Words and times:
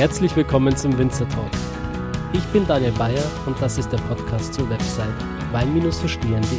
Herzlich 0.00 0.34
willkommen 0.34 0.74
zum 0.74 0.96
Winzer 0.96 1.28
Talk. 1.28 1.50
Ich 2.32 2.42
bin 2.54 2.66
Daniel 2.66 2.92
Bayer 2.92 3.22
und 3.44 3.60
das 3.60 3.76
ist 3.76 3.92
der 3.92 3.98
Podcast 3.98 4.54
zur 4.54 4.70
Website 4.70 5.12
wein-verstehen.de. 5.52 6.58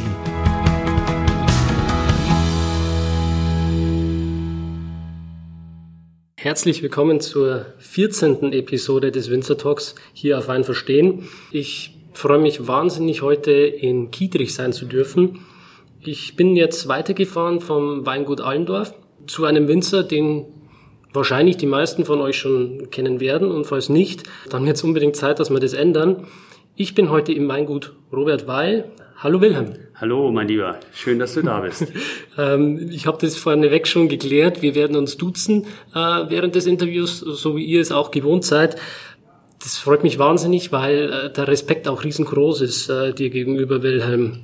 Herzlich 6.36 6.84
willkommen 6.84 7.18
zur 7.18 7.66
14. 7.78 8.52
Episode 8.52 9.10
des 9.10 9.28
Winzer 9.28 9.58
Talks 9.58 9.96
hier 10.12 10.38
auf 10.38 10.46
Wein 10.46 10.62
verstehen. 10.62 11.28
Ich 11.50 11.98
freue 12.12 12.38
mich 12.38 12.68
wahnsinnig, 12.68 13.22
heute 13.22 13.50
in 13.50 14.12
Kietrich 14.12 14.54
sein 14.54 14.72
zu 14.72 14.84
dürfen. 14.84 15.40
Ich 15.98 16.36
bin 16.36 16.54
jetzt 16.54 16.86
weitergefahren 16.86 17.60
vom 17.60 18.06
Weingut 18.06 18.40
Allendorf 18.40 18.94
zu 19.26 19.46
einem 19.46 19.66
Winzer, 19.66 20.04
den 20.04 20.61
wahrscheinlich 21.12 21.56
die 21.56 21.66
meisten 21.66 22.04
von 22.04 22.20
euch 22.20 22.36
schon 22.36 22.90
kennen 22.90 23.20
werden 23.20 23.50
und 23.50 23.66
falls 23.66 23.88
nicht, 23.88 24.24
dann 24.50 24.64
wird 24.66 24.76
es 24.76 24.84
unbedingt 24.84 25.16
Zeit, 25.16 25.40
dass 25.40 25.50
wir 25.50 25.60
das 25.60 25.72
ändern. 25.72 26.26
Ich 26.74 26.94
bin 26.94 27.10
heute 27.10 27.32
im 27.32 27.48
Weingut 27.48 27.94
Robert 28.12 28.46
Weil. 28.46 28.90
Hallo 29.18 29.40
Wilhelm. 29.40 29.74
Hallo, 29.94 30.32
mein 30.32 30.48
Lieber. 30.48 30.80
Schön, 30.92 31.18
dass 31.20 31.34
du 31.34 31.42
da 31.42 31.60
bist. 31.60 31.86
ähm, 32.38 32.88
ich 32.90 33.06
habe 33.06 33.18
das 33.20 33.36
vorneweg 33.36 33.86
schon 33.86 34.08
geklärt. 34.08 34.62
Wir 34.62 34.74
werden 34.74 34.96
uns 34.96 35.16
duzen 35.16 35.66
äh, 35.94 35.98
während 35.98 36.56
des 36.56 36.66
Interviews, 36.66 37.20
so 37.20 37.56
wie 37.56 37.64
ihr 37.64 37.80
es 37.80 37.92
auch 37.92 38.10
gewohnt 38.10 38.44
seid. 38.44 38.76
Das 39.62 39.78
freut 39.78 40.02
mich 40.02 40.18
wahnsinnig, 40.18 40.72
weil 40.72 41.12
äh, 41.12 41.32
der 41.32 41.46
Respekt 41.46 41.86
auch 41.86 42.02
riesengroß 42.02 42.62
ist 42.62 42.88
äh, 42.88 43.12
dir 43.12 43.30
gegenüber, 43.30 43.82
Wilhelm. 43.82 44.40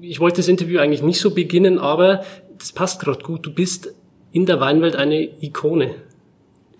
Ich 0.00 0.20
wollte 0.20 0.38
das 0.38 0.48
Interview 0.48 0.78
eigentlich 0.78 1.02
nicht 1.02 1.20
so 1.20 1.32
beginnen, 1.32 1.78
aber 1.78 2.24
das 2.56 2.72
passt 2.72 3.00
gerade 3.02 3.22
gut. 3.22 3.44
Du 3.44 3.52
bist 3.52 3.94
in 4.34 4.46
der 4.46 4.58
Weinwelt 4.60 4.96
eine 4.96 5.28
Ikone. 5.42 5.94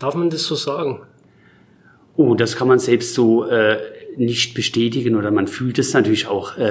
Darf 0.00 0.16
man 0.16 0.28
das 0.28 0.42
so 0.42 0.56
sagen? 0.56 1.02
Oh, 2.16 2.34
das 2.34 2.56
kann 2.56 2.66
man 2.66 2.80
selbst 2.80 3.14
so 3.14 3.44
äh, 3.44 3.78
nicht 4.16 4.54
bestätigen 4.54 5.14
oder 5.14 5.30
man 5.30 5.46
fühlt 5.46 5.78
es 5.78 5.92
natürlich 5.94 6.26
auch 6.26 6.58
äh, 6.58 6.62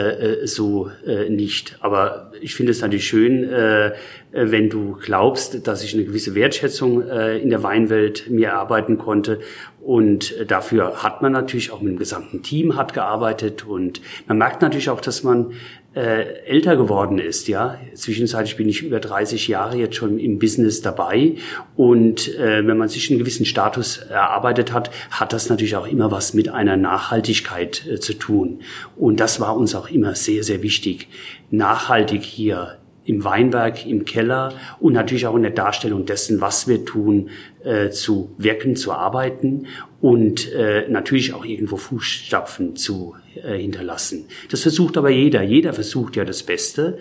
äh 0.42 0.48
so 0.48 0.92
äh, 1.06 1.30
nicht. 1.30 1.78
Aber 1.80 2.34
ich 2.42 2.56
finde 2.56 2.74
es 2.74 2.82
natürlich 2.82 3.08
schön, 3.08 3.46
äh, 3.46 3.88
äh, 3.88 3.94
wenn 4.34 4.70
du 4.70 4.98
glaubst, 5.02 5.66
dass 5.68 5.86
ich 5.86 5.94
eine 5.94 6.04
gewisse 6.04 6.36
Wertschätzung 6.36 7.08
äh, 7.08 7.38
in 7.38 7.50
der 7.50 7.64
Weinwelt 7.64 8.30
mir 8.30 8.50
erarbeiten 8.50 8.98
konnte. 8.98 9.40
Und 9.82 10.38
äh, 10.38 10.46
dafür 10.46 11.02
hat 11.02 11.22
man 11.22 11.32
natürlich 11.32 11.72
auch 11.72 11.82
mit 11.82 11.94
dem 11.94 11.98
gesamten 11.98 12.44
Team 12.44 12.76
hat 12.76 12.94
gearbeitet 12.94 13.66
und 13.66 14.02
man 14.28 14.38
merkt 14.38 14.62
natürlich 14.62 14.90
auch, 14.90 15.02
dass 15.02 15.24
man 15.24 15.54
äh, 15.96 16.44
älter 16.46 16.76
geworden 16.76 17.20
ist, 17.20 17.48
ja. 17.48 17.80
Zwischenzeitlich 17.94 18.58
bin 18.58 18.68
ich 18.68 18.82
über 18.82 19.00
30 19.00 19.48
Jahre 19.48 19.78
jetzt 19.78 19.96
schon 19.96 20.18
im 20.18 20.40
Business 20.40 20.82
dabei 20.82 21.36
und 21.76 22.34
äh, 22.36 22.66
wenn 22.66 22.78
man 22.78 22.90
sich 22.90 23.10
einen 23.10 23.20
gewissen 23.20 23.46
Status 23.46 23.98
erarbeitet 23.98 24.74
hat, 24.74 24.90
hat 25.12 25.34
das 25.34 25.50
natürlich 25.50 25.76
auch 25.76 25.88
immer 25.88 26.12
was 26.12 26.34
mit 26.34 26.50
einer 26.50 26.78
Nachhaltigkeit 26.78 27.86
äh, 27.86 28.00
zu 28.00 28.14
tun. 28.14 28.62
Und 28.96 29.20
das 29.20 29.40
war 29.40 29.56
uns 29.56 29.76
auch 29.76 29.90
immer 29.90 30.16
sehr, 30.16 30.44
sehr 30.44 30.64
wichtig, 30.64 31.10
nachhaltig 31.52 32.24
hier 32.24 32.80
im 33.06 33.24
Weinberg, 33.24 33.86
im 33.86 34.06
Keller 34.06 34.54
und 34.80 34.94
natürlich 34.94 35.28
auch 35.28 35.36
in 35.36 35.42
der 35.42 35.52
Darstellung 35.52 36.06
dessen, 36.06 36.42
was 36.42 36.68
wir 36.68 36.86
tun, 36.86 37.30
äh, 37.64 37.90
zu 37.90 38.34
wirken, 38.38 38.76
zu 38.76 38.92
arbeiten 38.92 39.68
und 40.02 40.52
äh, 40.52 40.88
natürlich 40.90 41.34
auch 41.34 41.46
irgendwo 41.46 41.78
Fußstapfen 41.78 42.76
zu 42.76 43.16
äh, 43.42 43.58
hinterlassen. 43.58 44.26
Das 44.52 44.62
versucht 44.62 44.98
aber 44.98 45.10
jeder. 45.10 45.42
Jeder 45.42 45.74
versucht 45.74 46.16
ja 46.16 46.26
das 46.26 46.44
Beste 46.44 46.98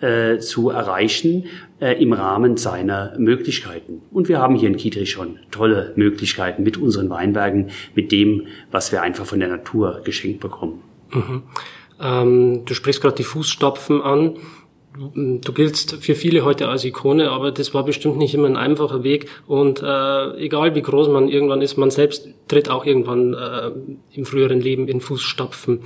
äh, 0.00 0.38
zu 0.38 0.70
erreichen 0.70 1.46
äh, 1.80 2.02
im 2.02 2.12
Rahmen 2.12 2.56
seiner 2.56 3.14
Möglichkeiten. 3.18 4.02
Und 4.10 4.28
wir 4.28 4.40
haben 4.40 4.54
hier 4.54 4.68
in 4.68 4.76
Kietrich 4.76 5.10
schon 5.10 5.38
tolle 5.50 5.92
Möglichkeiten 5.96 6.62
mit 6.62 6.76
unseren 6.76 7.08
Weinbergen, 7.10 7.70
mit 7.94 8.12
dem, 8.12 8.46
was 8.70 8.92
wir 8.92 9.02
einfach 9.02 9.26
von 9.26 9.40
der 9.40 9.48
Natur 9.48 10.02
geschenkt 10.04 10.40
bekommen. 10.40 10.82
Mhm. 11.12 11.42
Ähm, 12.00 12.64
du 12.64 12.74
sprichst 12.74 13.00
gerade 13.00 13.16
die 13.16 13.24
Fußstapfen 13.24 14.02
an. 14.02 14.36
Du 15.14 15.52
giltst 15.52 15.96
für 15.96 16.14
viele 16.14 16.44
heute 16.44 16.68
als 16.68 16.84
Ikone, 16.84 17.30
aber 17.30 17.52
das 17.52 17.74
war 17.74 17.84
bestimmt 17.84 18.16
nicht 18.16 18.34
immer 18.34 18.46
ein 18.46 18.56
einfacher 18.56 19.04
Weg. 19.04 19.28
Und 19.46 19.82
äh, 19.82 20.36
egal 20.38 20.74
wie 20.74 20.82
groß 20.82 21.08
man 21.08 21.28
irgendwann 21.28 21.60
ist, 21.60 21.76
man 21.76 21.90
selbst 21.90 22.28
tritt 22.48 22.70
auch 22.70 22.86
irgendwann 22.86 23.34
äh, 23.34 23.70
im 24.12 24.24
früheren 24.24 24.60
Leben 24.60 24.88
in 24.88 25.00
Fußstapfen. 25.00 25.80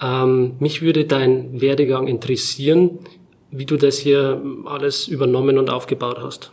Ähm, 0.00 0.52
mich 0.60 0.82
würde 0.82 1.04
dein 1.04 1.60
Werdegang 1.60 2.06
interessieren, 2.06 3.00
wie 3.50 3.66
du 3.66 3.76
das 3.76 3.98
hier 3.98 4.40
alles 4.66 5.08
übernommen 5.08 5.58
und 5.58 5.70
aufgebaut 5.70 6.18
hast. 6.20 6.52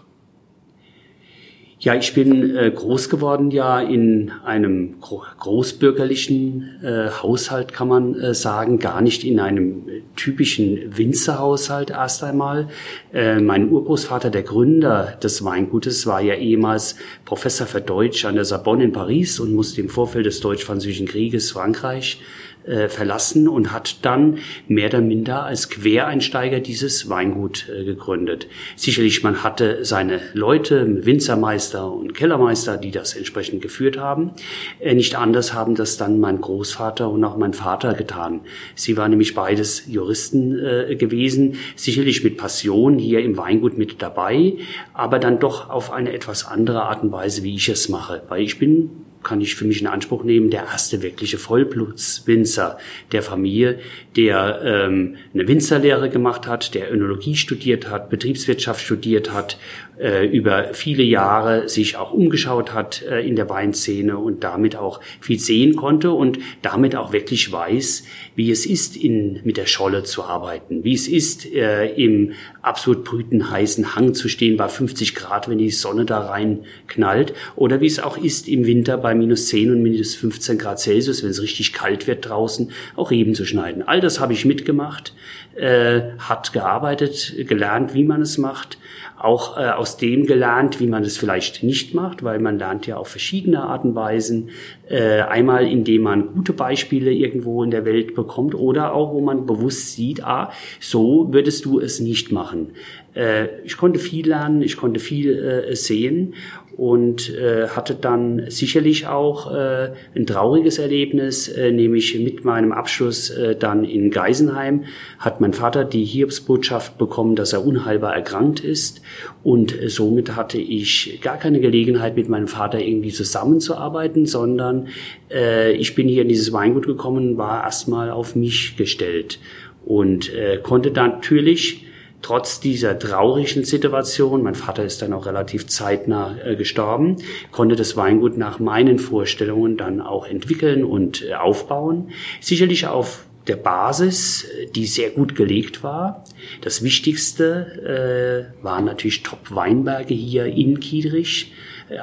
Ja, 1.85 1.93
ich 1.93 2.15
bin 2.15 2.57
äh, 2.57 2.71
groß 2.71 3.09
geworden 3.11 3.51
ja 3.51 3.79
in 3.79 4.31
einem 4.43 4.99
gro 5.01 5.21
großbürgerlichen 5.37 6.79
äh, 6.81 7.11
Haushalt, 7.21 7.73
kann 7.73 7.87
man 7.87 8.15
äh, 8.15 8.33
sagen, 8.33 8.79
gar 8.79 9.01
nicht 9.01 9.23
in 9.23 9.39
einem 9.39 9.87
äh, 9.87 10.01
typischen 10.15 10.97
Winzerhaushalt 10.97 11.91
erst 11.91 12.23
einmal. 12.23 12.69
Äh, 13.13 13.39
mein 13.39 13.69
Urgroßvater, 13.69 14.31
der 14.31 14.41
Gründer 14.41 15.15
des 15.21 15.45
Weingutes, 15.45 16.07
war 16.07 16.21
ja 16.21 16.33
ehemals 16.33 16.95
Professor 17.23 17.67
für 17.67 17.81
Deutsch 17.81 18.25
an 18.25 18.33
der 18.33 18.45
Sorbonne 18.45 18.85
in 18.85 18.91
Paris 18.91 19.39
und 19.39 19.53
musste 19.53 19.79
im 19.79 19.89
Vorfeld 19.89 20.25
des 20.25 20.39
Deutsch-Französischen 20.39 21.05
Krieges 21.05 21.51
Frankreich 21.51 22.19
äh, 22.65 22.89
verlassen 22.89 23.47
und 23.47 23.71
hat 23.71 24.03
dann 24.03 24.39
mehr 24.67 24.87
oder 24.87 25.01
minder 25.01 25.43
als 25.43 25.69
Quereinsteiger 25.69 26.59
dieses 26.59 27.09
Weingut 27.09 27.69
äh, 27.69 27.83
gegründet. 27.83 28.47
Sicherlich, 28.75 29.23
man 29.23 29.43
hatte 29.43 29.85
seine 29.85 30.19
Leute, 30.33 31.05
Winzermeister 31.05 31.91
und 31.91 32.13
Kellermeister, 32.13 32.77
die 32.77 32.91
das 32.91 33.15
entsprechend 33.15 33.61
geführt 33.61 33.97
haben. 33.97 34.31
Äh, 34.79 34.95
nicht 34.95 35.15
anders 35.15 35.53
haben 35.53 35.75
das 35.75 35.97
dann 35.97 36.19
mein 36.19 36.41
Großvater 36.41 37.09
und 37.09 37.23
auch 37.23 37.37
mein 37.37 37.53
Vater 37.53 37.93
getan. 37.93 38.41
Sie 38.75 38.97
waren 38.97 39.11
nämlich 39.11 39.35
beides 39.35 39.85
Juristen 39.87 40.57
äh, 40.57 40.95
gewesen, 40.95 41.57
sicherlich 41.75 42.23
mit 42.23 42.37
Passion 42.37 42.97
hier 42.97 43.19
im 43.19 43.37
Weingut 43.37 43.77
mit 43.77 44.01
dabei, 44.01 44.53
aber 44.93 45.19
dann 45.19 45.39
doch 45.39 45.69
auf 45.69 45.91
eine 45.91 46.13
etwas 46.13 46.45
andere 46.45 46.83
Art 46.83 47.03
und 47.03 47.11
Weise, 47.11 47.43
wie 47.43 47.55
ich 47.55 47.69
es 47.69 47.89
mache. 47.89 48.23
Weil 48.27 48.41
ich 48.41 48.59
bin 48.59 48.89
kann 49.25 49.41
ich 49.41 49.55
für 49.55 49.65
mich 49.65 49.81
in 49.81 49.87
Anspruch 49.87 50.23
nehmen, 50.23 50.49
der 50.49 50.61
erste 50.61 51.01
wirkliche 51.01 51.37
Vollblutswinzer 51.37 52.77
der 53.11 53.21
Familie, 53.21 53.79
der 54.15 54.61
ähm, 54.63 55.17
eine 55.33 55.47
Winzerlehre 55.47 56.09
gemacht 56.09 56.47
hat, 56.47 56.73
der 56.73 56.93
Önologie 56.93 57.35
studiert 57.35 57.89
hat, 57.89 58.09
Betriebswirtschaft 58.09 58.81
studiert 58.81 59.33
hat, 59.33 59.57
äh, 59.99 60.25
über 60.25 60.73
viele 60.73 61.03
Jahre 61.03 61.69
sich 61.69 61.97
auch 61.97 62.11
umgeschaut 62.11 62.73
hat 62.73 63.01
äh, 63.03 63.21
in 63.21 63.35
der 63.35 63.49
Weinszene 63.49 64.17
und 64.17 64.43
damit 64.43 64.75
auch 64.75 64.99
viel 65.19 65.39
sehen 65.39 65.75
konnte 65.75 66.11
und 66.11 66.39
damit 66.61 66.95
auch 66.95 67.13
wirklich 67.13 67.51
weiß, 67.51 68.03
wie 68.35 68.51
es 68.51 68.65
ist, 68.65 68.97
in, 68.97 69.41
mit 69.43 69.57
der 69.57 69.65
Scholle 69.65 70.03
zu 70.03 70.23
arbeiten, 70.23 70.83
wie 70.83 70.93
es 70.93 71.07
ist, 71.07 71.45
äh, 71.45 71.87
im 71.87 72.33
absolut 72.61 73.03
brüten 73.03 73.49
heißen 73.49 73.95
Hang 73.95 74.13
zu 74.13 74.27
stehen 74.27 74.57
bei 74.57 74.67
50 74.67 75.15
Grad, 75.15 75.47
wenn 75.47 75.59
die 75.59 75.69
Sonne 75.69 76.05
da 76.05 76.19
rein 76.19 76.65
knallt, 76.87 77.33
oder 77.55 77.79
wie 77.79 77.85
es 77.85 77.99
auch 77.99 78.17
ist, 78.17 78.47
im 78.47 78.65
Winter 78.65 78.97
bei 78.97 79.15
minus 79.15 79.47
10 79.47 79.71
und 79.71 79.83
minus 79.83 80.15
15 80.15 80.57
Grad 80.57 80.79
Celsius, 80.79 81.23
wenn 81.23 81.29
es 81.29 81.41
richtig 81.41 81.73
kalt 81.73 82.07
wird 82.07 82.27
draußen, 82.27 82.71
auch 82.95 83.11
Reben 83.11 83.35
zu 83.35 83.45
schneiden. 83.45 83.83
All 83.83 84.01
das 84.01 84.19
habe 84.19 84.33
ich 84.33 84.45
mitgemacht, 84.45 85.13
äh, 85.55 86.01
hat 86.19 86.53
gearbeitet, 86.53 87.35
gelernt, 87.47 87.93
wie 87.93 88.03
man 88.03 88.21
es 88.21 88.37
macht, 88.37 88.77
auch 89.25 89.57
äh, 89.57 89.69
aus 89.69 89.97
dem 89.97 90.25
gelernt, 90.25 90.79
wie 90.79 90.87
man 90.87 91.03
es 91.03 91.17
vielleicht 91.17 91.63
nicht 91.63 91.93
macht, 91.93 92.23
weil 92.23 92.39
man 92.39 92.59
lernt 92.59 92.85
ja 92.85 92.97
auf 92.97 93.07
verschiedene 93.07 93.63
Arten 93.63 93.89
und 93.89 93.95
Weisen. 93.95 94.49
Äh, 94.87 95.21
einmal, 95.21 95.67
indem 95.67 96.03
man 96.03 96.33
gute 96.33 96.53
Beispiele 96.53 97.11
irgendwo 97.11 97.63
in 97.63 97.71
der 97.71 97.85
Welt 97.85 98.13
bekommt 98.13 98.53
oder 98.53 98.93
auch, 98.93 99.13
wo 99.13 99.21
man 99.21 99.45
bewusst 99.45 99.93
sieht, 99.93 100.23
ah, 100.23 100.51
so 100.79 101.33
würdest 101.33 101.65
du 101.65 101.79
es 101.79 101.99
nicht 101.99 102.31
machen. 102.31 102.73
Äh, 103.15 103.47
ich 103.63 103.77
konnte 103.77 103.99
viel 103.99 104.27
lernen, 104.27 104.61
ich 104.61 104.77
konnte 104.77 104.99
viel 104.99 105.33
äh, 105.33 105.75
sehen 105.75 106.35
und 106.77 107.33
äh, 107.33 107.69
hatte 107.69 107.95
dann 107.95 108.49
sicherlich 108.49 109.07
auch 109.07 109.53
äh, 109.53 109.91
ein 110.13 110.25
trauriges 110.25 110.77
Erlebnis, 110.77 111.47
äh, 111.47 111.71
nämlich 111.71 112.19
mit 112.19 112.43
meinem 112.43 112.73
Abschluss 112.73 113.29
äh, 113.29 113.55
dann 113.55 113.85
in 113.85 114.11
Geisenheim 114.11 114.83
hat 115.17 115.39
mein 115.39 115.53
Vater 115.53 115.85
die 115.85 116.03
Hiobsbotschaft 116.03 116.97
bekommen, 116.97 117.37
dass 117.37 117.53
er 117.53 117.65
unheilbar 117.65 118.13
erkrankt 118.13 118.59
ist. 118.59 119.01
Und 119.41 119.81
äh, 119.81 119.87
somit 119.87 120.35
hatte 120.35 120.57
ich 120.57 121.19
gar 121.21 121.37
keine 121.37 121.61
Gelegenheit 121.61 122.17
mit 122.17 122.27
meinem 122.27 122.47
Vater 122.47 122.79
irgendwie 122.79 123.11
zusammenzuarbeiten, 123.11 124.25
sondern 124.25 124.89
äh, 125.31 125.71
ich 125.73 125.95
bin 125.95 126.09
hier 126.09 126.23
in 126.23 126.29
dieses 126.29 126.51
Weingut 126.51 126.87
gekommen, 126.87 127.37
war 127.37 127.63
erstmal 127.63 128.11
auf 128.11 128.35
mich 128.35 128.75
gestellt 128.75 129.39
und 129.85 130.33
äh, 130.33 130.57
konnte 130.61 130.91
dann 130.91 131.11
natürlich 131.11 131.84
trotz 132.25 132.59
dieser 132.59 132.97
traurigen 132.97 133.65
Situation, 133.65 134.41
mein 134.41 134.55
Vater 134.55 134.83
ist 134.83 135.03
dann 135.03 135.13
auch 135.13 135.27
relativ 135.27 135.67
zeitnah 135.67 136.35
äh, 136.43 136.55
gestorben, 136.55 137.17
konnte 137.51 137.75
das 137.75 137.95
Weingut 137.97 138.35
nach 138.35 138.57
meinen 138.57 138.97
Vorstellungen 138.97 139.77
dann 139.77 140.01
auch 140.01 140.25
entwickeln 140.25 140.83
und 140.83 141.23
äh, 141.23 141.35
aufbauen. 141.35 142.09
Sicherlich 142.41 142.87
auf 142.87 143.27
der 143.45 143.57
Basis, 143.57 144.43
äh, 144.45 144.65
die 144.71 144.87
sehr 144.87 145.11
gut 145.11 145.35
gelegt 145.35 145.83
war. 145.83 146.23
Das 146.61 146.83
Wichtigste 146.83 148.49
äh, 148.59 148.63
waren 148.63 148.85
natürlich 148.85 149.21
Top-Weinberge 149.21 150.15
hier 150.15 150.45
in 150.45 150.79
Kiedrich. 150.79 151.53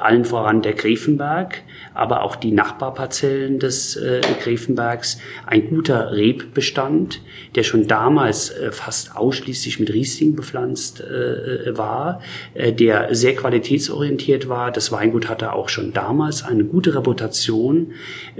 Allen 0.01 0.23
voran 0.23 0.61
der 0.61 0.73
Gräfenberg, 0.73 1.61
aber 1.93 2.23
auch 2.23 2.35
die 2.35 2.51
Nachbarparzellen 2.51 3.59
des 3.59 3.95
äh, 3.97 4.21
Gräfenbergs, 4.41 5.19
ein 5.45 5.69
guter 5.69 6.13
Rebbestand, 6.13 7.21
der 7.55 7.63
schon 7.63 7.87
damals 7.87 8.49
äh, 8.49 8.71
fast 8.71 9.15
ausschließlich 9.15 9.79
mit 9.79 9.93
Riesling 9.93 10.35
bepflanzt 10.35 11.01
äh, 11.01 11.77
war, 11.77 12.21
äh, 12.53 12.71
der 12.71 13.13
sehr 13.13 13.35
qualitätsorientiert 13.35 14.47
war. 14.47 14.71
Das 14.71 14.91
Weingut 14.91 15.27
hatte 15.27 15.53
auch 15.53 15.67
schon 15.67 15.91
damals 15.91 16.43
eine 16.43 16.63
gute 16.63 16.95
Reputation, 16.95 17.91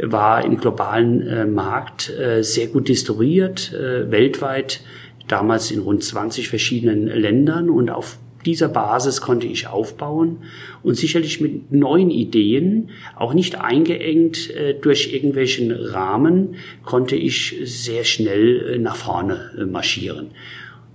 war 0.01 0.45
im 0.45 0.57
globalen 0.57 1.27
äh, 1.27 1.45
Markt 1.45 2.09
äh, 2.09 2.41
sehr 2.41 2.67
gut 2.67 2.87
distribuiert, 2.87 3.73
äh, 3.73 4.09
weltweit 4.09 4.81
damals 5.27 5.71
in 5.71 5.79
rund 5.79 6.03
20 6.03 6.49
verschiedenen 6.49 7.07
Ländern 7.07 7.69
und 7.69 7.89
auf 7.89 8.17
dieser 8.45 8.67
Basis 8.67 9.21
konnte 9.21 9.47
ich 9.47 9.67
aufbauen 9.67 10.39
und 10.83 10.95
sicherlich 10.95 11.41
mit 11.41 11.71
neuen 11.71 12.09
Ideen, 12.09 12.89
auch 13.15 13.33
nicht 13.33 13.55
eingeengt 13.55 14.49
äh, 14.51 14.73
durch 14.73 15.13
irgendwelchen 15.13 15.71
Rahmen, 15.71 16.55
konnte 16.83 17.15
ich 17.15 17.55
sehr 17.63 18.03
schnell 18.03 18.75
äh, 18.75 18.77
nach 18.77 18.95
vorne 18.95 19.51
äh, 19.57 19.65
marschieren. 19.65 20.31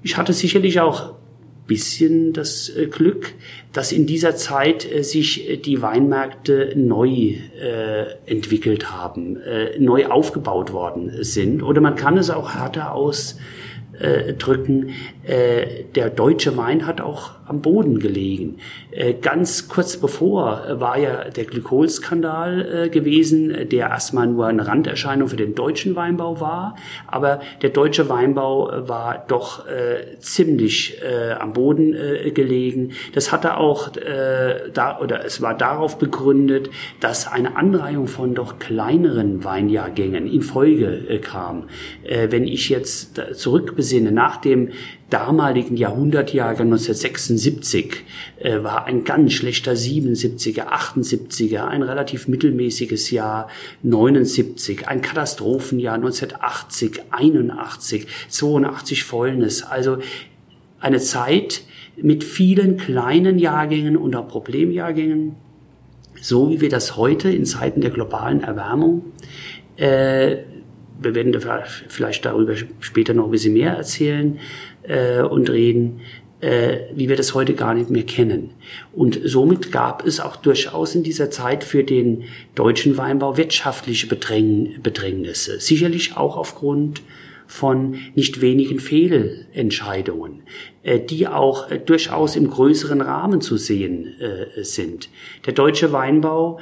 Ich 0.03 0.17
hatte 0.17 0.33
sicherlich 0.33 0.81
auch 0.81 1.15
bisschen 1.69 2.33
das 2.33 2.69
äh, 2.71 2.87
Glück, 2.87 3.35
dass 3.73 3.93
in 3.93 4.07
dieser 4.07 4.35
Zeit 4.35 4.91
äh, 4.91 5.05
sich 5.05 5.49
äh, 5.49 5.57
die 5.57 5.81
Weinmärkte 5.81 6.73
neu 6.75 7.35
äh, 7.61 8.07
entwickelt 8.27 8.91
haben, 8.91 9.37
äh, 9.37 9.79
neu 9.79 10.07
aufgebaut 10.07 10.73
worden 10.73 11.13
sind. 11.21 11.63
Oder 11.63 11.81
man 11.81 11.95
kann 11.95 12.19
es 12.19 12.31
auch 12.31 12.55
härter 12.55 12.93
aus 12.93 13.39
äh, 14.01 14.35
drücken. 14.35 14.91
Äh, 15.25 15.85
der 15.95 16.11
deutsche 16.11 16.57
Wein 16.57 16.87
hat 16.87 17.01
auch 17.01 17.33
am 17.49 17.63
Boden 17.63 17.99
gelegen. 17.99 18.59
Äh, 18.91 19.15
ganz 19.15 19.69
kurz 19.69 19.97
bevor 19.97 20.63
war 20.81 20.99
ja 20.99 21.31
der 21.31 21.45
Glykolskandal 21.45 22.85
äh, 22.87 22.89
gewesen, 22.89 23.69
der 23.71 23.89
erstmal 23.89 24.27
nur 24.27 24.47
eine 24.47 24.67
Randerscheinung 24.67 25.29
für 25.29 25.37
den 25.37 25.55
deutschen 25.55 25.97
Weinbau 25.97 26.41
war, 26.41 26.77
aber 27.07 27.41
der 27.63 27.71
deutsche 27.71 28.09
Weinbau 28.09 28.71
äh, 28.71 28.89
war 28.89 29.25
doch 29.27 29.67
äh, 29.67 30.19
ziemlich 30.19 30.99
am 31.39 31.53
Boden 31.53 31.95
gelegen. 32.35 32.93
Das 33.15 33.33
hatte 33.33 33.57
auch 33.57 33.97
äh, 33.97 34.71
da 34.73 34.99
oder 35.01 35.25
es 35.25 35.41
war 35.41 35.57
darauf 35.57 35.99
begründet, 35.99 36.71
dass 37.01 37.31
eine 37.31 37.57
Anreihung 37.57 38.07
von 38.07 38.35
doch 38.35 38.59
kleineren 38.59 39.45
Weinjahrgängen 39.45 40.27
in 40.27 40.43
Folge 40.43 41.21
kam. 41.23 41.65
Wenn 42.05 42.45
ich 42.45 42.69
jetzt 42.69 43.21
zurückbesinne 43.89 44.13
nach 44.13 44.37
dem 44.37 44.71
damaligen 45.11 45.77
Jahrhundertjahrgang 45.77 46.67
1976 46.67 48.05
äh, 48.39 48.63
war 48.63 48.85
ein 48.85 49.05
ganz 49.05 49.33
schlechter 49.33 49.73
77er, 49.73 50.69
78er, 50.69 51.67
ein 51.67 51.83
relativ 51.83 52.29
mittelmäßiges 52.29 53.11
Jahr 53.11 53.49
79, 53.83 54.87
ein 54.87 55.01
Katastrophenjahr 55.01 55.95
1980, 55.95 57.03
81, 57.11 58.07
82 58.29 59.05
Fäulnis. 59.05 59.63
Also 59.63 59.99
eine 60.81 60.99
Zeit 60.99 61.63
mit 62.01 62.23
vielen 62.23 62.77
kleinen 62.77 63.39
Jahrgängen 63.39 63.97
und 63.97 64.15
auch 64.15 64.29
Problemjahrgängen, 64.29 65.35
so 66.21 66.51
wie 66.51 66.61
wir 66.61 66.69
das 66.69 66.97
heute 66.97 67.31
in 67.31 67.45
Zeiten 67.45 67.81
der 67.81 67.91
globalen 67.91 68.43
Erwärmung 68.43 69.05
äh, 69.77 70.37
wir 71.01 71.15
werden 71.15 71.35
vielleicht 71.89 72.25
darüber 72.25 72.55
später 72.81 73.15
noch 73.15 73.27
ein 73.27 73.31
bisschen 73.31 73.55
mehr 73.55 73.73
erzählen, 73.73 74.39
äh, 74.89 75.23
und 75.23 75.51
reden, 75.51 76.01
äh, 76.41 76.79
wie 76.95 77.09
wir 77.09 77.17
das 77.17 77.35
heute 77.35 77.55
gar 77.55 77.75
nicht 77.75 77.91
mehr 77.91 78.05
kennen. 78.05 78.51
Und 78.93 79.21
somit 79.25 79.73
gab 79.73 80.07
es 80.07 80.21
auch 80.21 80.37
durchaus 80.37 80.95
in 80.95 81.03
dieser 81.03 81.31
Zeit 81.31 81.65
für 81.65 81.85
den 81.85 82.25
deutschen 82.55 82.97
Weinbau 82.97 83.37
wirtschaftliche 83.37 84.07
Bedräng 84.07 84.81
Bedrängnisse. 84.83 85.61
Sicherlich 85.61 86.17
auch 86.17 86.37
aufgrund 86.37 87.03
von 87.47 87.99
nicht 88.15 88.41
wenigen 88.41 88.79
Fehlentscheidungen, 88.79 90.43
die 90.97 91.29
auch 91.29 91.71
äh, 91.71 91.79
durchaus 91.79 92.37
im 92.37 92.49
größeren 92.49 93.01
Rahmen 93.01 93.41
zu 93.41 93.57
sehen 93.57 94.15
äh, 94.21 94.63
sind. 94.63 95.11
Der 95.47 95.53
deutsche 95.53 95.93
Weinbau 95.93 96.61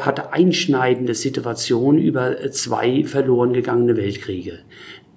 hatte 0.00 0.32
einschneidende 0.32 1.14
Situationen 1.14 2.02
über 2.02 2.50
zwei 2.50 3.04
verloren 3.04 3.52
gegangene 3.52 3.96
Weltkriege. 3.96 4.58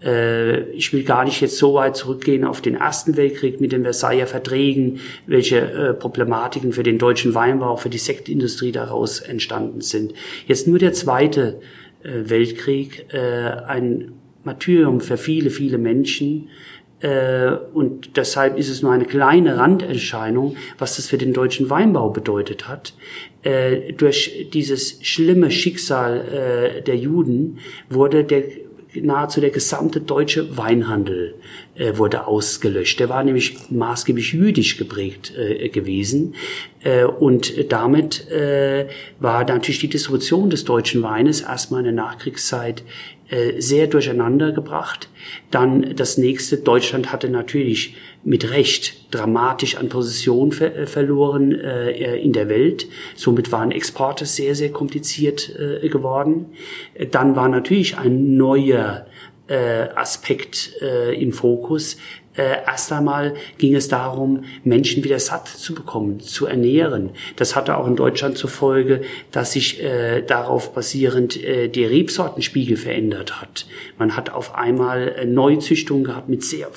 Äh, 0.05 0.69
ich 0.71 0.93
will 0.93 1.03
gar 1.03 1.25
nicht 1.25 1.41
jetzt 1.41 1.57
so 1.57 1.73
weit 1.73 1.95
zurückgehen 1.95 2.43
auf 2.45 2.61
den 2.61 2.75
Ersten 2.75 3.17
Weltkrieg 3.17 3.59
mit 3.59 3.71
den 3.71 3.83
Versailler 3.83 4.27
Verträgen, 4.27 4.99
welche 5.25 5.59
äh, 5.59 5.93
Problematiken 5.93 6.73
für 6.73 6.83
den 6.83 6.97
deutschen 6.97 7.33
Weinbau, 7.33 7.75
für 7.75 7.89
die 7.89 7.97
Sektindustrie 7.97 8.71
daraus 8.71 9.19
entstanden 9.19 9.81
sind. 9.81 10.13
Jetzt 10.47 10.67
nur 10.67 10.79
der 10.79 10.93
Zweite 10.93 11.59
äh, 12.03 12.29
Weltkrieg, 12.29 13.07
ein 13.67 14.13
Martyrium 14.43 15.01
für 15.01 15.17
viele, 15.17 15.49
viele 15.49 15.79
Menschen, 15.79 16.49
und 17.73 18.17
deshalb 18.17 18.57
ist 18.57 18.69
es 18.69 18.81
nur 18.81 18.91
eine 18.91 19.05
kleine 19.05 19.57
Randerscheinung, 19.57 20.55
was 20.79 20.95
das 20.95 21.07
für 21.07 21.17
den 21.17 21.33
deutschen 21.33 21.69
Weinbau 21.69 22.09
bedeutet 22.09 22.67
hat. 22.67 22.93
durch 23.97 24.47
dieses 24.51 24.97
schlimme 25.05 25.51
Schicksal 25.51 26.81
der 26.85 26.95
Juden 26.95 27.59
wurde 27.89 28.23
der 28.23 28.43
nahezu 29.01 29.41
der 29.41 29.49
gesamte 29.49 30.01
deutsche 30.01 30.57
Weinhandel 30.57 31.35
äh, 31.75 31.97
wurde 31.97 32.27
ausgelöscht. 32.27 32.99
Der 32.99 33.09
war 33.09 33.23
nämlich 33.23 33.69
maßgeblich 33.69 34.33
jüdisch 34.33 34.77
geprägt 34.77 35.33
äh, 35.37 35.69
gewesen. 35.69 36.35
Äh, 36.83 37.05
und 37.05 37.71
damit 37.71 38.29
äh, 38.29 38.87
war 39.19 39.43
natürlich 39.43 39.79
die 39.79 39.89
Distribution 39.89 40.49
des 40.49 40.63
deutschen 40.63 41.03
Weines 41.03 41.41
erstmal 41.41 41.79
in 41.79 41.85
der 41.85 41.93
Nachkriegszeit 41.93 42.83
äh, 43.27 43.59
sehr 43.59 43.87
durcheinander 43.87 44.51
gebracht. 44.51 45.09
Dann 45.49 45.95
das 45.95 46.17
nächste, 46.17 46.57
Deutschland 46.57 47.11
hatte 47.11 47.27
natürlich 47.27 47.95
mit 48.23 48.51
Recht 48.51 49.13
dramatisch 49.13 49.77
an 49.77 49.89
Position 49.89 50.51
ver 50.51 50.75
äh, 50.75 50.87
verloren 50.87 51.51
äh, 51.51 52.17
in 52.17 52.33
der 52.33 52.49
Welt. 52.49 52.87
Somit 53.15 53.51
waren 53.51 53.71
Exporte 53.71 54.25
sehr, 54.25 54.53
sehr 54.53 54.71
kompliziert 54.71 55.51
äh, 55.57 55.89
geworden. 55.89 56.45
Dann 57.11 57.35
war 57.35 57.49
natürlich 57.49 57.97
ein 57.97 58.37
neuer 58.37 59.07
äh, 59.47 59.89
Aspekt 59.95 60.71
äh, 60.81 61.13
im 61.21 61.33
Fokus, 61.33 61.97
äh, 62.37 62.63
erst 62.65 62.91
einmal 62.91 63.35
ging 63.57 63.75
es 63.75 63.87
darum, 63.87 64.43
Menschen 64.63 65.03
wieder 65.03 65.19
satt 65.19 65.47
zu 65.47 65.73
bekommen, 65.73 66.19
zu 66.19 66.45
ernähren. 66.45 67.11
Das 67.35 67.55
hatte 67.55 67.77
auch 67.77 67.87
in 67.87 67.95
Deutschland 67.95 68.37
zur 68.37 68.49
Folge, 68.49 69.01
dass 69.31 69.53
sich 69.53 69.81
äh, 69.81 70.21
darauf 70.21 70.73
basierend 70.73 71.41
äh, 71.41 71.69
der 71.69 71.89
Rebsortenspiegel 71.89 72.77
verändert 72.77 73.41
hat. 73.41 73.65
Man 73.97 74.15
hat 74.15 74.31
auf 74.31 74.55
einmal 74.55 75.09
äh, 75.09 75.25
Neuzüchtungen 75.25 76.03
gehabt 76.03 76.29
mit 76.29 76.43
sehr 76.43 76.69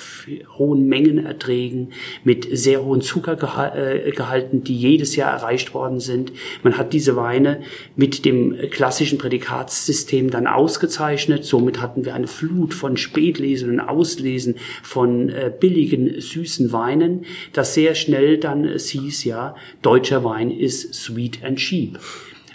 hohen 0.59 0.87
Mengenerträgen, 0.87 1.93
mit 2.25 2.49
sehr 2.51 2.85
hohen 2.85 3.01
Zuckergehalten, 3.01 4.63
die 4.63 4.77
jedes 4.77 5.17
Jahr 5.17 5.33
erreicht 5.33 5.75
worden 5.75 6.01
sind. 6.01 6.33
Man 6.63 6.77
hat 6.77 6.93
diese 6.93 7.17
Weine 7.17 7.63
mit 7.97 8.25
dem 8.25 8.57
klassischen 8.71 9.19
Prädikatssystem 9.19 10.31
dann 10.31 10.47
ausgezeichnet. 10.47 11.45
Somit 11.45 11.81
hatten 11.81 12.05
wir 12.05 12.15
eine 12.15 12.29
Flut 12.29 12.75
von 12.75 12.97
Spätlesen 12.97 13.71
und 13.71 13.81
Auslesen 13.81 14.57
von 14.83 15.29
äh, 15.29 15.48
billigen, 15.51 16.21
süßen 16.21 16.73
Weinen, 16.73 17.25
dass 17.53 17.75
sehr 17.75 17.95
schnell 17.95 18.39
dann 18.39 18.65
es 18.65 18.89
hieß, 18.91 19.25
ja, 19.25 19.55
deutscher 19.83 20.25
Wein 20.25 20.51
ist 20.51 20.95
sweet 20.95 21.45
and 21.45 21.59
cheap. 21.59 21.99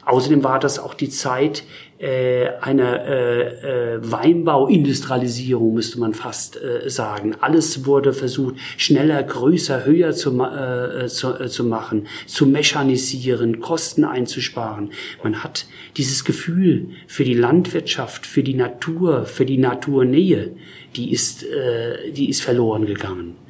Außerdem 0.06 0.44
war 0.44 0.60
das 0.60 0.80
auch 0.80 0.94
die 0.94 1.10
Zeit 1.10 1.64
äh, 2.00 2.50
einer 2.62 3.06
äh, 3.06 3.96
äh, 3.96 4.00
Weinbauindustrialisierung, 4.02 5.74
müsste 5.74 6.00
man 6.00 6.14
fast 6.14 6.62
äh, 6.62 6.90
sagen. 6.90 7.36
Alles 7.40 7.86
wurde 7.86 8.14
versucht, 8.14 8.56
schneller, 8.78 9.22
größer, 9.24 9.86
höher 9.86 10.12
zu, 10.12 10.32
äh, 10.42 11.08
zu, 11.08 11.34
äh, 11.34 11.48
zu 11.48 11.64
machen, 11.64 12.08
zu 12.26 12.46
mechanisieren, 12.46 13.60
Kosten 13.60 14.04
einzusparen. 14.04 14.92
Man 15.24 15.44
hat 15.44 15.66
dieses 15.98 16.26
Gefühl 16.26 16.90
für 17.08 17.24
die 17.24 17.36
Landwirtschaft, 17.36 18.26
für 18.26 18.44
die 18.44 18.56
Natur, 18.56 19.26
für 19.26 19.46
die 19.46 19.58
Naturnähe, 19.58 20.52
die 20.96 21.12
ist, 21.12 21.44
äh, 21.44 22.12
die 22.12 22.30
ist 22.30 22.42
verloren 22.42 22.86
gegangen. 22.86 23.43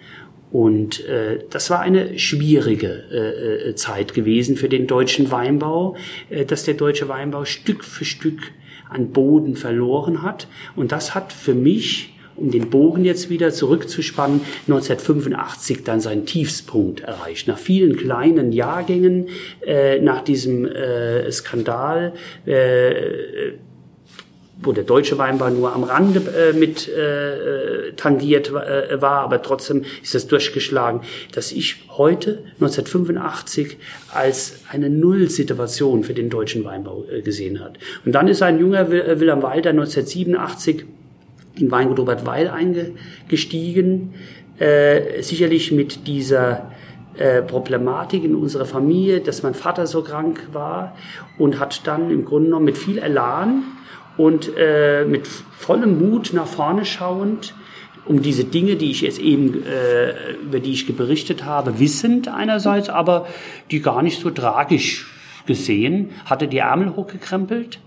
Und 0.53 1.03
äh, 1.07 1.39
das 1.50 1.72
war 1.72 1.79
eine 1.79 2.19
schwierige 2.19 3.05
äh, 3.12 3.69
äh, 3.69 3.75
Zeit 3.75 4.13
gewesen 4.13 4.55
für 4.55 4.69
den 4.69 4.86
deutschen 4.86 5.31
Weinbau, 5.31 5.95
äh, 6.29 6.45
dass 6.45 6.63
der 6.63 6.75
deutsche 6.75 7.10
Weinbau 7.10 7.43
Stück 7.43 7.83
für 7.83 8.05
Stück 8.05 8.39
an 8.88 9.10
Boden 9.10 9.55
verloren 9.55 10.22
hat. 10.22 10.48
Und 10.75 10.91
das 10.91 11.15
hat 11.15 11.33
für 11.33 11.55
mich 11.55 12.13
um 12.36 12.51
den 12.51 12.69
Bogen 12.69 13.03
jetzt 13.03 13.31
wieder 13.31 13.51
zurückzuspannen, 13.51 14.41
1985 14.67 15.83
dann 15.83 16.00
seinen 16.00 16.27
Tiefspunkt 16.27 17.01
erreicht. 17.01 17.48
Nach 17.48 17.57
vielen 17.57 17.98
kleinen 17.98 18.51
Jahrgängen, 18.51 19.29
äh, 19.65 20.00
nach 20.01 20.24
diesem 20.24 20.65
äh, 20.65 21.31
Skandal, 21.31 22.13
äh, 22.45 23.53
wo 24.63 24.72
der 24.72 24.84
deutsche 24.84 25.17
Weinbau 25.17 25.50
nur 25.50 25.74
am 25.74 25.84
Rande 25.84 26.22
äh, 26.32 26.53
mit 26.53 26.88
äh, 26.88 27.91
tangiert 27.96 28.50
äh, 28.50 29.01
war, 29.01 29.22
aber 29.22 29.41
trotzdem 29.41 29.84
ist 30.01 30.15
das 30.15 30.27
durchgeschlagen, 30.27 31.01
dass 31.34 31.51
ich 31.51 31.86
heute 31.89 32.39
1985 32.55 33.77
als 34.13 34.60
eine 34.72 34.89
Nullsituation 34.89 36.03
für 36.03 36.13
den 36.13 36.29
deutschen 36.29 36.63
Weinbau 36.63 37.05
äh, 37.12 37.22
gesehen 37.22 37.60
hat. 37.60 37.77
Und 38.05 38.13
dann 38.13 38.27
ist 38.27 38.41
ein 38.41 38.60
junger 38.60 38.89
äh, 38.91 39.20
Wilhelm 39.20 39.43
Walter 39.43 39.70
1987 39.72 40.86
in 41.60 41.72
Weingut 41.72 42.00
Robert 42.00 42.25
Weil 42.25 42.48
eingestiegen, 42.48 44.13
äh, 44.60 45.22
sicherlich 45.22 45.72
mit 45.72 46.08
dieser 46.08 46.72
äh, 47.17 47.41
Problematik 47.41 48.24
in 48.24 48.36
unserer 48.36 48.65
Familie, 48.65 49.20
dass 49.20 49.43
mein 49.43 49.53
Vater 49.53 49.86
so 49.86 50.01
krank 50.01 50.48
war 50.51 50.96
und 51.38 51.60
hat 51.60 51.86
dann 51.86 52.10
im 52.10 52.25
Grunde 52.25 52.46
genommen 52.48 52.65
mit 52.65 52.77
viel 52.77 52.98
Elan 52.98 53.63
und 54.17 54.51
äh, 54.58 55.05
mit 55.05 55.27
vollem 55.27 56.00
Mut 56.00 56.32
nach 56.34 56.48
vorne 56.48 56.86
schauend 56.86 57.53
um 58.05 58.22
diese 58.22 58.43
Dinge, 58.43 58.75
die 58.75 58.91
ich 58.91 59.01
jetzt 59.01 59.20
eben, 59.20 59.63
äh, 59.65 60.34
über 60.41 60.60
die 60.60 60.72
ich 60.72 60.93
berichtet 60.96 61.46
habe, 61.46 61.79
wissend 61.79 62.27
einerseits, 62.27 62.89
aber 62.89 63.27
die 63.72 63.82
gar 63.82 64.01
nicht 64.01 64.20
so 64.20 64.29
tragisch 64.29 65.08
gesehen, 65.46 66.10
hatte 66.25 66.48
die 66.48 66.58
Ärmel 66.58 66.96
hochgekrempelt 66.96 67.79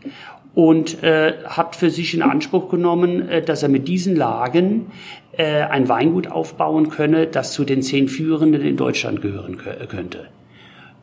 und 0.54 1.02
äh, 1.02 1.35
hat 1.45 1.76
für 1.76 1.90
sich 1.90 2.14
in 2.14 2.23
Anspruch 2.23 2.71
genommen, 2.71 3.28
äh, 3.28 3.42
dass 3.42 3.62
er 3.62 3.68
mit 3.68 3.88
diesen 3.88 4.16
Lagen 4.16 4.87
äh, 5.33 5.62
ein 5.62 5.88
Weingut 5.88 6.28
aufbauen 6.28 6.88
könne, 6.88 7.26
das 7.26 7.52
zu 7.52 7.64
den 7.64 7.83
zehn 7.83 8.09
führenden 8.09 8.62
in 8.62 8.76
Deutschland 8.76 9.21
gehören 9.21 9.59
könnte. 9.59 10.28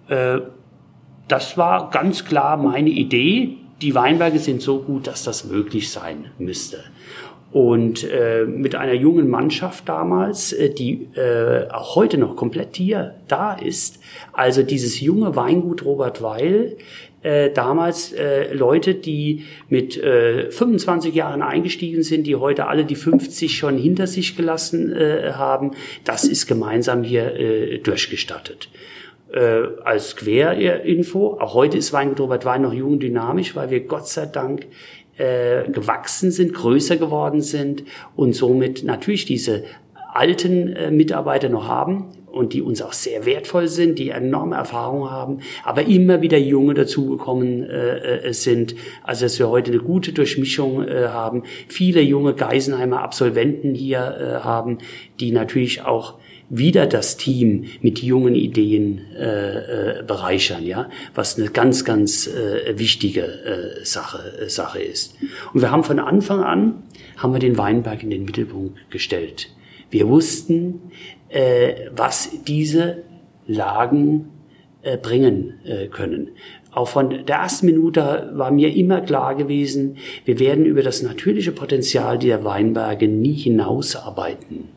Äh, 0.08 0.40
das 1.28 1.58
war 1.58 1.92
ganz 1.92 2.26
klar 2.26 2.58
meine 2.58 2.90
Idee. 2.90 3.58
Die 3.82 3.96
Weinberge 3.96 4.40
sind 4.40 4.62
so 4.62 4.80
gut, 4.80 5.08
dass 5.08 5.24
das 5.24 5.46
möglich 5.46 5.92
sein 5.92 6.32
müsste. 6.38 6.84
Und 7.52 8.04
äh, 8.04 8.46
mit 8.46 8.74
einer 8.74 8.94
jungen 8.94 9.30
Mannschaft 9.30 9.88
damals, 9.88 10.54
äh, 10.54 10.72
die 10.72 11.08
äh, 11.16 11.70
auch 11.70 11.96
heute 11.96 12.18
noch 12.18 12.36
komplett 12.36 12.78
hier 12.78 13.14
da 13.28 13.54
ist, 13.54 14.00
also 14.32 14.64
dieses 14.64 15.00
junge 15.02 15.36
Weingut 15.36 15.86
Robert 15.86 16.24
Weil, 16.24 16.78
äh, 17.22 17.52
damals 17.52 18.12
äh, 18.12 18.52
Leute, 18.54 18.96
die 18.96 19.44
mit 19.70 19.98
äh, 19.98 20.50
25 20.50 21.14
Jahren 21.14 21.44
eingestiegen 21.44 22.02
sind, 22.02 22.26
die 22.26 22.36
heute 22.36 22.66
alle 22.66 22.86
die 22.86 22.96
50 22.96 23.56
schon 23.56 23.78
hinter 23.78 24.08
sich 24.08 24.36
gelassen 24.36 24.92
äh, 24.92 25.34
haben, 25.34 25.72
das 26.06 26.24
ist 26.24 26.48
gemeinsam 26.48 27.04
hier 27.04 27.36
äh, 27.40 27.78
durchgestattet 27.78 28.70
äh, 29.34 29.64
als 29.84 30.16
Querinfo. 30.16 31.38
Auch 31.40 31.54
heute 31.54 31.78
ist 31.78 31.94
Weingut 31.94 32.46
Wein 32.46 32.62
noch 32.62 32.74
jung 32.74 32.94
und 32.94 33.00
dynamisch, 33.04 33.56
weil 33.56 33.70
wir 33.70 33.82
Gott 33.82 34.08
sei 34.08 34.26
Dank 34.26 34.68
äh, 35.18 35.70
gewachsen 35.70 36.32
sind, 36.32 36.54
größer 36.54 36.98
geworden 36.98 37.42
sind 37.42 37.84
und 38.16 38.34
somit 38.34 38.84
natürlich 38.84 39.26
diese 39.26 39.64
alten 40.14 40.74
äh, 40.74 40.92
Mitarbeiter 40.92 41.50
noch 41.50 41.68
haben 41.68 42.10
und 42.32 42.54
die 42.54 42.64
uns 42.64 42.82
auch 42.82 42.94
sehr 42.94 43.26
wertvoll 43.26 43.68
sind, 43.68 44.00
die 44.00 44.10
enorme 44.10 44.56
Erfahrung 44.56 45.10
haben, 45.12 45.40
aber 45.64 45.86
immer 45.86 46.22
wieder 46.22 46.38
junge 46.38 46.74
dazugekommen 46.74 47.64
äh, 47.64 48.28
äh, 48.28 48.34
sind. 48.34 48.76
Also 49.04 49.26
dass 49.26 49.38
wir 49.38 49.50
heute 49.50 49.72
eine 49.72 49.82
gute 49.82 50.14
Durchmischung 50.14 50.88
äh, 50.88 51.10
haben, 51.10 51.44
viele 51.68 52.02
junge 52.02 52.34
Geisenheimer 52.34 53.02
Absolventen 53.02 53.76
hier 53.76 54.00
äh, 54.00 54.44
haben, 54.44 54.80
die 55.20 55.32
natürlich 55.32 55.84
auch 55.84 56.16
wieder 56.50 56.86
das 56.86 57.18
Team 57.18 57.66
mit 57.82 58.00
jungen 58.00 58.36
Ideen 58.36 59.02
äh, 59.16 60.00
äh, 60.00 60.04
bereichern, 60.04 60.66
ja, 60.66 60.90
was 61.16 61.38
eine 61.38 61.50
ganz, 61.50 61.86
ganz 61.86 62.28
äh, 62.28 62.78
wichtige 62.78 63.22
äh, 63.22 63.86
Sache, 63.86 64.20
äh, 64.42 64.50
Sache 64.50 64.82
ist. 64.82 65.16
Und 65.54 65.62
wir 65.62 65.72
haben 65.72 65.84
von 65.84 66.00
Anfang 66.00 66.44
an 66.44 66.84
haben 67.18 67.34
wir 67.34 67.40
den 67.40 67.58
Weinberg 67.58 68.04
in 68.04 68.10
den 68.10 68.26
Mittelpunkt 68.26 68.90
gestellt. 68.90 69.50
Wir 69.90 70.08
wussten, 70.08 70.82
äh, 71.30 71.90
was 71.96 72.30
diese 72.46 73.04
Lagen 73.48 74.30
äh, 74.82 74.98
bringen 74.98 75.60
äh, 75.66 75.88
können. 75.88 76.30
Auch 76.72 76.88
von 76.88 77.26
der 77.26 77.36
ersten 77.36 77.68
Minute 77.68 78.32
war 78.34 78.52
mir 78.52 78.76
immer 78.76 79.02
klar 79.02 79.36
gewesen, 79.36 79.98
wir 80.26 80.40
werden 80.40 80.66
über 80.66 80.82
das 80.82 81.04
natürliche 81.04 81.52
Potenzial 81.52 82.18
der 82.18 82.44
Weinberge 82.44 83.08
nie 83.08 83.36
hinausarbeiten 83.36 84.70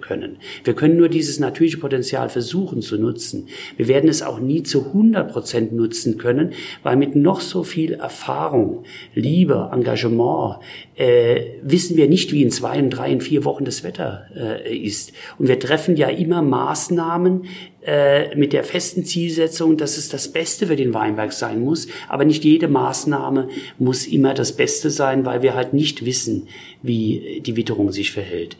können. 0.00 0.36
Wir 0.64 0.74
können 0.74 0.96
nur 0.96 1.08
dieses 1.08 1.38
natürliche 1.38 1.78
Potenzial 1.78 2.28
versuchen 2.28 2.82
zu 2.82 2.98
nutzen. 2.98 3.48
Wir 3.76 3.88
werden 3.88 4.08
es 4.08 4.22
auch 4.22 4.38
nie 4.38 4.62
zu 4.62 4.86
100 4.86 5.30
Prozent 5.32 5.72
nutzen 5.72 6.18
können, 6.18 6.52
weil 6.82 6.96
mit 6.96 7.16
noch 7.16 7.40
so 7.40 7.64
viel 7.64 7.94
Erfahrung, 7.94 8.84
Liebe, 9.14 9.70
Engagement 9.72 10.60
äh, 10.94 11.40
wissen 11.62 11.96
wir 11.96 12.08
nicht, 12.08 12.32
wie 12.32 12.42
in 12.42 12.50
zwei, 12.50 12.78
in 12.78 12.90
drei, 12.90 13.10
in 13.10 13.20
vier 13.20 13.44
Wochen 13.44 13.64
das 13.64 13.84
Wetter 13.84 14.26
äh, 14.34 14.76
ist. 14.76 15.12
Und 15.38 15.48
wir 15.48 15.58
treffen 15.58 15.96
ja 15.96 16.08
immer 16.08 16.42
Maßnahmen, 16.42 17.42
äh, 17.86 18.34
mit 18.34 18.52
der 18.52 18.64
festen 18.64 19.04
Zielsetzung, 19.04 19.76
dass 19.76 19.96
es 19.96 20.08
das 20.08 20.32
Beste 20.32 20.66
für 20.66 20.74
den 20.74 20.92
Weinberg 20.92 21.32
sein 21.32 21.60
muss. 21.60 21.86
Aber 22.08 22.24
nicht 22.24 22.44
jede 22.44 22.66
Maßnahme 22.66 23.48
muss 23.78 24.08
immer 24.08 24.34
das 24.34 24.56
Beste 24.56 24.90
sein, 24.90 25.24
weil 25.24 25.42
wir 25.42 25.54
halt 25.54 25.72
nicht 25.72 26.04
wissen, 26.04 26.48
wie 26.82 27.40
die 27.46 27.54
Witterung 27.54 27.92
sich 27.92 28.10
verhält. 28.10 28.56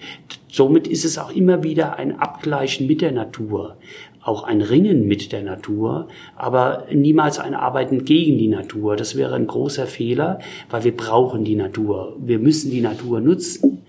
Somit 0.56 0.88
ist 0.88 1.04
es 1.04 1.18
auch 1.18 1.30
immer 1.30 1.62
wieder 1.62 1.98
ein 1.98 2.18
Abgleichen 2.18 2.86
mit 2.86 3.02
der 3.02 3.12
Natur 3.12 3.76
auch 4.26 4.42
ein 4.42 4.60
Ringen 4.60 5.06
mit 5.06 5.30
der 5.30 5.42
Natur, 5.42 6.08
aber 6.34 6.86
niemals 6.92 7.38
ein 7.38 7.54
Arbeiten 7.54 8.04
gegen 8.04 8.38
die 8.38 8.48
Natur. 8.48 8.96
Das 8.96 9.16
wäre 9.16 9.36
ein 9.36 9.46
großer 9.46 9.86
Fehler, 9.86 10.40
weil 10.68 10.82
wir 10.82 10.96
brauchen 10.96 11.44
die 11.44 11.54
Natur. 11.54 12.16
Wir 12.18 12.40
müssen 12.40 12.72
die 12.72 12.80
Natur 12.80 13.20
nutzen. 13.20 13.82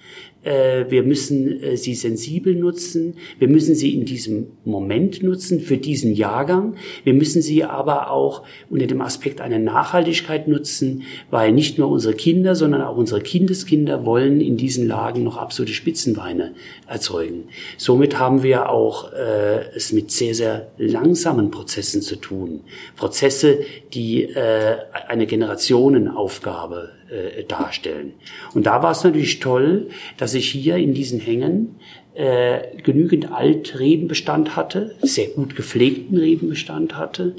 Äh, 0.48 0.90
wir 0.90 1.04
müssen 1.04 1.62
äh, 1.62 1.76
sie 1.76 1.94
sensibel 1.94 2.56
nutzen, 2.56 3.16
wir 3.38 3.50
müssen 3.50 3.76
sie 3.76 3.94
in 3.94 4.06
diesem 4.06 4.48
Moment 4.64 5.22
nutzen, 5.22 5.60
für 5.60 5.78
diesen 5.78 6.14
Jahrgang. 6.14 6.76
Wir 7.04 7.14
müssen 7.14 7.42
sie 7.42 7.66
aber 7.66 8.12
auch 8.12 8.44
unter 8.70 8.88
dem 8.88 9.02
Aspekt 9.02 9.42
einer 9.42 9.60
Nachhaltigkeit 9.60 10.48
nutzen, 10.48 11.04
weil 11.30 11.52
nicht 11.52 11.78
nur 11.78 11.90
unsere 11.90 12.14
Kinder, 12.14 12.56
sondern 12.56 12.82
auch 12.82 12.96
unsere 12.96 13.20
Kindeskinder 13.22 14.06
wollen 14.06 14.40
in 14.40 14.56
diesen 14.56 14.88
Lagen 14.88 15.24
noch 15.24 15.36
absolute 15.36 15.74
Spitzenweine 15.74 16.54
erzeugen. 16.88 17.50
Somit 17.78 18.18
haben 18.18 18.42
wir 18.42 18.70
auch 18.70 19.12
äh, 19.12 19.76
es 19.76 19.92
mit 19.92 20.12
sehr, 20.12 20.34
sehr 20.34 20.72
langsamen 20.78 21.52
Prozessen 21.52 22.02
zu 22.02 22.16
tun. 22.16 22.62
Prozesse, 22.96 23.60
die 23.94 24.24
äh, 24.24 24.78
eine 25.10 25.28
Generationenaufgabe 25.28 26.97
äh, 27.10 27.44
darstellen. 27.44 28.14
Und 28.54 28.66
da 28.66 28.84
war 28.84 28.92
es 28.92 29.04
natürlich 29.04 29.40
toll, 29.40 29.90
dass 30.18 30.34
ich 30.34 30.50
hier 30.50 30.78
in 30.78 30.94
diesen 30.94 31.20
Hängen 31.20 31.76
äh, 32.14 32.82
genügend 32.82 33.32
Altrebenbestand 33.32 34.56
hatte, 34.56 34.96
sehr 35.02 35.28
gut 35.28 35.56
gepflegten 35.56 36.18
Rebenbestand 36.18 36.98
hatte 36.98 37.36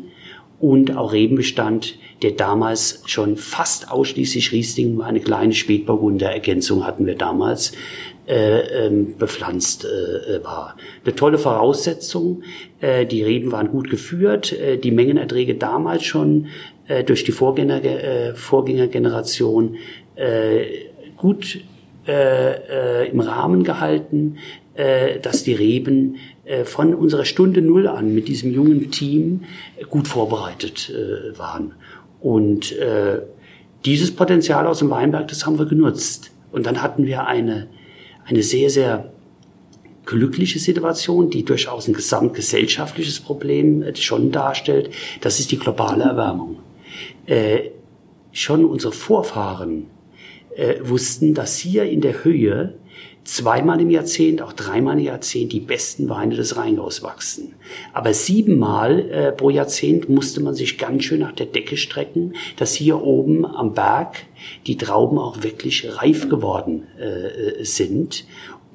und 0.61 0.97
auch 0.97 1.13
Rebenbestand, 1.13 1.99
der 2.23 2.33
damals 2.33 3.03
schon 3.07 3.37
fast 3.37 3.91
ausschließlich 3.91 4.53
Riesling 4.53 4.99
war. 4.99 5.07
Eine 5.07 5.21
kleine 5.21 5.55
Spätburgunder 5.55 6.31
Ergänzung 6.31 6.87
hatten 6.87 7.07
wir 7.07 7.15
damals 7.15 7.73
äh, 8.29 8.87
ähm, 8.87 9.17
bepflanzt 9.17 9.87
äh, 9.87 10.37
äh, 10.37 10.45
war. 10.45 10.77
Eine 11.03 11.15
tolle 11.15 11.39
Voraussetzung. 11.39 12.43
Die 12.83 13.23
Reben 13.23 13.53
waren 13.53 13.71
gut 13.71 13.89
geführt. 13.89 14.55
Die 14.85 14.91
Mengenerträge 14.91 15.55
damals 15.55 16.05
schon 16.05 16.47
durch 17.07 17.25
die 17.25 17.33
Vorgänger, 17.33 17.81
Vorgängergeneration 18.35 19.77
gut 21.17 21.61
im 22.07 23.21
Rahmen 23.21 23.65
gehalten, 23.65 24.37
dass 25.23 25.43
die 25.43 25.55
Reben 25.55 26.17
von 26.63 26.95
unserer 26.95 27.25
Stunde 27.25 27.63
Null 27.63 27.89
an 27.89 28.15
mit 28.15 28.29
diesem 28.29 28.53
jungen 28.53 28.93
Team 28.93 29.41
gut 29.89 30.07
vorbereitet 30.07 30.93
waren. 31.37 31.75
Und 32.21 32.77
dieses 33.85 34.15
Potenzial 34.15 34.69
aus 34.69 34.79
dem 34.79 34.91
Weinberg, 34.91 35.27
das 35.27 35.47
haben 35.47 35.59
wir 35.59 35.67
genutzt. 35.67 36.31
Und 36.53 36.67
dann 36.67 36.81
hatten 36.81 37.07
wir 37.07 37.27
eine 37.27 37.67
eine 38.29 38.43
sehr, 38.43 38.71
sehr 38.71 39.13
glückliche 40.05 40.59
Situation, 40.59 41.29
die 41.29 41.45
durchaus 41.45 41.87
ein 41.87 41.95
gesamtgesellschaftliches 41.95 43.21
Problem 43.21 43.83
äh, 43.83 43.95
schon 43.97 44.31
darstellt. 44.33 44.91
Das 45.21 45.39
ist 45.39 45.51
die 45.51 45.59
globale 45.59 46.05
Erwärmung. 46.05 46.57
Äh, 47.27 47.71
schon 48.33 48.65
unsere 48.65 48.93
Vorfahren 48.93 49.87
äh, 50.57 50.77
wussten, 50.83 51.35
dass 51.35 51.59
hier 51.59 51.85
in 51.85 52.01
der 52.01 52.25
Höhe 52.25 52.75
zweimal 53.29 53.79
im 53.79 53.91
Jahrzehnt, 53.91 54.41
auch 54.41 54.55
dreimal 54.55 54.99
im 54.99 55.05
Jahrzehnt 55.05 55.53
die 55.53 55.61
besten 55.61 56.09
Weine 56.09 56.35
des 56.35 56.57
Rheingaus 56.57 57.03
wachsen. 57.03 57.55
Aber 57.93 58.15
siebenmal 58.15 59.11
äh, 59.11 59.33
pro 59.33 59.51
Jahrzehnt 59.51 60.09
musste 60.09 60.41
man 60.41 60.55
sich 60.55 60.79
ganz 60.79 61.05
schön 61.05 61.21
nach 61.21 61.33
der 61.33 61.45
Decke 61.45 61.77
strecken, 61.77 62.35
dass 62.57 62.73
hier 62.73 63.03
oben 63.03 63.45
am 63.45 63.75
Berg 63.75 64.25
die 64.67 64.79
Trauben 64.79 65.19
auch 65.19 65.43
wirklich 65.43 65.87
reif 66.01 66.31
geworden 66.31 66.87
äh, 66.99 67.65
sind 67.65 68.25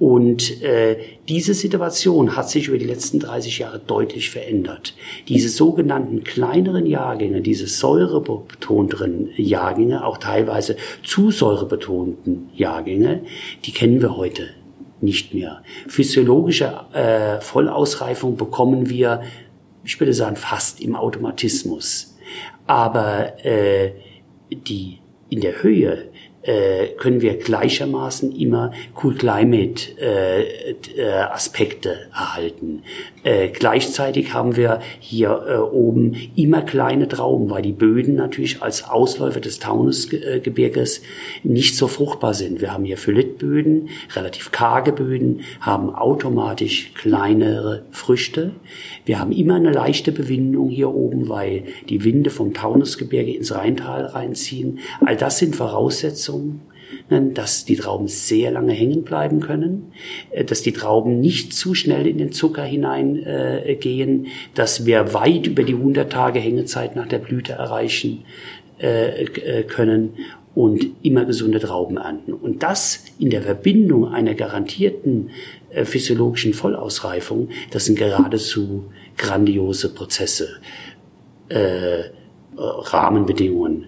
Und 0.04 0.62
äh, 0.62 0.98
diese 1.30 1.54
Situation 1.54 2.36
hat 2.36 2.50
sich 2.50 2.68
über 2.68 2.78
die 2.78 2.84
letzten 2.84 3.22
30 3.22 3.60
Jahre 3.60 3.80
deutlich 3.80 4.32
verändert. 4.32 4.96
Diese 5.30 5.48
sogenannten 5.48 6.26
kleineren 6.26 6.86
Jahrgänge, 6.86 7.40
diese 7.40 7.68
säurebetonteren 7.68 9.30
Jahrgänge, 9.38 10.06
auch 10.06 10.18
teilweise 10.18 10.76
zu 11.06 11.32
säurebetonten 11.32 12.50
Jahrgänge, 12.54 13.22
die 13.64 13.72
kennen 13.72 14.02
wir 14.02 14.18
heute 14.18 14.50
nicht 15.00 15.34
mehr. 15.34 15.64
Physiologische 15.88 16.82
äh, 16.92 17.40
Vollausreifung 17.40 18.36
bekommen 18.36 18.90
wir, 18.90 19.22
ich 19.86 19.98
würde 20.02 20.14
sagen, 20.14 20.36
fast 20.36 20.82
im 20.82 20.98
Automatismus. 20.98 22.18
Aber 22.68 23.46
äh, 23.46 23.94
die 24.52 25.00
in 25.30 25.40
der 25.40 25.64
Höhe 25.64 26.10
äh, 26.44 26.88
können 26.98 27.22
wir 27.22 27.38
gleichermaßen 27.38 28.36
immer 28.36 28.72
Cool 29.02 29.16
Climate 29.16 29.98
äh, 30.00 30.72
äh, 30.72 31.12
Aspekte 31.32 32.08
erhalten. 32.12 32.84
Äh, 33.24 33.50
gleichzeitig 33.50 34.34
haben 34.34 34.58
wir 34.58 34.82
hier 35.00 35.46
äh, 35.48 35.56
oben 35.56 36.16
immer 36.36 36.62
kleine 36.62 37.08
Trauben, 37.08 37.50
weil 37.50 37.62
die 37.62 37.72
Böden 37.72 38.16
natürlich 38.16 38.62
als 38.62 38.84
Ausläufer 38.90 39.40
des 39.40 39.60
Taunusgebirges 39.60 41.02
nicht 41.44 41.78
so 41.78 41.88
fruchtbar 41.88 42.34
sind. 42.34 42.60
Wir 42.60 42.74
haben 42.74 42.84
hier 42.84 42.98
Phyllitböden, 42.98 43.90
relativ 44.14 44.52
karge 44.52 44.92
Böden, 44.92 45.42
haben 45.62 45.96
automatisch 45.96 46.92
kleinere 46.96 47.86
Früchte. 47.92 48.52
Wir 49.06 49.20
haben 49.20 49.32
immer 49.32 49.56
eine 49.56 49.72
leichte 49.72 50.12
Bewindung 50.12 50.70
hier 50.70 50.94
oben, 50.94 51.30
weil 51.30 51.64
die 51.88 52.04
Winde 52.04 52.30
vom 52.30 52.54
Taunusgebirge 52.54 53.34
ins 53.34 53.56
Rheintal 53.56 54.06
reinziehen. 54.06 54.80
All 55.06 55.16
das 55.16 55.38
sind 55.38 55.56
Voraussetzungen, 55.56 56.62
dass 57.10 57.66
die 57.66 57.76
Trauben 57.76 58.08
sehr 58.08 58.52
lange 58.52 58.74
hängen 58.74 59.04
bleiben 59.04 59.40
können, 59.40 59.92
äh, 60.32 60.44
dass 60.44 60.62
die 60.62 60.74
Trauben 60.74 61.20
nicht 61.20 61.54
zu 61.54 61.74
schnell 61.74 62.08
in 62.08 62.18
den 62.18 62.32
Zucker 62.32 62.64
hineingehen, 62.64 64.26
äh, 64.26 64.30
dass 64.56 64.86
wir 64.86 65.14
weit 65.14 65.48
über 65.48 65.64
die 65.64 65.74
100 65.74 66.12
Tage 66.12 66.40
Hängezeit 66.40 66.96
nach 66.96 67.08
der 67.08 67.20
Blüte 67.20 67.54
erreichen 67.54 68.26
äh, 68.80 69.64
können 69.64 70.14
und 70.56 70.86
immer 71.02 71.26
gesunde 71.26 71.60
Trauben 71.60 71.98
ernten. 71.98 72.34
Und 72.34 72.62
das 72.64 73.06
in 73.18 73.30
der 73.30 73.42
Verbindung 73.42 74.08
einer 74.08 74.36
garantierten 74.36 75.32
physiologischen 75.84 76.54
Vollausreifung, 76.54 77.50
das 77.72 77.86
sind 77.86 77.98
geradezu 77.98 78.92
grandiose 79.18 79.92
Prozesse, 79.96 80.58
Rahmenbedingungen 82.56 83.88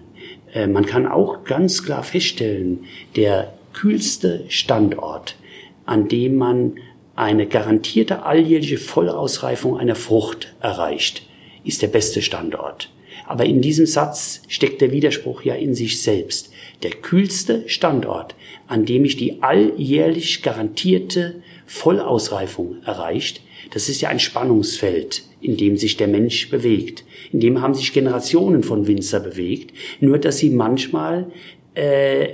äh, 0.56 0.66
man 0.66 0.86
kann 0.86 1.06
auch 1.06 1.44
ganz 1.44 1.84
klar 1.84 2.02
feststellen, 2.02 2.86
der 3.14 3.52
kühlste 3.74 4.44
Standort, 4.48 5.36
an 5.84 6.08
dem 6.08 6.36
man 6.36 6.78
eine 7.14 7.46
garantierte 7.46 8.24
alljährliche 8.24 8.78
Vollausreifung 8.78 9.78
einer 9.78 9.94
Frucht 9.94 10.54
erreicht, 10.60 11.22
ist 11.62 11.82
der 11.82 11.88
beste 11.88 12.22
Standort. 12.22 12.90
Aber 13.26 13.44
in 13.44 13.60
diesem 13.60 13.86
Satz 13.86 14.42
steckt 14.48 14.80
der 14.80 14.92
Widerspruch 14.92 15.42
ja 15.42 15.54
in 15.54 15.74
sich 15.74 16.00
selbst. 16.00 16.50
Der 16.82 16.90
kühlste 16.90 17.68
Standort, 17.68 18.34
an 18.66 18.84
dem 18.84 19.04
ich 19.04 19.16
die 19.16 19.42
alljährlich 19.42 20.42
garantierte 20.42 21.42
Vollausreifung 21.66 22.82
erreicht, 22.84 23.40
das 23.72 23.88
ist 23.88 24.00
ja 24.00 24.10
ein 24.10 24.20
Spannungsfeld, 24.20 25.22
in 25.46 25.56
dem 25.56 25.76
sich 25.76 25.96
der 25.96 26.08
Mensch 26.08 26.50
bewegt. 26.50 27.04
In 27.32 27.40
dem 27.40 27.62
haben 27.62 27.74
sich 27.74 27.92
Generationen 27.92 28.62
von 28.62 28.86
Winzer 28.86 29.20
bewegt, 29.20 29.72
nur 30.00 30.18
dass 30.18 30.38
sie 30.38 30.50
manchmal 30.50 31.30
äh, 31.74 32.28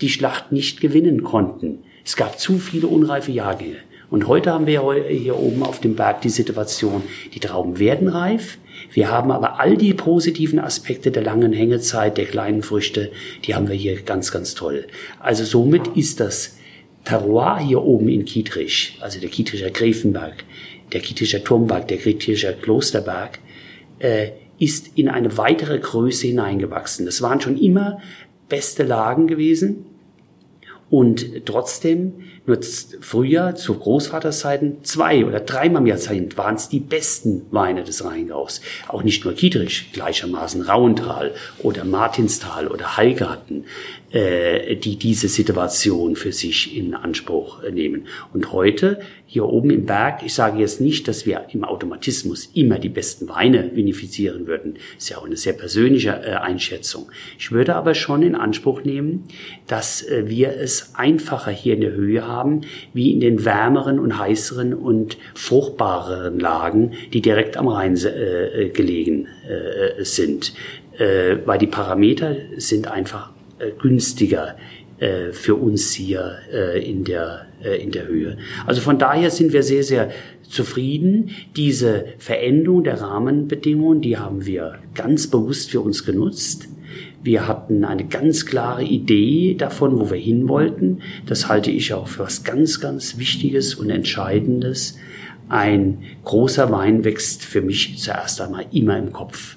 die 0.00 0.08
Schlacht 0.08 0.52
nicht 0.52 0.80
gewinnen 0.80 1.22
konnten. 1.22 1.78
Es 2.04 2.16
gab 2.16 2.38
zu 2.38 2.58
viele 2.58 2.88
unreife 2.88 3.32
Jahrgänge. 3.32 3.76
Und 4.10 4.28
heute 4.28 4.52
haben 4.52 4.66
wir 4.66 4.82
hier 5.08 5.38
oben 5.38 5.62
auf 5.62 5.80
dem 5.80 5.96
Berg 5.96 6.20
die 6.20 6.28
Situation, 6.28 7.02
die 7.34 7.40
Trauben 7.40 7.78
werden 7.78 8.08
reif, 8.08 8.58
wir 8.92 9.10
haben 9.10 9.30
aber 9.30 9.60
all 9.60 9.76
die 9.76 9.94
positiven 9.94 10.58
Aspekte 10.58 11.10
der 11.10 11.22
langen 11.22 11.52
Hängezeit, 11.52 12.18
der 12.18 12.26
kleinen 12.26 12.62
Früchte, 12.62 13.10
die 13.44 13.54
haben 13.54 13.68
wir 13.68 13.74
hier 13.74 14.00
ganz, 14.02 14.32
ganz 14.32 14.54
toll. 14.54 14.86
Also 15.18 15.44
somit 15.44 15.88
ist 15.96 16.20
das 16.20 16.56
Terroir 17.04 17.58
hier 17.58 17.82
oben 17.82 18.08
in 18.08 18.24
Kietrich, 18.24 18.98
also 19.00 19.20
der 19.20 19.28
Kietrischer 19.28 19.70
Gräfenberg, 19.70 20.44
der 20.92 21.00
Kietrischer 21.00 21.42
Turmberg, 21.42 21.88
der 21.88 21.98
Kietrischer 21.98 22.52
Klosterberg, 22.52 23.38
äh, 23.98 24.30
ist 24.58 24.90
in 24.94 25.08
eine 25.08 25.36
weitere 25.36 25.78
Größe 25.78 26.28
hineingewachsen. 26.28 27.06
Das 27.06 27.20
waren 27.22 27.40
schon 27.40 27.58
immer 27.58 28.00
beste 28.48 28.84
Lagen 28.84 29.26
gewesen 29.26 29.86
und 30.88 31.44
trotzdem 31.46 32.12
nur 32.46 32.60
früher 33.00 33.56
zu 33.56 33.74
Großvaterszeiten 33.74 34.84
zwei 34.84 35.26
oder 35.26 35.40
dreimal 35.40 35.82
im 35.82 35.88
Jahrzehnt 35.88 36.38
waren 36.38 36.54
es 36.54 36.68
die 36.68 36.78
besten 36.78 37.42
Weine 37.50 37.82
des 37.82 38.04
Rheingaus. 38.04 38.60
Auch 38.86 39.02
nicht 39.02 39.24
nur 39.24 39.34
Kietrich, 39.34 39.90
gleichermaßen 39.92 40.62
Rauental 40.62 41.34
oder 41.58 41.84
Martinstal 41.84 42.68
oder 42.68 42.96
Heilgarten 42.96 43.64
äh, 44.12 44.76
die 44.76 44.96
diese 44.96 45.28
Situation 45.28 46.14
für 46.14 46.32
sich 46.32 46.76
in 46.76 46.94
Anspruch 46.94 47.62
nehmen. 47.68 48.06
Und 48.32 48.52
heute 48.52 49.00
hier 49.26 49.44
oben 49.46 49.70
im 49.70 49.84
Berg, 49.84 50.22
ich 50.24 50.32
sage 50.32 50.60
jetzt 50.60 50.80
nicht, 50.80 51.08
dass 51.08 51.26
wir 51.26 51.46
im 51.52 51.64
Automatismus 51.64 52.48
immer 52.54 52.78
die 52.78 52.88
besten 52.88 53.28
Weine 53.28 53.74
vinifizieren 53.74 54.46
würden. 54.46 54.76
Ist 54.96 55.08
ja 55.08 55.18
auch 55.18 55.26
eine 55.26 55.36
sehr 55.36 55.54
persönliche 55.54 56.10
äh, 56.10 56.34
Einschätzung. 56.34 57.10
Ich 57.36 57.50
würde 57.50 57.74
aber 57.74 57.94
schon 57.94 58.22
in 58.22 58.36
Anspruch 58.36 58.84
nehmen, 58.84 59.24
dass 59.66 60.02
äh, 60.02 60.28
wir 60.28 60.56
es 60.56 60.94
einfacher 60.94 61.50
hier 61.50 61.74
in 61.74 61.80
der 61.80 61.92
Höhe 61.92 62.26
haben, 62.26 62.60
wie 62.94 63.10
in 63.10 63.18
den 63.18 63.44
wärmeren 63.44 63.98
und 63.98 64.16
heißeren 64.16 64.72
und 64.72 65.18
fruchtbareren 65.34 66.38
Lagen, 66.38 66.92
die 67.12 67.22
direkt 67.22 67.56
am 67.56 67.66
Rhein 67.66 67.96
äh, 67.96 68.68
gelegen 68.68 69.28
sind. 70.00 70.52
Weil 70.98 71.58
die 71.58 71.66
Parameter 71.66 72.36
sind 72.56 72.90
einfach 72.90 73.30
günstiger 73.78 74.56
äh, 74.98 75.32
für 75.32 75.54
uns 75.54 75.92
hier 75.92 76.38
äh, 76.52 76.88
in 76.88 77.04
der 77.04 77.42
in 77.82 77.90
der 77.90 78.06
Höhe. 78.06 78.36
Also 78.66 78.82
von 78.82 78.98
daher 78.98 79.30
sind 79.30 79.54
wir 79.54 79.62
sehr 79.62 79.82
sehr 79.82 80.10
zufrieden. 80.42 81.30
Diese 81.56 82.04
Veränderung 82.18 82.84
der 82.84 83.00
Rahmenbedingungen, 83.00 84.02
die 84.02 84.18
haben 84.18 84.44
wir 84.44 84.78
ganz 84.94 85.26
bewusst 85.26 85.70
für 85.70 85.80
uns 85.80 86.04
genutzt. 86.04 86.68
Wir 87.22 87.48
hatten 87.48 87.84
eine 87.84 88.06
ganz 88.06 88.46
klare 88.46 88.84
Idee 88.84 89.54
davon, 89.54 89.98
wo 89.98 90.10
wir 90.10 90.18
hin 90.18 90.48
wollten. 90.48 91.00
Das 91.26 91.48
halte 91.48 91.70
ich 91.70 91.92
auch 91.92 92.08
für 92.08 92.24
was 92.24 92.44
ganz, 92.44 92.78
ganz 92.78 93.18
Wichtiges 93.18 93.74
und 93.74 93.90
Entscheidendes. 93.90 94.96
Ein 95.48 96.02
großer 96.24 96.70
Wein 96.70 97.04
wächst 97.04 97.44
für 97.44 97.62
mich 97.62 97.98
zuerst 97.98 98.40
einmal 98.40 98.66
immer 98.70 98.98
im 98.98 99.12
Kopf. 99.12 99.56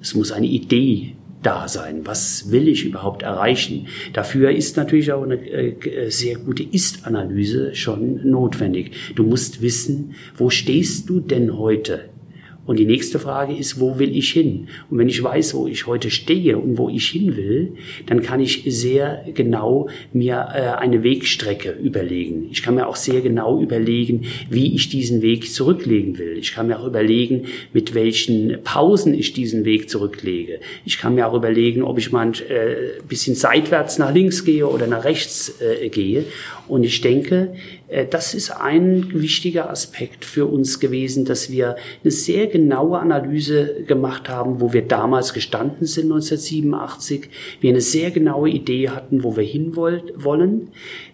Es 0.00 0.14
muss 0.14 0.32
eine 0.32 0.46
Idee 0.46 1.14
da 1.42 1.68
sein? 1.68 2.06
Was 2.06 2.50
will 2.50 2.68
ich 2.68 2.84
überhaupt 2.84 3.22
erreichen? 3.22 3.88
Dafür 4.12 4.50
ist 4.50 4.76
natürlich 4.76 5.12
auch 5.12 5.22
eine 5.22 5.36
äh, 5.36 6.10
sehr 6.10 6.38
gute 6.38 6.62
Ist-Analyse 6.62 7.74
schon 7.74 8.28
notwendig. 8.28 8.92
Du 9.14 9.22
musst 9.22 9.62
wissen, 9.62 10.14
wo 10.36 10.50
stehst 10.50 11.08
du 11.08 11.20
denn 11.20 11.58
heute? 11.58 12.08
Und 12.66 12.78
die 12.78 12.84
nächste 12.84 13.18
Frage 13.18 13.54
ist, 13.54 13.80
wo 13.80 13.98
will 13.98 14.16
ich 14.16 14.32
hin? 14.32 14.68
Und 14.90 14.98
wenn 14.98 15.08
ich 15.08 15.22
weiß, 15.22 15.54
wo 15.54 15.66
ich 15.68 15.86
heute 15.86 16.10
stehe 16.10 16.58
und 16.58 16.78
wo 16.78 16.88
ich 16.88 17.08
hin 17.08 17.36
will, 17.36 17.72
dann 18.06 18.22
kann 18.22 18.40
ich 18.40 18.64
sehr 18.66 19.24
genau 19.34 19.88
mir 20.12 20.48
äh, 20.52 20.82
eine 20.82 21.04
Wegstrecke 21.04 21.70
überlegen. 21.70 22.48
Ich 22.50 22.62
kann 22.62 22.74
mir 22.74 22.88
auch 22.88 22.96
sehr 22.96 23.20
genau 23.20 23.60
überlegen, 23.60 24.24
wie 24.50 24.74
ich 24.74 24.88
diesen 24.88 25.22
Weg 25.22 25.52
zurücklegen 25.52 26.18
will. 26.18 26.36
Ich 26.38 26.52
kann 26.52 26.66
mir 26.66 26.80
auch 26.80 26.86
überlegen, 26.86 27.46
mit 27.72 27.94
welchen 27.94 28.58
Pausen 28.64 29.14
ich 29.14 29.32
diesen 29.32 29.64
Weg 29.64 29.88
zurücklege. 29.88 30.58
Ich 30.84 30.98
kann 30.98 31.14
mir 31.14 31.28
auch 31.28 31.34
überlegen, 31.34 31.82
ob 31.82 31.98
ich 31.98 32.10
mal 32.10 32.26
ein 32.26 32.34
äh, 32.34 33.00
bisschen 33.08 33.36
seitwärts 33.36 33.98
nach 33.98 34.12
links 34.12 34.44
gehe 34.44 34.66
oder 34.66 34.88
nach 34.88 35.04
rechts 35.04 35.60
äh, 35.60 35.88
gehe. 35.88 36.24
Und 36.68 36.84
ich 36.84 37.00
denke, 37.00 37.54
äh, 37.88 38.06
das 38.06 38.34
ist 38.34 38.50
ein 38.50 39.12
wichtiger 39.12 39.70
Aspekt 39.70 40.24
für 40.24 40.46
uns 40.46 40.80
gewesen, 40.80 41.24
dass 41.24 41.50
wir 41.50 41.76
eine 42.02 42.10
sehr 42.10 42.46
genaue 42.46 42.98
Analyse 42.98 43.84
gemacht 43.86 44.28
haben, 44.28 44.60
wo 44.60 44.72
wir 44.72 44.82
damals 44.82 45.32
gestanden 45.32 45.86
sind 45.86 46.04
1987. 46.04 47.28
Wir 47.60 47.70
eine 47.70 47.80
sehr 47.80 48.10
genaue 48.10 48.50
Idee 48.50 48.90
hatten, 48.90 49.22
wo 49.22 49.36
wir 49.36 49.44
hin 49.44 49.76
wollen. 49.76 50.68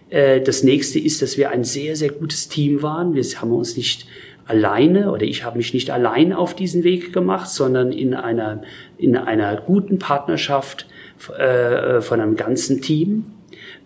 Äh, 0.09 0.41
das 0.41 0.63
nächste 0.63 0.99
ist, 0.99 1.21
dass 1.21 1.37
wir 1.37 1.51
ein 1.51 1.63
sehr, 1.63 1.95
sehr 1.95 2.11
gutes 2.11 2.49
Team 2.49 2.81
waren. 2.81 3.15
Wir 3.15 3.23
haben 3.23 3.51
uns 3.51 3.77
nicht 3.77 4.07
alleine 4.45 5.11
oder 5.11 5.23
ich 5.23 5.43
habe 5.43 5.57
mich 5.57 5.73
nicht 5.73 5.89
allein 5.89 6.33
auf 6.33 6.53
diesen 6.55 6.83
Weg 6.83 7.13
gemacht, 7.13 7.49
sondern 7.49 7.91
in 7.91 8.13
einer, 8.13 8.61
in 8.97 9.15
einer 9.15 9.55
guten 9.57 9.99
Partnerschaft 9.99 10.85
äh, 11.37 12.01
von 12.01 12.19
einem 12.19 12.35
ganzen 12.35 12.81
Team. 12.81 13.25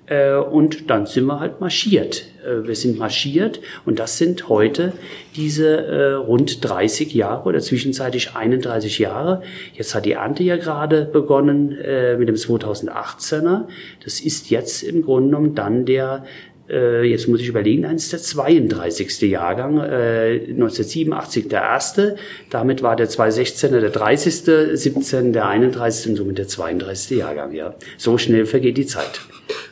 Äh, 0.07 0.35
und 0.35 0.89
dann 0.89 1.05
sind 1.05 1.25
wir 1.25 1.39
halt 1.39 1.59
marschiert. 1.59 2.25
Äh, 2.45 2.65
wir 2.65 2.75
sind 2.75 2.97
marschiert 2.97 3.59
und 3.85 3.99
das 3.99 4.17
sind 4.17 4.49
heute 4.49 4.93
diese 5.35 5.85
äh, 5.85 6.13
rund 6.13 6.67
30 6.67 7.13
Jahre 7.13 7.47
oder 7.47 7.59
zwischenzeitlich 7.59 8.35
31 8.35 8.99
Jahre. 8.99 9.43
Jetzt 9.73 9.93
hat 9.93 10.05
die 10.05 10.13
Ernte 10.13 10.43
ja 10.43 10.55
gerade 10.55 11.05
begonnen 11.05 11.77
mit 12.17 12.27
dem 12.27 12.35
2018er. 12.35 13.65
Das 14.03 14.19
ist 14.19 14.49
jetzt 14.49 14.83
im 14.83 15.03
Grunde 15.03 15.29
genommen 15.29 15.55
dann 15.55 15.85
der 15.85 16.25
jetzt 16.69 17.29
muss 17.29 17.39
ich 17.39 17.47
überlegen, 17.47 17.85
eins 17.85 18.09
der 18.09 18.19
32. 18.19 19.21
Jahrgang, 19.21 19.77
äh, 19.77 20.47
1987 20.49 21.47
der 21.47 21.61
erste, 21.61 22.17
damit 22.49 22.83
war 22.83 22.97
der 22.97 23.07
216er 23.07 23.79
der 23.79 23.89
30., 23.89 24.77
17 24.77 25.31
der 25.31 25.47
31. 25.47 26.09
und 26.09 26.15
somit 26.17 26.37
der 26.37 26.49
32. 26.49 27.19
Jahrgang, 27.19 27.53
ja. 27.53 27.75
So 27.97 28.17
schnell 28.17 28.45
vergeht 28.45 28.75
die 28.75 28.85
Zeit. 28.85 29.21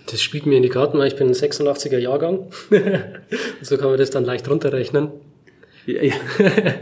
Das 0.10 0.22
spielt 0.22 0.46
mir 0.46 0.58
in 0.58 0.64
die 0.64 0.70
Karten, 0.70 0.98
weil 0.98 1.08
ich 1.08 1.16
bin 1.16 1.28
ein 1.28 1.34
86er 1.34 1.98
Jahrgang. 1.98 2.48
so 3.62 3.78
kann 3.78 3.90
man 3.90 3.98
das 3.98 4.10
dann 4.10 4.26
leicht 4.26 4.50
runterrechnen. 4.50 5.10
Ja, 5.86 6.02
ja. 6.02 6.14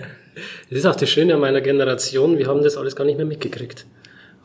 Das 0.70 0.80
ist 0.80 0.86
auch 0.88 0.96
das 0.96 1.12
Schöne 1.12 1.36
an 1.36 1.40
meiner 1.40 1.62
Generation, 1.62 2.40
wir 2.40 2.48
haben 2.48 2.64
das 2.64 2.76
alles 2.76 2.96
gar 2.96 3.06
nicht 3.06 3.18
mehr 3.18 3.26
mitgekriegt. 3.26 3.86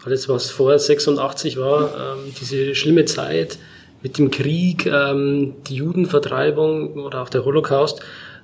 Alles, 0.04 0.28
was 0.28 0.50
vor 0.50 0.78
86 0.78 1.56
war, 1.56 2.16
ähm, 2.18 2.34
diese 2.38 2.74
schlimme 2.74 3.06
Zeit, 3.06 3.58
mit 4.02 4.18
dem 4.18 4.30
Krieg, 4.30 4.86
ähm, 4.86 5.54
die 5.66 5.76
Judenvertreibung 5.76 6.94
oder 7.04 7.22
auch 7.22 7.30
der 7.30 7.44
Holocaust, 7.44 8.00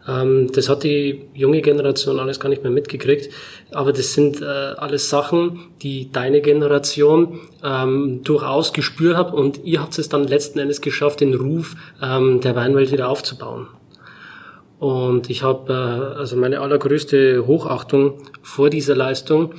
das 0.07 0.69
hat 0.69 0.83
die 0.85 1.25
junge 1.33 1.62
Generation 1.62 2.21
alles 2.21 2.38
gar 2.38 2.51
nicht 2.51 2.62
mehr 2.62 2.73
mitgekriegt. 2.73 3.33
Aber 3.71 3.93
das 3.93 4.12
sind 4.12 4.43
äh, 4.43 4.45
alles 4.45 5.09
Sachen, 5.09 5.61
die 5.83 6.12
deine 6.12 6.43
Generation 6.43 7.40
ähm, 7.62 8.23
durchaus 8.23 8.73
gespürt 8.75 9.17
hat 9.17 9.33
und 9.33 9.64
ihr 9.64 9.81
habt 9.81 9.99
es 9.99 10.09
dann 10.11 10.25
letzten 10.25 10.59
Endes 10.59 10.83
geschafft, 10.83 11.21
den 11.21 11.35
Ruf 11.35 11.75
ähm, 12.03 12.40
der 12.43 12.55
Weinwelt 12.55 12.93
wieder 12.93 13.09
aufzubauen. 13.09 13.69
Und 14.79 15.31
ich 15.31 15.43
habe 15.43 15.73
äh, 15.73 16.19
also 16.19 16.37
meine 16.37 16.61
allergrößte 16.61 17.47
Hochachtung 17.47 18.19
vor 18.43 18.69
dieser 18.69 18.95
Leistung 18.95 19.55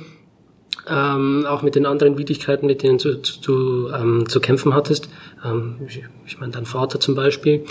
ähm, 0.88 1.44
auch 1.48 1.62
mit 1.62 1.74
den 1.74 1.86
anderen 1.86 2.16
Widrigkeiten, 2.16 2.66
mit 2.66 2.82
denen 2.82 2.98
du, 2.98 3.20
du 3.44 3.88
ähm, 3.88 4.28
zu 4.28 4.40
kämpfen 4.40 4.74
hattest. 4.74 5.08
Ähm, 5.44 5.76
ich, 5.88 6.04
ich 6.26 6.38
meine, 6.38 6.52
dein 6.52 6.66
Vater 6.66 7.00
zum 7.00 7.16
Beispiel. 7.16 7.64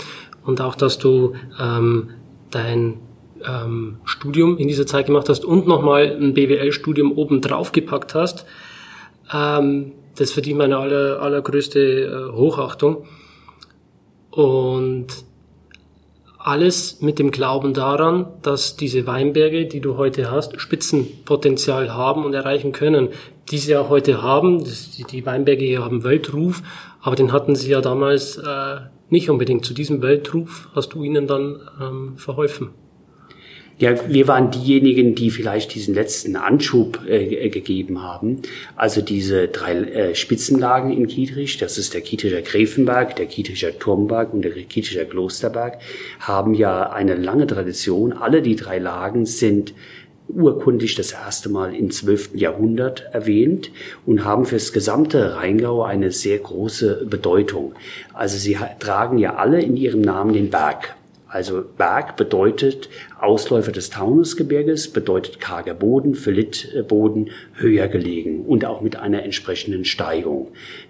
Und 0.44 0.60
auch, 0.60 0.74
dass 0.74 0.98
du 0.98 1.34
ähm, 1.58 2.10
dein 2.50 3.00
ähm, 3.44 3.98
Studium 4.04 4.58
in 4.58 4.68
dieser 4.68 4.86
Zeit 4.86 5.06
gemacht 5.06 5.28
hast 5.28 5.44
und 5.44 5.66
nochmal 5.66 6.16
ein 6.20 6.34
BWL-Studium 6.34 7.12
oben 7.12 7.40
drauf 7.40 7.72
gepackt 7.72 8.14
hast. 8.14 8.46
Ähm, 9.32 9.92
das 10.16 10.32
verdient 10.32 10.58
meine 10.58 10.78
aller, 10.78 11.20
allergrößte 11.20 11.80
äh, 11.80 12.32
Hochachtung. 12.32 13.04
Und 14.30 15.06
alles 16.38 17.00
mit 17.00 17.18
dem 17.18 17.32
Glauben 17.32 17.74
daran, 17.74 18.26
dass 18.42 18.76
diese 18.76 19.06
Weinberge, 19.06 19.66
die 19.66 19.80
du 19.80 19.96
heute 19.96 20.30
hast, 20.30 20.60
Spitzenpotenzial 20.60 21.92
haben 21.92 22.24
und 22.24 22.34
erreichen 22.34 22.70
können. 22.72 23.08
Die 23.50 23.58
sie 23.58 23.72
ja 23.72 23.88
heute 23.88 24.22
haben, 24.22 24.64
die 24.64 25.26
Weinberge 25.26 25.64
hier 25.64 25.84
haben 25.84 26.04
Weltruf, 26.04 26.62
aber 27.00 27.16
den 27.16 27.32
hatten 27.32 27.54
sie 27.56 27.70
ja 27.70 27.80
damals 27.80 28.36
äh, 28.36 28.76
nicht 29.08 29.30
unbedingt. 29.30 29.64
Zu 29.64 29.74
diesem 29.74 30.02
Weltruf 30.02 30.68
hast 30.74 30.90
du 30.90 31.02
ihnen 31.02 31.26
dann 31.26 31.60
ähm, 31.80 32.16
verholfen. 32.16 32.70
Ja, 33.78 33.94
wir 34.08 34.26
waren 34.26 34.50
diejenigen, 34.50 35.14
die 35.14 35.30
vielleicht 35.30 35.74
diesen 35.74 35.94
letzten 35.94 36.36
Anschub 36.36 37.00
äh, 37.06 37.50
gegeben 37.50 38.02
haben. 38.02 38.40
Also 38.74 39.02
diese 39.02 39.48
drei 39.48 39.74
äh, 39.74 40.14
Spitzenlagen 40.14 40.90
in 40.90 41.06
Kietrich, 41.06 41.58
das 41.58 41.76
ist 41.76 41.92
der 41.92 42.00
Kietrischer 42.00 42.40
Gräfenberg, 42.40 43.16
der 43.16 43.26
Kietrischer 43.26 43.78
Turmberg 43.78 44.32
und 44.32 44.42
der 44.42 44.52
Kietrischer 44.52 45.04
Klosterberg, 45.04 45.78
haben 46.20 46.54
ja 46.54 46.90
eine 46.90 47.16
lange 47.16 47.46
Tradition. 47.46 48.14
Alle 48.14 48.40
die 48.40 48.56
drei 48.56 48.78
Lagen 48.78 49.26
sind 49.26 49.74
urkundig 50.28 50.94
das 50.94 51.12
erste 51.12 51.48
Mal 51.48 51.74
im 51.74 51.90
12. 51.90 52.30
Jahrhundert 52.34 53.06
erwähnt 53.12 53.70
und 54.04 54.24
haben 54.24 54.44
fürs 54.44 54.72
gesamte 54.72 55.36
Rheingau 55.36 55.82
eine 55.82 56.10
sehr 56.12 56.38
große 56.38 57.06
Bedeutung. 57.08 57.74
Also 58.12 58.36
sie 58.36 58.56
tragen 58.78 59.18
ja 59.18 59.36
alle 59.36 59.60
in 59.60 59.76
ihrem 59.76 60.00
Namen 60.00 60.32
den 60.32 60.50
Berg. 60.50 60.96
Also 61.28 61.62
Berg 61.76 62.16
bedeutet 62.16 62.88
Ausläufer 63.20 63.72
des 63.72 63.90
Taunusgebirges, 63.90 64.92
bedeutet 64.92 65.40
karger 65.40 65.74
Boden, 65.74 66.14
Phylitboden, 66.14 67.30
höher 67.54 67.88
gelegen 67.88 68.46
und 68.46 68.64
auch 68.64 68.80
mit 68.80 68.96
einer 68.96 69.24
entsprechenden 69.24 69.84
Steigung. 69.84 70.48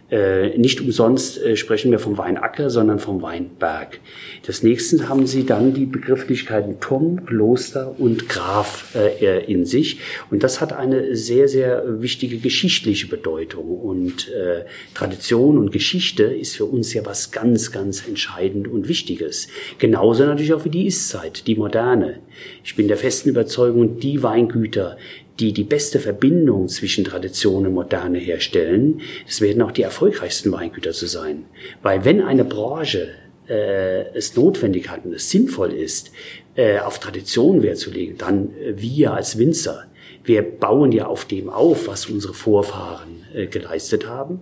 Äh, 0.09 0.57
nicht 0.57 0.81
umsonst 0.81 1.43
äh, 1.43 1.57
sprechen 1.57 1.91
wir 1.91 1.99
vom 1.99 2.17
Weinacker, 2.17 2.71
sondern 2.71 3.01
vom 3.01 3.23
Weinberg. 3.23 3.99
Das 4.47 4.63
nächste 4.63 5.09
haben 5.09 5.27
sie 5.27 5.45
dann 5.45 5.75
die 5.75 5.87
Begrifflichkeiten 5.87 6.79
Turm, 6.79 7.27
Kloster 7.27 7.97
und 7.99 8.29
Graf 8.29 8.95
äh, 8.95 9.45
in 9.53 9.67
sich. 9.67 9.99
Und 10.31 10.45
das 10.45 10.61
hat 10.61 10.73
eine 10.73 11.17
sehr, 11.17 11.49
sehr 11.49 12.01
wichtige 12.01 12.39
geschichtliche 12.39 13.09
Bedeutung. 13.09 13.81
Und 13.81 14.29
äh, 14.29 14.65
Tradition 14.95 15.59
und 15.59 15.73
Geschichte 15.73 16.23
ist 16.23 16.57
für 16.57 16.67
uns 16.67 16.95
ja 16.95 17.05
was 17.05 17.33
ganz, 17.33 17.73
ganz 17.73 18.07
entscheidend 18.07 18.69
und 18.69 18.89
Wichtiges. 18.89 19.49
Genauso 19.79 20.25
natürlich 20.25 20.55
auch 20.55 20.65
wie 20.65 20.71
die 20.71 20.87
Ist-Zeit, 20.87 21.49
die 21.49 21.57
Moderne. 21.57 22.21
Ich 22.63 22.77
bin 22.77 22.87
der 22.87 22.97
festen 22.97 23.31
Überzeugung, 23.31 23.99
die 23.99 24.23
Weingüter, 24.23 24.99
die 25.39 25.53
die 25.53 25.65
beste 25.65 26.01
Verbindung 26.01 26.69
zwischen 26.69 27.05
Tradition 27.05 27.67
und 27.67 27.75
Moderne 27.75 28.19
herstellen, 28.19 29.01
das 29.27 29.41
werden 29.41 29.63
auch 29.63 29.73
die 29.73 29.83
erfolgreichsten 29.83 30.53
Weingüter 30.53 30.93
zu 30.93 31.07
sein. 31.07 31.45
Weil 31.83 32.05
wenn 32.05 32.23
eine 32.23 32.45
Branche 32.45 33.09
äh, 33.49 34.09
es 34.15 34.35
notwendig 34.37 34.89
hat 34.89 35.05
und 35.05 35.15
es 35.15 35.31
sinnvoll 35.31 35.73
ist, 35.73 36.11
äh, 36.57 36.79
auf 36.79 36.99
Tradition 36.99 37.63
Wert 37.63 37.79
zu 37.79 37.91
legen, 37.91 38.17
dann 38.19 38.51
äh, 38.57 38.75
wir 38.77 39.13
als 39.13 39.39
Winzer, 39.39 39.87
wir 40.27 40.43
bauen 40.43 40.93
ja 40.93 41.07
auf 41.07 41.25
dem 41.25 41.49
auf, 41.49 41.87
was 41.87 42.07
unsere 42.07 42.35
Vorfahren 42.35 43.25
äh, 43.33 43.47
geleistet 43.47 44.07
haben. 44.07 44.41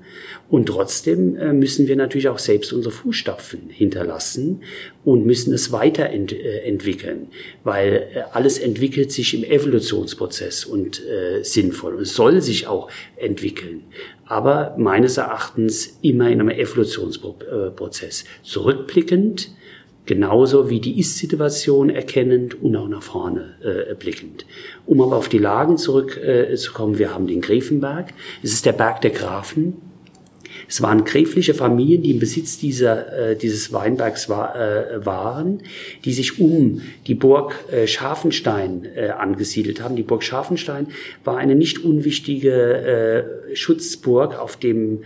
Und 0.48 0.66
trotzdem 0.66 1.36
äh, 1.36 1.52
müssen 1.52 1.88
wir 1.88 1.96
natürlich 1.96 2.28
auch 2.28 2.38
selbst 2.38 2.72
unsere 2.72 2.92
Fußstapfen 2.92 3.68
hinterlassen 3.68 4.62
und 5.04 5.26
müssen 5.26 5.52
es 5.52 5.72
weiterentwickeln, 5.72 7.22
äh, 7.22 7.26
weil 7.64 8.26
alles 8.32 8.58
entwickelt 8.58 9.12
sich 9.12 9.34
im 9.34 9.44
Evolutionsprozess 9.44 10.64
und 10.64 11.02
sinnvoll 11.42 11.94
und 11.94 12.06
soll 12.06 12.40
sich 12.40 12.66
auch 12.66 12.90
entwickeln. 13.16 13.82
Aber 14.26 14.74
meines 14.78 15.16
Erachtens 15.16 15.98
immer 16.02 16.30
in 16.30 16.40
einem 16.40 16.50
Evolutionsprozess. 16.50 18.24
Zurückblickend, 18.42 19.50
genauso 20.06 20.70
wie 20.70 20.80
die 20.80 20.98
Ist-Situation 20.98 21.90
erkennend 21.90 22.62
und 22.62 22.76
auch 22.76 22.88
nach 22.88 23.02
vorne 23.02 23.54
äh, 23.62 23.94
blickend. 23.94 24.46
Um 24.86 25.00
aber 25.00 25.16
auf 25.16 25.28
die 25.28 25.38
Lagen 25.38 25.78
zurückzukommen, 25.78 26.94
äh, 26.94 26.98
wir 26.98 27.14
haben 27.14 27.26
den 27.26 27.40
Gräfenberg. 27.40 28.12
Es 28.42 28.52
ist 28.52 28.66
der 28.66 28.72
Berg 28.72 29.00
der 29.00 29.10
Grafen. 29.10 29.74
Es 30.68 30.82
waren 30.82 31.04
gräfliche 31.04 31.54
Familien, 31.54 32.02
die 32.02 32.12
im 32.12 32.18
Besitz 32.18 32.58
dieser, 32.58 33.30
äh, 33.30 33.36
dieses 33.36 33.72
Weinbergs 33.72 34.28
war, 34.28 34.56
äh, 34.56 35.04
waren, 35.04 35.62
die 36.04 36.12
sich 36.12 36.40
um 36.40 36.80
die 37.06 37.14
Burg 37.14 37.54
äh, 37.70 37.86
Scharfenstein 37.86 38.86
äh, 38.94 39.08
angesiedelt 39.08 39.82
haben. 39.82 39.96
Die 39.96 40.02
Burg 40.02 40.22
Scharfenstein 40.22 40.88
war 41.24 41.36
eine 41.36 41.54
nicht 41.54 41.84
unwichtige 41.84 42.52
äh, 43.50 43.56
Schutzburg 43.56 44.38
auf 44.38 44.56
dem 44.56 45.02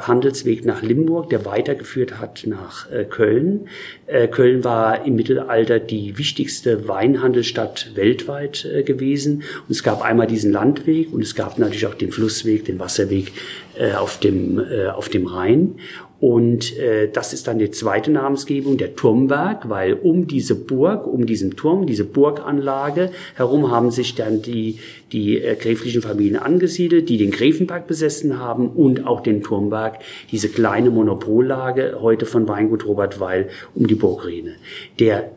Handelsweg 0.00 0.64
nach 0.64 0.82
Limburg, 0.82 1.30
der 1.30 1.44
weitergeführt 1.44 2.18
hat 2.18 2.44
nach 2.46 2.90
äh, 2.90 3.04
Köln. 3.04 3.68
Äh, 4.06 4.26
Köln 4.28 4.64
war 4.64 5.04
im 5.04 5.14
Mittelalter 5.14 5.78
die 5.78 6.18
wichtigste 6.18 6.88
Weinhandelsstadt 6.88 7.92
weltweit 7.94 8.64
äh, 8.64 8.82
gewesen. 8.82 9.44
Und 9.68 9.70
es 9.70 9.82
gab 9.82 10.02
einmal 10.02 10.26
diesen 10.26 10.50
Landweg 10.52 11.12
und 11.12 11.22
es 11.22 11.34
gab 11.34 11.58
natürlich 11.58 11.86
auch 11.86 11.94
den 11.94 12.10
Flussweg, 12.10 12.64
den 12.64 12.80
Wasserweg 12.80 13.32
äh, 13.78 13.92
auf, 13.92 14.18
dem, 14.18 14.58
äh, 14.58 14.86
auf 14.86 15.08
dem 15.08 15.26
Rhein. 15.26 15.76
Und 16.18 16.76
äh, 16.78 17.10
das 17.12 17.32
ist 17.32 17.46
dann 17.46 17.58
die 17.58 17.70
zweite 17.70 18.10
Namensgebung, 18.10 18.78
der 18.78 18.96
Turmberg, 18.96 19.68
weil 19.68 19.94
um 19.94 20.26
diese 20.26 20.54
Burg, 20.54 21.06
um 21.06 21.26
diesen 21.26 21.56
Turm, 21.56 21.86
diese 21.86 22.04
Burganlage 22.04 23.10
herum 23.34 23.70
haben 23.70 23.90
sich 23.90 24.14
dann 24.14 24.40
die, 24.40 24.78
die 25.12 25.38
äh, 25.38 25.56
gräflichen 25.56 26.00
Familien 26.00 26.36
angesiedelt, 26.36 27.08
die 27.10 27.18
den 27.18 27.30
Gräfenberg 27.30 27.86
besessen 27.86 28.38
haben 28.38 28.68
und 28.70 29.06
auch 29.06 29.20
den 29.20 29.42
Turmberg, 29.42 29.98
diese 30.30 30.48
kleine 30.48 30.90
Monopollage 30.90 31.98
heute 32.00 32.24
von 32.24 32.48
Weingut 32.48 32.86
Robert 32.86 33.20
Weil 33.20 33.48
um 33.74 33.86
die 33.86 33.94
Burgrene. 33.94 34.54
Der 34.98 35.30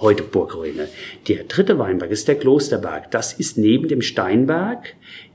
heute 0.00 0.24
Burgrene. 0.24 0.88
Der 1.28 1.44
dritte 1.44 1.78
Weinberg 1.78 2.10
ist 2.10 2.26
der 2.26 2.34
Klosterberg. 2.34 3.10
Das 3.12 3.32
ist 3.32 3.56
neben 3.56 3.88
dem 3.88 4.02
Steinberg 4.02 4.94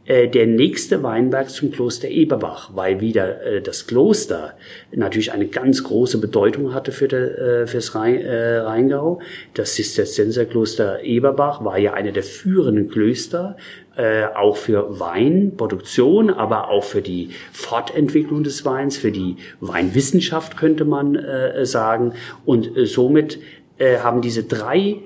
der 0.10 0.48
nächste 0.48 1.04
Weinberg 1.04 1.52
zum 1.52 1.72
Kloster 1.72 2.08
Eberbach, 2.08 2.72
weil 2.74 3.00
wieder 3.00 3.44
äh, 3.44 3.62
das 3.62 3.86
Kloster 3.86 4.56
natürlich 4.92 5.32
eine 5.32 5.46
ganz 5.46 5.84
große 5.84 6.18
Bedeutung 6.18 6.74
hatte 6.74 6.92
für 6.92 7.08
de, 7.08 7.20
äh, 7.20 7.68
fürs 7.68 7.94
Rhein, 7.94 8.20
äh, 8.20 8.58
Rheingau. 8.58 9.20
Das 9.54 9.76
Zisterzienserkloster 9.76 11.04
Eberbach 11.04 11.64
war 11.64 11.78
ja 11.78 11.94
eine 11.94 12.12
der 12.12 12.24
führenden 12.24 12.90
Klöster, 12.90 13.56
äh, 13.98 14.26
auch 14.36 14.58
für 14.58 15.00
Weinproduktion, 15.00 16.32
aber 16.32 16.70
auch 16.70 16.84
für 16.84 17.04
die 17.04 17.30
Fortentwicklung 17.52 18.44
des 18.44 18.66
Weins, 18.66 18.98
für 18.98 19.12
die 19.12 19.38
Weinwissenschaft 19.60 20.58
könnte 20.58 20.86
man 20.86 21.16
äh, 21.16 21.66
sagen. 21.66 22.14
Und 22.46 22.76
äh, 22.76 22.86
somit 22.86 23.40
äh, 23.78 23.98
haben 23.98 24.22
diese 24.22 24.44
drei 24.44 24.98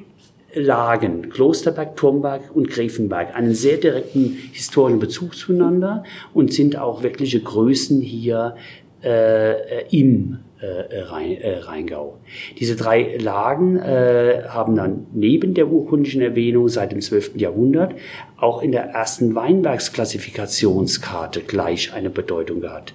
Lagen, 0.55 1.29
Klosterberg, 1.29 1.95
Turmberg 1.95 2.41
und 2.53 2.69
Gräfenberg, 2.69 3.35
einen 3.35 3.53
sehr 3.53 3.77
direkten 3.77 4.37
historischen 4.51 4.99
Bezug 4.99 5.35
zueinander 5.35 6.03
und 6.33 6.53
sind 6.53 6.77
auch 6.77 7.03
wirkliche 7.03 7.39
Größen 7.39 8.01
hier 8.01 8.55
äh, 9.03 9.87
im 9.89 10.39
äh, 10.63 10.65
äh, 10.65 11.57
Rheingau. 11.57 12.19
Diese 12.57 12.77
drei 12.77 13.17
Lagen 13.17 13.77
äh, 13.77 14.43
haben 14.47 14.77
dann 14.77 15.07
neben 15.11 15.55
der 15.55 15.67
urkundlichen 15.67 16.21
Erwähnung 16.21 16.69
seit 16.69 16.93
dem 16.93 17.01
12. 17.01 17.31
Jahrhundert 17.35 17.95
auch 18.37 18.61
in 18.61 18.71
der 18.71 18.83
ersten 18.83 19.35
Weinbergsklassifikationskarte 19.35 21.41
gleich 21.41 21.93
eine 21.93 22.09
Bedeutung 22.09 22.61
gehabt. 22.61 22.93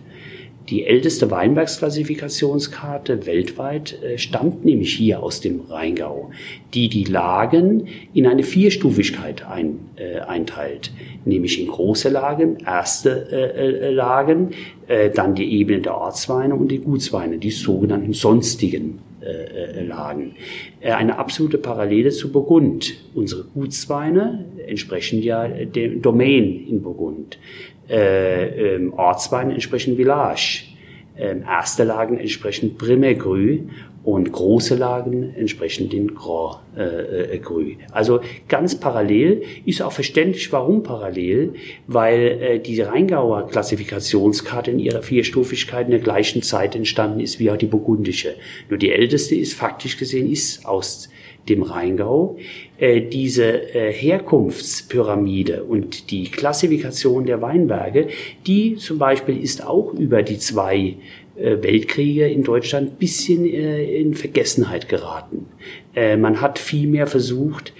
Die 0.70 0.84
älteste 0.84 1.30
Weinbergsklassifikationskarte 1.30 3.24
weltweit 3.24 4.02
äh, 4.02 4.18
stammt 4.18 4.66
nämlich 4.66 4.94
hier 4.94 5.22
aus 5.22 5.40
dem 5.40 5.62
Rheingau, 5.62 6.30
die 6.74 6.90
die 6.90 7.04
Lagen 7.04 7.86
in 8.12 8.26
eine 8.26 8.42
Vierstufigkeit 8.42 9.46
ein, 9.46 9.78
äh, 9.96 10.18
einteilt, 10.20 10.92
nämlich 11.24 11.60
in 11.60 11.68
große 11.68 12.10
Lagen, 12.10 12.58
erste 12.66 13.28
äh, 13.32 13.86
äh 13.86 13.90
Lagen, 13.90 14.50
äh, 14.88 15.08
dann 15.10 15.34
die 15.34 15.50
Ebene 15.58 15.80
der 15.80 15.96
Ortsweine 15.96 16.54
und 16.54 16.70
die 16.70 16.80
Gutsweine, 16.80 17.38
die 17.38 17.50
sogenannten 17.50 18.12
sonstigen 18.12 18.98
äh, 19.22 19.84
Lagen. 19.84 20.34
Eine 20.82 21.18
absolute 21.18 21.58
Parallele 21.58 22.10
zu 22.10 22.30
Burgund. 22.30 22.94
Unsere 23.14 23.44
Gutsweine 23.44 24.44
entsprechen 24.66 25.22
ja 25.22 25.48
dem 25.48 26.02
Domain 26.02 26.66
in 26.68 26.82
Burgund 26.82 27.38
äh, 27.88 28.74
ähm, 28.74 28.92
Ortswein 28.94 29.50
entsprechen 29.50 29.96
Village. 29.96 30.64
Ähm, 31.16 31.42
erste 31.42 31.82
Lagen 31.82 32.18
entsprechen 32.18 32.76
Primé 32.78 33.16
und 34.04 34.32
große 34.32 34.74
Lagen 34.74 35.34
entsprechen 35.34 35.90
den 35.90 36.14
Grand 36.14 36.60
äh, 36.76 37.34
äh, 37.34 37.38
Cru. 37.38 37.62
Also 37.92 38.20
ganz 38.48 38.78
parallel, 38.78 39.42
ist 39.66 39.82
auch 39.82 39.92
verständlich, 39.92 40.50
warum 40.50 40.82
parallel, 40.82 41.52
weil 41.86 42.38
äh, 42.40 42.58
die 42.58 42.80
Rheingauer 42.80 43.48
Klassifikationskarte 43.48 44.70
in 44.70 44.78
ihrer 44.78 45.02
Vierstufigkeit 45.02 45.86
in 45.86 45.90
der 45.90 46.00
gleichen 46.00 46.42
Zeit 46.42 46.74
entstanden 46.74 47.20
ist 47.20 47.38
wie 47.38 47.50
auch 47.50 47.58
die 47.58 47.66
burgundische. 47.66 48.34
Nur 48.70 48.78
die 48.78 48.92
älteste 48.92 49.34
ist 49.34 49.52
faktisch 49.52 49.98
gesehen 49.98 50.30
ist 50.32 50.64
aus 50.64 51.10
dem 51.48 51.62
Rheingau, 51.62 52.36
äh, 52.78 53.00
diese 53.00 53.74
äh, 53.74 53.92
Herkunftspyramide 53.92 55.64
und 55.64 56.10
die 56.10 56.24
Klassifikation 56.24 57.26
der 57.26 57.42
Weinberge, 57.42 58.08
die 58.46 58.76
zum 58.76 58.98
Beispiel 58.98 59.42
ist 59.42 59.66
auch 59.66 59.92
über 59.92 60.22
die 60.22 60.38
zwei 60.38 60.96
äh, 61.36 61.62
Weltkriege 61.62 62.28
in 62.28 62.42
Deutschland 62.42 62.92
ein 62.92 62.96
bisschen 62.96 63.44
in 63.44 64.14
Vergessenheit 64.14 64.88
geraten. 64.88 65.46
Man 65.94 66.40
hat 66.40 66.60
vielmehr 66.60 67.08
versucht, 67.08 67.72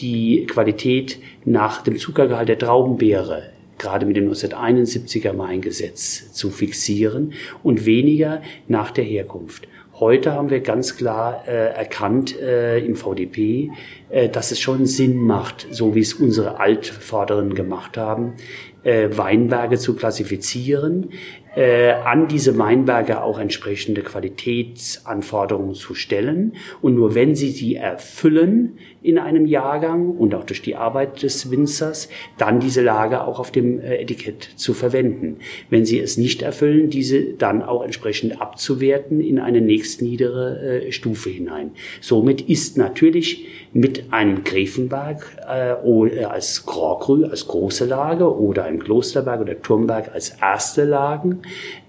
die 0.00 0.46
Qualität 0.46 1.18
nach 1.44 1.82
dem 1.82 1.96
Zuckergehalt 1.96 2.48
der 2.48 2.58
Traubenbeere 2.58 3.50
gerade 3.78 4.06
mit 4.06 4.16
dem 4.16 4.30
1971er 4.30 5.36
Weingesetz 5.38 6.32
zu 6.32 6.50
fixieren 6.50 7.32
und 7.62 7.86
weniger 7.86 8.42
nach 8.68 8.90
der 8.90 9.04
Herkunft. 9.04 9.68
Heute 9.98 10.34
haben 10.34 10.50
wir 10.50 10.60
ganz 10.60 10.98
klar 10.98 11.48
äh, 11.48 11.72
erkannt 11.72 12.38
äh, 12.38 12.80
im 12.80 12.96
VDP, 12.96 13.70
äh, 14.10 14.28
dass 14.28 14.50
es 14.50 14.60
schon 14.60 14.84
Sinn 14.84 15.16
macht, 15.16 15.68
so 15.70 15.94
wie 15.94 16.00
es 16.00 16.12
unsere 16.12 16.60
Altvorderen 16.60 17.54
gemacht 17.54 17.96
haben, 17.96 18.34
äh, 18.82 19.08
Weinberge 19.16 19.78
zu 19.78 19.96
klassifizieren, 19.96 21.12
äh, 21.54 21.92
an 21.92 22.28
diese 22.28 22.58
Weinberge 22.58 23.22
auch 23.22 23.38
entsprechende 23.38 24.02
Qualitätsanforderungen 24.02 25.74
zu 25.74 25.94
stellen. 25.94 26.56
Und 26.82 26.94
nur 26.94 27.14
wenn 27.14 27.34
sie 27.34 27.48
sie 27.48 27.76
erfüllen 27.76 28.78
in 29.06 29.18
einem 29.18 29.46
Jahrgang 29.46 30.10
und 30.10 30.34
auch 30.34 30.44
durch 30.44 30.62
die 30.62 30.74
Arbeit 30.74 31.22
des 31.22 31.50
Winzers, 31.50 32.08
dann 32.38 32.58
diese 32.58 32.82
Lage 32.82 33.24
auch 33.24 33.38
auf 33.38 33.52
dem 33.52 33.78
äh, 33.80 33.96
Etikett 33.96 34.50
zu 34.56 34.74
verwenden. 34.74 35.36
Wenn 35.70 35.84
sie 35.84 36.00
es 36.00 36.16
nicht 36.16 36.42
erfüllen, 36.42 36.90
diese 36.90 37.34
dann 37.34 37.62
auch 37.62 37.84
entsprechend 37.84 38.40
abzuwerten 38.40 39.20
in 39.20 39.38
eine 39.38 39.60
nächstniedere 39.60 40.86
äh, 40.86 40.92
Stufe 40.92 41.30
hinein. 41.30 41.70
Somit 42.00 42.40
ist 42.42 42.76
natürlich 42.76 43.46
mit 43.72 44.12
einem 44.12 44.42
Gräfenberg 44.42 45.36
äh, 45.46 46.24
als 46.24 46.66
Grand 46.66 46.96
als 46.96 47.46
große 47.46 47.84
Lage 47.84 48.36
oder 48.36 48.64
ein 48.64 48.78
Klosterberg 48.78 49.40
oder 49.40 49.60
Turmberg 49.60 50.12
als 50.12 50.30
erste 50.40 50.84
Lagen, 50.84 51.42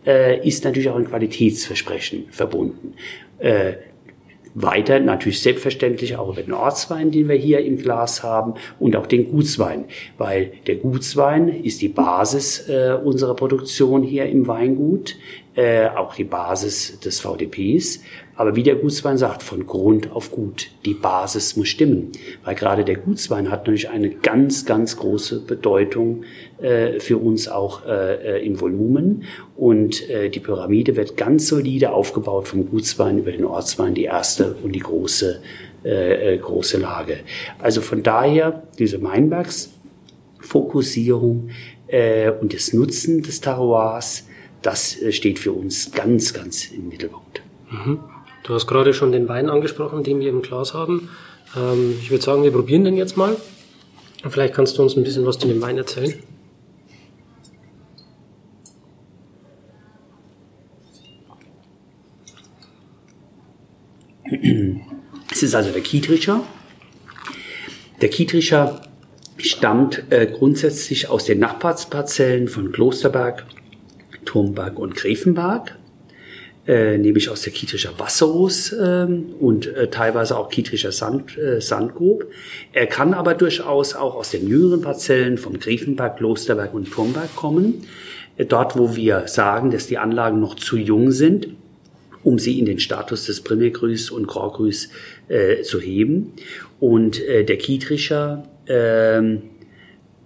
äh, 0.06 0.46
ist 0.48 0.64
natürlich 0.66 0.90
auch 0.90 0.98
ein 0.98 1.08
Qualitätsversprechen 1.08 2.26
verbunden. 2.30 2.94
Äh, 3.40 3.74
weiter 4.54 5.00
natürlich 5.00 5.42
selbstverständlich 5.42 6.16
auch 6.16 6.30
über 6.30 6.42
den 6.42 6.54
Ortswein, 6.54 7.12
den 7.12 7.28
wir 7.28 7.36
hier 7.36 7.60
im 7.60 7.78
Glas 7.78 8.24
haben 8.24 8.56
und 8.80 8.96
auch 8.96 9.08
den 9.08 9.32
Gutswein, 9.32 9.86
weil 10.18 10.52
der 10.68 10.76
Gutswein 10.76 11.48
ist 11.48 11.82
die 11.82 11.90
Basis 11.90 12.68
äh, 12.70 12.98
unserer 13.04 13.36
Produktion 13.36 14.04
hier 14.04 14.26
im 14.26 14.48
Weingut, 14.48 15.16
äh, 15.58 15.90
auch 15.90 16.14
die 16.14 16.24
Basis 16.24 17.00
des 17.00 17.20
VDPs. 17.20 18.02
Aber 18.36 18.56
wie 18.56 18.62
der 18.62 18.76
Gutswein 18.76 19.18
sagt, 19.18 19.42
von 19.42 19.66
Grund 19.66 20.12
auf 20.12 20.30
Gut. 20.30 20.70
Die 20.86 20.94
Basis 20.94 21.58
muss 21.58 21.70
stimmen. 21.70 22.12
Weil 22.44 22.54
gerade 22.54 22.86
der 22.86 22.98
Gutswein 22.98 23.50
hat 23.50 23.62
natürlich 23.62 23.90
eine 23.90 24.12
ganz, 24.12 24.68
ganz 24.68 24.98
große 24.98 25.40
Bedeutung 25.40 26.26
äh, 26.62 27.00
für 27.00 27.18
uns 27.18 27.48
auch 27.48 27.88
äh, 27.88 28.38
äh, 28.38 28.46
im 28.46 28.62
Volumen. 28.62 29.24
Und 29.56 30.08
äh, 30.12 30.30
die 30.30 30.40
Pyramide 30.40 30.96
wird 30.96 31.18
ganz 31.18 31.48
solide 31.48 31.92
aufgebaut 31.92 32.48
vom 32.48 32.70
Gutswein 32.70 33.18
über 33.18 33.32
den 33.32 33.44
Ortswein, 33.44 33.96
die 33.96 34.04
erste 34.04 34.54
und 34.62 34.74
die 34.74 34.82
große, 34.82 35.42
äh, 35.84 36.36
äh, 36.36 36.38
große 36.38 36.78
Lage. 36.78 37.22
Also 37.58 37.82
von 37.82 38.04
daher 38.04 38.62
diese 38.78 39.00
Meinbergsfokussierung 39.00 41.50
äh, 41.88 42.30
und 42.30 42.54
das 42.54 42.74
Nutzen 42.74 43.24
des 43.24 43.42
Terroirs, 43.42 44.28
das 44.62 45.00
äh, 45.02 45.12
steht 45.12 45.40
für 45.40 45.52
uns 45.52 45.92
ganz, 45.92 46.34
ganz 46.34 46.66
im 46.72 46.90
Mittelpunkt. 46.90 47.42
Mhm. 47.70 48.00
Du 48.44 48.54
hast 48.54 48.68
gerade 48.68 48.94
schon 48.94 49.12
den 49.12 49.28
Wein 49.28 49.50
angesprochen, 49.50 50.04
den 50.04 50.20
wir 50.20 50.30
im 50.30 50.42
Glas 50.42 50.74
haben. 50.74 51.10
Ähm, 51.56 51.96
ich 52.02 52.12
würde 52.12 52.24
sagen, 52.24 52.44
wir 52.44 52.52
probieren 52.52 52.84
den 52.84 52.98
jetzt 52.98 53.18
mal. 53.18 53.36
Vielleicht 54.28 54.54
kannst 54.54 54.78
du 54.78 54.84
uns 54.84 54.96
ein 54.96 55.04
bisschen 55.04 55.26
was 55.26 55.38
zu 55.38 55.48
dem 55.48 55.62
Wein 55.62 55.78
erzählen. 55.78 56.14
Es 65.32 65.44
ist 65.44 65.56
also 65.56 65.72
der 65.72 65.82
Kietricher. 65.82 66.44
Der 68.02 68.10
Kietricher 68.10 68.82
stammt 69.38 70.04
äh, 70.10 70.26
grundsätzlich 70.28 71.10
aus 71.10 71.26
den 71.26 71.40
Nachbarparzellen 71.40 72.48
von 72.48 72.72
Klosterberg, 72.72 73.46
Turmberg 74.28 74.78
und 74.78 74.96
Gräfenberg 74.96 75.76
äh, 76.68 76.98
nämlich 76.98 77.30
aus 77.30 77.44
der 77.44 77.54
Kietrischer 77.54 77.98
Wasserus 77.98 78.76
ähm, 78.78 79.28
und 79.40 79.68
äh, 79.68 79.90
teilweise 79.90 80.38
auch 80.38 80.50
Kietrischer 80.50 80.92
Sand, 80.92 81.38
äh, 81.38 81.62
Sandgrub. 81.62 82.26
Er 82.74 82.88
kann 82.88 83.14
aber 83.14 83.36
durchaus 83.36 83.96
auch 83.96 84.16
aus 84.16 84.32
den 84.32 84.48
jüngeren 84.48 84.82
Parzellen 84.82 85.38
vom 85.38 85.60
Griefenberg, 85.60 86.18
Klosterberg 86.18 86.74
und 86.74 86.92
Turmberg 86.92 87.34
kommen. 87.36 87.86
Äh, 88.36 88.46
dort, 88.46 88.78
wo 88.78 88.96
wir 88.98 89.28
sagen, 89.28 89.72
dass 89.72 89.88
die 89.88 89.98
Anlagen 89.98 90.42
noch 90.42 90.56
zu 90.56 90.76
jung 90.76 91.12
sind, 91.12 91.48
um 92.24 92.38
sie 92.38 92.60
in 92.60 92.66
den 92.66 92.80
Status 92.80 93.28
des 93.28 93.42
Primärgrüß 93.42 94.12
und 94.12 94.28
Graugrüß 94.28 94.90
äh, 95.30 95.62
zu 95.62 95.80
heben. 95.80 96.34
Und 96.82 97.24
äh, 97.24 97.46
der 97.46 97.58
Kietrischer 97.58 98.44
äh, 98.68 99.20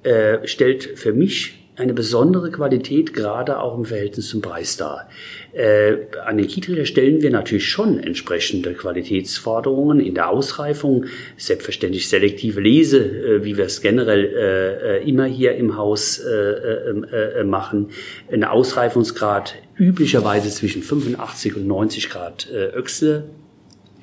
äh, 0.03 0.47
stellt 0.47 0.97
für 0.97 1.13
mich 1.13 1.60
eine 1.81 1.93
besondere 1.93 2.51
Qualität, 2.51 3.13
gerade 3.13 3.59
auch 3.59 3.77
im 3.77 3.85
Verhältnis 3.85 4.29
zum 4.29 4.41
Preis 4.41 4.77
dar. 4.77 5.09
Äh, 5.51 5.93
an 6.23 6.37
den 6.37 6.47
Kietricher 6.47 6.85
stellen 6.85 7.21
wir 7.21 7.31
natürlich 7.31 7.67
schon 7.67 7.99
entsprechende 7.99 8.73
Qualitätsforderungen 8.73 9.99
in 9.99 10.13
der 10.13 10.29
Ausreifung, 10.29 11.05
selbstverständlich 11.37 12.07
selektive 12.07 12.61
Lese, 12.61 12.99
äh, 12.99 13.43
wie 13.43 13.57
wir 13.57 13.65
es 13.65 13.81
generell 13.81 14.25
äh, 14.25 14.99
äh 14.99 15.09
immer 15.09 15.25
hier 15.25 15.55
im 15.55 15.75
Haus 15.75 16.19
äh, 16.19 16.31
äh, 16.31 17.39
äh, 17.39 17.43
machen, 17.43 17.89
eine 18.31 18.51
Ausreifungsgrad 18.51 19.55
üblicherweise 19.77 20.49
zwischen 20.49 20.83
85 20.83 21.55
und 21.55 21.67
90 21.67 22.09
Grad 22.09 22.47
Öchsle 22.51 23.23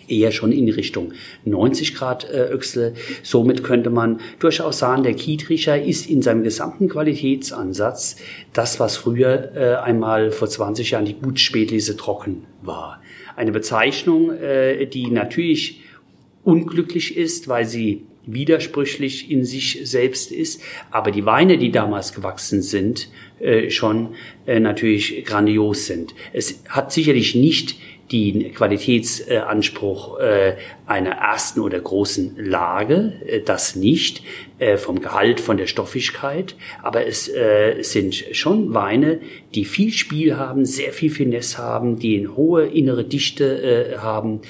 eher 0.09 0.33
schon 0.33 0.53
in 0.53 0.69
Richtung 0.69 1.13
90 1.45 1.95
Grad 1.95 2.29
äh, 2.31 2.45
Öchsle. 2.51 2.95
Somit 3.23 3.65
könnte 3.65 3.91
man 3.91 4.21
durchaus 4.39 4.79
sagen, 4.79 5.03
der 5.03 5.15
Kietricher 5.15 5.81
ist 5.81 6.09
in 6.09 6.23
seinem 6.23 6.43
gesamten 6.43 6.89
Qualitätsansatz 6.89 8.17
das, 8.53 8.81
was 8.81 8.97
früher 8.97 9.53
äh, 9.55 9.75
einmal 9.77 10.31
vor 10.31 10.49
20 10.49 10.91
Jahren 10.91 11.05
die 11.05 11.15
Gutspätlese 11.15 11.97
trocken 11.97 12.45
war. 12.63 13.03
Eine 13.37 13.53
Bezeichnung, 13.53 14.33
äh, 14.33 14.87
die 14.87 15.11
natürlich 15.11 15.83
unglücklich 16.45 17.17
ist, 17.17 17.49
weil 17.49 17.67
sie 17.67 18.05
widersprüchlich 18.29 19.31
in 19.31 19.45
sich 19.45 19.81
selbst 19.85 20.33
ist, 20.33 20.61
aber 20.91 21.11
die 21.11 21.25
Weine, 21.25 21.57
die 21.57 21.71
damals 21.71 22.13
gewachsen 22.13 22.63
sind, 22.63 23.09
äh, 23.41 23.71
schon 23.71 24.15
äh, 24.47 24.61
natürlich 24.61 25.25
grandios 25.25 25.87
sind. 25.87 26.15
Es 26.33 26.63
hat 26.69 26.93
sicherlich 26.93 27.35
nicht 27.35 27.77
den 28.11 28.55
Qualitätsanspruch 28.55 30.19
äh, 30.19 30.57
einer 30.87 31.11
ersten 31.11 31.61
oder 31.61 31.79
großen 31.79 32.37
Lage, 32.39 33.13
äh, 33.27 33.41
das 33.41 33.77
nicht 33.77 34.23
äh, 34.59 34.77
vom 34.77 35.01
Gehalt, 35.01 35.41
von 35.41 35.57
der 35.57 35.67
Stoffigkeit, 35.67 36.57
aber 36.83 37.07
es 37.07 37.31
sind 37.81 38.15
schon 38.33 38.75
Weine, 38.75 39.21
die 39.55 39.65
viel 39.65 39.93
Spiel 39.93 40.37
haben, 40.37 40.65
sehr 40.65 40.93
viel 40.93 41.11
Finesse 41.11 41.59
haben, 41.59 41.99
die 41.99 42.19
eine 42.19 42.37
hohe 42.37 42.67
innere 42.67 43.05
Dichte 43.05 43.99
haben, 44.01 44.41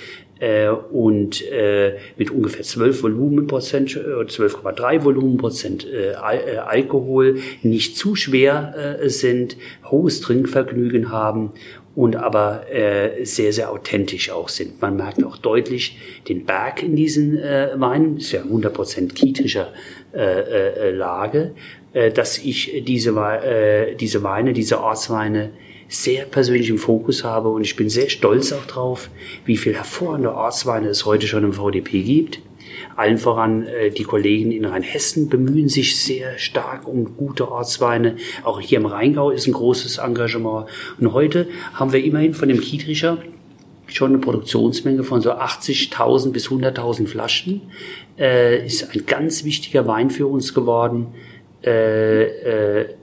äh, 0.40 0.68
und 0.68 1.44
äh, 1.51 1.97
mit 2.16 2.31
ungefähr 2.31 2.62
12 2.62 3.03
Volumenprozent, 3.03 3.97
äh, 3.97 4.25
12,3 4.25 5.05
Volumenprozent 5.05 5.87
äh, 5.87 6.14
Al 6.14 6.59
Alkohol 6.59 7.38
nicht 7.62 7.97
zu 7.97 8.14
schwer 8.14 8.99
sind, 9.07 9.57
hohes 9.90 10.21
Trinkvergnügen 10.21 11.11
haben 11.11 11.51
und 11.98 12.14
aber 12.14 12.72
äh, 12.72 13.24
sehr, 13.24 13.52
sehr 13.52 13.72
authentisch 13.72 14.30
auch 14.30 14.48
sind. 14.48 14.80
Man 14.80 14.94
merkt 14.94 15.24
auch 15.24 15.37
deutlich 15.37 15.98
den 16.28 16.46
Berg 16.46 16.80
in 16.84 16.94
diesen 16.94 17.37
äh, 17.37 17.70
Weinen, 17.74 18.18
ist 18.18 18.30
ja 18.30 18.42
100% 18.42 19.14
kietrischer 19.14 19.72
äh, 20.14 20.20
äh, 20.20 20.90
Lage, 20.92 21.56
äh, 21.94 22.12
dass 22.12 22.38
ich 22.38 22.84
diese, 22.87 23.11
äh, 23.11 23.96
diese 23.96 24.22
Weine, 24.22 24.52
diese 24.52 24.80
Ortsweine 24.80 25.50
sehr 25.88 26.24
persönlich 26.26 26.70
im 26.70 26.78
Fokus 26.78 27.24
habe 27.24 27.48
und 27.48 27.62
ich 27.62 27.74
bin 27.74 27.88
sehr 27.88 28.11
stolz 28.11 28.52
auch 28.52 28.66
drauf, 28.66 29.11
wie 29.44 29.56
viel 29.56 29.74
hervorragende 29.74 30.32
Ortsweine 30.32 30.90
es 30.90 31.04
heute 31.04 31.26
schon 31.26 31.42
im 31.42 31.54
VDP 31.54 32.02
gibt. 32.02 32.38
Allen 32.98 33.18
voran 33.18 33.64
äh, 33.66 33.90
die 33.90 34.02
Kollegen 34.02 34.50
in 34.50 34.64
Rheinhessen 34.64 35.28
bemühen 35.28 35.68
sich 35.68 36.02
sehr 36.02 36.37
stark 36.37 36.88
um 36.88 37.16
gute 37.16 37.48
Ortsweine. 37.48 38.16
Auch 38.42 38.61
hier 38.61 38.78
im 38.78 38.87
Rheingau 38.87 39.30
ist 39.30 39.46
ein 39.46 39.52
großes 39.52 39.98
Engagement. 39.98 40.66
Und 40.98 41.12
heute 41.12 41.46
haben 41.74 41.92
wir 41.92 42.02
immerhin 42.02 42.34
von 42.34 42.48
dem 42.48 42.61
Kietricher 42.61 43.18
schon 43.87 44.11
eine 44.11 44.18
Produktionsmenge 44.18 45.04
von 45.04 45.20
so 45.20 45.30
80.000 45.30 46.32
bis 46.32 46.48
100.000 46.48 47.06
Flaschen. 47.06 47.62
Äh, 48.18 48.66
ist 48.66 48.92
ein 48.92 49.06
ganz 49.06 49.44
wichtiger 49.44 49.87
Wein 49.87 50.11
für 50.11 50.26
uns 50.26 50.52
geworden. 50.52 51.14
Äh, 51.64 52.24
äh, 52.80 52.94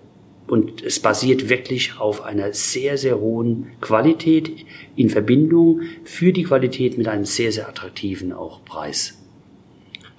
und 0.48 0.84
es 0.84 1.00
basiert 1.00 1.48
wirklich 1.48 1.98
auf 2.00 2.22
einer 2.24 2.52
sehr, 2.52 2.98
sehr 2.98 3.18
hohen 3.18 3.72
Qualität 3.80 4.52
in 4.98 5.10
Verbindung 5.10 5.84
für 6.04 6.34
die 6.34 6.44
Qualität 6.44 6.98
mit 6.98 7.08
einem 7.08 7.24
sehr, 7.24 7.54
sehr 7.54 7.70
attraktiven 7.70 8.34
auch 8.34 8.64
Preis. 8.66 9.25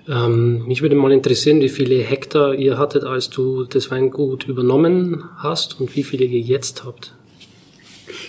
Ähm, 0.08 0.66
mich 0.66 0.82
würde 0.82 0.94
mal 0.94 1.12
interessieren, 1.12 1.60
wie 1.60 1.68
viele 1.68 1.96
Hektar 1.96 2.54
ihr 2.54 2.78
hattet, 2.78 3.04
als 3.04 3.30
du 3.30 3.64
das 3.64 3.90
Weingut 3.90 4.46
übernommen 4.46 5.24
hast 5.36 5.80
und 5.80 5.96
wie 5.96 6.04
viele 6.04 6.24
ihr 6.24 6.40
jetzt 6.40 6.84
habt. 6.84 7.14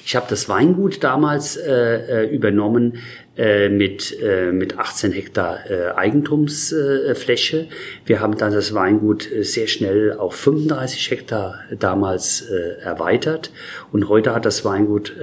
Ich 0.03 0.15
habe 0.15 0.25
das 0.29 0.49
Weingut 0.49 1.03
damals 1.03 1.55
äh, 1.55 2.23
äh 2.23 2.35
übernommen 2.35 2.97
äh, 3.37 3.69
mit, 3.69 4.17
äh, 4.19 4.51
mit 4.51 4.79
18 4.79 5.11
Hektar 5.11 5.69
äh, 5.69 5.91
Eigentumsfläche. 5.91 7.67
Wir 8.05 8.19
haben 8.19 8.37
dann 8.37 8.53
das 8.53 8.73
Weingut 8.73 9.31
äh, 9.31 9.43
sehr 9.43 9.67
schnell 9.67 10.13
auf 10.13 10.33
35 10.35 11.11
Hektar 11.11 11.59
damals 11.77 12.41
erweitert 12.81 13.51
und 13.91 14.09
heute 14.09 14.33
hat 14.33 14.45
das 14.45 14.65
Weingut 14.65 15.13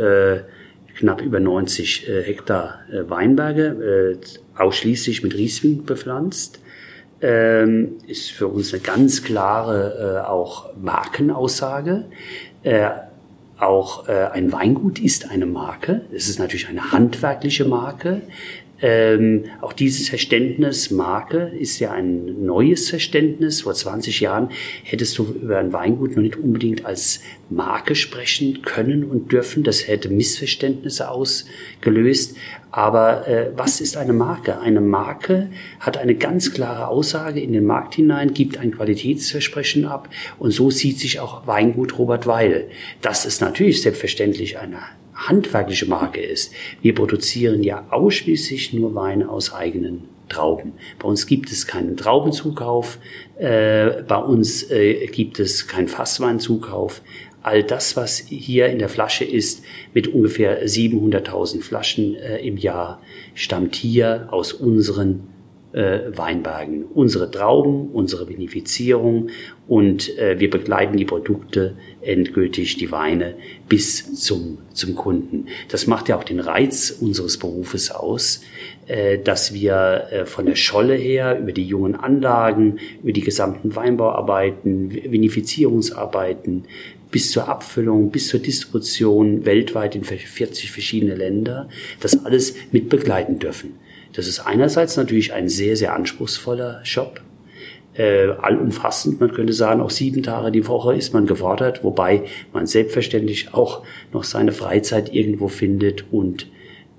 knapp 0.96 1.20
über 1.20 1.40
90 1.40 2.08
äh, 2.08 2.22
Hektar 2.22 2.80
Weinberge, 3.08 4.16
ausschließlich 4.56 5.22
mit 5.22 5.34
Riesling 5.34 5.84
bepflanzt. 5.84 6.60
Ähm, 7.20 7.96
ist 8.06 8.32
für 8.32 8.48
uns 8.48 8.72
eine 8.72 8.82
ganz 8.82 9.22
klare 9.22 10.22
äh, 10.24 10.28
auch 10.28 10.74
Markenaussage. 10.76 12.06
Äh, 12.62 12.90
auch 13.58 14.08
äh, 14.08 14.26
ein 14.32 14.52
Weingut 14.52 14.98
ist 14.98 15.30
eine 15.30 15.46
Marke. 15.46 16.02
Es 16.12 16.28
ist 16.28 16.38
natürlich 16.38 16.68
eine 16.68 16.92
handwerkliche 16.92 17.64
Marke. 17.64 18.22
Ähm, 18.80 19.44
auch 19.60 19.72
dieses 19.72 20.08
Verständnis 20.08 20.90
Marke 20.90 21.52
ist 21.58 21.78
ja 21.78 21.92
ein 21.92 22.44
neues 22.44 22.90
Verständnis. 22.90 23.62
Vor 23.62 23.74
20 23.74 24.20
Jahren 24.20 24.50
hättest 24.82 25.16
du 25.16 25.24
über 25.24 25.58
ein 25.58 25.72
Weingut 25.72 26.16
noch 26.16 26.22
nicht 26.22 26.36
unbedingt 26.36 26.84
als 26.84 27.20
Marke 27.50 27.94
sprechen 27.94 28.62
können 28.62 29.04
und 29.04 29.30
dürfen. 29.30 29.62
Das 29.62 29.86
hätte 29.86 30.08
Missverständnisse 30.08 31.08
ausgelöst. 31.08 32.36
Aber 32.72 33.28
äh, 33.28 33.52
was 33.56 33.80
ist 33.80 33.96
eine 33.96 34.12
Marke? 34.12 34.58
Eine 34.58 34.80
Marke 34.80 35.50
hat 35.78 35.96
eine 35.96 36.16
ganz 36.16 36.52
klare 36.52 36.88
Aussage 36.88 37.40
in 37.40 37.52
den 37.52 37.64
Markt 37.64 37.94
hinein, 37.94 38.34
gibt 38.34 38.58
ein 38.58 38.72
Qualitätsversprechen 38.72 39.84
ab 39.84 40.08
und 40.40 40.50
so 40.50 40.72
sieht 40.72 40.98
sich 40.98 41.20
auch 41.20 41.46
Weingut 41.46 41.96
Robert 41.98 42.26
Weil. 42.26 42.68
Das 43.00 43.26
ist 43.26 43.40
natürlich 43.40 43.82
selbstverständlich 43.82 44.58
eine 44.58 44.78
handwerkliche 45.14 45.86
Marke 45.86 46.20
ist. 46.20 46.52
Wir 46.82 46.94
produzieren 46.94 47.62
ja 47.62 47.86
ausschließlich 47.90 48.72
nur 48.72 48.94
Weine 48.94 49.28
aus 49.28 49.52
eigenen 49.52 50.08
Trauben. 50.28 50.72
Bei 50.98 51.08
uns 51.08 51.26
gibt 51.26 51.52
es 51.52 51.66
keinen 51.66 51.96
Traubenzukauf, 51.96 52.98
äh, 53.38 54.02
bei 54.02 54.16
uns 54.16 54.70
äh, 54.70 55.06
gibt 55.06 55.38
es 55.38 55.68
keinen 55.68 55.88
Fassweinzukauf. 55.88 57.02
All 57.42 57.62
das, 57.62 57.94
was 57.94 58.18
hier 58.18 58.68
in 58.68 58.78
der 58.78 58.88
Flasche 58.88 59.24
ist, 59.24 59.62
mit 59.92 60.08
ungefähr 60.08 60.66
700.000 60.66 61.60
Flaschen 61.60 62.14
äh, 62.14 62.38
im 62.38 62.56
Jahr, 62.56 63.02
stammt 63.34 63.76
hier 63.76 64.28
aus 64.30 64.54
unseren 64.54 65.33
äh, 65.74 66.16
Weinbergen. 66.16 66.84
Unsere 66.84 67.30
Trauben, 67.30 67.88
unsere 67.90 68.28
Vinifizierung 68.28 69.30
und 69.66 70.16
äh, 70.18 70.38
wir 70.38 70.48
begleiten 70.48 70.96
die 70.96 71.04
Produkte 71.04 71.74
endgültig, 72.00 72.76
die 72.76 72.92
Weine, 72.92 73.34
bis 73.68 74.14
zum, 74.14 74.58
zum 74.72 74.94
Kunden. 74.94 75.46
Das 75.68 75.86
macht 75.86 76.08
ja 76.08 76.16
auch 76.16 76.24
den 76.24 76.38
Reiz 76.38 76.90
unseres 76.90 77.38
Berufes 77.38 77.90
aus, 77.90 78.42
äh, 78.86 79.18
dass 79.18 79.52
wir 79.52 80.06
äh, 80.10 80.26
von 80.26 80.46
der 80.46 80.56
Scholle 80.56 80.94
her 80.94 81.38
über 81.38 81.52
die 81.52 81.66
jungen 81.66 81.96
Anlagen, 81.96 82.78
über 83.02 83.12
die 83.12 83.22
gesamten 83.22 83.74
Weinbauarbeiten, 83.74 84.92
Vinifizierungsarbeiten, 84.92 86.64
bis 87.10 87.30
zur 87.30 87.48
Abfüllung, 87.48 88.10
bis 88.10 88.28
zur 88.28 88.40
Distribution 88.40 89.44
weltweit 89.44 89.94
in 89.94 90.04
40 90.04 90.70
verschiedene 90.70 91.14
Länder, 91.14 91.68
das 92.00 92.24
alles 92.24 92.54
mit 92.72 92.88
begleiten 92.88 93.38
dürfen. 93.38 93.83
Das 94.14 94.28
ist 94.28 94.40
einerseits 94.40 94.96
natürlich 94.96 95.32
ein 95.32 95.48
sehr, 95.48 95.76
sehr 95.76 95.94
anspruchsvoller 95.94 96.82
Job. 96.84 97.20
Äh, 97.94 98.28
allumfassend, 98.40 99.20
man 99.20 99.32
könnte 99.32 99.52
sagen, 99.52 99.80
auch 99.80 99.90
sieben 99.90 100.22
Tage 100.22 100.50
die 100.50 100.66
Woche 100.66 100.96
ist 100.96 101.12
man 101.12 101.26
gefordert, 101.26 101.84
wobei 101.84 102.22
man 102.52 102.66
selbstverständlich 102.66 103.54
auch 103.54 103.84
noch 104.12 104.24
seine 104.24 104.50
Freizeit 104.50 105.14
irgendwo 105.14 105.46
findet 105.46 106.12
und 106.12 106.48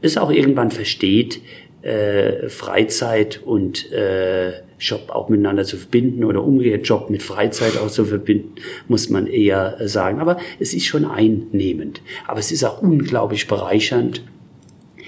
es 0.01 0.17
auch 0.17 0.32
irgendwann 0.32 0.71
versteht, 0.71 1.41
äh, 1.82 2.47
Freizeit 2.47 3.41
und 3.43 3.91
äh, 3.91 4.54
Job 4.80 5.10
auch 5.10 5.30
miteinander 5.30 5.63
zu 5.63 5.78
verbinden 5.78 6.23
oder 6.23 6.43
umgekehrt 6.43 6.88
Job 6.88 7.10
mit 7.10 7.23
Freizeit 7.23 7.78
auch 7.78 7.89
zu 7.89 8.06
verbinden, 8.06 8.56
muss 8.88 9.10
man 9.10 9.28
eher 9.28 9.78
sagen. 9.88 10.19
Aber 10.19 10.38
es 10.60 10.73
ist 10.73 10.86
schon 10.86 11.06
einnehmend. 11.06 12.01
Aber 12.28 12.39
es 12.39 12.51
ist 12.51 12.63
auch 12.63 12.82
unglaublich 12.82 13.47
bereichernd 13.47 14.23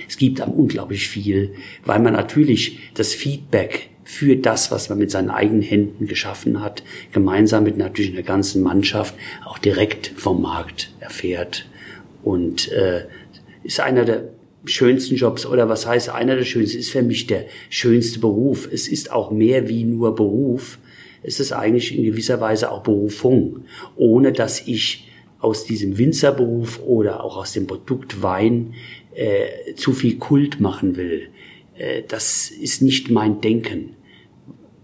es 0.08 0.18
gibt 0.18 0.42
am 0.42 0.52
unglaublich 0.52 1.08
viel, 1.08 1.54
weil 1.86 2.00
man 2.00 2.14
natürlich 2.14 2.80
das 2.94 3.14
Feedback 3.14 3.90
für 4.04 4.38
das, 4.38 4.72
was 4.72 4.88
man 4.88 4.98
mit 4.98 5.12
seinen 5.12 5.30
eigenen 5.30 5.62
Händen 5.62 6.08
geschaffen 6.08 6.62
hat, 6.62 6.82
gemeinsam 7.12 7.66
mit 7.66 7.78
natürlich 7.78 8.14
einer 8.14 8.24
ganzen 8.24 8.64
Mannschaft 8.64 9.16
auch 9.46 9.58
direkt 9.58 10.14
vom 10.16 10.42
Markt 10.42 10.94
erfährt. 11.02 11.68
Und 12.24 12.72
äh, 12.72 13.06
ist 13.64 13.82
einer 13.82 14.06
der 14.06 14.30
schönsten 14.64 15.16
Jobs 15.16 15.46
oder 15.46 15.68
was 15.68 15.86
heißt 15.86 16.10
einer 16.10 16.36
der 16.36 16.46
schönsten, 16.46 16.80
ist 16.80 16.92
für 16.92 17.02
mich 17.02 17.28
der 17.28 17.46
schönste 17.70 18.20
Beruf. 18.20 18.70
Es 18.72 18.88
ist 18.88 19.12
auch 19.12 19.32
mehr 19.32 19.68
wie 19.68 19.84
nur 19.84 20.16
Beruf. 20.16 20.80
Es 21.22 21.42
ist 21.42 21.52
eigentlich 21.52 21.98
in 21.98 22.06
gewisser 22.06 22.40
Weise 22.40 22.72
auch 22.72 22.84
Berufung, 22.84 23.66
ohne 23.98 24.32
dass 24.32 24.68
ich 24.68 25.10
aus 25.40 25.66
diesem 25.66 25.98
Winzerberuf 25.98 26.82
oder 26.86 27.24
auch 27.24 27.38
aus 27.38 27.54
dem 27.54 27.68
Produkt 27.68 28.22
Wein 28.24 28.74
äh, 29.18 29.74
zu 29.76 29.94
viel 29.94 30.18
Kult 30.18 30.60
machen 30.60 30.96
will. 30.96 31.30
Äh, 31.76 32.04
das 32.08 32.50
ist 32.50 32.82
nicht 32.82 33.10
mein 33.10 33.42
Denken. 33.42 33.96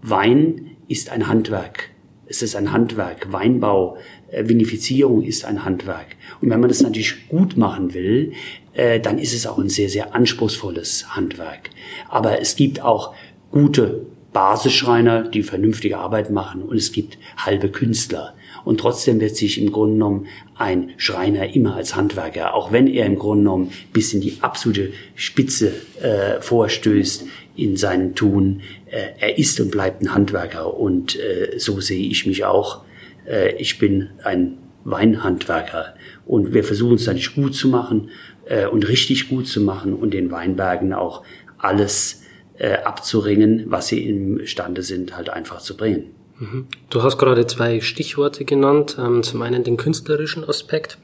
Wein 0.02 0.72
ist 0.88 1.10
ein 1.10 1.28
Handwerk. 1.28 1.90
Es 2.26 2.42
ist 2.42 2.56
ein 2.56 2.72
Handwerk. 2.72 3.32
Weinbau, 3.32 3.96
äh, 4.30 4.48
Vinifizierung 4.48 5.22
ist 5.22 5.44
ein 5.44 5.64
Handwerk. 5.64 6.16
Und 6.40 6.50
wenn 6.50 6.60
man 6.60 6.68
das 6.68 6.82
natürlich 6.82 7.28
gut 7.28 7.56
machen 7.56 7.94
will, 7.94 8.32
äh, 8.72 8.98
dann 8.98 9.18
ist 9.18 9.34
es 9.34 9.46
auch 9.46 9.58
ein 9.58 9.68
sehr, 9.68 9.88
sehr 9.88 10.14
anspruchsvolles 10.14 11.14
Handwerk. 11.14 11.70
Aber 12.08 12.40
es 12.40 12.56
gibt 12.56 12.82
auch 12.82 13.14
gute 13.52 14.06
Basisschreiner, 14.32 15.28
die 15.28 15.44
vernünftige 15.44 15.98
Arbeit 15.98 16.30
machen 16.30 16.62
und 16.62 16.76
es 16.76 16.90
gibt 16.90 17.18
halbe 17.36 17.68
Künstler. 17.68 18.34
Und 18.64 18.80
trotzdem 18.80 19.20
wird 19.20 19.36
sich 19.36 19.60
im 19.60 19.72
Grunde 19.72 19.94
genommen 19.94 20.26
ein 20.56 20.90
Schreiner 20.96 21.54
immer 21.54 21.76
als 21.76 21.96
Handwerker, 21.96 22.54
auch 22.54 22.72
wenn 22.72 22.86
er 22.86 23.06
im 23.06 23.18
Grunde 23.18 23.44
genommen 23.44 23.72
bis 23.92 24.14
in 24.14 24.20
die 24.20 24.38
absolute 24.40 24.92
Spitze 25.14 25.72
äh, 26.00 26.40
vorstößt 26.40 27.26
in 27.56 27.76
seinem 27.76 28.14
Tun, 28.14 28.62
äh, 28.86 29.08
er 29.20 29.38
ist 29.38 29.60
und 29.60 29.70
bleibt 29.70 30.02
ein 30.02 30.14
Handwerker. 30.14 30.74
Und 30.78 31.16
äh, 31.16 31.58
so 31.58 31.80
sehe 31.80 32.08
ich 32.08 32.26
mich 32.26 32.44
auch. 32.44 32.82
Äh, 33.26 33.54
ich 33.56 33.78
bin 33.78 34.10
ein 34.22 34.58
Weinhandwerker 34.84 35.94
und 36.26 36.52
wir 36.52 36.62
versuchen 36.62 36.96
es 36.96 37.06
natürlich 37.06 37.34
gut 37.34 37.54
zu 37.54 37.68
machen 37.68 38.10
äh, 38.46 38.66
und 38.66 38.86
richtig 38.86 39.28
gut 39.28 39.48
zu 39.48 39.60
machen 39.60 39.94
und 39.94 40.12
den 40.12 40.30
Weinbergen 40.30 40.92
auch 40.92 41.22
alles 41.58 42.22
äh, 42.58 42.74
abzuringen, 42.74 43.64
was 43.68 43.88
sie 43.88 44.06
imstande 44.06 44.82
sind, 44.82 45.16
halt 45.16 45.30
einfach 45.30 45.60
zu 45.60 45.76
bringen. 45.76 46.10
Mhm. 46.44 46.66
Du 46.90 47.02
hast 47.02 47.18
gerade 47.18 47.46
zwei 47.46 47.80
Stichworte 47.80 48.44
genannt. 48.44 48.96
Ähm, 48.98 49.22
zum 49.22 49.40
einen 49.42 49.62
den 49.64 49.76
künstlerischen 49.76 50.42
Aspekt 50.44 50.98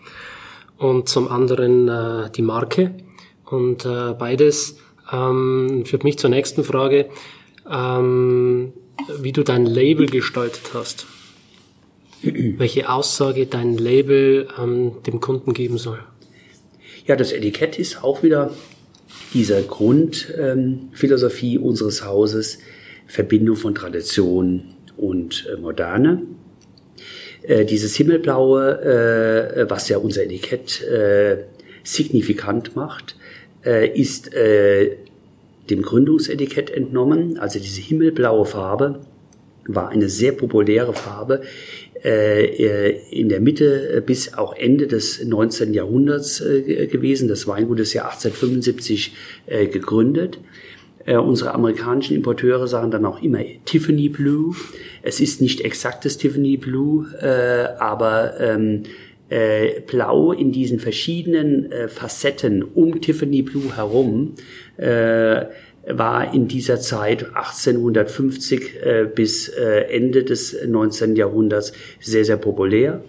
und 0.79 1.09
zum 1.09 1.29
anderen 1.29 1.89
äh, 1.89 2.31
die 2.31 2.43
Marke. 2.43 2.95
Und 3.47 3.85
äh, 3.85 4.13
beides 4.19 4.77
ähm, 5.13 5.85
führt 5.87 6.05
mich 6.05 6.19
zur 6.19 6.31
nächsten 6.31 6.63
Frage, 6.65 7.07
ähm, 7.71 8.73
wie 9.19 9.33
du 9.33 9.43
dein 9.43 9.67
Label 9.67 10.07
gestaltet 10.07 10.71
hast. 10.75 11.07
Welche 12.23 12.91
Aussage 12.91 13.47
dein 13.47 13.79
Label 13.79 14.47
dem 15.07 15.21
Kunden 15.21 15.55
geben 15.55 15.79
soll. 15.79 16.01
Ja, 17.07 17.17
das 17.17 17.33
Etikett 17.33 17.79
ist 17.79 18.05
auch 18.05 18.23
wieder 18.23 18.51
dieser 19.33 19.63
Grundphilosophie 19.63 21.57
unseres 21.57 22.05
Hauses, 22.05 22.59
Verbindung 23.07 23.57
von 23.57 23.75
Tradition 23.75 24.75
und 25.01 25.49
äh, 25.51 25.57
Moderne. 25.57 26.23
Äh, 27.43 27.65
dieses 27.65 27.97
Himmelblaue, 27.97 29.57
äh, 29.65 29.71
was 29.71 29.89
ja 29.89 29.99
unser 29.99 30.25
Etikett 30.25 30.83
signifikant 31.83 32.77
macht, 32.77 33.17
ist 33.95 34.31
dem 34.35 35.83
Gründungsetikett 35.83 36.71
entnommen. 36.71 37.39
Also 37.39 37.59
diese 37.59 37.81
himmelblaue 37.81 38.45
Farbe 38.45 39.01
war 39.67 39.89
eine 39.89 40.11
sehr 40.11 40.33
populäre 40.33 40.93
Farbe 40.93 41.43
in 42.03 43.29
der 43.29 43.41
Mitte 43.41 44.03
bis 44.05 44.35
auch 44.35 44.55
Ende 44.55 44.87
des 44.87 45.25
19. 45.25 45.73
Jahrhunderts 45.73 46.41
gewesen. 46.41 47.29
Das 47.29 47.47
Weingut 47.47 47.81
ist 47.81 47.95
ja 47.95 48.05
1875 48.05 49.15
äh. 51.07 51.17
Unsere 51.17 51.55
amerikanischen 51.55 52.17
Importeure 52.17 52.67
sagen 52.67 52.91
dann 52.91 53.05
auch 53.07 53.23
immer 53.23 53.41
Tiffany 53.65 54.09
Blue. 54.09 54.55
Es 55.03 55.21
ist 55.21 55.41
nicht 55.41 55.63
exaktes 55.63 56.19
Tiffany 56.19 56.57
Blue, 56.57 57.07
aber 57.79 58.39
ähm, 58.41 58.83
Blau 59.87 60.33
in 60.33 60.51
diesen 60.51 60.81
verschiedenen 60.81 61.73
Facetten 61.89 62.65
um 62.65 63.01
Tiffany 63.01 63.43
Blue 63.43 63.77
herum 63.77 64.35
war 65.87 66.35
in 66.35 66.49
dieser 66.49 66.81
Zeit 66.81 67.35
1850 67.35 68.77
äh, 68.83 69.09
bis 69.13 69.49
äh, 69.49 69.87
Ende 69.91 70.25
des 70.25 70.57
19. 70.67 71.17
Jahrhunderts 71.17 71.73
sehr, 72.01 72.25
sehr 72.25 72.37
populär. 72.37 73.03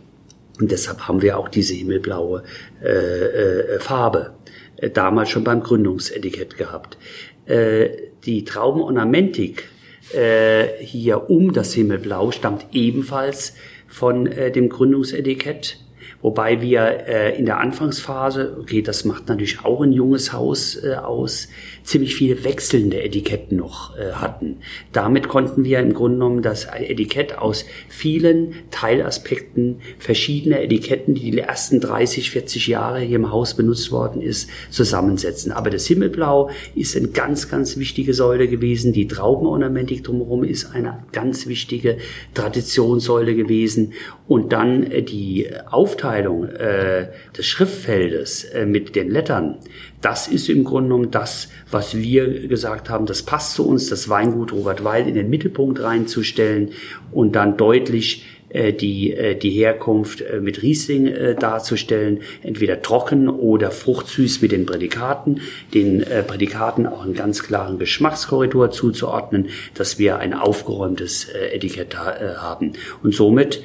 Und 0.59 0.71
deshalb 0.71 1.07
haben 1.07 1.21
wir 1.21 1.37
auch 1.37 1.49
diese 1.49 1.73
himmelblaue 1.73 2.43
äh, 2.83 2.87
äh, 2.87 3.79
Farbe 3.79 4.33
äh, 4.77 4.89
damals 4.89 5.29
schon 5.29 5.43
beim 5.43 5.61
Gründungsetikett 5.61 6.57
gehabt. 6.57 6.97
Äh, 7.45 8.11
die 8.25 8.45
Traubenornamentik 8.45 9.69
äh, 10.13 10.67
hier 10.79 11.29
um 11.29 11.53
das 11.53 11.73
Himmelblau 11.73 12.31
stammt 12.31 12.67
ebenfalls 12.71 13.55
von 13.87 14.27
äh, 14.27 14.51
dem 14.51 14.69
Gründungsetikett. 14.69 15.79
Wobei 16.21 16.61
wir 16.61 17.07
äh, 17.07 17.37
in 17.37 17.45
der 17.45 17.59
Anfangsphase, 17.59 18.57
okay, 18.59 18.81
das 18.81 19.05
macht 19.05 19.27
natürlich 19.27 19.63
auch 19.65 19.81
ein 19.81 19.91
junges 19.91 20.33
Haus 20.33 20.75
äh, 20.83 20.95
aus, 20.95 21.47
ziemlich 21.83 22.15
viele 22.15 22.43
wechselnde 22.43 23.01
Etiketten 23.01 23.57
noch 23.57 23.97
äh, 23.97 24.11
hatten. 24.13 24.57
Damit 24.91 25.27
konnten 25.27 25.63
wir 25.63 25.79
im 25.79 25.93
Grunde 25.93 26.17
genommen 26.17 26.41
das 26.41 26.65
Etikett 26.65 27.37
aus 27.37 27.65
vielen 27.89 28.53
Teilaspekten 28.69 29.81
verschiedener 29.97 30.61
Etiketten, 30.61 31.15
die 31.15 31.31
die 31.31 31.39
ersten 31.39 31.79
30, 31.79 32.31
40 32.31 32.67
Jahre 32.67 32.99
hier 32.99 33.15
im 33.15 33.31
Haus 33.31 33.55
benutzt 33.55 33.91
worden 33.91 34.21
ist, 34.21 34.49
zusammensetzen. 34.69 35.51
Aber 35.51 35.69
das 35.69 35.87
Himmelblau 35.87 36.49
ist 36.75 36.95
eine 36.95 37.07
ganz, 37.07 37.49
ganz 37.49 37.77
wichtige 37.77 38.13
Säule 38.13 38.47
gewesen. 38.47 38.93
Die 38.93 39.07
Traubenornamentik 39.07 40.03
drumherum 40.03 40.43
ist 40.43 40.73
eine 40.73 41.03
ganz 41.11 41.47
wichtige 41.47 41.97
Traditionssäule 42.33 43.35
gewesen. 43.35 43.93
Und 44.27 44.53
dann 44.53 44.83
äh, 44.83 45.01
die 45.01 45.47
Aufteilung 45.91 46.47
äh, 46.47 47.07
des 47.37 47.45
Schriftfeldes 47.45 48.45
äh, 48.45 48.65
mit 48.65 48.95
den 48.95 49.09
Lettern 49.09 49.57
das 50.01 50.27
ist 50.27 50.49
im 50.49 50.63
Grunde 50.63 50.89
genommen 50.89 51.11
das, 51.11 51.49
was 51.69 51.95
wir 51.95 52.47
gesagt 52.47 52.89
haben, 52.89 53.05
das 53.05 53.21
passt 53.21 53.53
zu 53.53 53.67
uns, 53.67 53.89
das 53.89 54.09
Weingut 54.09 54.51
Robert 54.51 54.83
Weil 54.83 55.07
in 55.07 55.13
den 55.15 55.29
Mittelpunkt 55.29 55.81
reinzustellen 55.81 56.71
und 57.11 57.35
dann 57.35 57.55
deutlich 57.55 58.25
äh, 58.49 58.73
die, 58.73 59.13
äh, 59.13 59.35
die 59.35 59.51
Herkunft 59.51 60.21
äh, 60.21 60.39
mit 60.41 60.61
Riesling 60.61 61.13
darzustellen, 61.39 62.21
entweder 62.41 62.81
trocken 62.81 63.29
oder 63.29 63.71
fruchtsüß 63.71 64.41
mit 64.41 64.51
den 64.51 64.65
Prädikaten, 64.65 65.41
den 65.73 66.03
Prädikaten 66.27 66.87
auch 66.87 67.03
einen 67.03 67.13
ganz 67.13 67.43
klaren 67.43 67.77
Geschmackskorridor 67.77 68.71
zuzuordnen, 68.71 69.49
dass 69.75 69.99
wir 69.99 70.17
ein 70.17 70.33
aufgeräumtes 70.33 71.29
Etikett 71.29 71.95
haben. 71.97 72.73
Und 73.03 73.13
somit 73.13 73.61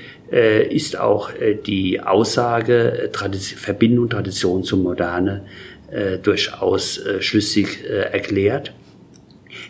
ist 0.67 0.99
auch 0.99 1.33
äh, 1.33 1.55
die 1.55 2.01
Aussage 2.01 3.05
äh, 3.05 3.09
Tradition, 3.11 3.59
Verbindung 3.59 4.09
Tradition 4.09 4.65
zum 4.65 4.83
Moderne 4.83 5.47
äh, 5.91 6.19
durchaus 6.19 6.99
äh, 6.99 7.23
schlüssig 7.23 7.85
äh, 7.85 8.13
erklärt, 8.13 8.73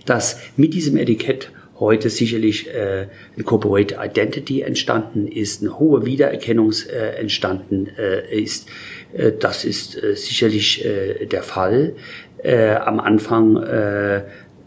dass 0.06 0.40
mit 0.56 0.74
diesem 0.74 0.96
Etikett 0.96 1.50
heute 1.78 2.08
sicherlich 2.08 2.72
äh, 2.72 3.08
Corporate 3.44 3.96
Identity 4.02 4.62
entstanden 4.62 5.28
ist, 5.28 5.60
eine 5.60 5.78
hohe 5.78 6.06
Wiedererkennungs 6.06 6.86
äh, 6.86 7.16
entstanden 7.18 7.88
äh, 7.98 8.34
ist. 8.34 8.68
Äh, 9.12 9.32
das 9.38 9.64
ist 9.64 10.02
äh, 10.02 10.16
sicherlich 10.16 10.84
äh, 10.84 11.26
der 11.26 11.42
Fall. 11.42 11.94
Äh, 12.42 12.76
am 12.76 13.00
Anfang, 13.00 13.62
äh, 13.62 14.22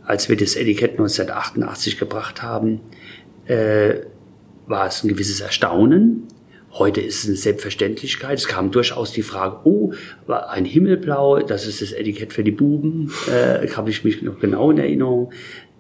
als 0.05 0.29
wir 0.29 0.37
das 0.37 0.55
Etikett 0.55 0.91
1988 0.91 1.97
gebracht 1.97 2.43
haben, 2.43 2.81
äh, 3.47 3.95
war 4.69 4.87
es 4.87 5.03
ein 5.03 5.09
gewisses 5.09 5.41
Erstaunen, 5.41 6.27
Heute 6.73 7.01
ist 7.01 7.23
es 7.23 7.27
eine 7.27 7.35
Selbstverständlichkeit. 7.35 8.37
Es 8.37 8.47
kam 8.47 8.69
durchaus 8.69 9.11
die 9.11 9.23
Frage, 9.23 9.61
oh, 9.63 9.93
ein 10.27 10.65
Himmelblau, 10.65 11.39
das 11.39 11.65
ist 11.65 11.81
das 11.81 11.91
Etikett 11.91 12.31
für 12.31 12.43
die 12.43 12.51
Buben, 12.51 13.11
äh, 13.27 13.67
habe 13.69 13.89
ich 13.89 14.03
mich 14.03 14.21
noch 14.21 14.39
genau 14.39 14.69
in 14.69 14.77
Erinnerung. 14.77 15.31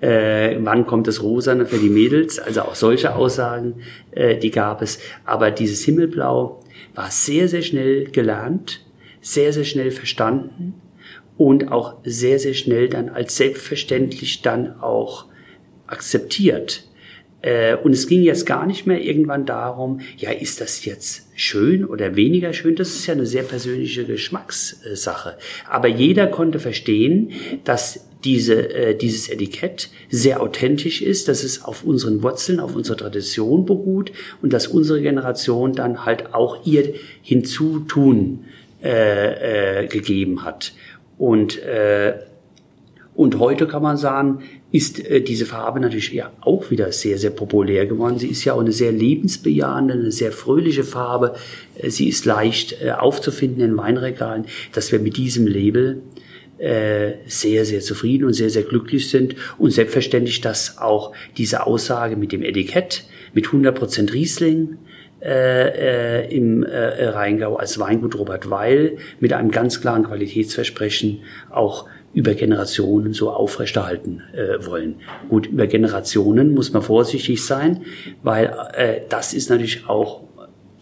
Äh, 0.01 0.57
wann 0.61 0.87
kommt 0.87 1.07
das 1.07 1.21
Rosane 1.21 1.67
für 1.67 1.77
die 1.77 1.89
Mädels? 1.89 2.39
Also 2.39 2.61
auch 2.61 2.73
solche 2.73 3.15
Aussagen, 3.15 3.81
äh, 4.11 4.37
die 4.37 4.49
gab 4.49 4.81
es. 4.81 4.99
Aber 5.25 5.51
dieses 5.51 5.83
Himmelblau 5.83 6.63
war 6.95 7.11
sehr, 7.11 7.47
sehr 7.47 7.61
schnell 7.61 8.05
gelernt, 8.05 8.83
sehr, 9.21 9.53
sehr 9.53 9.65
schnell 9.65 9.91
verstanden 9.91 10.73
und 11.37 11.71
auch 11.71 11.97
sehr, 12.03 12.39
sehr 12.39 12.55
schnell 12.55 12.89
dann 12.89 13.09
als 13.09 13.37
selbstverständlich 13.37 14.41
dann 14.41 14.79
auch 14.79 15.25
akzeptiert. 15.85 16.88
Äh, 17.41 17.75
und 17.75 17.93
es 17.93 18.07
ging 18.07 18.21
jetzt 18.21 18.45
gar 18.45 18.65
nicht 18.65 18.85
mehr 18.85 19.01
irgendwann 19.01 19.45
darum, 19.45 20.01
ja, 20.17 20.31
ist 20.31 20.61
das 20.61 20.85
jetzt 20.85 21.27
schön 21.35 21.85
oder 21.85 22.15
weniger 22.15 22.53
schön? 22.53 22.75
Das 22.75 22.89
ist 22.89 23.07
ja 23.07 23.13
eine 23.13 23.25
sehr 23.25 23.43
persönliche 23.43 24.05
Geschmackssache. 24.05 25.37
Aber 25.69 25.87
jeder 25.87 26.27
konnte 26.27 26.59
verstehen, 26.59 27.31
dass 27.63 28.05
diese, 28.23 28.73
äh, 28.73 28.95
dieses 28.95 29.29
Etikett 29.29 29.89
sehr 30.09 30.41
authentisch 30.41 31.01
ist, 31.01 31.29
dass 31.29 31.43
es 31.43 31.63
auf 31.63 31.83
unseren 31.83 32.21
Wurzeln, 32.21 32.59
auf 32.59 32.75
unserer 32.75 32.97
Tradition 32.97 33.65
beruht 33.65 34.11
und 34.41 34.51
dass 34.51 34.67
unsere 34.67 35.01
Generation 35.01 35.73
dann 35.73 36.05
halt 36.05 36.33
auch 36.33 36.65
ihr 36.65 36.93
Hinzutun 37.21 38.45
äh, 38.83 39.83
äh, 39.83 39.87
gegeben 39.87 40.43
hat. 40.43 40.73
Und 41.17 41.61
äh, 41.63 42.13
und 43.19 43.37
heute 43.37 43.67
kann 43.67 43.83
man 43.83 43.97
sagen, 43.97 44.43
ist 44.71 45.05
äh, 45.05 45.19
diese 45.19 45.45
Farbe 45.45 45.81
natürlich 45.81 46.13
ja 46.13 46.31
auch 46.39 46.71
wieder 46.71 46.93
sehr, 46.93 47.17
sehr 47.17 47.31
populär 47.31 47.85
geworden. 47.85 48.17
Sie 48.17 48.29
ist 48.29 48.45
ja 48.45 48.53
auch 48.53 48.61
eine 48.61 48.71
sehr 48.71 48.93
lebensbejahende, 48.93 49.93
eine 49.93 50.11
sehr 50.13 50.31
fröhliche 50.31 50.85
Farbe. 50.85 51.35
Äh, 51.75 51.89
sie 51.89 52.07
ist 52.07 52.23
leicht 52.23 52.81
äh, 52.81 52.91
aufzufinden 52.91 53.61
in 53.61 53.75
Weinregalen, 53.75 54.45
dass 54.71 54.93
wir 54.93 54.99
mit 54.99 55.17
diesem 55.17 55.47
Label 55.47 56.01
äh, 56.59 57.15
sehr, 57.27 57.65
sehr 57.65 57.81
zufrieden 57.81 58.23
und 58.23 58.31
sehr, 58.31 58.49
sehr 58.49 58.63
glücklich 58.63 59.09
sind. 59.09 59.35
Und 59.57 59.71
selbstverständlich, 59.71 60.39
dass 60.39 60.77
auch 60.77 61.11
diese 61.35 61.67
Aussage 61.67 62.15
mit 62.15 62.31
dem 62.31 62.41
Etikett, 62.41 63.03
mit 63.33 63.47
100% 63.47 64.13
Riesling, 64.13 64.77
äh, 65.21 66.21
äh, 66.23 66.35
im 66.35 66.63
äh, 66.63 67.05
Rheingau 67.05 67.57
als 67.57 67.77
Weingut 67.79 68.17
Robert 68.17 68.49
Weil 68.49 68.97
mit 69.19 69.33
einem 69.33 69.51
ganz 69.51 69.81
klaren 69.81 70.03
Qualitätsversprechen 70.03 71.19
auch 71.49 71.87
über 72.13 72.33
Generationen 72.33 73.13
so 73.13 73.29
aufrechterhalten 73.29 74.21
äh, 74.33 74.65
wollen. 74.65 74.95
Gut, 75.27 75.47
über 75.47 75.67
Generationen 75.67 76.53
muss 76.53 76.73
man 76.73 76.81
vorsichtig 76.81 77.43
sein, 77.43 77.81
weil 78.23 78.53
äh, 78.73 79.01
das 79.09 79.33
ist 79.33 79.49
natürlich 79.49 79.87
auch 79.87 80.21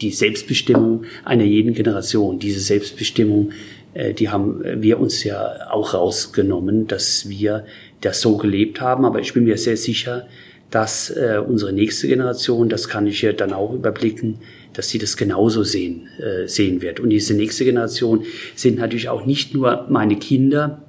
die 0.01 0.11
Selbstbestimmung 0.11 1.05
einer 1.25 1.43
jeden 1.43 1.73
Generation. 1.73 2.39
Diese 2.39 2.59
Selbstbestimmung, 2.59 3.51
äh, 3.93 4.13
die 4.13 4.29
haben 4.29 4.61
wir 4.63 4.99
uns 4.99 5.23
ja 5.23 5.71
auch 5.71 5.93
rausgenommen, 5.93 6.87
dass 6.87 7.27
wir 7.27 7.65
das 8.01 8.21
so 8.21 8.37
gelebt 8.37 8.79
haben. 8.79 9.03
Aber 9.03 9.19
ich 9.19 9.33
bin 9.33 9.43
mir 9.43 9.57
sehr 9.57 9.77
sicher, 9.77 10.27
dass 10.71 11.09
äh, 11.09 11.41
unsere 11.45 11.71
nächste 11.73 12.07
Generation, 12.07 12.69
das 12.69 12.89
kann 12.89 13.07
ich 13.07 13.21
ja 13.21 13.33
dann 13.33 13.53
auch 13.53 13.73
überblicken, 13.73 14.39
dass 14.73 14.89
sie 14.89 14.99
das 14.99 15.17
genauso 15.17 15.63
sehen, 15.63 16.07
äh, 16.19 16.47
sehen 16.47 16.81
wird. 16.81 16.99
Und 16.99 17.09
diese 17.09 17.33
nächste 17.33 17.65
Generation 17.65 18.25
sind 18.55 18.77
natürlich 18.77 19.09
auch 19.09 19.25
nicht 19.25 19.53
nur 19.53 19.85
meine 19.89 20.17
Kinder, 20.17 20.83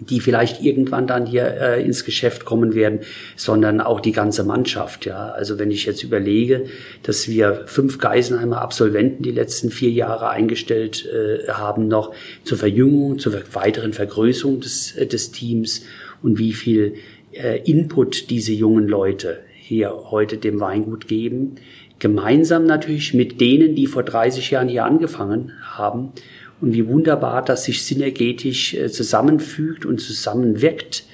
die 0.00 0.20
vielleicht 0.20 0.62
irgendwann 0.62 1.06
dann 1.06 1.26
hier 1.26 1.44
äh, 1.60 1.84
ins 1.84 2.04
Geschäft 2.04 2.44
kommen 2.44 2.74
werden, 2.74 3.00
sondern 3.36 3.80
auch 3.80 4.00
die 4.00 4.12
ganze 4.12 4.44
Mannschaft. 4.44 5.06
Ja, 5.06 5.30
also 5.30 5.58
wenn 5.58 5.70
ich 5.70 5.86
jetzt 5.86 6.04
überlege, 6.04 6.66
dass 7.02 7.28
wir 7.28 7.64
fünf 7.66 7.98
Geisenheimer 7.98 8.60
Absolventen 8.60 9.22
die 9.22 9.32
letzten 9.32 9.70
vier 9.70 9.90
Jahre 9.90 10.30
eingestellt 10.30 11.06
äh, 11.06 11.50
haben 11.50 11.88
noch 11.88 12.14
zur 12.44 12.58
Verjüngung, 12.58 13.18
zur 13.18 13.34
weiteren 13.52 13.92
Vergrößerung 13.92 14.60
des, 14.60 14.96
äh, 14.96 15.06
des 15.06 15.32
Teams 15.32 15.82
und 16.22 16.38
wie 16.38 16.52
viel 16.52 16.94
äh, 17.38 17.62
Input 17.64 18.30
diese 18.30 18.52
jungen 18.52 18.88
Leute 18.88 19.40
hier 19.54 20.10
heute 20.10 20.38
dem 20.38 20.60
Weingut 20.60 21.08
geben, 21.08 21.56
gemeinsam 21.98 22.64
natürlich 22.64 23.14
mit 23.14 23.40
denen, 23.40 23.74
die 23.74 23.86
vor 23.86 24.02
30 24.02 24.50
Jahren 24.50 24.68
hier 24.68 24.84
angefangen 24.84 25.52
haben. 25.62 26.12
Und 26.60 26.72
wie 26.72 26.88
wunderbar 26.88 27.44
das 27.44 27.64
sich 27.64 27.84
synergetisch 27.84 28.74
äh, 28.74 28.90
zusammenfügt 28.90 29.86
und 29.86 30.00
zusammenwirkt, 30.00 31.04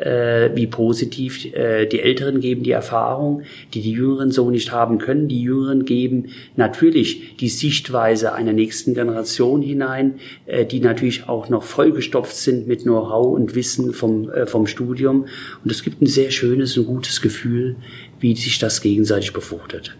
äh, 0.00 0.50
wie 0.54 0.66
positiv 0.66 1.52
äh, 1.54 1.86
die 1.86 2.00
Älteren 2.00 2.40
geben 2.40 2.62
die 2.62 2.70
Erfahrung, 2.70 3.42
die 3.74 3.82
die 3.82 3.92
Jüngeren 3.92 4.30
so 4.30 4.50
nicht 4.50 4.72
haben 4.72 4.98
können. 4.98 5.28
Die 5.28 5.42
Jüngeren 5.42 5.84
geben 5.84 6.30
natürlich 6.56 7.36
die 7.36 7.48
Sichtweise 7.48 8.32
einer 8.32 8.52
nächsten 8.52 8.94
Generation 8.94 9.62
hinein, 9.62 10.20
äh, 10.46 10.64
die 10.64 10.80
natürlich 10.80 11.28
auch 11.28 11.48
noch 11.48 11.62
vollgestopft 11.62 12.34
sind 12.34 12.66
mit 12.66 12.82
Know-how 12.82 13.34
und 13.34 13.54
Wissen 13.54 13.92
vom, 13.92 14.30
äh, 14.30 14.46
vom 14.46 14.66
Studium. 14.66 15.26
Und 15.64 15.70
es 15.70 15.82
gibt 15.82 16.00
ein 16.00 16.06
sehr 16.06 16.30
schönes 16.30 16.76
und 16.78 16.86
gutes 16.86 17.20
Gefühl, 17.20 17.76
wie 18.20 18.34
sich 18.34 18.58
das 18.58 18.80
gegenseitig 18.80 19.32
befruchtet. 19.32 19.96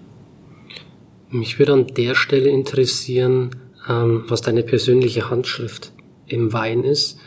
Mich 1.30 1.58
würde 1.58 1.74
an 1.74 1.86
der 1.86 2.14
Stelle 2.14 2.48
interessieren, 2.48 3.50
ähm, 3.88 4.24
was 4.28 4.40
deine 4.40 4.62
persönliche 4.62 5.30
Handschrift 5.30 5.92
im 6.26 6.52
Wein 6.52 6.84
ist 6.84 7.18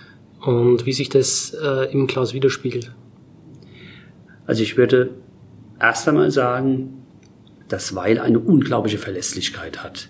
und 0.45 0.85
wie 0.85 0.93
sich 0.93 1.09
das 1.09 1.55
äh, 1.61 1.91
im 1.91 2.07
Glas 2.07 2.33
widerspiegelt. 2.33 2.91
Also 4.45 4.61
ich 4.61 4.77
würde 4.77 5.11
erst 5.79 6.07
einmal 6.07 6.31
sagen, 6.31 7.03
dass 7.69 7.95
Wein 7.95 8.19
eine 8.19 8.39
unglaubliche 8.39 8.97
Verlässlichkeit 8.97 9.83
hat. 9.83 10.09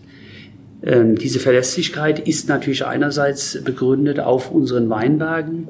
Ähm, 0.82 1.16
diese 1.16 1.40
Verlässlichkeit 1.40 2.28
ist 2.28 2.50
natürlich 2.50 2.86
einerseits 2.86 3.64
begründet 3.64 4.20
auf 4.20 4.52
unseren 4.52 4.90
Weinbergen, 4.90 5.68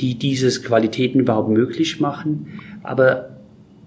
die 0.00 0.18
dieses 0.18 0.62
Qualitäten 0.62 1.20
überhaupt 1.20 1.48
möglich 1.48 2.00
machen, 2.00 2.60
aber 2.82 3.30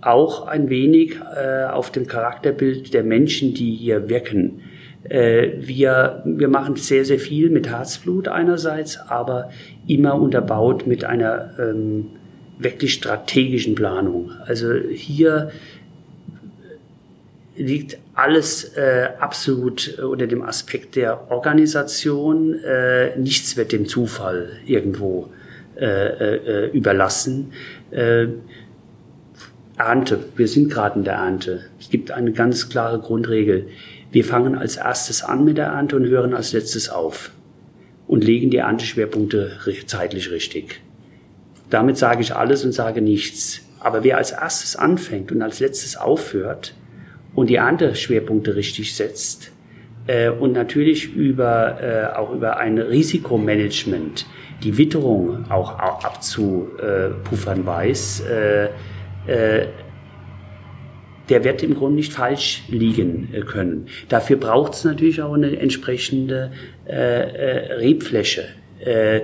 auch 0.01 0.47
ein 0.47 0.69
wenig 0.69 1.17
äh, 1.35 1.65
auf 1.65 1.91
dem 1.91 2.07
Charakterbild 2.07 2.93
der 2.93 3.03
Menschen, 3.03 3.53
die 3.53 3.73
hier 3.75 4.09
wirken. 4.09 4.61
Äh, 5.09 5.51
wir, 5.59 6.21
wir 6.25 6.47
machen 6.47 6.75
sehr, 6.75 7.05
sehr 7.05 7.19
viel 7.19 7.49
mit 7.49 7.67
Herzblut 7.67 8.27
einerseits, 8.27 8.97
aber 8.97 9.49
immer 9.87 10.15
unterbaut 10.15 10.87
mit 10.87 11.03
einer 11.03 11.51
ähm, 11.59 12.07
wirklich 12.57 12.93
strategischen 12.93 13.75
Planung. 13.75 14.31
Also 14.45 14.73
hier 14.73 15.51
liegt 17.55 17.97
alles 18.13 18.75
äh, 18.75 19.09
absolut 19.19 19.99
unter 19.99 20.27
dem 20.27 20.41
Aspekt 20.41 20.95
der 20.95 21.31
Organisation. 21.31 22.55
Äh, 22.63 23.17
nichts 23.17 23.57
wird 23.57 23.71
dem 23.71 23.85
Zufall 23.87 24.49
irgendwo 24.65 25.29
äh, 25.77 26.35
äh, 26.35 26.69
überlassen. 26.71 27.51
Äh, 27.91 28.27
Ernte, 29.77 30.19
wir 30.37 30.47
sind 30.47 30.71
gerade 30.71 30.99
in 30.99 31.03
der 31.03 31.15
Ernte. 31.15 31.65
Es 31.79 31.89
gibt 31.89 32.11
eine 32.11 32.31
ganz 32.31 32.69
klare 32.69 32.99
Grundregel. 32.99 33.67
Wir 34.15 34.23
fangen 34.23 34.57
als 34.57 34.77
erstes 34.77 35.23
an 35.23 35.43
mit 35.43 35.57
der 35.57 35.65
Ernte 35.65 35.97
und 35.97 36.05
hören 36.05 36.33
als 36.33 36.53
letztes 36.53 36.87
auf 36.87 37.31
und 38.07 38.23
legen 38.23 38.49
die 38.49 38.59
Ernteschwerpunkte 38.59 39.57
zeitlich 39.87 40.31
richtig. 40.31 40.79
Damit 41.69 41.97
sage 41.97 42.21
ich 42.21 42.33
alles 42.33 42.63
und 42.63 42.71
sage 42.71 43.01
nichts. 43.01 43.59
Aber 43.81 44.05
wer 44.05 44.15
als 44.15 44.31
erstes 44.31 44.77
anfängt 44.77 45.33
und 45.33 45.41
als 45.41 45.59
letztes 45.59 45.97
aufhört 45.97 46.75
und 47.33 47.49
die 47.49 47.55
Ernteschwerpunkte 47.55 48.55
richtig 48.55 48.95
setzt 48.95 49.51
äh, 50.07 50.29
und 50.29 50.53
natürlich 50.53 51.13
über, 51.13 51.81
äh, 51.81 52.15
auch 52.15 52.31
über 52.31 52.55
ein 52.55 52.77
Risikomanagement 52.77 54.27
die 54.63 54.77
Witterung 54.77 55.51
auch, 55.51 55.77
abzupuffern 55.77 57.65
weiß, 57.65 58.23
äh, 58.29 58.69
äh 59.27 59.67
der 61.29 61.43
wird 61.43 61.63
im 61.63 61.75
Grunde 61.75 61.95
nicht 61.95 62.13
falsch 62.13 62.63
liegen 62.67 63.29
äh, 63.33 63.41
können. 63.41 63.87
Dafür 64.09 64.37
braucht 64.37 64.73
es 64.73 64.83
natürlich 64.83 65.21
auch 65.21 65.33
eine 65.33 65.57
entsprechende 65.57 66.51
äh, 66.87 66.93
äh, 66.93 67.73
Rebfläche. 67.73 68.45
Äh, 68.79 69.21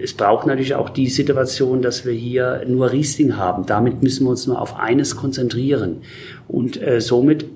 es 0.00 0.12
braucht 0.12 0.46
natürlich 0.46 0.74
auch 0.74 0.90
die 0.90 1.08
Situation, 1.08 1.80
dass 1.80 2.04
wir 2.04 2.12
hier 2.12 2.64
nur 2.66 2.92
Riesling 2.92 3.36
haben. 3.36 3.64
Damit 3.64 4.02
müssen 4.02 4.26
wir 4.26 4.30
uns 4.30 4.46
nur 4.46 4.60
auf 4.60 4.78
eines 4.78 5.16
konzentrieren. 5.16 6.02
Und 6.48 6.80
äh, 6.80 7.00
somit 7.00 7.46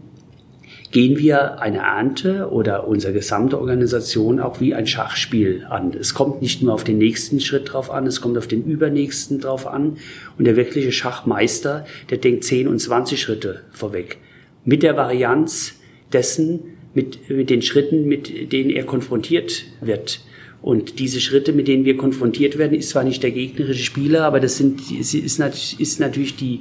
gehen 0.91 1.19
wir 1.19 1.61
eine 1.61 1.79
Ernte 1.79 2.51
oder 2.51 2.89
unsere 2.89 3.13
gesamte 3.13 3.59
Organisation 3.59 4.41
auch 4.41 4.61
wie 4.61 4.75
ein 4.75 4.87
Schachspiel 4.87 5.67
an. 5.69 5.95
Es 5.99 6.15
kommt 6.15 6.43
nicht 6.43 6.63
nur 6.63 6.75
auf 6.75 6.83
den 6.83 6.99
nächsten 6.99 7.41
Schritt 7.41 7.73
drauf 7.73 7.91
an, 7.91 8.07
es 8.07 8.21
kommt 8.21 8.37
auf 8.37 8.49
den 8.49 8.65
übernächsten 8.65 9.41
drauf 9.41 9.67
an. 9.67 9.99
Und 10.37 10.47
der 10.47 10.57
wirkliche 10.57 10.91
Schachmeister, 10.91 11.87
der 12.11 12.19
denkt 12.19 12.45
10 12.45 12.67
und 12.67 12.81
20 12.81 13.21
Schritte 13.21 13.61
vorweg. 13.71 14.19
Mit 14.65 14.83
der 14.83 14.97
Varianz 14.97 15.75
dessen, 16.13 16.61
mit, 16.93 17.31
mit 17.31 17.51
den 17.51 17.63
Schritten, 17.63 18.07
mit 18.07 18.53
denen 18.53 18.71
er 18.71 18.85
konfrontiert 18.85 19.65
wird. 19.81 20.21
Und 20.61 20.99
diese 20.99 21.21
Schritte, 21.21 21.53
mit 21.53 21.69
denen 21.69 21.85
wir 21.85 21.97
konfrontiert 21.97 22.59
werden, 22.59 22.77
ist 22.77 22.91
zwar 22.91 23.05
nicht 23.05 23.23
der 23.23 23.31
gegnerische 23.31 23.85
Spieler, 23.85 24.25
aber 24.25 24.41
das 24.41 24.57
sind, 24.57 24.91
ist, 24.91 25.15
ist 25.15 26.01
natürlich 26.01 26.37
die, 26.37 26.61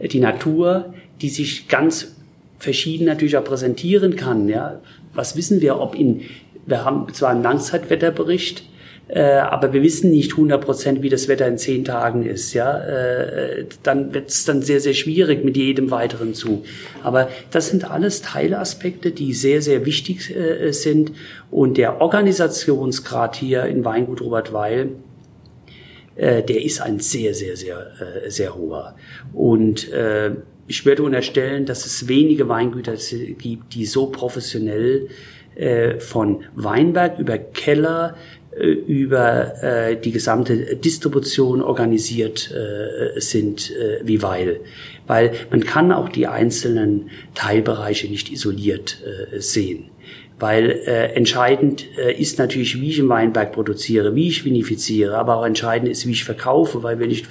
die 0.00 0.20
Natur, 0.20 0.94
die 1.20 1.28
sich 1.28 1.68
ganz 1.68 2.14
verschieden 2.58 3.06
natürlich 3.06 3.36
auch 3.36 3.44
präsentieren 3.44 4.16
kann. 4.16 4.48
Ja, 4.48 4.80
was 5.14 5.36
wissen 5.36 5.60
wir, 5.60 5.80
ob 5.80 5.94
in, 5.94 6.22
wir 6.66 6.84
haben 6.84 7.12
zwar 7.12 7.30
einen 7.30 7.42
Langzeitwetterbericht, 7.42 8.64
äh, 9.06 9.20
aber 9.20 9.74
wir 9.74 9.82
wissen 9.82 10.10
nicht 10.10 10.32
100 10.32 10.64
Prozent, 10.64 11.02
wie 11.02 11.10
das 11.10 11.28
Wetter 11.28 11.46
in 11.46 11.58
zehn 11.58 11.84
Tagen 11.84 12.24
ist. 12.24 12.54
Ja, 12.54 12.78
äh, 12.78 13.66
dann 13.82 14.14
wird 14.14 14.30
es 14.30 14.44
dann 14.44 14.62
sehr 14.62 14.80
sehr 14.80 14.94
schwierig 14.94 15.44
mit 15.44 15.56
jedem 15.56 15.90
weiteren 15.90 16.32
Zug. 16.32 16.64
Aber 17.02 17.28
das 17.50 17.68
sind 17.68 17.90
alles 17.90 18.22
Teilaspekte, 18.22 19.10
die 19.10 19.34
sehr 19.34 19.60
sehr 19.60 19.84
wichtig 19.84 20.34
äh, 20.34 20.72
sind 20.72 21.12
und 21.50 21.76
der 21.76 22.00
Organisationsgrad 22.00 23.36
hier 23.36 23.64
in 23.64 23.84
Weingut 23.84 24.20
Robert 24.20 24.52
Weil 24.52 24.90
der 26.16 26.64
ist 26.64 26.80
ein 26.80 27.00
sehr 27.00 27.34
sehr 27.34 27.56
sehr 27.56 27.88
sehr 28.28 28.54
hoher 28.54 28.94
und 29.32 29.90
ich 30.66 30.86
würde 30.86 31.02
unterstellen, 31.02 31.66
dass 31.66 31.86
es 31.86 32.08
wenige 32.08 32.48
Weingüter 32.48 32.94
gibt, 33.38 33.74
die 33.74 33.86
so 33.86 34.06
professionell 34.06 35.08
äh, 35.56 36.00
von 36.00 36.44
Weinberg 36.54 37.18
über 37.18 37.38
Keller 37.38 38.16
äh, 38.56 38.66
über 38.66 39.62
äh, 39.62 39.96
die 40.00 40.12
gesamte 40.12 40.76
Distribution 40.76 41.62
organisiert 41.62 42.50
äh, 42.50 43.20
sind 43.20 43.70
äh, 43.70 44.00
wie 44.04 44.22
Weil. 44.22 44.60
Weil 45.06 45.32
man 45.50 45.64
kann 45.64 45.92
auch 45.92 46.08
die 46.08 46.26
einzelnen 46.26 47.10
Teilbereiche 47.34 48.08
nicht 48.08 48.32
isoliert 48.32 48.98
äh, 49.04 49.40
sehen. 49.40 49.90
Weil 50.38 50.70
äh, 50.86 51.12
entscheidend 51.14 51.86
äh, 51.96 52.12
ist 52.12 52.38
natürlich, 52.38 52.80
wie 52.80 52.90
ich 52.90 52.98
im 52.98 53.08
Weinberg 53.08 53.52
produziere, 53.52 54.14
wie 54.16 54.28
ich 54.28 54.44
vinifiziere, 54.44 55.16
aber 55.16 55.36
auch 55.36 55.46
entscheidend 55.46 55.88
ist, 55.90 56.06
wie 56.06 56.12
ich 56.12 56.24
verkaufe, 56.24 56.82
weil 56.82 56.98
wenn 56.98 57.10
ich 57.10 57.24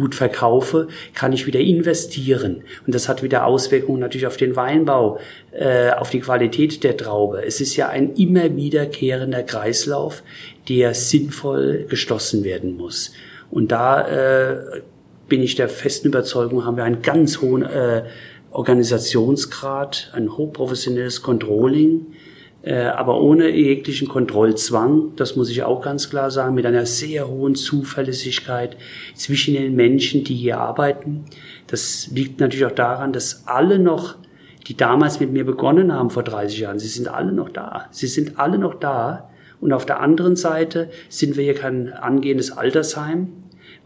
gut 0.00 0.14
verkaufe, 0.14 0.88
kann 1.14 1.32
ich 1.32 1.46
wieder 1.46 1.60
investieren. 1.60 2.62
Und 2.86 2.94
das 2.94 3.08
hat 3.08 3.22
wieder 3.22 3.44
Auswirkungen 3.44 4.00
natürlich 4.00 4.26
auf 4.26 4.38
den 4.38 4.56
Weinbau, 4.56 5.18
äh, 5.52 5.90
auf 5.90 6.08
die 6.08 6.20
Qualität 6.20 6.82
der 6.82 6.96
Traube. 6.96 7.44
Es 7.44 7.60
ist 7.60 7.76
ja 7.76 7.88
ein 7.90 8.14
immer 8.14 8.56
wiederkehrender 8.56 9.42
Kreislauf, 9.42 10.22
der 10.68 10.94
sinnvoll 10.94 11.84
geschlossen 11.88 12.44
werden 12.44 12.76
muss. 12.76 13.12
Und 13.50 13.72
da 13.72 14.08
äh, 14.08 14.80
bin 15.28 15.42
ich 15.42 15.54
der 15.54 15.68
festen 15.68 16.08
Überzeugung, 16.08 16.64
haben 16.64 16.78
wir 16.78 16.84
einen 16.84 17.02
ganz 17.02 17.42
hohen 17.42 17.62
äh, 17.62 18.04
Organisationsgrad, 18.52 20.12
ein 20.14 20.36
hochprofessionelles 20.36 21.22
Controlling 21.22 22.06
äh, 22.62 22.84
aber 22.84 23.20
ohne 23.20 23.48
jeglichen 23.48 24.06
Kontrollzwang, 24.08 25.12
das 25.16 25.34
muss 25.34 25.48
ich 25.50 25.62
auch 25.62 25.80
ganz 25.80 26.10
klar 26.10 26.30
sagen, 26.30 26.54
mit 26.54 26.66
einer 26.66 26.84
sehr 26.84 27.26
hohen 27.26 27.54
Zuverlässigkeit 27.54 28.76
zwischen 29.14 29.54
den 29.54 29.74
Menschen, 29.74 30.24
die 30.24 30.34
hier 30.34 30.58
arbeiten. 30.58 31.24
Das 31.68 32.08
liegt 32.12 32.38
natürlich 32.38 32.66
auch 32.66 32.70
daran, 32.70 33.12
dass 33.12 33.44
alle 33.46 33.78
noch, 33.78 34.16
die 34.66 34.76
damals 34.76 35.20
mit 35.20 35.32
mir 35.32 35.44
begonnen 35.44 35.92
haben 35.92 36.10
vor 36.10 36.22
30 36.22 36.60
Jahren, 36.60 36.78
sie 36.78 36.88
sind 36.88 37.08
alle 37.08 37.32
noch 37.32 37.48
da. 37.48 37.86
Sie 37.92 38.06
sind 38.06 38.38
alle 38.38 38.58
noch 38.58 38.74
da. 38.74 39.30
Und 39.60 39.72
auf 39.72 39.86
der 39.86 40.00
anderen 40.00 40.36
Seite 40.36 40.90
sind 41.08 41.36
wir 41.36 41.44
hier 41.44 41.54
kein 41.54 41.92
angehendes 41.92 42.50
Altersheim, 42.50 43.28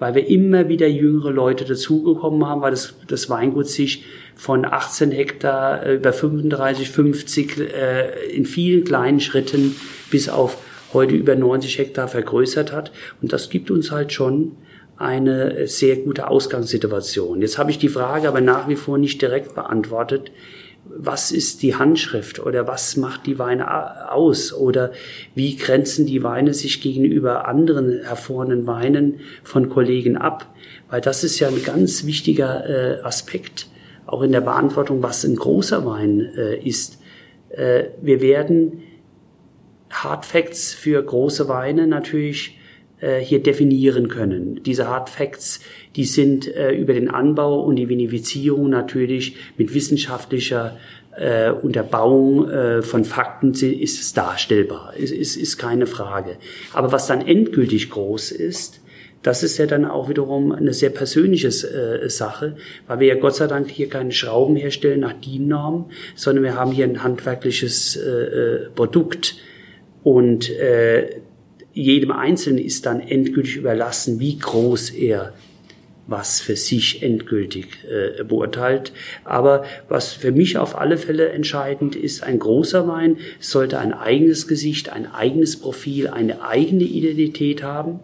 weil 0.01 0.17
wir 0.17 0.27
immer 0.27 0.69
wieder 0.69 0.89
jüngere 0.89 1.31
Leute 1.31 1.65
dazugekommen 1.65 2.45
haben, 2.47 2.61
weil 2.61 2.73
das, 2.73 2.95
das 3.07 3.31
Weingut 3.31 3.69
sich 3.69 4.05
von 4.37 4.65
18 4.65 5.11
Hektar 5.11 5.87
über 5.91 6.13
35, 6.13 6.91
50 6.91 7.59
äh, 7.59 8.31
in 8.31 8.47
vielen 8.47 8.85
kleinen 8.85 9.21
Schritten 9.21 9.77
bis 10.11 10.29
auf 10.29 10.59
heute 10.93 11.15
über 11.15 11.35
90 11.35 11.79
Hektar 11.79 12.09
vergrößert 12.09 12.73
hat. 12.73 12.93
Und 13.21 13.33
das 13.33 13.51
gibt 13.51 13.71
uns 13.71 13.91
halt 13.91 14.13
schon 14.13 14.53
eine 14.97 15.67
sehr 15.67 15.97
gute 15.97 16.29
Ausgangssituation. 16.29 17.41
Jetzt 17.41 17.59
habe 17.59 17.71
ich 17.71 17.79
die 17.79 17.89
Frage 17.89 18.29
aber 18.29 18.41
nach 18.41 18.69
wie 18.69 18.77
vor 18.77 18.97
nicht 18.97 19.21
direkt 19.21 19.55
beantwortet. 19.55 20.31
Was 20.87 21.33
ist 21.33 21.63
die 21.63 21.75
Handschrift 21.75 22.39
oder 22.39 22.69
was 22.69 22.97
macht 22.97 23.27
die 23.27 23.39
Weine 23.39 24.13
aus 24.13 24.53
oder 24.53 24.93
wie 25.35 25.57
grenzen 25.57 26.07
die 26.07 26.23
Weine 26.23 26.53
sich 26.53 26.83
gegenüber 26.83 27.49
anderen 27.49 28.03
hervorragenden 28.05 28.67
Weinen 28.67 29.21
von 29.43 29.71
Kollegen 29.71 30.17
ab? 30.17 30.55
Weil 30.91 31.01
das 31.01 31.25
ist 31.25 31.41
ja 31.41 31.49
ein 31.49 31.63
ganz 31.65 32.05
wichtiger 32.05 32.69
äh, 32.69 33.03
Aspekt 33.03 33.67
auch 34.07 34.23
in 34.23 34.33
der 34.33 34.41
Beantwortung, 34.41 35.03
was 35.03 35.25
ein 35.25 35.37
großer 35.37 35.85
Wein 35.87 36.21
äh, 36.37 36.57
ist. 36.59 36.99
Äh, 37.51 37.85
wir 38.01 38.21
werden 38.21 38.83
Hard 39.91 40.25
Facts 40.25 40.75
für 40.75 41.03
große 41.03 41.49
Weine 41.49 41.87
natürlich 41.87 42.59
äh, 43.01 43.21
hier 43.21 43.43
definieren 43.43 44.09
können. 44.09 44.63
Diese 44.65 44.89
Hard 44.89 45.09
Facts, 45.09 45.61
die 45.97 46.05
sind 46.05 46.49
äh, 46.49 46.73
über 46.73 46.95
den 46.95 47.09
Anbau 47.09 47.61
und 47.63 47.77
die 47.77 47.89
Vinifizierung 47.89 48.71
natürlich 48.71 49.37
mit 49.57 49.73
wissenschaftlicher 49.75 50.77
äh, 51.17 51.51
Unterbauung 51.51 52.49
äh, 52.49 52.83
von 52.83 53.05
Fakten 53.05 53.53
ist 53.53 54.01
es 54.01 54.13
darstellbar, 54.15 54.95
ist, 54.97 55.13
ist, 55.13 55.37
ist 55.37 55.59
keine 55.59 55.87
Frage. 55.87 56.37
Aber 56.73 56.93
was 56.93 57.07
dann 57.07 57.21
endgültig 57.21 57.91
groß 57.91 58.33
ist, 58.33 58.81
das 59.25 59.43
ist 59.43 59.59
ja 59.59 59.67
dann 59.67 59.85
auch 59.85 60.09
wiederum 60.09 60.53
eine 60.53 60.73
sehr 60.73 60.91
persönliche 60.91 61.49
äh, 61.49 62.09
Sache, 62.09 62.57
weil 62.87 63.01
wir 63.01 63.09
ja 63.09 63.15
Gott 63.17 63.35
sei 63.35 63.49
Dank 63.49 63.69
hier 63.69 63.89
keine 63.89 64.13
Schrauben 64.13 64.55
herstellen 64.55 65.01
nach 65.01 65.15
DIN-Norm, 65.15 65.91
sondern 66.15 66.45
wir 66.45 66.55
haben 66.55 66.71
hier 66.71 66.85
ein 66.85 67.03
handwerkliches 67.03 67.97
äh, 67.97 68.09
äh 68.09 68.69
Produkt. 68.75 69.37
Und 70.03 70.51
jedem 71.73 72.13
Einzelnen 72.13 72.63
ist 72.63 72.85
dann 72.85 73.01
endgültig 73.01 73.57
überlassen, 73.57 74.21
wie 74.21 74.37
groß 74.37 74.91
er 74.91 75.33
was 76.07 76.41
für 76.41 76.57
sich 76.57 77.03
endgültig 77.03 77.67
äh, 77.89 78.25
beurteilt. 78.25 78.93
Aber 79.25 79.65
was 79.89 80.13
für 80.13 80.33
mich 80.33 80.59
auf 80.59 80.79
alle 80.79 80.99
Fälle 80.99 81.31
entscheidend 81.31 81.97
ist, 81.97 82.23
ein 82.23 82.39
großer 82.39 82.87
Wein 82.87 83.17
sollte 83.41 83.79
ein 83.79 83.93
eigenes 83.93 84.47
Gesicht, 84.47 84.91
ein 84.91 85.11
eigenes 85.11 85.57
Profil, 85.57 86.09
eine 86.09 86.43
eigene 86.43 86.85
Identität 86.85 87.63
haben. 87.63 88.01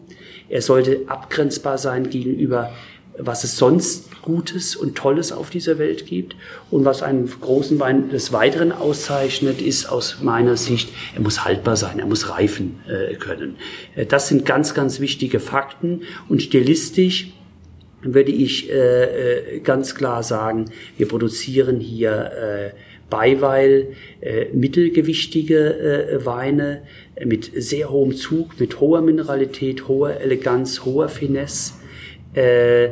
Er 0.50 0.60
sollte 0.60 1.00
abgrenzbar 1.06 1.78
sein 1.78 2.10
gegenüber 2.10 2.70
was 3.18 3.44
es 3.44 3.56
sonst 3.56 4.22
Gutes 4.22 4.76
und 4.76 4.96
Tolles 4.96 5.32
auf 5.32 5.50
dieser 5.50 5.78
Welt 5.78 6.06
gibt. 6.06 6.36
Und 6.70 6.84
was 6.84 7.02
einen 7.02 7.28
großen 7.28 7.78
Wein 7.80 8.10
des 8.10 8.32
Weiteren 8.32 8.72
auszeichnet, 8.72 9.60
ist 9.60 9.86
aus 9.86 10.18
meiner 10.22 10.56
Sicht, 10.56 10.90
er 11.14 11.22
muss 11.22 11.44
haltbar 11.44 11.76
sein, 11.76 11.98
er 11.98 12.06
muss 12.06 12.28
reifen 12.28 12.80
äh, 12.86 13.14
können. 13.14 13.56
Äh, 13.94 14.06
das 14.06 14.28
sind 14.28 14.44
ganz, 14.44 14.74
ganz 14.74 15.00
wichtige 15.00 15.40
Fakten. 15.40 16.02
Und 16.28 16.42
stilistisch 16.42 17.32
würde 18.02 18.32
ich 18.32 18.70
äh, 18.70 19.56
äh 19.56 19.60
ganz 19.60 19.94
klar 19.94 20.22
sagen, 20.22 20.66
wir 20.96 21.08
produzieren 21.08 21.80
hier 21.80 22.32
äh, 22.32 22.70
Beiweil 23.10 23.88
äh, 24.20 24.46
mittelgewichtige 24.54 25.58
äh, 25.58 26.24
Weine 26.24 26.82
mit 27.24 27.50
sehr 27.54 27.90
hohem 27.90 28.14
Zug, 28.14 28.58
mit 28.58 28.80
hoher 28.80 29.02
Mineralität, 29.02 29.88
hoher 29.88 30.20
Eleganz, 30.20 30.84
hoher 30.84 31.08
Finesse. 31.08 31.74
Äh, 32.34 32.90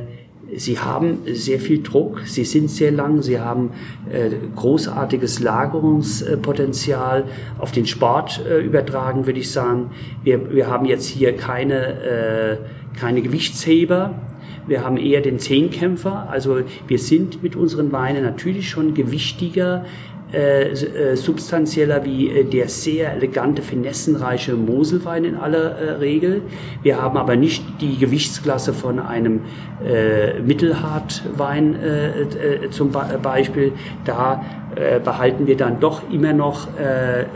Sie 0.56 0.78
haben 0.78 1.18
sehr 1.26 1.60
viel 1.60 1.82
Druck, 1.82 2.22
sie 2.24 2.44
sind 2.44 2.70
sehr 2.70 2.90
lang, 2.90 3.20
sie 3.20 3.38
haben 3.38 3.72
äh, 4.10 4.30
großartiges 4.56 5.40
Lagerungspotenzial 5.40 7.24
auf 7.58 7.70
den 7.70 7.84
Sport 7.84 8.40
äh, 8.48 8.58
übertragen, 8.60 9.26
würde 9.26 9.40
ich 9.40 9.50
sagen. 9.50 9.90
Wir, 10.24 10.50
wir 10.50 10.68
haben 10.68 10.86
jetzt 10.86 11.06
hier 11.06 11.36
keine, 11.36 12.02
äh, 12.02 12.56
keine 12.98 13.20
Gewichtsheber, 13.20 14.14
wir 14.66 14.84
haben 14.84 14.96
eher 14.96 15.20
den 15.20 15.38
Zehnkämpfer. 15.38 16.28
Also 16.30 16.60
wir 16.86 16.98
sind 16.98 17.42
mit 17.42 17.54
unseren 17.56 17.92
Weinen 17.92 18.22
natürlich 18.22 18.70
schon 18.70 18.94
gewichtiger, 18.94 19.84
äh, 20.30 20.72
äh, 20.72 21.16
substanzieller 21.16 22.04
wie 22.04 22.28
äh, 22.28 22.44
der 22.44 22.68
sehr 22.68 23.14
elegante, 23.14 23.62
finessenreiche 23.62 24.56
Moselwein 24.56 25.24
in 25.24 25.36
aller 25.36 26.00
Regel. 26.00 26.42
Wir 26.82 27.00
haben 27.00 27.16
aber 27.16 27.34
nicht 27.34 27.64
die 27.80 27.96
Gewichtsklasse 27.96 28.74
von 28.74 28.98
einem 28.98 29.40
äh, 29.82 30.38
Mittelhartwein 30.40 31.76
äh, 31.76 32.68
zum 32.70 32.92
Beispiel. 33.22 33.72
Da 34.04 34.44
behalten 35.02 35.46
wir 35.46 35.56
dann 35.56 35.80
doch 35.80 36.08
immer 36.12 36.32
noch 36.32 36.68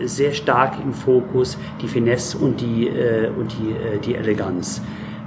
sehr 0.04 0.32
stark 0.32 0.74
im 0.84 0.92
Fokus 0.92 1.58
die 1.80 1.88
Finesse 1.88 2.38
und 2.38 2.60
die, 2.60 2.88
und 3.36 3.52
die, 3.52 3.74
die 4.06 4.14
Eleganz. 4.14 4.80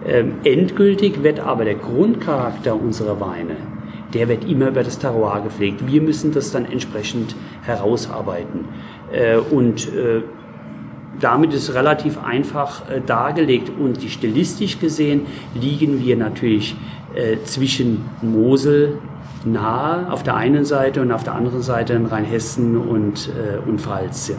Ähm, 0.05 0.35
endgültig 0.43 1.23
wird 1.23 1.39
aber 1.39 1.65
der 1.65 1.75
Grundcharakter 1.75 2.79
unserer 2.79 3.19
Weine 3.19 3.57
der 4.15 4.29
wird 4.29 4.45
immer 4.49 4.69
über 4.69 4.81
das 4.81 4.97
Terroir 4.97 5.41
gepflegt. 5.41 5.85
Wir 5.85 6.01
müssen 6.01 6.31
das 6.31 6.51
dann 6.51 6.65
entsprechend 6.65 7.35
herausarbeiten. 7.63 8.65
Äh, 9.11 9.37
und 9.37 9.93
äh, 9.93 10.21
damit 11.19 11.53
ist 11.53 11.73
relativ 11.73 12.17
einfach 12.23 12.89
äh, 12.89 13.01
dargelegt 13.05 13.71
und 13.77 14.01
die 14.01 14.09
stilistisch 14.09 14.79
gesehen 14.79 15.27
liegen 15.53 16.03
wir 16.03 16.17
natürlich 16.17 16.75
zwischen 17.45 18.03
Mosel 18.21 18.97
nahe 19.45 20.11
auf 20.11 20.23
der 20.23 20.35
einen 20.35 20.65
Seite 20.65 21.01
und 21.01 21.13
auf 21.13 21.23
der 21.23 21.33
anderen 21.33 21.61
Seite 21.61 21.93
in 21.93 22.07
Rheinhessen 22.07 22.75
und, 22.75 23.31
und 23.65 23.79
Pfalz. 23.79 24.33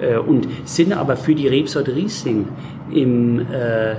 Ja. 0.00 0.20
und 0.20 0.46
sind 0.62 0.92
aber 0.92 1.16
für 1.16 1.34
die 1.34 1.48
Rebsorte 1.48 1.96
Riesling 1.96 2.46
im 2.92 3.40
äh, 3.40 3.96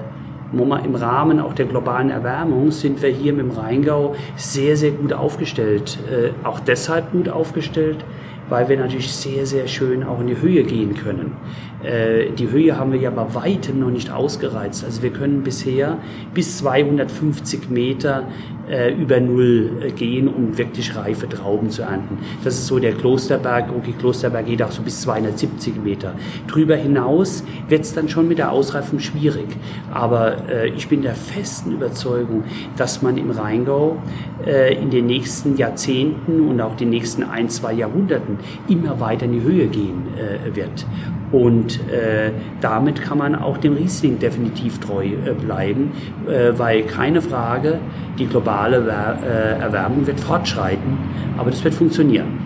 im 0.53 0.95
Rahmen 0.95 1.39
auch 1.39 1.53
der 1.53 1.65
globalen 1.65 2.09
Erwärmung 2.09 2.71
sind 2.71 3.01
wir 3.01 3.09
hier 3.09 3.33
mit 3.33 3.45
dem 3.45 3.51
Rheingau 3.51 4.15
sehr, 4.35 4.77
sehr 4.77 4.91
gut 4.91 5.13
aufgestellt. 5.13 5.97
Äh, 6.11 6.29
auch 6.45 6.59
deshalb 6.59 7.11
gut 7.11 7.29
aufgestellt, 7.29 8.05
weil 8.49 8.69
wir 8.69 8.77
natürlich 8.77 9.11
sehr, 9.11 9.45
sehr 9.45 9.67
schön 9.67 10.03
auch 10.03 10.19
in 10.19 10.27
die 10.27 10.39
Höhe 10.39 10.63
gehen 10.63 10.93
können. 10.95 11.37
Äh, 11.83 12.31
die 12.31 12.49
Höhe 12.49 12.77
haben 12.77 12.91
wir 12.91 12.99
ja 12.99 13.09
bei 13.09 13.33
weitem 13.35 13.79
noch 13.79 13.89
nicht 13.89 14.11
ausgereizt. 14.11 14.83
Also 14.83 15.01
wir 15.03 15.11
können 15.11 15.43
bisher 15.43 15.97
bis 16.33 16.57
250 16.57 17.69
Meter 17.69 18.27
äh, 18.69 18.93
über 18.93 19.19
Null 19.19 19.71
äh, 19.81 19.91
gehen, 19.91 20.27
um 20.27 20.57
wirklich 20.57 20.95
reife 20.95 21.27
Trauben 21.27 21.69
zu 21.69 21.81
ernten. 21.81 22.17
Das 22.43 22.55
ist 22.55 22.67
so 22.67 22.79
der 22.79 22.93
Klosterberg. 22.93 23.69
Okay, 23.75 23.93
Klosterberg 23.97 24.45
geht 24.45 24.63
auch 24.63 24.71
so 24.71 24.81
bis 24.81 25.01
270 25.01 25.83
Meter. 25.83 26.15
Drüber 26.47 26.75
hinaus 26.75 27.43
wird 27.67 27.81
es 27.81 27.93
dann 27.93 28.07
schon 28.09 28.27
mit 28.27 28.37
der 28.37 28.51
Ausreifung 28.51 28.99
schwierig. 28.99 29.47
Aber 29.91 30.49
äh, 30.49 30.69
ich 30.69 30.87
bin 30.87 31.01
der 31.01 31.15
festen 31.15 31.73
Überzeugung, 31.73 32.43
dass 32.77 33.01
man 33.01 33.17
im 33.17 33.31
Rheingau 33.31 33.97
äh, 34.45 34.73
in 34.81 34.89
den 34.89 35.07
nächsten 35.07 35.57
Jahrzehnten 35.57 36.47
und 36.47 36.61
auch 36.61 36.75
den 36.75 36.89
nächsten 36.89 37.23
ein, 37.23 37.49
zwei 37.49 37.73
Jahrhunderten 37.73 38.37
immer 38.69 38.99
weiter 38.99 39.25
in 39.25 39.33
die 39.33 39.41
Höhe 39.41 39.67
gehen 39.67 40.03
äh, 40.17 40.55
wird. 40.55 40.85
Und 41.33 41.79
äh, 41.89 42.31
damit 42.61 43.01
kann 43.01 43.17
man 43.17 43.35
auch 43.35 43.57
dem 43.57 43.73
Riesling 43.73 44.19
definitiv 44.19 44.79
treu 44.79 45.07
äh, 45.07 45.33
bleiben, 45.33 45.91
äh, 46.27 46.53
weil 46.57 46.83
keine 46.83 47.23
Frage, 47.23 47.79
die 48.19 48.27
globale 48.27 48.85
Wer 48.85 49.17
äh, 49.25 49.59
Erwärmung 49.59 50.05
wird 50.05 50.19
fortschreiten, 50.19 50.97
aber 51.37 51.49
das 51.49 51.63
wird 51.63 51.73
funktionieren. 51.73 52.37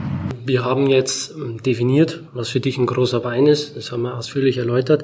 Wir 0.45 0.63
haben 0.63 0.87
jetzt 0.87 1.35
ähm, 1.35 1.61
definiert, 1.61 2.23
was 2.33 2.47
für 2.47 2.61
dich 2.61 2.77
ein 2.77 2.85
großer 2.85 3.25
Wein 3.25 3.47
ist. 3.47 3.75
Das 3.75 3.91
haben 3.91 4.03
wir 4.03 4.15
ausführlich 4.15 4.57
erläutert. 4.57 5.03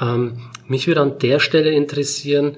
Ähm, 0.00 0.38
mich 0.66 0.86
würde 0.86 1.02
an 1.02 1.18
der 1.20 1.38
Stelle 1.38 1.70
interessieren, 1.70 2.56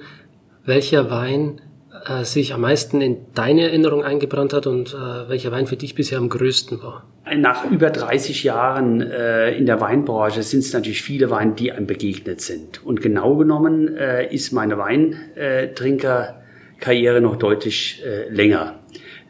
welcher 0.63 1.11
Wein 1.11 1.59
äh, 2.05 2.23
sich 2.23 2.53
am 2.53 2.61
meisten 2.61 3.01
in 3.01 3.17
deine 3.33 3.63
Erinnerung 3.63 4.03
eingebrannt 4.03 4.53
hat 4.53 4.67
und 4.67 4.93
äh, 4.93 5.29
welcher 5.29 5.51
Wein 5.51 5.65
für 5.67 5.77
dich 5.77 5.95
bisher 5.95 6.17
am 6.17 6.29
größten 6.29 6.81
war? 6.81 7.03
Nach 7.35 7.69
über 7.69 7.89
30 7.89 8.43
Jahren 8.43 9.01
äh, 9.01 9.53
in 9.55 9.65
der 9.65 9.81
Weinbranche 9.81 10.43
sind 10.43 10.61
es 10.61 10.71
natürlich 10.73 11.03
viele 11.03 11.29
Weine, 11.29 11.53
die 11.53 11.71
einem 11.71 11.87
begegnet 11.87 12.41
sind. 12.41 12.85
Und 12.85 13.01
genau 13.01 13.35
genommen 13.35 13.95
äh, 13.95 14.33
ist 14.33 14.51
meine 14.51 14.77
Weintrinkerkarriere 14.77 17.21
noch 17.21 17.35
deutlich 17.35 18.01
äh, 18.05 18.29
länger. 18.29 18.79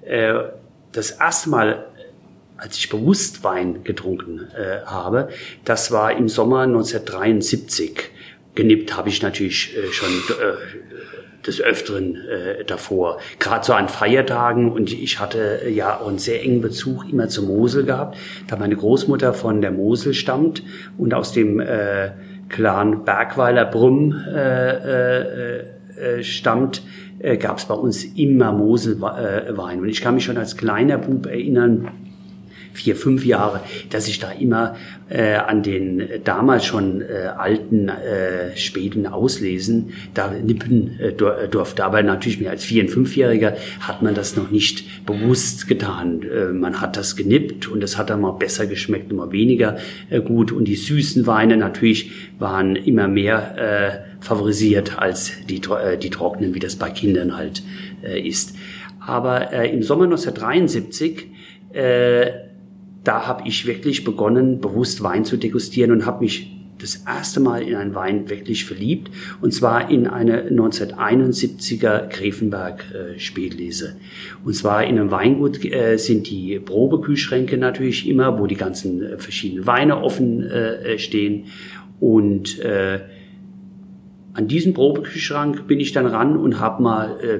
Äh, 0.04 0.34
das 0.92 1.12
erste 1.12 1.50
Mal, 1.50 1.86
als 2.58 2.78
ich 2.78 2.90
bewusst 2.90 3.44
Wein 3.44 3.84
getrunken 3.84 4.48
äh, 4.56 4.82
habe, 4.86 5.30
das 5.66 5.92
war 5.92 6.16
im 6.16 6.30
Sommer 6.30 6.62
1973. 6.62 8.12
Genippt 8.56 8.96
habe 8.96 9.10
ich 9.10 9.22
natürlich 9.22 9.76
äh, 9.78 9.92
schon 9.92 10.10
äh, 10.10 10.54
des 11.46 11.62
Öfteren 11.62 12.16
äh, 12.16 12.64
davor. 12.66 13.20
Gerade 13.40 13.66
so 13.66 13.74
an 13.74 13.88
Feiertagen 13.88 14.72
und 14.72 14.92
ich 14.92 15.20
hatte 15.20 15.62
äh, 15.64 15.72
ja 15.72 16.00
auch 16.00 16.08
einen 16.08 16.20
sehr 16.20 16.44
engen 16.44 16.62
Bezug 16.62 17.10
immer 17.12 17.28
zur 17.28 17.46
Mosel 17.46 17.86
gehabt, 17.86 18.18
da 18.48 18.56
meine 18.56 18.76
Großmutter 18.76 19.34
von 19.34 19.62
der 19.62 19.72
Mosel 19.72 20.14
stammt 20.14 20.64
und 20.98 21.14
aus 21.14 21.32
dem 21.32 21.60
äh, 21.60 22.12
Clan 22.50 23.06
Bergweiler 23.06 23.66
Brumm 23.66 24.14
äh, 24.28 24.72
äh, 24.72 25.66
äh, 25.98 26.24
stammt, 26.24 26.84
äh, 27.20 27.38
gab 27.38 27.58
es 27.58 27.66
bei 27.66 27.76
uns 27.76 28.04
immer 28.04 28.52
Moselwein. 28.52 29.80
Und 29.80 29.90
ich 29.90 30.02
kann 30.02 30.16
mich 30.16 30.26
schon 30.26 30.38
als 30.38 30.58
kleiner 30.58 30.98
Bub 30.98 31.28
erinnern, 31.28 31.88
vier, 32.74 32.96
fünf 32.96 33.26
Jahre, 33.26 33.62
dass 33.90 34.08
ich 34.08 34.20
da 34.20 34.32
immer 34.32 34.76
äh, 35.10 35.36
an 35.36 35.62
den 35.62 36.00
äh, 36.00 36.20
damals 36.24 36.66
schon 36.66 37.02
äh, 37.02 37.28
alten 37.38 37.90
äh, 37.90 38.56
späten 38.56 39.08
Auslesen 39.08 39.94
da 40.14 40.32
nippen 40.32 41.00
äh, 41.00 41.10
äh, 41.10 41.48
durfte. 41.50 41.84
Aber 41.84 42.02
natürlich 42.02 42.40
mehr 42.40 42.52
als 42.52 42.64
vier- 42.64 42.84
und 42.84 42.90
fünfjähriger 42.90 43.56
hat 43.82 44.02
man 44.02 44.16
das 44.16 44.36
noch 44.36 44.52
nicht 44.52 45.06
bewusst 45.06 45.68
getan. 45.68 46.22
Äh, 46.24 46.54
man 46.54 46.80
hat 46.82 46.98
das 46.98 47.16
genippt 47.16 47.68
und 47.68 47.84
es 47.84 47.98
hat 47.98 48.10
dann 48.10 48.22
mal 48.22 48.32
besser 48.32 48.68
geschmeckt, 48.68 49.12
immer 49.12 49.32
weniger 49.32 49.78
äh, 50.10 50.22
gut. 50.22 50.52
Und 50.52 50.66
die 50.66 50.76
süßen 50.76 51.28
Weine 51.28 51.58
natürlich 51.58 52.12
waren 52.40 52.76
immer 52.76 53.08
mehr 53.08 53.58
äh, 53.58 54.24
favorisiert 54.24 54.98
als 54.98 55.34
die, 55.50 55.62
äh, 55.70 55.98
die 55.98 56.10
trockenen, 56.10 56.54
wie 56.54 56.60
das 56.60 56.78
bei 56.78 56.90
Kindern 56.90 57.36
halt 57.36 57.64
äh, 58.04 58.20
ist. 58.20 58.56
Aber 59.06 59.52
äh, 59.52 59.70
im 59.74 59.84
Sommer 59.84 60.06
1973 60.06 61.28
äh, 61.74 62.51
da 63.04 63.28
habe 63.28 63.48
ich 63.48 63.66
wirklich 63.66 64.04
begonnen, 64.04 64.60
bewusst 64.60 65.04
Wein 65.04 65.26
zu 65.26 65.38
degustieren 65.38 65.92
und 65.92 66.06
habe 66.06 66.24
mich 66.24 66.52
das 66.82 67.04
erste 67.08 67.40
Mal 67.40 67.62
in 67.62 67.76
einen 67.76 67.94
Wein 67.94 68.30
wirklich 68.30 68.66
verliebt, 68.66 69.12
und 69.40 69.54
zwar 69.54 69.90
in 69.92 70.08
eine 70.08 70.50
1971er 70.50 72.08
Grevenberg 72.08 72.86
äh. 73.18 73.98
Und 74.44 74.56
zwar 74.56 74.84
in 74.84 75.00
einem 75.00 75.12
Weingut 75.12 75.64
äh, 75.64 75.98
sind 75.98 76.30
die 76.30 76.60
Probekühlschränke 76.60 77.58
natürlich 77.58 78.10
immer, 78.10 78.40
wo 78.40 78.48
die 78.48 78.56
ganzen 78.56 79.04
äh, 79.04 79.18
verschiedenen 79.18 79.68
Weine 79.68 80.02
offen 80.02 80.50
stehen. 80.98 81.46
Und 82.00 82.60
äh, 82.60 83.02
an 84.34 84.48
diesen 84.48 84.74
Probekühlschrank 84.74 85.68
bin 85.68 85.80
ich 85.80 85.92
dann 85.92 86.06
ran 86.06 86.38
und 86.38 86.60
habe 86.60 86.82
mal 86.82 87.20
äh, 87.22 87.40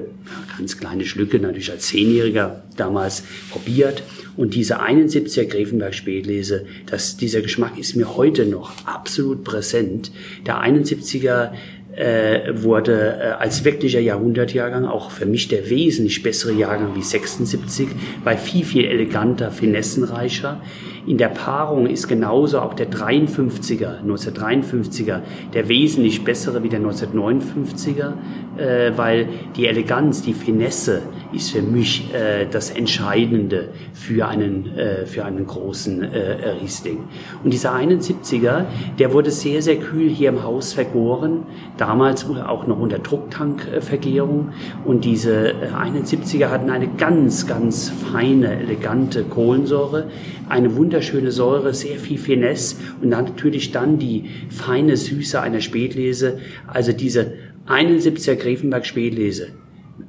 ganz 0.58 0.78
kleine 0.78 1.04
Schlücke, 1.04 1.38
natürlich 1.38 1.70
als 1.70 1.86
Zehnjähriger 1.86 2.64
damals 2.76 3.24
probiert. 3.50 4.02
Und 4.36 4.54
diese 4.54 4.82
71er 4.82 5.44
Grevenberg 5.44 5.94
Spätlese, 5.94 6.66
das, 6.86 7.16
dieser 7.16 7.40
Geschmack 7.40 7.78
ist 7.78 7.96
mir 7.96 8.16
heute 8.16 8.44
noch 8.44 8.72
absolut 8.86 9.44
präsent. 9.44 10.12
Der 10.46 10.62
71er 10.62 11.52
äh, 11.96 12.62
wurde 12.62 13.18
äh, 13.20 13.24
als 13.38 13.64
wirklicher 13.64 14.00
Jahrhundertjahrgang 14.00 14.84
auch 14.84 15.10
für 15.10 15.26
mich 15.26 15.48
der 15.48 15.68
wesentlich 15.68 16.22
bessere 16.22 16.52
Jahrgang 16.52 16.94
wie 16.94 17.02
76, 17.02 17.88
weil 18.24 18.38
viel, 18.38 18.64
viel 18.64 18.84
eleganter, 18.86 19.50
finessenreicher. 19.50 20.62
In 21.04 21.18
der 21.18 21.28
Paarung 21.28 21.86
ist 21.86 22.06
genauso 22.06 22.60
auch 22.60 22.74
der 22.74 22.88
53er, 22.88 24.04
1953er, 24.06 25.20
der 25.52 25.68
wesentlich 25.68 26.22
bessere 26.22 26.62
wie 26.62 26.68
der 26.68 26.80
1959er, 26.80 28.12
äh, 28.56 28.92
weil 28.96 29.28
die 29.56 29.66
Eleganz, 29.66 30.22
die 30.22 30.32
Finesse 30.32 31.02
ist 31.32 31.50
für 31.50 31.62
mich 31.62 32.12
äh, 32.14 32.46
das 32.50 32.70
Entscheidende 32.70 33.68
für 33.92 34.28
einen, 34.28 34.76
äh, 34.76 35.06
für 35.06 35.24
einen 35.24 35.46
großen 35.46 36.02
äh, 36.02 36.50
Riesling. 36.60 36.98
Und 37.42 37.52
dieser 37.52 37.74
71er, 37.74 38.66
der 38.98 39.12
wurde 39.12 39.30
sehr, 39.32 39.60
sehr 39.62 39.76
kühl 39.76 40.08
hier 40.08 40.28
im 40.28 40.44
Haus 40.44 40.72
vergoren, 40.72 41.44
damals 41.78 42.26
auch 42.46 42.66
noch 42.66 42.78
unter 42.78 42.98
Drucktankvergärung. 42.98 44.50
Und 44.84 45.04
diese 45.04 45.54
71er 45.74 46.50
hatten 46.50 46.70
eine 46.70 46.88
ganz, 46.88 47.46
ganz 47.46 47.90
feine, 47.90 48.60
elegante 48.60 49.24
Kohlensäure, 49.24 50.08
eine 50.48 50.76
wunderschöne 50.92 51.32
Säure, 51.32 51.72
sehr 51.72 51.96
viel 51.96 52.18
Finesse 52.18 52.76
und 53.00 53.12
dann 53.12 53.24
natürlich 53.24 53.72
dann 53.72 53.98
die 53.98 54.28
feine 54.50 54.98
Süße 54.98 55.40
einer 55.40 55.62
Spätlese. 55.62 56.38
Also 56.66 56.92
diese 56.92 57.32
71er 57.66 58.34
Grevenberg 58.34 58.84
Spätlese 58.84 59.48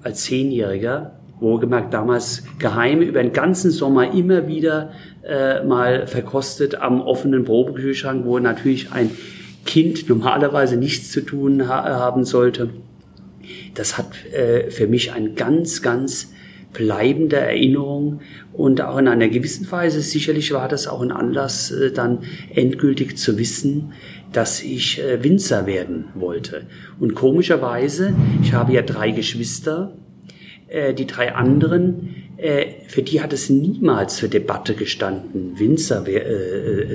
als 0.01 0.25
Zehnjähriger, 0.25 1.21
wohlgemerkt 1.39 1.93
damals 1.93 2.43
geheim 2.59 3.01
über 3.01 3.23
den 3.23 3.31
ganzen 3.31 3.71
Sommer 3.71 4.13
immer 4.13 4.49
wieder 4.49 4.91
äh, 5.25 5.63
mal 5.63 6.05
verkostet 6.05 6.75
am 6.75 6.99
offenen 6.99 7.45
Probekühlschrank, 7.45 8.25
wo 8.25 8.38
natürlich 8.39 8.91
ein 8.91 9.09
Kind 9.65 10.09
normalerweise 10.09 10.75
nichts 10.75 11.13
zu 11.13 11.21
tun 11.21 11.69
ha 11.69 11.97
haben 11.97 12.25
sollte. 12.25 12.71
Das 13.73 13.97
hat 13.97 14.11
äh, 14.34 14.69
für 14.69 14.88
mich 14.88 15.13
ein 15.13 15.36
ganz, 15.36 15.81
ganz 15.81 16.34
bleibende 16.74 17.38
Erinnerung 17.38 18.21
und 18.51 18.82
auch 18.82 18.97
in 18.97 19.07
einer 19.07 19.30
gewissen 19.30 19.71
Weise 19.71 20.01
sicherlich 20.01 20.51
war 20.51 20.67
das 20.67 20.88
auch 20.88 21.01
ein 21.01 21.11
Anlass, 21.11 21.71
äh, 21.71 21.91
dann 21.91 22.19
endgültig 22.53 23.17
zu 23.17 23.38
wissen, 23.38 23.93
dass 24.32 24.61
ich 24.63 25.01
äh, 25.01 25.24
Winzer 25.24 25.65
werden 25.65 26.05
wollte. 26.15 26.65
Und 26.99 27.15
komischerweise, 27.15 28.13
ich 28.41 28.53
habe 28.53 28.74
ja 28.74 28.82
drei 28.82 29.11
Geschwister, 29.11 29.93
äh, 30.67 30.93
die 30.93 31.07
drei 31.07 31.36
anderen, 31.36 32.15
für 32.88 33.02
die 33.02 33.22
hat 33.22 33.32
es 33.32 33.50
niemals 33.50 34.18
zur 34.18 34.28
Debatte 34.28 34.74
gestanden, 34.74 35.58
Winzer 35.58 36.06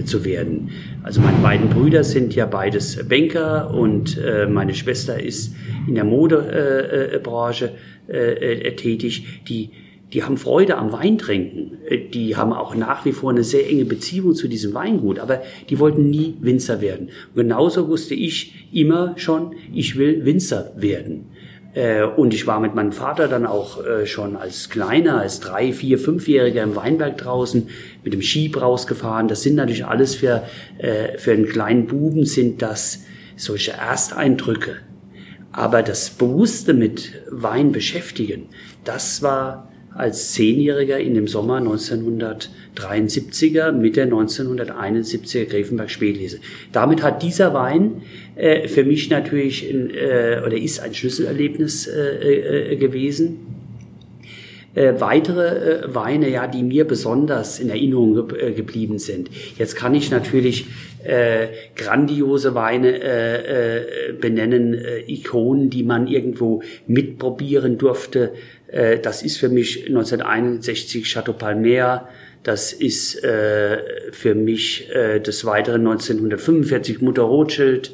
zu 0.05 0.25
werden. 0.25 0.71
Also 1.03 1.23
meine 1.23 1.39
beiden 1.39 1.71
Brüder 1.71 2.05
sind 2.05 2.35
ja 2.35 2.45
beides 2.45 3.09
Banker 3.09 3.73
und 3.73 4.21
meine 4.51 4.75
Schwester 4.75 5.23
ist 5.23 5.55
in 5.87 5.95
der 5.95 6.05
Modebranche 6.05 7.73
äh, 8.09 8.75
tätig, 8.77 9.43
die 9.49 9.71
die 10.13 10.23
haben 10.23 10.39
Freude 10.39 10.79
am 10.79 10.93
Weintrinken. 10.93 11.79
Äh, 11.87 12.09
die 12.09 12.37
haben 12.37 12.53
auch 12.53 12.75
nach 12.75 13.05
wie 13.05 13.13
vor 13.13 13.31
eine 13.31 13.45
sehr 13.45 13.69
enge 13.69 13.85
Beziehung 13.85 14.35
zu 14.35 14.49
diesem 14.49 14.75
Weingut, 14.75 15.19
aber 15.19 15.43
die 15.69 15.79
wollten 15.79 16.09
nie 16.09 16.35
Winzer 16.41 16.81
werden. 16.81 17.11
Und 17.35 17.43
genauso 17.43 17.89
wusste 17.89 18.15
ich 18.15 18.69
immer 18.73 19.15
schon, 19.19 19.55
ich 19.73 19.99
will 19.99 20.25
Winzer 20.25 20.73
werden. 20.77 21.27
Äh, 21.79 22.03
und 22.03 22.35
ich 22.35 22.49
war 22.49 22.59
mit 22.59 22.75
meinem 22.75 22.91
Vater 22.91 23.29
dann 23.29 23.47
auch 23.47 23.85
äh, 23.85 24.05
schon 24.05 24.37
als 24.37 24.69
Kleiner, 24.69 25.21
als 25.21 25.39
drei, 25.39 25.73
vier, 25.73 26.01
fünfjähriger 26.01 26.65
im 26.65 26.75
Weinberg 26.75 27.19
draußen 27.19 27.69
mit 28.03 28.13
dem 28.13 28.23
Schieb 28.23 28.61
rausgefahren. 28.61 29.29
Das 29.29 29.43
sind 29.43 29.55
natürlich 29.55 29.87
alles 29.87 30.17
für, 30.17 30.43
für 31.19 31.33
einen 31.33 31.47
kleinen 31.47 31.87
Buben 31.87 32.25
sind 32.25 32.63
das 32.63 33.05
solche 33.37 33.73
Ersteindrücke. 33.73 34.77
Aber 35.53 35.83
das 35.83 36.11
Bewusste 36.11 36.75
mit 36.75 37.13
Wein 37.31 37.73
beschäftigen, 37.73 38.47
das 38.85 39.23
war 39.23 39.69
als 39.99 40.33
Zehnjähriger 40.33 40.99
in 41.01 41.15
dem 41.15 41.27
Sommer 41.27 41.59
1973er 41.59 43.73
mit 43.73 43.97
der 43.97 44.09
1971er 44.09 45.47
Grevenberg 45.47 45.91
Spätlese. 45.91 46.39
Damit 46.71 47.03
hat 47.03 47.25
dieser 47.25 47.53
Wein 47.53 48.03
äh, 48.39 48.69
für 48.69 48.85
mich 48.85 49.11
natürlich 49.11 49.69
äh, 49.69 50.41
oder 50.45 50.57
ist 50.57 50.81
ein 50.81 50.95
Schlüsselerlebnis 50.95 51.87
äh, 51.89 52.73
äh 52.73 52.77
gewesen. 52.77 53.41
Äh, 54.75 54.95
weitere 54.99 55.87
äh, 55.87 55.95
Weine, 55.95 56.31
ja, 56.31 56.47
die 56.47 56.63
mir 56.63 56.85
besonders 56.85 57.59
in 57.59 57.69
Erinnerung 57.69 58.29
ge 58.29 58.53
geblieben 58.53 58.99
sind. 58.99 59.29
Jetzt 59.59 59.77
kann 59.77 59.95
ich 59.95 60.11
natürlich 60.11 60.67
grandiose 61.77 62.57
Weine 62.57 63.87
benennen, 64.21 64.77
Ikonen, 65.07 65.71
die 65.71 65.85
man 65.85 66.09
irgendwo 66.09 66.61
mitprobieren 66.89 67.79
durfte. 67.79 68.33
Das 69.03 69.23
ist 69.23 69.39
für 69.39 69.49
mich 69.49 69.87
1961 69.87 71.05
Chateau 71.05 71.35
Palmer. 71.35 72.09
Das 72.43 72.73
ist 72.73 73.23
äh, 73.25 73.79
für 74.11 74.35
mich 74.35 74.91
äh, 74.91 75.21
des 75.21 75.45
Weiteren 75.45 75.87
1945 75.87 77.01
Mutter 77.01 77.23
Rothschild, 77.23 77.93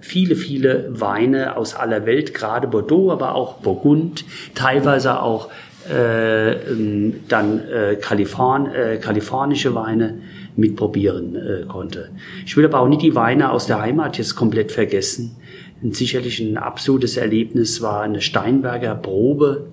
viele, 0.00 0.36
viele 0.36 1.00
Weine 1.00 1.56
aus 1.56 1.74
aller 1.74 2.06
Welt, 2.06 2.32
gerade 2.34 2.66
Bordeaux, 2.66 3.10
aber 3.10 3.34
auch 3.34 3.58
Burgund, 3.58 4.24
teilweise 4.54 5.20
auch 5.20 5.50
äh, 5.90 6.52
ähm, 6.52 7.20
dann 7.28 7.60
äh, 7.68 7.96
Kaliforn, 7.96 8.72
äh, 8.72 8.96
kalifornische 8.96 9.74
Weine 9.74 10.20
mitprobieren 10.56 11.36
äh, 11.36 11.66
konnte. 11.66 12.10
Ich 12.46 12.56
will 12.56 12.64
aber 12.64 12.80
auch 12.80 12.88
nicht 12.88 13.02
die 13.02 13.14
Weine 13.14 13.50
aus 13.50 13.66
der 13.66 13.82
Heimat 13.82 14.16
jetzt 14.16 14.34
komplett 14.34 14.72
vergessen. 14.72 15.36
Ein 15.82 15.92
sicherlich 15.92 16.40
ein 16.40 16.56
absolutes 16.56 17.18
Erlebnis 17.18 17.82
war 17.82 18.00
eine 18.00 18.22
Steinberger 18.22 18.94
Probe, 18.94 19.66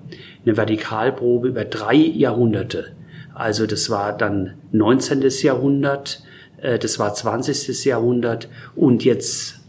eine 0.46 0.58
Vertikalprobe 0.58 1.48
über 1.48 1.64
drei 1.64 1.96
Jahrhunderte. 1.96 2.92
Also 3.34 3.66
das 3.66 3.90
war 3.90 4.12
dann 4.18 4.56
19. 4.74 5.24
Jahrhundert, 5.44 6.24
äh, 6.62 6.78
das 6.78 7.00
war 7.00 7.14
20. 7.14 7.86
Jahrhundert 7.86 8.50
und 8.76 9.06
jetzt 9.06 9.61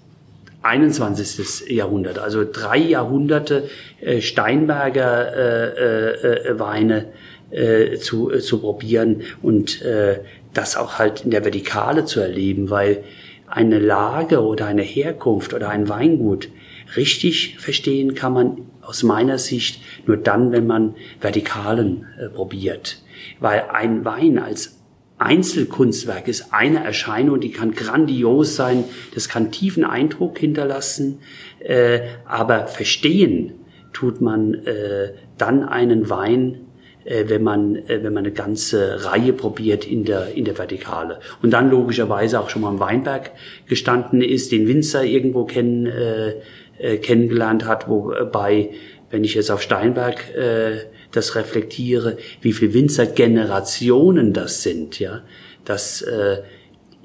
21. 0.63 1.69
Jahrhundert, 1.71 2.19
also 2.19 2.45
drei 2.51 2.79
Jahrhunderte 2.79 3.69
äh, 4.01 4.21
Steinberger 4.21 5.37
äh, 5.37 6.49
äh, 6.51 6.59
Weine 6.59 7.07
äh, 7.51 7.97
zu, 7.99 8.33
äh, 8.33 8.41
zu 8.41 8.61
probieren 8.61 9.23
und 9.43 9.83
äh, 9.83 10.21
das 10.55 10.77
auch 10.77 10.99
halt 10.99 11.25
in 11.25 11.31
der 11.31 11.45
Vertikale 11.45 12.05
zu 12.05 12.21
erleben, 12.21 12.71
weil 12.71 13.05
eine 13.47 13.79
Lage 13.79 14.43
oder 14.43 14.67
eine 14.67 14.83
Herkunft 14.83 15.53
oder 15.53 15.69
ein 15.69 15.89
Weingut 15.89 16.49
richtig 16.97 17.59
verstehen 17.59 18.15
kann 18.15 18.33
man 18.33 18.59
aus 18.83 19.03
meiner 19.03 19.39
Sicht 19.39 19.81
nur 20.07 20.17
dann, 20.17 20.53
wenn 20.53 20.67
man 20.67 20.95
Vertikalen 21.21 22.07
äh, 22.19 22.29
probiert. 22.29 23.03
Weil 23.41 23.65
ein 23.73 24.05
Wein 24.05 24.39
als 24.39 24.82
Einzelkunstwerk 25.23 26.29
ist 26.29 26.53
eine 26.53 26.85
Erscheinung, 26.85 27.41
die 27.41 27.51
kann 27.51 27.73
grandios 27.73 28.57
sein, 28.57 28.85
das 29.14 29.29
kann 29.29 29.51
tiefen 29.51 29.85
Eindruck 29.85 30.39
hinterlassen, 30.39 31.20
äh, 31.61 32.01
aber 32.25 32.66
verstehen 32.66 33.55
tut 33.93 34.20
man 34.20 34.55
äh, 34.55 35.12
dann 35.39 35.62
einen 35.64 36.09
Wein, 36.11 36.61
äh, 37.05 37.25
wenn 37.29 37.43
man 37.43 37.77
äh, 37.77 38.03
wenn 38.03 38.12
man 38.12 38.25
eine 38.25 38.33
ganze 38.33 39.05
Reihe 39.05 39.33
probiert 39.33 39.87
in 39.87 40.05
der 40.05 40.35
in 40.35 40.45
der 40.45 40.59
Vertikale. 40.59 41.20
Und 41.43 41.51
dann 41.51 41.70
logischerweise 41.70 42.41
auch 42.41 42.51
schon 42.51 42.62
mal 42.62 42.70
im 42.70 42.81
Weinberg 42.81 43.33
gestanden 43.66 44.23
ist, 44.23 44.53
den 44.53 44.68
Winzer 44.68 45.05
irgendwo 45.05 45.45
kennen 45.45 45.87
äh, 45.87 46.35
äh, 46.79 46.99
kennengelernt 46.99 47.64
hat, 47.66 47.89
wobei 47.89 48.70
wenn 49.11 49.25
ich 49.25 49.35
jetzt 49.35 49.51
auf 49.51 49.62
Steinberg 49.62 50.35
äh, 50.35 50.79
das 51.13 51.35
reflektiere, 51.35 52.17
wie 52.41 52.53
viele 52.53 52.75
Winzergenerationen 52.75 54.33
das 54.33 54.63
sind, 54.63 54.99
ja, 54.99 55.23
das 55.65 56.03
äh, 56.03 56.43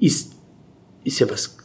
ist, 0.00 0.32
ist 1.04 1.20
ja 1.20 1.30
was 1.30 1.58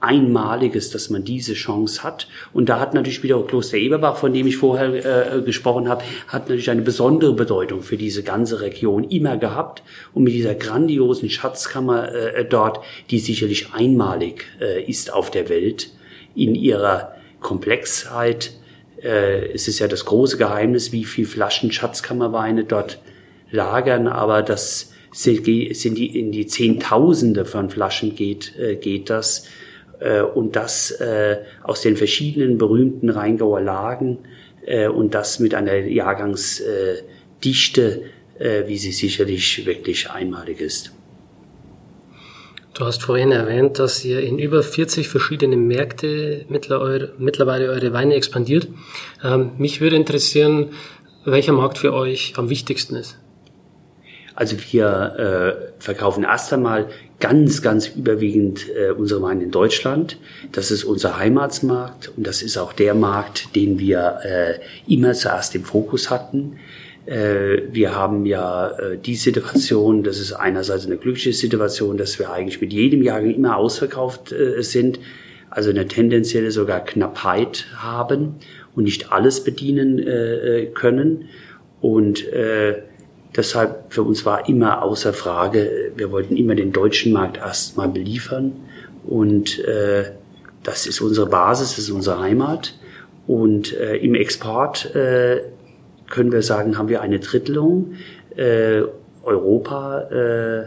Einmaliges, 0.00 0.90
dass 0.90 1.10
man 1.10 1.24
diese 1.24 1.54
Chance 1.54 2.02
hat. 2.02 2.26
Und 2.52 2.68
da 2.68 2.80
hat 2.80 2.94
natürlich 2.94 3.22
wieder 3.22 3.40
Kloster 3.42 3.76
Eberbach, 3.76 4.16
von 4.16 4.32
dem 4.32 4.46
ich 4.46 4.56
vorher 4.56 5.36
äh, 5.36 5.42
gesprochen 5.42 5.88
habe, 5.88 6.02
hat 6.26 6.48
natürlich 6.48 6.70
eine 6.70 6.82
besondere 6.82 7.34
Bedeutung 7.34 7.82
für 7.82 7.96
diese 7.96 8.22
ganze 8.22 8.62
Region 8.62 9.04
immer 9.04 9.36
gehabt. 9.36 9.82
Und 10.14 10.24
mit 10.24 10.32
dieser 10.32 10.54
grandiosen 10.54 11.28
Schatzkammer 11.28 12.12
äh, 12.12 12.44
dort, 12.46 12.80
die 13.10 13.18
sicherlich 13.18 13.72
einmalig 13.74 14.46
äh, 14.60 14.82
ist 14.82 15.12
auf 15.12 15.30
der 15.30 15.48
Welt, 15.48 15.90
in 16.34 16.54
ihrer 16.54 17.14
Komplexheit, 17.40 18.52
äh, 19.02 19.52
es 19.52 19.68
ist 19.68 19.78
ja 19.78 19.88
das 19.88 20.04
große 20.04 20.36
Geheimnis, 20.36 20.92
wie 20.92 21.04
viel 21.04 21.26
Flaschen 21.26 21.72
Schatzkammerweine 21.72 22.64
dort 22.64 23.00
lagern, 23.50 24.06
aber 24.06 24.42
das 24.42 24.92
sind 25.12 25.46
die 25.46 25.66
in 25.66 26.32
die 26.32 26.46
Zehntausende 26.46 27.44
von 27.44 27.68
Flaschen 27.70 28.14
geht, 28.14 28.56
äh, 28.58 28.76
geht 28.76 29.10
das. 29.10 29.46
Äh, 29.98 30.22
und 30.22 30.56
das 30.56 30.92
äh, 30.92 31.38
aus 31.62 31.82
den 31.82 31.96
verschiedenen 31.96 32.56
berühmten 32.58 33.10
Rheingauer 33.10 33.60
Lagen 33.60 34.18
äh, 34.66 34.88
und 34.88 35.14
das 35.14 35.38
mit 35.40 35.54
einer 35.54 35.74
Jahrgangsdichte, 35.74 38.02
äh, 38.38 38.62
wie 38.66 38.78
sie 38.78 38.92
sicherlich 38.92 39.66
wirklich 39.66 40.10
einmalig 40.10 40.60
ist. 40.60 40.92
Du 42.80 42.86
hast 42.86 43.02
vorhin 43.02 43.30
erwähnt, 43.30 43.78
dass 43.78 44.02
ihr 44.06 44.20
in 44.20 44.38
über 44.38 44.62
40 44.62 45.06
verschiedene 45.06 45.58
Märkte 45.58 46.46
mittlerweile 46.48 47.68
eure 47.68 47.92
Weine 47.92 48.14
expandiert. 48.14 48.68
Ähm, 49.22 49.50
mich 49.58 49.82
würde 49.82 49.96
interessieren, 49.96 50.70
welcher 51.26 51.52
Markt 51.52 51.76
für 51.76 51.92
euch 51.92 52.38
am 52.38 52.48
wichtigsten 52.48 52.96
ist. 52.96 53.18
Also 54.34 54.56
wir 54.70 55.68
äh, 55.76 55.82
verkaufen 55.82 56.24
erst 56.24 56.54
einmal 56.54 56.88
ganz, 57.18 57.60
ganz 57.60 57.88
überwiegend 57.88 58.64
äh, 58.70 58.92
unsere 58.92 59.20
Weine 59.20 59.44
in 59.44 59.50
Deutschland. 59.50 60.16
Das 60.52 60.70
ist 60.70 60.84
unser 60.84 61.18
Heimatsmarkt 61.18 62.10
und 62.16 62.26
das 62.26 62.40
ist 62.40 62.56
auch 62.56 62.72
der 62.72 62.94
Markt, 62.94 63.54
den 63.54 63.78
wir 63.78 64.20
äh, 64.22 64.54
immer 64.90 65.12
zuerst 65.12 65.54
im 65.54 65.64
Fokus 65.64 66.08
hatten. 66.08 66.56
Äh, 67.06 67.62
wir 67.72 67.94
haben 67.94 68.26
ja 68.26 68.68
äh, 68.68 68.98
die 68.98 69.16
Situation, 69.16 70.02
das 70.02 70.18
ist 70.18 70.32
einerseits 70.32 70.86
eine 70.86 70.96
glückliche 70.96 71.32
Situation, 71.32 71.96
dass 71.96 72.18
wir 72.18 72.30
eigentlich 72.30 72.60
mit 72.60 72.72
jedem 72.72 73.02
Jahrgang 73.02 73.34
immer 73.34 73.56
ausverkauft 73.56 74.32
äh, 74.32 74.62
sind, 74.62 75.00
also 75.48 75.70
eine 75.70 75.88
tendenzielle 75.88 76.50
sogar 76.50 76.84
Knappheit 76.84 77.66
haben 77.76 78.36
und 78.76 78.84
nicht 78.84 79.10
alles 79.10 79.42
bedienen 79.42 80.70
können. 80.74 81.28
Und 81.80 82.24
deshalb 83.36 83.92
für 83.92 84.04
uns 84.04 84.24
war 84.24 84.48
immer 84.48 84.84
außer 84.84 85.12
Frage, 85.12 85.90
wir 85.96 86.12
wollten 86.12 86.36
immer 86.36 86.54
den 86.54 86.70
deutschen 86.70 87.12
Markt 87.12 87.38
erstmal 87.38 87.88
beliefern. 87.88 88.52
Und 89.04 89.60
das 90.62 90.86
ist 90.86 91.00
unsere 91.00 91.26
Basis, 91.26 91.70
das 91.70 91.80
ist 91.80 91.90
unsere 91.90 92.20
Heimat. 92.20 92.74
Und 93.26 93.72
im 93.72 94.14
Export 94.14 94.88
können 96.10 96.32
wir 96.32 96.42
sagen, 96.42 96.76
haben 96.76 96.90
wir 96.90 97.00
eine 97.00 97.20
Drittelung. 97.20 97.94
Äh, 98.36 98.82
Europa, 99.22 100.02
äh, 100.10 100.64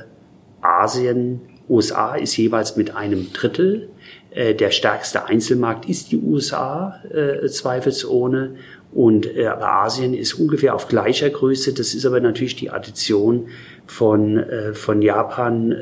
Asien, 0.62 1.42
USA 1.70 2.16
ist 2.16 2.36
jeweils 2.38 2.76
mit 2.76 2.96
einem 2.96 3.32
Drittel. 3.34 3.90
Äh, 4.32 4.56
der 4.56 4.72
stärkste 4.72 5.26
Einzelmarkt 5.26 5.88
ist 5.88 6.12
die 6.12 6.18
USA, 6.18 7.00
äh, 7.12 7.48
zweifelsohne. 7.48 8.56
Und 8.92 9.36
äh, 9.36 9.48
aber 9.48 9.70
Asien 9.70 10.14
ist 10.14 10.34
ungefähr 10.34 10.76
auf 10.76 10.88
gleicher 10.88 11.30
Größe. 11.30 11.74
Das 11.74 11.94
ist 11.94 12.06
aber 12.06 12.20
natürlich 12.20 12.56
die 12.56 12.70
Addition 12.70 13.48
von, 13.86 14.38
äh, 14.38 14.74
von 14.74 15.02
Japan, 15.02 15.76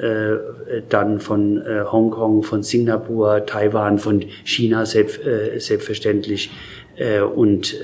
dann 0.90 1.20
von 1.20 1.62
Hongkong, 1.92 2.44
von 2.44 2.64
Singapur, 2.64 3.46
Taiwan, 3.46 4.00
von 4.00 4.24
China 4.44 4.86
selbst, 4.86 5.20
selbstverständlich. 5.58 6.50
Und 7.36 7.76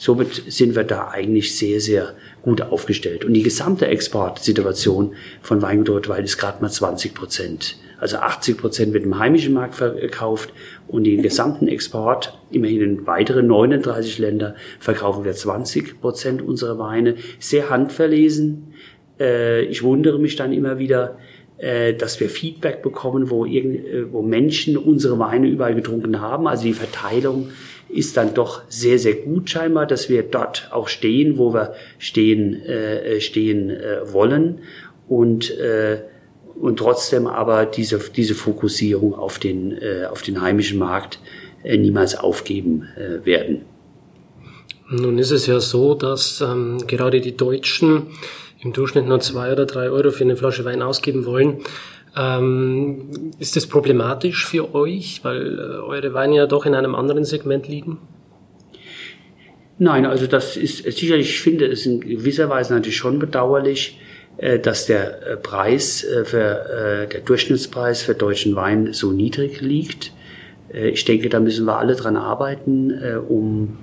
Somit 0.00 0.44
sind 0.50 0.76
wir 0.76 0.84
da 0.84 1.08
eigentlich 1.08 1.54
sehr, 1.54 1.78
sehr 1.78 2.14
gut 2.40 2.62
aufgestellt. 2.62 3.22
Und 3.22 3.34
die 3.34 3.42
gesamte 3.42 3.86
Exportsituation 3.86 5.12
von 5.42 5.60
Weingut 5.60 5.90
Rottweil 5.90 6.24
ist 6.24 6.38
gerade 6.38 6.62
mal 6.62 6.70
20 6.70 7.12
Prozent. 7.12 7.76
Also 7.98 8.16
80 8.16 8.56
Prozent 8.56 8.94
wird 8.94 9.04
im 9.04 9.18
heimischen 9.18 9.52
Markt 9.52 9.74
verkauft 9.74 10.54
und 10.88 11.04
den 11.04 11.20
gesamten 11.20 11.68
Export, 11.68 12.38
immerhin 12.50 12.80
in 12.80 13.06
weitere 13.06 13.42
39 13.42 14.18
Länder, 14.18 14.54
verkaufen 14.78 15.26
wir 15.26 15.34
20 15.34 16.00
Prozent 16.00 16.40
unserer 16.40 16.78
Weine. 16.78 17.16
Sehr 17.38 17.68
handverlesen. 17.68 18.72
Äh, 19.20 19.64
ich 19.64 19.82
wundere 19.82 20.18
mich 20.18 20.34
dann 20.34 20.54
immer 20.54 20.78
wieder, 20.78 21.18
äh, 21.58 21.92
dass 21.92 22.20
wir 22.20 22.30
Feedback 22.30 22.80
bekommen, 22.80 23.24
äh, 23.26 24.10
wo 24.10 24.22
Menschen 24.22 24.78
unsere 24.78 25.18
Weine 25.18 25.46
überall 25.46 25.74
getrunken 25.74 26.22
haben. 26.22 26.48
Also 26.48 26.62
die 26.62 26.72
Verteilung 26.72 27.50
ist 27.92 28.16
dann 28.16 28.34
doch 28.34 28.62
sehr, 28.68 28.98
sehr 28.98 29.14
gut 29.14 29.50
scheinbar, 29.50 29.86
dass 29.86 30.08
wir 30.08 30.22
dort 30.22 30.68
auch 30.70 30.88
stehen, 30.88 31.38
wo 31.38 31.52
wir 31.52 31.74
stehen, 31.98 32.60
äh, 32.62 33.20
stehen 33.20 33.70
äh, 33.70 34.12
wollen 34.12 34.60
und, 35.08 35.50
äh, 35.58 35.98
und 36.60 36.78
trotzdem 36.78 37.26
aber 37.26 37.66
diese, 37.66 37.98
diese 37.98 38.34
Fokussierung 38.34 39.14
auf 39.14 39.38
den, 39.38 39.72
äh, 39.72 40.04
auf 40.10 40.22
den 40.22 40.40
heimischen 40.40 40.78
Markt 40.78 41.18
äh, 41.62 41.76
niemals 41.76 42.16
aufgeben 42.16 42.88
äh, 42.96 43.24
werden. 43.24 43.62
Nun 44.88 45.18
ist 45.18 45.30
es 45.30 45.46
ja 45.46 45.60
so, 45.60 45.94
dass 45.94 46.40
ähm, 46.40 46.78
gerade 46.86 47.20
die 47.20 47.36
Deutschen 47.36 48.08
im 48.62 48.72
Durchschnitt 48.72 49.06
nur 49.06 49.20
zwei 49.20 49.52
oder 49.52 49.64
drei 49.64 49.88
Euro 49.90 50.10
für 50.10 50.24
eine 50.24 50.36
Flasche 50.36 50.64
Wein 50.64 50.82
ausgeben 50.82 51.24
wollen. 51.26 51.58
Ähm, 52.20 53.32
ist 53.38 53.56
das 53.56 53.66
problematisch 53.66 54.46
für 54.46 54.74
euch, 54.74 55.20
weil 55.22 55.58
äh, 55.58 55.62
eure 55.62 56.12
Weine 56.12 56.36
ja 56.36 56.46
doch 56.46 56.66
in 56.66 56.74
einem 56.74 56.94
anderen 56.94 57.24
Segment 57.24 57.66
liegen? 57.66 57.98
Nein, 59.78 60.04
also 60.04 60.26
das 60.26 60.58
ist 60.58 60.84
sicherlich, 60.84 61.30
ich 61.30 61.40
finde 61.40 61.64
es 61.64 61.86
in 61.86 62.00
gewisser 62.00 62.50
Weise 62.50 62.74
natürlich 62.74 62.98
schon 62.98 63.18
bedauerlich, 63.18 63.98
äh, 64.36 64.58
dass 64.58 64.84
der 64.84 65.26
äh, 65.26 65.36
Preis 65.38 66.04
äh, 66.04 66.26
für 66.26 67.06
der 67.10 67.20
Durchschnittspreis 67.20 68.02
für 68.02 68.14
deutschen 68.14 68.54
Wein 68.54 68.92
so 68.92 69.12
niedrig 69.12 69.62
liegt. 69.62 70.12
Ich 70.72 71.04
denke, 71.04 71.28
da 71.28 71.40
müssen 71.40 71.66
wir 71.66 71.78
alle 71.78 71.96
dran 71.96 72.16
arbeiten, 72.16 72.92
um 73.28 73.76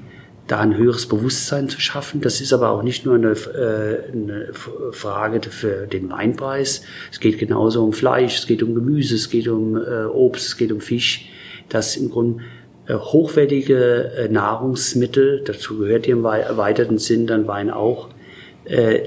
da 0.48 0.60
ein 0.60 0.78
höheres 0.78 1.08
Bewusstsein 1.08 1.70
zu 1.70 1.80
schaffen. 1.80 2.22
Das 2.22 2.40
ist 2.42 2.54
aber 2.54 2.72
auch 2.72 2.82
nicht 2.82 3.06
nur 3.06 3.16
eine, 3.16 3.32
äh, 3.32 4.12
eine 4.12 4.48
Frage 4.92 5.42
für 5.50 5.88
den 5.88 6.10
Weinpreis. 6.10 6.84
Es 7.12 7.20
geht 7.20 7.38
genauso 7.38 7.84
um 7.84 7.94
Fleisch, 7.94 8.40
es 8.40 8.48
geht 8.48 8.64
um 8.64 8.74
Gemüse, 8.74 9.16
es 9.16 9.30
geht 9.30 9.48
um 9.50 9.76
äh, 9.76 10.06
Obst, 10.06 10.48
es 10.48 10.58
geht 10.58 10.72
um 10.72 10.80
Fisch, 10.80 11.30
dass 11.68 11.98
im 11.98 12.10
Grunde 12.10 12.44
äh, 12.88 12.96
hochwertige 12.96 14.30
Nahrungsmittel, 14.32 15.44
dazu 15.46 15.80
gehört 15.80 16.08
im 16.08 16.24
erweiterten 16.24 16.98
Sinn 16.98 17.28
dann 17.28 17.48
Wein 17.48 17.70
auch, 17.70 18.10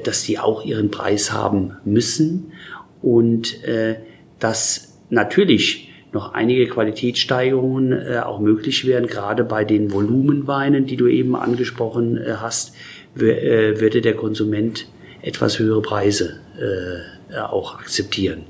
dass 0.05 0.23
die 0.23 0.39
auch 0.39 0.65
ihren 0.65 0.91
Preis 0.91 1.33
haben 1.33 1.77
müssen 1.85 2.53
und 3.03 3.59
dass 4.39 4.97
natürlich 5.11 5.90
noch 6.13 6.35
einige 6.35 6.67
Qualitätssteigerungen 6.67 7.93
äh, 7.93 8.19
auch 8.19 8.41
möglich 8.41 8.87
wären, 8.87 9.07
gerade 9.07 9.45
bei 9.45 9.65
den 9.65 9.93
Volumenweinen, 9.93 10.87
die 10.87 10.97
du 10.97 11.07
eben 11.07 11.37
angesprochen 11.37 12.17
äh, 12.17 12.35
hast, 12.39 12.75
äh, 13.17 13.81
würde 13.81 14.01
der 14.01 14.15
Konsument 14.15 14.87
etwas 15.23 15.59
höhere 15.59 15.83
Preise 15.83 16.41
äh, 16.59 17.35
äh, 17.35 17.39
auch 17.39 17.79
akzeptieren. 17.79 18.43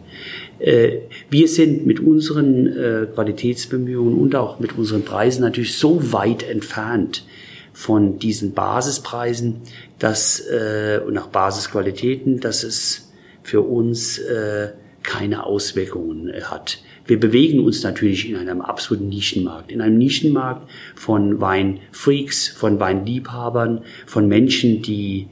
Äh, 0.58 1.00
wir 1.28 1.48
sind 1.48 1.86
mit 1.86 2.00
unseren 2.00 2.66
äh, 2.66 3.06
Qualitätsbemühungen 3.14 4.18
und 4.18 4.34
auch 4.34 4.58
mit 4.58 4.76
unseren 4.78 5.04
Preisen 5.04 5.42
natürlich 5.42 5.76
so 5.76 6.12
weit 6.12 6.42
entfernt 6.42 7.26
von 7.72 8.18
diesen 8.18 8.52
Basispreisen, 8.52 9.62
dass 9.98 10.40
äh, 10.40 11.00
und 11.06 11.16
auch 11.18 11.28
Basisqualitäten, 11.28 12.40
dass 12.40 12.62
es 12.62 13.10
für 13.42 13.62
uns 13.62 14.18
äh, 14.18 14.68
keine 15.02 15.44
Auswirkungen 15.44 16.32
hat. 16.44 16.78
Wir 17.10 17.18
bewegen 17.18 17.58
uns 17.64 17.82
natürlich 17.82 18.30
in 18.30 18.36
einem 18.36 18.60
absoluten 18.60 19.08
Nischenmarkt, 19.08 19.72
in 19.72 19.80
einem 19.80 19.98
Nischenmarkt 19.98 20.70
von 20.94 21.40
Weinfreaks, 21.40 22.46
von 22.46 22.78
Weinliebhabern, 22.78 23.82
von 24.06 24.28
Menschen, 24.28 24.80
die 24.80 25.26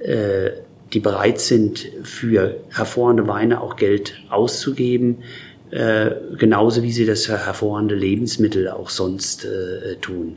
äh, 0.00 0.52
die 0.92 1.00
bereit 1.00 1.40
sind, 1.40 1.88
für 2.04 2.60
hervorragende 2.70 3.26
Weine 3.26 3.62
auch 3.62 3.74
Geld 3.74 4.14
auszugeben, 4.30 5.24
äh, 5.72 6.12
genauso 6.38 6.84
wie 6.84 6.92
sie 6.92 7.04
das 7.04 7.26
für 7.26 7.44
hervorragende 7.44 7.96
Lebensmittel 7.96 8.68
auch 8.68 8.88
sonst 8.88 9.44
äh, 9.44 9.96
tun. 9.96 10.36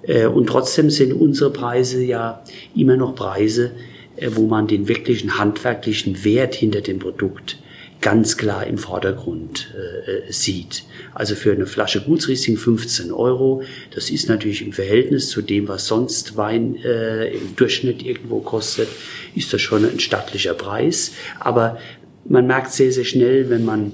Äh, 0.00 0.28
und 0.28 0.46
trotzdem 0.46 0.88
sind 0.88 1.12
unsere 1.12 1.50
Preise 1.50 2.02
ja 2.02 2.42
immer 2.74 2.96
noch 2.96 3.14
Preise, 3.14 3.72
äh, 4.16 4.30
wo 4.32 4.46
man 4.46 4.66
den 4.66 4.88
wirklichen 4.88 5.38
handwerklichen 5.38 6.24
Wert 6.24 6.54
hinter 6.54 6.80
dem 6.80 7.00
Produkt 7.00 7.58
ganz 8.02 8.36
klar 8.36 8.66
im 8.66 8.76
Vordergrund 8.76 9.72
äh, 9.74 10.30
sieht. 10.30 10.84
Also 11.14 11.34
für 11.34 11.52
eine 11.52 11.66
Flasche 11.66 12.02
Gutsriesling 12.02 12.58
15 12.58 13.12
Euro. 13.12 13.62
Das 13.94 14.10
ist 14.10 14.28
natürlich 14.28 14.60
im 14.60 14.72
Verhältnis 14.72 15.30
zu 15.30 15.40
dem, 15.40 15.68
was 15.68 15.86
sonst 15.86 16.36
Wein 16.36 16.76
äh, 16.84 17.28
im 17.28 17.56
Durchschnitt 17.56 18.02
irgendwo 18.02 18.40
kostet, 18.40 18.88
ist 19.34 19.52
das 19.52 19.62
schon 19.62 19.88
ein 19.88 20.00
stattlicher 20.00 20.52
Preis. 20.52 21.12
Aber 21.40 21.78
man 22.24 22.46
merkt 22.46 22.72
sehr, 22.72 22.92
sehr 22.92 23.04
schnell, 23.04 23.48
wenn 23.48 23.64
man 23.64 23.92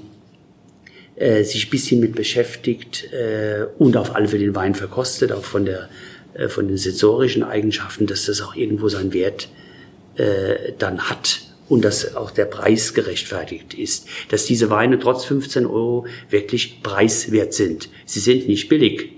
äh, 1.15 1.43
sich 1.43 1.69
bisschen 1.69 2.01
mit 2.01 2.15
beschäftigt 2.15 3.13
äh, 3.13 3.65
und 3.77 3.95
auf 3.95 4.15
alle 4.15 4.27
Fälle 4.27 4.45
den 4.45 4.55
Wein 4.55 4.75
verkostet, 4.75 5.31
auch 5.31 5.45
von 5.45 5.65
der 5.65 5.87
äh, 6.33 6.49
von 6.49 6.67
den 6.67 6.77
sensorischen 6.77 7.43
Eigenschaften, 7.43 8.07
dass 8.07 8.25
das 8.25 8.41
auch 8.41 8.55
irgendwo 8.55 8.89
seinen 8.89 9.13
Wert 9.13 9.49
äh, 10.15 10.73
dann 10.77 11.09
hat 11.09 11.48
und 11.69 11.85
dass 11.85 12.15
auch 12.15 12.31
der 12.31 12.45
Preis 12.45 12.93
gerechtfertigt 12.93 13.73
ist, 13.73 14.07
dass 14.29 14.45
diese 14.45 14.69
Weine 14.69 14.99
trotz 14.99 15.23
15 15.25 15.65
Euro 15.65 16.07
wirklich 16.29 16.83
preiswert 16.83 17.53
sind. 17.53 17.89
Sie 18.05 18.19
sind 18.19 18.47
nicht 18.47 18.67
billig, 18.67 19.13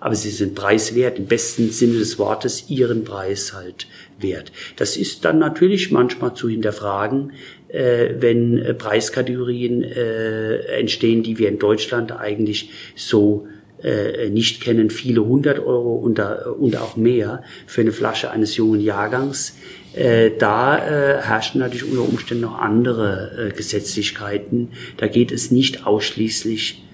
aber 0.00 0.14
sie 0.14 0.30
sind 0.30 0.54
preiswert, 0.54 1.18
im 1.18 1.26
besten 1.26 1.70
Sinne 1.70 1.98
des 1.98 2.18
Wortes 2.18 2.68
ihren 2.68 3.04
Preis 3.04 3.54
halt 3.54 3.86
wert. 4.18 4.52
Das 4.76 4.98
ist 4.98 5.24
dann 5.24 5.38
natürlich 5.38 5.90
manchmal 5.90 6.34
zu 6.34 6.48
hinterfragen, 6.48 7.32
äh, 7.68 8.10
wenn 8.18 8.58
äh, 8.58 8.74
Preiskategorien 8.74 9.82
äh, 9.82 10.56
entstehen, 10.78 11.22
die 11.22 11.38
wir 11.38 11.48
in 11.48 11.58
Deutschland 11.58 12.12
eigentlich 12.12 12.70
so 12.94 13.48
äh, 13.82 14.28
nicht 14.28 14.62
kennen, 14.62 14.90
viele 14.90 15.24
hundert 15.24 15.58
Euro 15.58 15.94
und, 15.94 16.20
und 16.20 16.76
auch 16.76 16.96
mehr 16.96 17.42
für 17.66 17.80
eine 17.80 17.92
Flasche 17.92 18.30
eines 18.30 18.56
jungen 18.56 18.80
Jahrgangs. 18.80 19.56
Äh, 19.94 20.32
da 20.38 20.78
äh, 20.78 21.22
herrschen 21.22 21.60
natürlich 21.60 21.88
unter 21.88 22.02
Umständen 22.02 22.42
noch 22.42 22.58
andere 22.58 23.50
äh, 23.50 23.56
Gesetzlichkeiten. 23.56 24.70
Da 24.96 25.06
geht 25.06 25.30
es 25.30 25.50
nicht 25.50 25.86
ausschließlich 25.86 26.84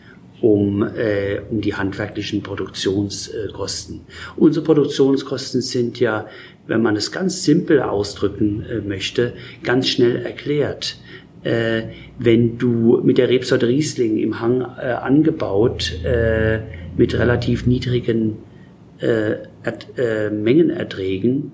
um, 0.43 0.83
äh, 0.83 1.41
um 1.51 1.61
die 1.61 1.75
handwerklichen 1.75 2.43
Produktionskosten. 2.43 4.03
Unsere 4.37 4.65
Produktionskosten 4.65 5.63
sind 5.63 6.01
ja, 6.01 6.27
wenn 6.67 6.83
man 6.83 6.97
es 6.97 7.11
ganz 7.11 7.43
simpel 7.43 7.81
ausdrücken 7.81 8.65
äh, 8.69 8.81
möchte, 8.81 9.33
ganz 9.63 9.89
schnell 9.89 10.17
erklärt. 10.17 10.99
Äh, 11.43 11.85
wenn 12.19 12.59
du 12.59 13.01
mit 13.03 13.17
der 13.17 13.31
Rebsorte 13.31 13.67
Riesling 13.67 14.19
im 14.19 14.41
Hang 14.41 14.61
äh, 14.61 14.91
angebaut 14.93 16.05
äh, 16.05 16.61
mit 16.99 17.19
relativ 17.19 17.67
niedrigen 17.67 18.39
äh, 18.99 19.37
äh, 19.97 20.31
Mengenerträgen 20.31 21.53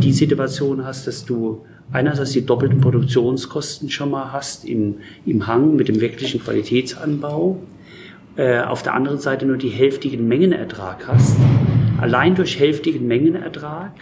die 0.00 0.12
Situation 0.12 0.84
hast, 0.84 1.06
dass 1.06 1.24
du 1.24 1.64
einerseits 1.92 2.32
die 2.32 2.44
doppelten 2.44 2.80
Produktionskosten 2.80 3.90
schon 3.90 4.10
mal 4.10 4.32
hast 4.32 4.64
im, 4.64 4.96
im 5.24 5.46
Hang 5.46 5.76
mit 5.76 5.88
dem 5.88 6.00
wirklichen 6.00 6.42
Qualitätsanbau, 6.42 7.58
äh, 8.36 8.60
auf 8.60 8.82
der 8.82 8.94
anderen 8.94 9.18
Seite 9.18 9.46
nur 9.46 9.56
die 9.56 9.68
hälftigen 9.68 10.28
Mengenertrag 10.28 11.06
hast. 11.08 11.36
Allein 11.98 12.34
durch 12.34 12.58
hälftigen 12.58 13.06
Mengenertrag 13.06 13.92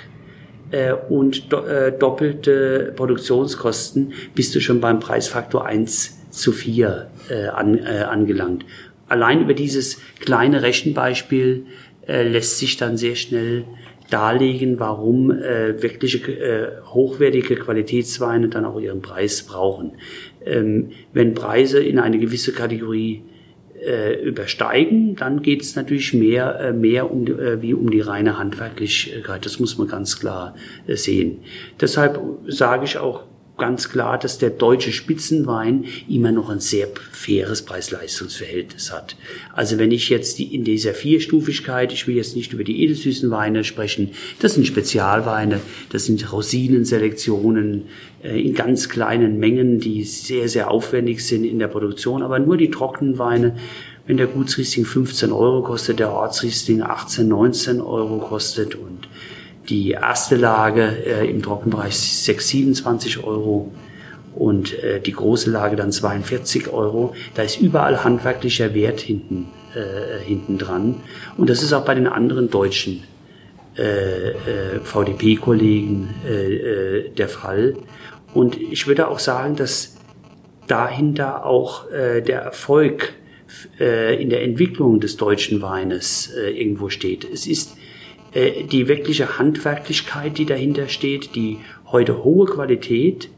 äh, 0.70 0.92
und 0.92 1.52
do, 1.52 1.58
äh, 1.58 1.96
doppelte 1.96 2.92
Produktionskosten 2.96 4.12
bist 4.34 4.54
du 4.54 4.60
schon 4.60 4.80
beim 4.80 4.98
Preisfaktor 4.98 5.66
1 5.66 6.30
zu 6.30 6.52
4 6.52 7.10
äh, 7.28 7.46
an, 7.46 7.78
äh, 7.78 8.04
angelangt. 8.08 8.64
Allein 9.06 9.42
über 9.42 9.54
dieses 9.54 10.00
kleine 10.18 10.62
Rechenbeispiel 10.62 11.66
äh, 12.08 12.26
lässt 12.26 12.58
sich 12.58 12.76
dann 12.76 12.96
sehr 12.96 13.14
schnell 13.14 13.64
darlegen, 14.10 14.78
warum 14.78 15.30
äh, 15.30 15.82
wirkliche 15.82 16.18
äh, 16.32 16.68
hochwertige 16.86 17.56
Qualitätsweine 17.56 18.48
dann 18.48 18.64
auch 18.64 18.78
ihren 18.78 19.02
Preis 19.02 19.42
brauchen. 19.42 19.92
Ähm, 20.44 20.90
wenn 21.12 21.34
Preise 21.34 21.82
in 21.82 21.98
eine 21.98 22.18
gewisse 22.18 22.52
Kategorie 22.52 23.22
äh, 23.84 24.22
übersteigen, 24.22 25.16
dann 25.16 25.42
geht 25.42 25.62
es 25.62 25.76
natürlich 25.76 26.14
mehr, 26.14 26.58
äh, 26.60 26.72
mehr 26.72 27.10
um, 27.10 27.26
äh, 27.26 27.60
wie 27.60 27.74
um 27.74 27.90
die 27.90 28.00
reine 28.00 28.38
Handwerklichkeit. 28.38 29.44
Das 29.44 29.58
muss 29.58 29.78
man 29.78 29.88
ganz 29.88 30.18
klar 30.18 30.54
äh, 30.86 30.96
sehen. 30.96 31.40
Deshalb 31.80 32.20
sage 32.46 32.84
ich 32.84 32.98
auch 32.98 33.24
ganz 33.56 33.88
klar, 33.88 34.18
dass 34.18 34.38
der 34.38 34.50
deutsche 34.50 34.92
Spitzenwein 34.92 35.84
immer 36.08 36.32
noch 36.32 36.50
ein 36.50 36.60
sehr 36.60 36.88
faires 37.12 37.62
Preis-Leistungs-Verhältnis 37.62 38.92
hat. 38.92 39.16
Also 39.52 39.78
wenn 39.78 39.92
ich 39.92 40.08
jetzt 40.08 40.38
die, 40.38 40.54
in 40.54 40.64
dieser 40.64 40.92
Vierstufigkeit, 40.92 41.92
ich 41.92 42.08
will 42.08 42.16
jetzt 42.16 42.34
nicht 42.34 42.52
über 42.52 42.64
die 42.64 42.82
edelsüßen 42.82 43.30
Weine 43.30 43.62
sprechen, 43.62 44.10
das 44.40 44.54
sind 44.54 44.66
Spezialweine, 44.66 45.60
das 45.90 46.06
sind 46.06 46.32
Rosinenselektionen 46.32 47.84
äh, 48.22 48.40
in 48.40 48.54
ganz 48.54 48.88
kleinen 48.88 49.38
Mengen, 49.38 49.78
die 49.78 50.02
sehr, 50.04 50.48
sehr 50.48 50.70
aufwendig 50.70 51.24
sind 51.24 51.44
in 51.44 51.58
der 51.60 51.68
Produktion, 51.68 52.22
aber 52.22 52.40
nur 52.40 52.56
die 52.56 52.70
trockenen 52.70 53.18
Weine, 53.18 53.56
wenn 54.06 54.16
der 54.16 54.26
Gutsriesling 54.26 54.84
15 54.84 55.32
Euro 55.32 55.62
kostet, 55.62 55.98
der 55.98 56.12
Ortsriesling 56.12 56.82
18, 56.82 57.26
19 57.26 57.80
Euro 57.80 58.18
kostet 58.18 58.74
und 58.74 58.93
die 59.68 59.92
erste 59.92 60.36
Lage 60.36 60.82
äh, 61.06 61.28
im 61.28 61.42
Trockenbereich 61.42 61.96
6, 61.96 62.48
27 62.48 63.24
Euro 63.24 63.72
und 64.34 64.82
äh, 64.82 65.00
die 65.00 65.12
große 65.12 65.50
Lage 65.50 65.76
dann 65.76 65.92
42 65.92 66.68
Euro. 66.68 67.14
Da 67.34 67.42
ist 67.42 67.60
überall 67.60 68.04
handwerklicher 68.04 68.74
Wert 68.74 69.00
hinten, 69.00 69.46
äh, 69.74 70.22
hinten 70.24 70.58
dran. 70.58 70.96
Und 71.36 71.50
das 71.50 71.62
ist 71.62 71.72
auch 71.72 71.84
bei 71.84 71.94
den 71.94 72.06
anderen 72.06 72.50
deutschen 72.50 73.04
äh, 73.76 74.28
äh, 74.30 74.80
VDP-Kollegen 74.84 76.14
äh, 76.24 76.54
äh, 76.54 77.10
der 77.10 77.28
Fall. 77.28 77.74
Und 78.32 78.56
ich 78.56 78.86
würde 78.86 79.08
auch 79.08 79.18
sagen, 79.18 79.56
dass 79.56 79.96
dahinter 80.68 81.44
auch 81.44 81.84
der 81.90 82.40
Erfolg 82.40 83.12
in 83.78 84.30
der 84.30 84.42
Entwicklung 84.42 84.98
des 84.98 85.16
deutschen 85.18 85.60
Weines 85.60 86.32
irgendwo 86.34 86.88
steht. 86.88 87.28
Es 87.30 87.46
ist 87.46 87.76
äh, 88.34 88.64
die 88.64 88.88
wirkliche 88.88 89.38
Handwerklichkeit, 89.38 90.38
die 90.38 90.46
dahinter 90.46 90.88
steht, 90.88 91.34
die 91.34 91.58
heute 91.86 92.24
hohe 92.24 92.46
Qualität, 92.46 93.30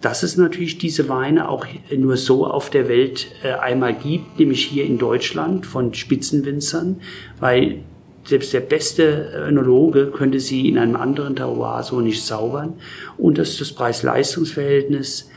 dass 0.00 0.22
es 0.22 0.36
natürlich 0.36 0.78
diese 0.78 1.08
Weine 1.08 1.48
auch 1.48 1.66
nur 1.94 2.16
so 2.16 2.46
auf 2.46 2.70
der 2.70 2.88
Welt 2.88 3.28
äh, 3.42 3.52
einmal 3.52 3.94
gibt, 3.94 4.38
nämlich 4.38 4.64
hier 4.64 4.84
in 4.84 4.98
Deutschland 4.98 5.66
von 5.66 5.92
Spitzenwinzern, 5.92 7.00
weil 7.40 7.80
selbst 8.24 8.52
der 8.52 8.60
beste 8.60 9.46
Önologe 9.48 10.06
könnte 10.06 10.38
sie 10.38 10.68
in 10.68 10.78
einem 10.78 10.96
anderen 10.96 11.34
Terroir 11.34 11.82
so 11.82 12.00
nicht 12.00 12.24
zaubern. 12.24 12.74
Und 13.16 13.38
dass 13.38 13.56
das 13.56 13.72
Preis-Leistungs-Verhältnis, 13.72 15.30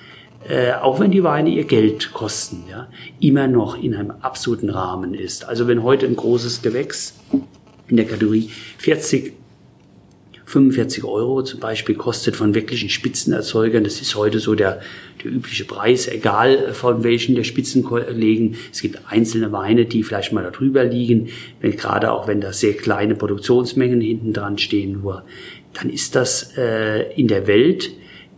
äh, 0.48 0.74
auch 0.74 1.00
wenn 1.00 1.12
die 1.12 1.24
Weine 1.24 1.50
ihr 1.50 1.64
Geld 1.64 2.12
kosten, 2.14 2.66
ja, 2.70 2.88
immer 3.20 3.48
noch 3.48 3.82
in 3.82 3.96
einem 3.96 4.12
absoluten 4.22 4.70
Rahmen 4.70 5.14
ist. 5.14 5.48
Also 5.48 5.68
wenn 5.68 5.84
heute 5.84 6.06
ein 6.06 6.18
großes 6.18 6.62
Gewächs 6.62 7.16
in 7.92 7.98
der 7.98 8.08
Kategorie 8.08 8.50
40, 8.78 9.34
45 10.46 11.04
Euro 11.04 11.44
zum 11.44 11.60
Beispiel 11.60 11.96
kostet 11.96 12.36
von 12.36 12.56
wirklichen 12.56 12.90
Spitzenerzeugern. 12.90 13.84
Das 13.84 14.02
ist 14.02 14.16
heute 14.16 14.40
so 14.40 14.56
der, 14.56 14.82
der 15.24 15.32
übliche 15.32 15.66
Preis, 15.66 16.08
egal 16.08 16.74
von 16.74 17.04
welchen 17.04 17.36
der 17.36 17.44
Spitzenkollegen. 17.44 18.56
Es 18.72 18.82
gibt 18.82 19.00
einzelne 19.08 19.52
Weine, 19.52 19.86
die 19.86 20.04
vielleicht 20.04 20.34
mal 20.34 20.50
darüber 20.50 20.84
liegen, 20.84 21.30
wenn, 21.62 21.78
gerade 21.78 22.12
auch 22.12 22.28
wenn 22.28 22.42
da 22.42 22.52
sehr 22.52 22.74
kleine 22.74 23.16
Produktionsmengen 23.16 24.02
hinten 24.02 24.34
dran 24.34 24.58
stehen 24.58 24.94
nur. 24.94 25.24
Dann 25.74 25.90
ist 25.90 26.16
das 26.16 26.58
äh, 26.58 27.14
in 27.14 27.28
der 27.28 27.48
Welt 27.48 27.92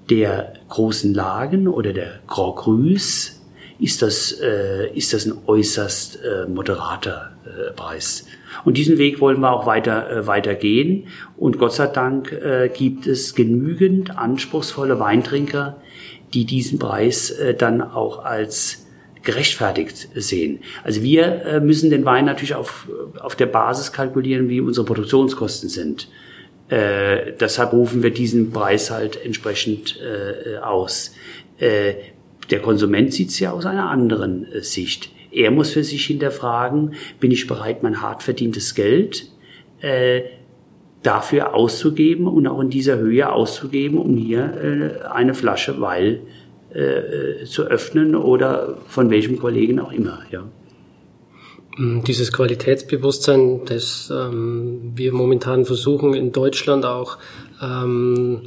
der 0.10 0.54
großen 0.70 1.14
Lagen 1.14 1.68
oder 1.68 1.94
der 1.94 2.20
Grand 2.28 2.58
Crus 2.58 3.42
ist 3.80 4.02
das, 4.02 4.32
äh, 4.40 4.90
ist 4.94 5.14
das 5.14 5.26
ein 5.26 5.34
äußerst 5.48 6.20
äh, 6.24 6.48
moderater 6.48 7.32
äh, 7.46 7.72
Preis. 7.72 8.26
Und 8.66 8.78
diesen 8.78 8.98
Weg 8.98 9.20
wollen 9.22 9.40
wir 9.40 9.52
auch 9.52 9.66
weiter, 9.66 10.10
äh, 10.10 10.28
weiter 10.28 10.56
gehen. 10.56 11.08
Und 11.38 11.58
Gott 11.58 11.74
sei 11.74 11.88
Dank 11.88 12.32
äh, 12.32 12.70
gibt 12.74 13.08
es 13.08 13.36
genügend 13.36 14.18
anspruchsvolle 14.18 15.00
Weintrinker, 15.00 15.78
die 16.34 16.46
diesen 16.46 16.80
Preis 16.80 17.30
äh, 17.32 17.54
dann 17.54 17.82
auch 17.82 18.24
als 18.24 18.86
gerechtfertigt 19.24 20.10
sehen. 20.16 20.60
Also 20.84 21.02
wir 21.02 21.46
äh, 21.46 21.60
müssen 21.62 21.90
den 21.90 22.06
Wein 22.06 22.26
natürlich 22.26 22.56
auf, 22.56 22.90
auf 23.20 23.36
der 23.36 23.46
Basis 23.46 23.94
kalkulieren, 23.94 24.50
wie 24.50 24.60
unsere 24.60 24.86
Produktionskosten 24.86 25.70
sind. 25.70 26.10
Äh, 26.68 27.34
deshalb 27.40 27.74
rufen 27.74 28.04
wir 28.04 28.12
diesen 28.12 28.52
Preis 28.52 28.92
halt 28.92 29.24
entsprechend 29.24 30.00
äh, 30.02 30.58
aus. 30.58 31.14
Äh, 31.58 31.94
der 32.52 32.60
Konsument 32.60 33.14
sieht 33.14 33.30
es 33.30 33.40
ja 33.40 33.52
aus 33.52 33.66
einer 33.66 33.90
anderen 33.90 34.52
äh, 34.52 34.62
Sicht. 34.62 35.10
Er 35.34 35.52
muss 35.52 35.72
für 35.72 35.84
sich 35.84 36.06
hinterfragen, 36.06 36.94
bin 37.20 37.32
ich 37.32 37.48
bereit, 37.48 37.84
mein 37.84 38.02
hart 38.02 38.24
verdientes 38.24 38.76
Geld 38.76 39.28
äh, 39.82 40.22
dafür 41.02 41.54
auszugeben 41.54 42.28
und 42.28 42.48
auch 42.48 42.62
in 42.62 42.70
dieser 42.70 42.98
Höhe 42.98 43.32
auszugeben, 43.32 43.98
um 43.98 44.16
hier 44.16 45.02
äh, 45.04 45.08
eine 45.08 45.34
Flasche 45.34 45.82
Weil 45.82 46.22
äh, 46.74 47.46
zu 47.46 47.64
öffnen 47.64 48.16
oder 48.16 48.78
von 48.88 49.10
welchem 49.10 49.38
Kollegen 49.38 49.80
auch 49.80 49.92
immer. 49.92 50.22
Ja. 50.32 50.44
Mm, 51.78 52.04
dieses 52.04 52.32
Qualitätsbewusstsein, 52.32 53.62
das 53.66 54.12
ähm, 54.16 54.94
wir 54.96 55.14
momentan 55.14 55.66
versuchen 55.66 56.14
in 56.14 56.32
Deutschland 56.32 56.86
auch 56.86 57.18
ähm, 57.62 58.44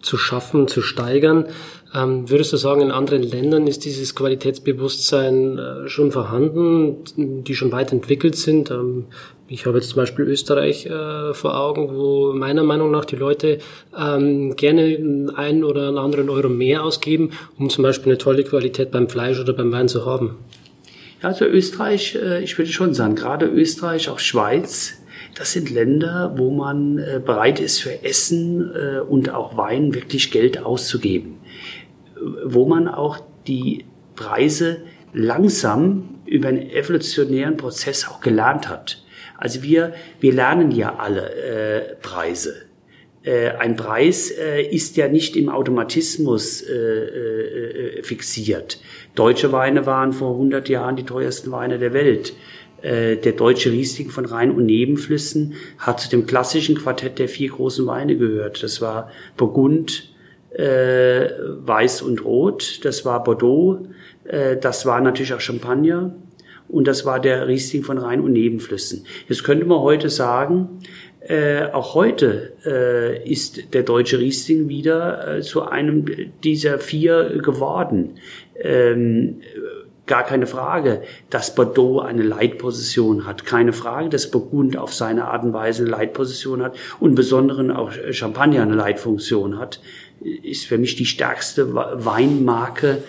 zu 0.00 0.16
schaffen, 0.16 0.68
zu 0.68 0.80
steigern. 0.82 1.46
Ähm, 1.94 2.28
würdest 2.28 2.52
du 2.52 2.58
sagen, 2.58 2.82
in 2.82 2.90
anderen 2.90 3.22
Ländern 3.22 3.66
ist 3.66 3.84
dieses 3.84 4.14
Qualitätsbewusstsein 4.14 5.58
äh, 5.58 5.88
schon 5.88 6.12
vorhanden, 6.12 7.44
die 7.44 7.54
schon 7.54 7.72
weit 7.72 7.92
entwickelt 7.92 8.36
sind? 8.36 8.70
Ähm, 8.70 9.06
ich 9.48 9.64
habe 9.64 9.78
jetzt 9.78 9.90
zum 9.90 9.96
Beispiel 9.96 10.26
Österreich 10.26 10.84
äh, 10.84 11.32
vor 11.32 11.58
Augen, 11.58 11.96
wo 11.96 12.34
meiner 12.34 12.62
Meinung 12.62 12.90
nach 12.90 13.06
die 13.06 13.16
Leute 13.16 13.58
ähm, 13.98 14.54
gerne 14.56 15.32
einen 15.36 15.64
oder 15.64 15.88
einen 15.88 15.96
anderen 15.96 16.28
Euro 16.28 16.50
mehr 16.50 16.84
ausgeben, 16.84 17.30
um 17.58 17.70
zum 17.70 17.84
Beispiel 17.84 18.12
eine 18.12 18.18
tolle 18.18 18.44
Qualität 18.44 18.90
beim 18.90 19.08
Fleisch 19.08 19.40
oder 19.40 19.54
beim 19.54 19.72
Wein 19.72 19.88
zu 19.88 20.04
haben. 20.04 20.36
Also 21.22 21.46
Österreich, 21.46 22.16
äh, 22.16 22.44
ich 22.44 22.58
würde 22.58 22.70
schon 22.70 22.92
sagen, 22.92 23.14
gerade 23.14 23.46
Österreich, 23.46 24.10
auch 24.10 24.18
Schweiz, 24.18 24.92
das 25.34 25.52
sind 25.52 25.70
Länder, 25.70 26.34
wo 26.36 26.50
man 26.50 26.96
bereit 27.24 27.60
ist 27.60 27.80
für 27.80 28.02
Essen 28.02 28.72
und 29.08 29.32
auch 29.32 29.56
Wein 29.56 29.94
wirklich 29.94 30.32
Geld 30.32 30.64
auszugeben. 30.64 31.37
Wo 32.44 32.66
man 32.66 32.88
auch 32.88 33.18
die 33.46 33.84
Preise 34.14 34.82
langsam 35.12 36.20
über 36.26 36.48
einen 36.48 36.70
evolutionären 36.70 37.56
Prozess 37.56 38.06
auch 38.08 38.20
gelernt 38.20 38.68
hat. 38.68 39.02
Also 39.36 39.62
wir, 39.62 39.94
wir 40.20 40.32
lernen 40.32 40.70
ja 40.70 40.96
alle 40.96 41.32
äh, 41.34 41.94
Preise. 42.02 42.54
Äh, 43.22 43.50
ein 43.50 43.76
Preis 43.76 44.30
äh, 44.30 44.62
ist 44.62 44.96
ja 44.96 45.08
nicht 45.08 45.36
im 45.36 45.48
Automatismus 45.48 46.62
äh, 46.62 46.74
äh, 46.74 48.02
fixiert. 48.02 48.80
Deutsche 49.14 49.52
Weine 49.52 49.86
waren 49.86 50.12
vor 50.12 50.32
100 50.32 50.68
Jahren 50.68 50.96
die 50.96 51.04
teuersten 51.04 51.50
Weine 51.50 51.78
der 51.78 51.92
Welt. 51.92 52.34
Äh, 52.82 53.16
der 53.16 53.32
deutsche 53.32 53.72
Riesling 53.72 54.10
von 54.10 54.24
Rhein- 54.24 54.52
und 54.52 54.66
Nebenflüssen 54.66 55.54
hat 55.78 56.00
zu 56.00 56.08
dem 56.08 56.26
klassischen 56.26 56.76
Quartett 56.76 57.18
der 57.18 57.28
vier 57.28 57.50
großen 57.50 57.86
Weine 57.86 58.16
gehört. 58.16 58.62
Das 58.62 58.80
war 58.80 59.10
Burgund, 59.36 60.10
äh, 60.58 61.30
Weiß 61.60 62.02
und 62.02 62.24
Rot, 62.24 62.80
das 62.84 63.04
war 63.04 63.22
Bordeaux, 63.22 63.86
äh, 64.24 64.56
das 64.56 64.84
war 64.86 65.00
natürlich 65.00 65.32
auch 65.32 65.40
Champagner 65.40 66.14
und 66.68 66.88
das 66.88 67.06
war 67.06 67.20
der 67.20 67.46
Riesling 67.46 67.84
von 67.84 67.98
Rhein- 67.98 68.20
und 68.20 68.32
Nebenflüssen. 68.32 69.06
Jetzt 69.28 69.44
könnte 69.44 69.64
man 69.64 69.78
heute 69.78 70.10
sagen, 70.10 70.80
äh, 71.20 71.66
auch 71.72 71.94
heute 71.94 72.54
äh, 72.64 73.30
ist 73.30 73.74
der 73.74 73.84
deutsche 73.84 74.18
Riesling 74.18 74.68
wieder 74.68 75.38
äh, 75.38 75.42
zu 75.42 75.62
einem 75.62 76.06
dieser 76.42 76.78
vier 76.78 77.38
geworden. 77.42 78.18
Ähm, 78.60 79.40
gar 80.06 80.24
keine 80.24 80.46
Frage, 80.46 81.02
dass 81.30 81.54
Bordeaux 81.54 82.00
eine 82.00 82.22
Leitposition 82.22 83.26
hat. 83.26 83.44
Keine 83.44 83.72
Frage, 83.72 84.08
dass 84.08 84.30
Burgund 84.30 84.76
auf 84.76 84.92
seine 84.92 85.26
Art 85.26 85.44
und 85.44 85.52
Weise 85.52 85.82
eine 85.82 85.90
Leitposition 85.90 86.62
hat 86.62 86.76
und 86.98 87.14
besonderen 87.14 87.70
auch 87.70 87.92
Champagner 88.10 88.62
eine 88.62 88.74
Leitfunktion 88.74 89.58
hat. 89.58 89.80
Ist 90.20 90.66
für 90.66 90.78
mich 90.78 90.96
die 90.96 91.06
stärkste 91.06 91.74
Weinmarke 91.74 93.02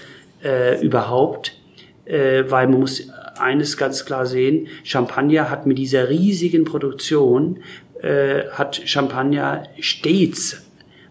äh, 0.43 0.83
überhaupt, 0.83 1.57
äh, 2.05 2.43
weil 2.47 2.67
man 2.67 2.81
muss 2.81 3.09
eines 3.39 3.77
ganz 3.77 4.05
klar 4.05 4.25
sehen, 4.25 4.67
Champagner 4.83 5.49
hat 5.49 5.65
mit 5.65 5.77
dieser 5.77 6.09
riesigen 6.09 6.65
Produktion, 6.65 7.59
äh, 8.01 8.43
hat 8.51 8.81
Champagner 8.85 9.63
stets 9.79 10.63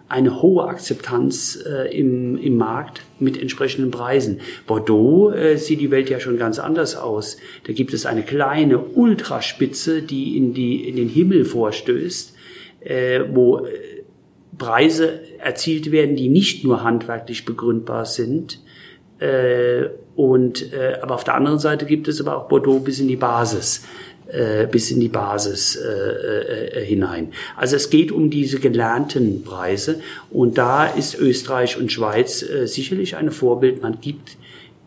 eine 0.08 0.40
hohe 0.40 0.64
Akzeptanz 0.64 1.58
äh, 1.66 1.94
im, 1.94 2.38
im 2.38 2.56
Markt 2.56 3.02
mit 3.18 3.40
entsprechenden 3.40 3.90
Preisen. 3.90 4.40
Bordeaux 4.66 5.30
äh, 5.32 5.56
sieht 5.58 5.80
die 5.80 5.90
Welt 5.90 6.08
ja 6.08 6.18
schon 6.18 6.38
ganz 6.38 6.58
anders 6.58 6.96
aus. 6.96 7.36
Da 7.66 7.74
gibt 7.74 7.92
es 7.92 8.06
eine 8.06 8.22
kleine 8.22 8.78
Ultraspitze, 8.78 10.00
die 10.02 10.38
in, 10.38 10.54
die, 10.54 10.88
in 10.88 10.96
den 10.96 11.10
Himmel 11.10 11.44
vorstößt, 11.44 12.34
äh, 12.80 13.20
wo 13.30 13.58
äh, 13.58 13.68
Preise 14.56 15.20
erzielt 15.38 15.90
werden, 15.90 16.16
die 16.16 16.28
nicht 16.28 16.64
nur 16.64 16.82
handwerklich 16.82 17.44
begründbar 17.44 18.04
sind. 18.04 18.60
Äh, 19.18 19.86
und, 20.16 20.72
äh, 20.72 20.98
aber 21.02 21.14
auf 21.14 21.24
der 21.24 21.34
anderen 21.34 21.58
Seite 21.58 21.86
gibt 21.86 22.08
es 22.08 22.20
aber 22.20 22.36
auch 22.36 22.48
Bordeaux 22.48 22.80
bis 22.80 23.00
in 23.00 23.08
die 23.08 23.16
Basis 23.16 23.82
äh, 24.28 24.66
bis 24.66 24.90
in 24.90 25.00
die 25.00 25.08
Basis 25.08 25.76
äh, 25.76 26.80
äh, 26.80 26.84
hinein. 26.84 27.32
Also 27.56 27.76
es 27.76 27.90
geht 27.90 28.12
um 28.12 28.30
diese 28.30 28.60
gelernten 28.60 29.42
Preise 29.42 30.00
und 30.30 30.58
da 30.58 30.86
ist 30.86 31.18
Österreich 31.18 31.78
und 31.78 31.90
Schweiz 31.90 32.42
äh, 32.42 32.66
sicherlich 32.66 33.16
ein 33.16 33.30
Vorbild. 33.30 33.82
Man 33.82 34.00
gibt, 34.00 34.36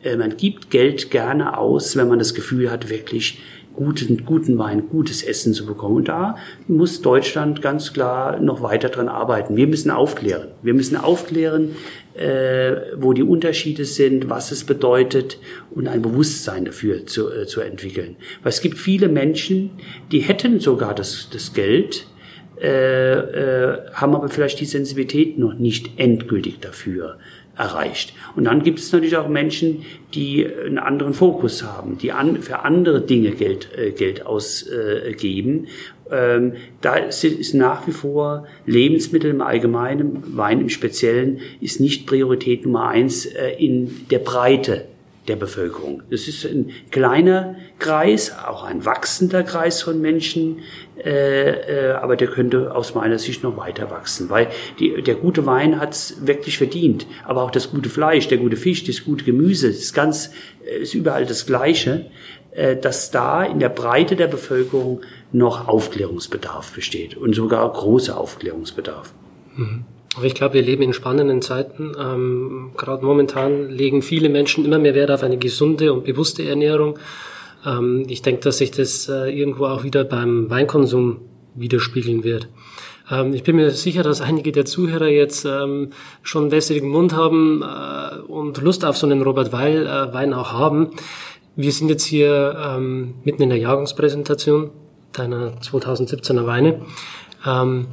äh, 0.04 0.16
man 0.16 0.38
gibt 0.38 0.70
Geld 0.70 1.12
gerne 1.12 1.58
aus, 1.58 1.96
wenn 1.96 2.08
man 2.08 2.20
das 2.20 2.36
Gefühl 2.36 2.70
hat, 2.70 2.90
wirklich 2.90 3.40
guten, 3.76 4.26
guten 4.26 4.58
Wein, 4.58 4.90
gutes 4.90 5.24
Essen 5.24 5.54
zu 5.54 5.66
bekommen. 5.66 5.98
Und 5.98 6.08
da 6.08 6.36
muss 6.68 7.02
Deutschland 7.02 7.62
ganz 7.62 7.94
klar 7.94 8.40
noch 8.40 8.62
weiter 8.62 8.90
dran 8.90 9.08
arbeiten. 9.08 9.56
Wir 9.56 9.68
müssen 9.68 9.92
aufklären. 9.92 10.50
Wir 10.62 10.74
müssen 10.74 10.98
aufklären, 10.98 11.76
äh, 12.14 12.76
wo 12.98 13.14
die 13.14 13.24
Unterschiede 13.24 13.86
sind, 13.86 14.30
was 14.30 14.52
es 14.52 14.64
bedeutet 14.64 15.38
und 15.72 15.88
ein 15.88 16.02
Bewusstsein 16.02 16.66
dafür 16.66 17.06
zu, 17.06 17.32
äh, 17.32 17.46
zu 17.46 17.62
entwickeln. 17.62 18.18
Weil 18.44 18.50
es 18.50 18.62
gibt 18.62 18.78
viele 18.78 19.08
Menschen, 19.08 19.72
die 20.12 20.20
hätten 20.20 20.60
sogar 20.60 20.94
das, 20.94 21.30
das 21.32 21.54
Geld, 21.54 22.08
äh, 22.62 23.14
äh, 23.14 23.78
haben 23.94 24.14
aber 24.14 24.30
vielleicht 24.30 24.60
die 24.60 24.66
Sensibilität 24.66 25.40
noch 25.40 25.56
nicht 25.56 26.00
endgültig 26.00 26.60
dafür 26.60 27.18
erreicht. 27.62 28.14
Und 28.36 28.46
dann 28.46 28.64
gibt 28.64 28.80
es 28.80 28.92
natürlich 28.92 29.16
auch 29.18 29.28
Menschen, 29.28 29.84
die 30.14 30.46
einen 30.46 30.80
anderen 30.80 31.14
Fokus 31.14 31.64
haben, 31.64 31.98
die 31.98 32.12
an, 32.12 32.42
für 32.42 32.60
andere 32.60 33.02
Dinge 33.02 33.32
Geld, 33.32 33.70
äh, 33.78 33.92
Geld 33.92 34.26
ausgeben. 34.26 35.68
Äh, 36.10 36.36
ähm, 36.36 36.54
da 36.82 36.96
ist, 36.96 37.24
ist 37.24 37.54
nach 37.54 37.88
wie 37.88 37.92
vor 37.92 38.46
Lebensmittel 38.66 39.32
im 39.32 39.42
Allgemeinen, 39.42 40.36
Wein 40.36 40.60
im 40.60 40.70
Speziellen, 40.70 41.40
ist 41.62 41.80
nicht 41.80 42.08
Priorität 42.08 42.66
Nummer 42.66 42.90
eins 42.90 43.26
äh, 43.26 43.52
in 43.58 44.08
der 44.10 44.20
Breite 44.20 44.86
der 45.28 45.36
Bevölkerung. 45.36 46.02
Es 46.10 46.28
ist 46.28 46.46
ein 46.46 46.72
kleiner 46.90 47.56
Kreis, 47.80 48.36
auch 48.46 48.64
ein 48.64 48.86
wachsender 48.86 49.44
Kreis 49.44 49.82
von 49.82 50.02
Menschen, 50.02 50.60
äh, 51.04 51.90
äh, 51.90 51.92
aber 51.94 52.16
der 52.16 52.28
könnte 52.28 52.76
aus 52.76 52.94
meiner 52.96 53.18
Sicht 53.20 53.44
noch 53.44 53.58
weiter 53.58 53.90
wachsen, 53.90 54.30
weil 54.30 54.48
die, 54.80 55.02
der 55.02 55.16
gute 55.16 55.46
Wein 55.46 55.80
hat 55.80 55.94
es 55.94 56.28
wirklich 56.28 56.58
verdient, 56.58 57.08
aber 57.26 57.44
auch 57.44 57.52
das 57.52 57.72
gute 57.72 57.90
Fleisch, 57.90 58.28
der 58.28 58.38
gute 58.38 58.58
Fisch, 58.58 58.84
das 58.84 59.04
gute 59.04 59.26
Gemüse, 59.26 59.68
ist 59.68 59.94
ganz, 59.94 60.32
äh, 60.66 60.82
ist 60.82 60.94
überall 60.94 61.26
das 61.26 61.46
Gleiche, 61.46 62.08
dass 62.82 63.12
da 63.12 63.46
in 63.46 63.60
der 63.60 63.70
Breite 63.70 64.18
der 64.18 64.28
Bevölkerung 64.28 65.00
noch 65.32 65.70
Aufklärungsbedarf 65.70 66.74
besteht 66.74 67.16
und 67.16 67.34
sogar 67.34 67.72
großer 67.72 68.18
Aufklärungsbedarf. 68.18 69.14
Mhm. 69.56 69.86
Aber 70.18 70.26
ich 70.26 70.36
glaube, 70.36 70.56
wir 70.56 70.62
leben 70.62 70.84
in 70.84 70.94
spannenden 70.94 71.42
Zeiten. 71.42 71.94
Ähm, 71.98 72.72
Gerade 72.76 73.06
momentan 73.06 73.70
legen 73.70 74.02
viele 74.02 74.28
Menschen 74.28 74.66
immer 74.66 74.80
mehr 74.80 74.96
Wert 74.96 75.12
auf 75.12 75.24
eine 75.24 75.38
gesunde 75.38 75.94
und 75.94 76.04
bewusste 76.04 76.44
Ernährung. 76.44 77.00
Ähm, 77.66 78.06
ich 78.08 78.22
denke, 78.22 78.42
dass 78.42 78.58
sich 78.58 78.72
das 78.72 79.10
äh, 79.10 79.30
irgendwo 79.30 79.66
auch 79.66 79.84
wieder 79.84 80.04
beim 80.04 80.50
Weinkonsum 80.50 81.22
widerspiegeln 81.56 82.24
wird. 82.24 82.48
Ähm, 83.10 83.34
ich 83.34 83.44
bin 83.44 83.56
mir 83.56 83.72
sicher, 83.72 84.04
dass 84.04 84.22
einige 84.22 84.52
der 84.52 84.66
Zuhörer 84.66 85.08
jetzt 85.08 85.46
ähm, 85.46 85.92
schon 86.24 86.52
wässrigen 86.52 86.90
Mund 86.90 87.14
haben 87.16 87.62
äh, 87.62 88.20
und 88.22 88.62
Lust 88.62 88.86
auf 88.86 88.98
so 88.98 89.08
einen 89.08 89.22
Robert 89.22 89.52
Weil 89.52 89.86
äh, 89.86 90.14
Wein 90.14 90.34
auch 90.34 90.54
haben. 90.54 90.92
Wir 91.56 91.72
sind 91.72 91.90
jetzt 91.90 92.06
hier 92.06 92.56
ähm, 92.66 93.16
mitten 93.24 93.44
in 93.44 93.50
der 93.50 93.58
Jahrgangspräsentation 93.58 94.72
deiner 95.12 95.52
2017er 95.60 96.46
Weine. 96.46 96.82
Ähm, 97.46 97.88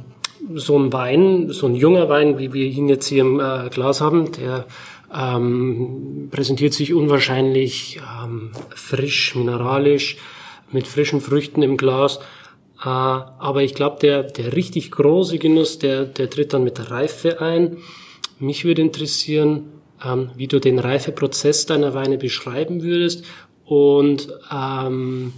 so 0.55 0.79
ein 0.79 0.93
Wein, 0.93 1.49
so 1.49 1.67
ein 1.67 1.75
junger 1.75 2.07
Wein, 2.07 2.39
wie 2.39 2.53
wir 2.53 2.65
ihn 2.65 2.87
jetzt 2.87 3.07
hier 3.07 3.21
im 3.21 3.39
äh, 3.41 3.69
Glas 3.69 3.99
haben, 3.99 4.31
der 4.31 4.65
ähm, 5.13 6.29
präsentiert 6.31 6.73
sich 6.73 6.93
unwahrscheinlich 6.93 7.99
ähm, 8.23 8.51
frisch, 8.75 9.35
mineralisch, 9.35 10.17
mit 10.71 10.87
frischen 10.87 11.21
Früchten 11.21 11.61
im 11.61 11.77
Glas. 11.77 12.19
Äh, 12.83 12.87
aber 12.87 13.63
ich 13.63 13.73
glaube, 13.73 13.97
der, 14.01 14.23
der 14.23 14.55
richtig 14.55 14.91
große 14.91 15.39
Genuss, 15.39 15.79
der, 15.79 16.05
der 16.05 16.29
tritt 16.29 16.53
dann 16.53 16.63
mit 16.63 16.77
der 16.77 16.91
Reife 16.91 17.41
ein. 17.41 17.77
Mich 18.39 18.65
würde 18.65 18.81
interessieren, 18.81 19.65
ähm, 20.03 20.31
wie 20.35 20.47
du 20.47 20.59
den 20.59 20.79
Reifeprozess 20.79 21.65
deiner 21.65 21.93
Weine 21.93 22.17
beschreiben 22.17 22.83
würdest 22.83 23.25
und 23.65 24.29
ähm, 24.51 25.33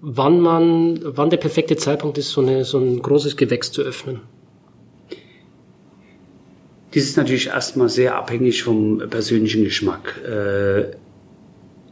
wann 0.00 0.40
man, 0.40 1.00
wann 1.02 1.30
der 1.30 1.38
perfekte 1.38 1.76
Zeitpunkt 1.76 2.18
ist, 2.18 2.30
so, 2.30 2.42
eine, 2.42 2.64
so 2.64 2.78
ein 2.78 3.00
großes 3.00 3.36
Gewächs 3.36 3.72
zu 3.72 3.82
öffnen. 3.82 4.20
Dies 6.94 7.06
ist 7.06 7.16
natürlich 7.16 7.48
erstmal 7.48 7.88
sehr 7.88 8.14
abhängig 8.14 8.62
vom 8.62 9.02
persönlichen 9.10 9.64
Geschmack. 9.64 10.20
Äh, 10.24 10.94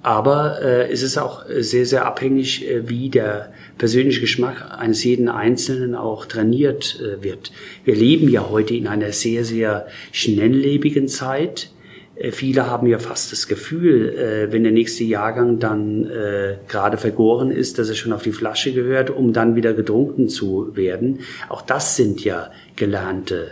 aber 0.01 0.63
äh, 0.63 0.93
es 0.93 1.03
ist 1.03 1.19
auch 1.19 1.45
sehr, 1.49 1.87
sehr 1.87 2.07
abhängig, 2.07 2.69
äh, 2.69 2.89
wie 2.89 3.09
der 3.09 3.53
persönliche 3.79 4.21
Geschmack 4.21 4.79
eines 4.79 5.03
jeden 5.03 5.29
Einzelnen 5.29 5.97
auch 5.97 6.27
trainiert 6.27 7.01
wird. 7.21 7.51
Wir 7.85 7.97
leben 7.97 8.29
ja 8.29 8.49
heute 8.49 8.75
in 8.75 8.87
einer 8.87 9.11
sehr, 9.13 9.45
sehr 9.45 9.89
schnelllebigen 10.13 11.09
Zeit. 11.09 11.71
Äh, 12.15 12.31
viele 12.33 12.67
haben 12.67 12.87
ja 12.87 12.99
fast 12.99 13.33
das 13.33 13.49
Gefühl, 13.49 14.11
äh, 14.11 14.53
wenn 14.53 14.63
der 14.63 14.73
nächste 14.73 15.05
Jahrgang 15.05 15.59
dann 15.59 16.05
äh, 16.11 16.57
gerade 16.69 16.97
vergoren 16.97 17.51
ist, 17.51 17.79
dass 17.79 17.89
er 17.89 17.95
schon 17.95 18.13
auf 18.13 18.23
die 18.23 18.33
Flasche 18.33 18.73
gehört, 18.73 19.11
um 19.11 19.33
dann 19.33 19.57
wieder 19.57 19.73
getrunken 19.73 20.29
zu 20.29 20.77
werden. 20.77 21.21
Auch 21.49 21.63
das 21.63 21.97
sind 21.97 22.25
ja 22.25 22.51
gelernte 22.77 23.51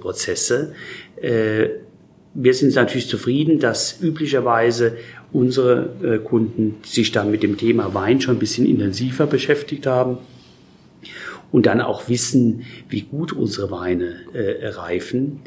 Prozesse. 0.00 0.72
Wir 1.20 2.54
sind 2.54 2.74
natürlich 2.74 3.08
zufrieden, 3.08 3.58
dass 3.58 4.00
üblicherweise 4.00 4.96
unsere 5.32 6.20
Kunden 6.24 6.76
sich 6.82 7.12
dann 7.12 7.30
mit 7.30 7.42
dem 7.42 7.56
Thema 7.56 7.94
Wein 7.94 8.20
schon 8.20 8.36
ein 8.36 8.38
bisschen 8.38 8.66
intensiver 8.66 9.26
beschäftigt 9.26 9.86
haben 9.86 10.18
und 11.52 11.66
dann 11.66 11.80
auch 11.80 12.08
wissen, 12.08 12.64
wie 12.88 13.02
gut 13.02 13.32
unsere 13.32 13.70
Weine 13.70 14.16
reifen 14.34 15.40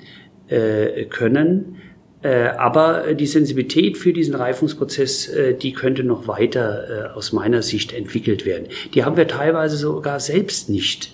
können. 1.10 1.78
Äh, 2.24 2.45
aber 2.58 3.14
die 3.14 3.28
Sensibilität 3.28 3.98
für 3.98 4.14
diesen 4.14 4.34
Reifungsprozess, 4.34 5.28
äh, 5.28 5.54
die 5.54 5.74
könnte 5.74 6.04
noch 6.04 6.28
weiter 6.28 7.12
äh, 7.12 7.18
aus 7.18 7.34
meiner 7.34 7.62
Sicht 7.62 7.94
entwickelt 7.94 8.45
werden. 8.45 8.68
Die 8.94 9.04
haben 9.04 9.18
wir 9.18 9.28
teilweise 9.28 9.76
sogar 9.78 10.20
selbst 10.20 10.70
nicht. 10.70 11.14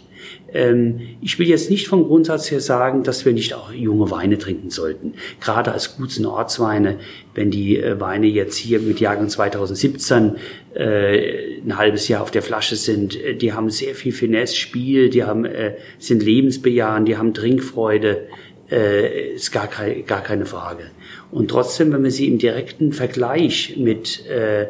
Ähm, 0.53 0.99
ich 1.22 1.40
will 1.40 1.48
jetzt 1.48 1.69
nicht 1.69 1.88
vom 1.88 2.06
Grundsatz 2.06 2.49
her 2.52 2.60
sagen, 2.60 3.03
dass 3.03 3.26
wir 3.26 3.34
nicht 3.34 3.53
auch 3.53 3.72
junge 3.72 4.10
Weine 4.11 4.38
trinken 4.38 4.69
sollten. 4.69 5.14
Gerade 5.40 5.72
als 5.72 5.88
und 5.88 6.26
Ortsweine, 6.26 6.98
wenn 7.36 7.52
die 7.52 7.77
äh, 7.77 7.99
Weine 7.99 8.27
jetzt 8.27 8.57
hier 8.57 8.80
mit 8.80 8.99
Jahrgang 8.99 9.30
2017 9.30 10.36
äh, 10.73 11.60
ein 11.61 11.77
halbes 11.77 12.07
Jahr 12.07 12.22
auf 12.22 12.31
der 12.31 12.41
Flasche 12.41 12.76
sind, 12.76 13.22
äh, 13.22 13.36
die 13.36 13.53
haben 13.53 13.69
sehr 13.69 13.95
viel 13.95 14.11
Finesse, 14.11 14.56
Spiel, 14.56 15.10
die 15.10 15.23
haben, 15.23 15.45
äh, 15.45 15.76
sind 15.98 16.23
lebensbejahend, 16.23 17.07
die 17.07 17.18
haben 17.18 17.34
Trinkfreude, 17.34 18.27
äh, 18.72 19.34
ist 19.34 19.52
gar, 19.52 19.68
kein, 19.68 20.06
gar 20.06 20.22
keine 20.22 20.45
Frage. 20.45 20.86
Und 21.31 21.51
trotzdem, 21.51 21.93
wenn 21.93 22.01
man 22.01 22.11
sie 22.11 22.27
im 22.27 22.38
direkten 22.38 22.91
Vergleich 22.91 23.76
mit 23.77 24.26
äh, 24.27 24.68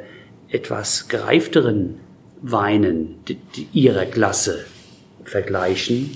etwas 0.50 1.08
gereifteren 1.08 1.96
Weinen 2.42 3.16
ihrer 3.74 4.06
Klasse 4.06 4.66
vergleichen, 5.24 6.12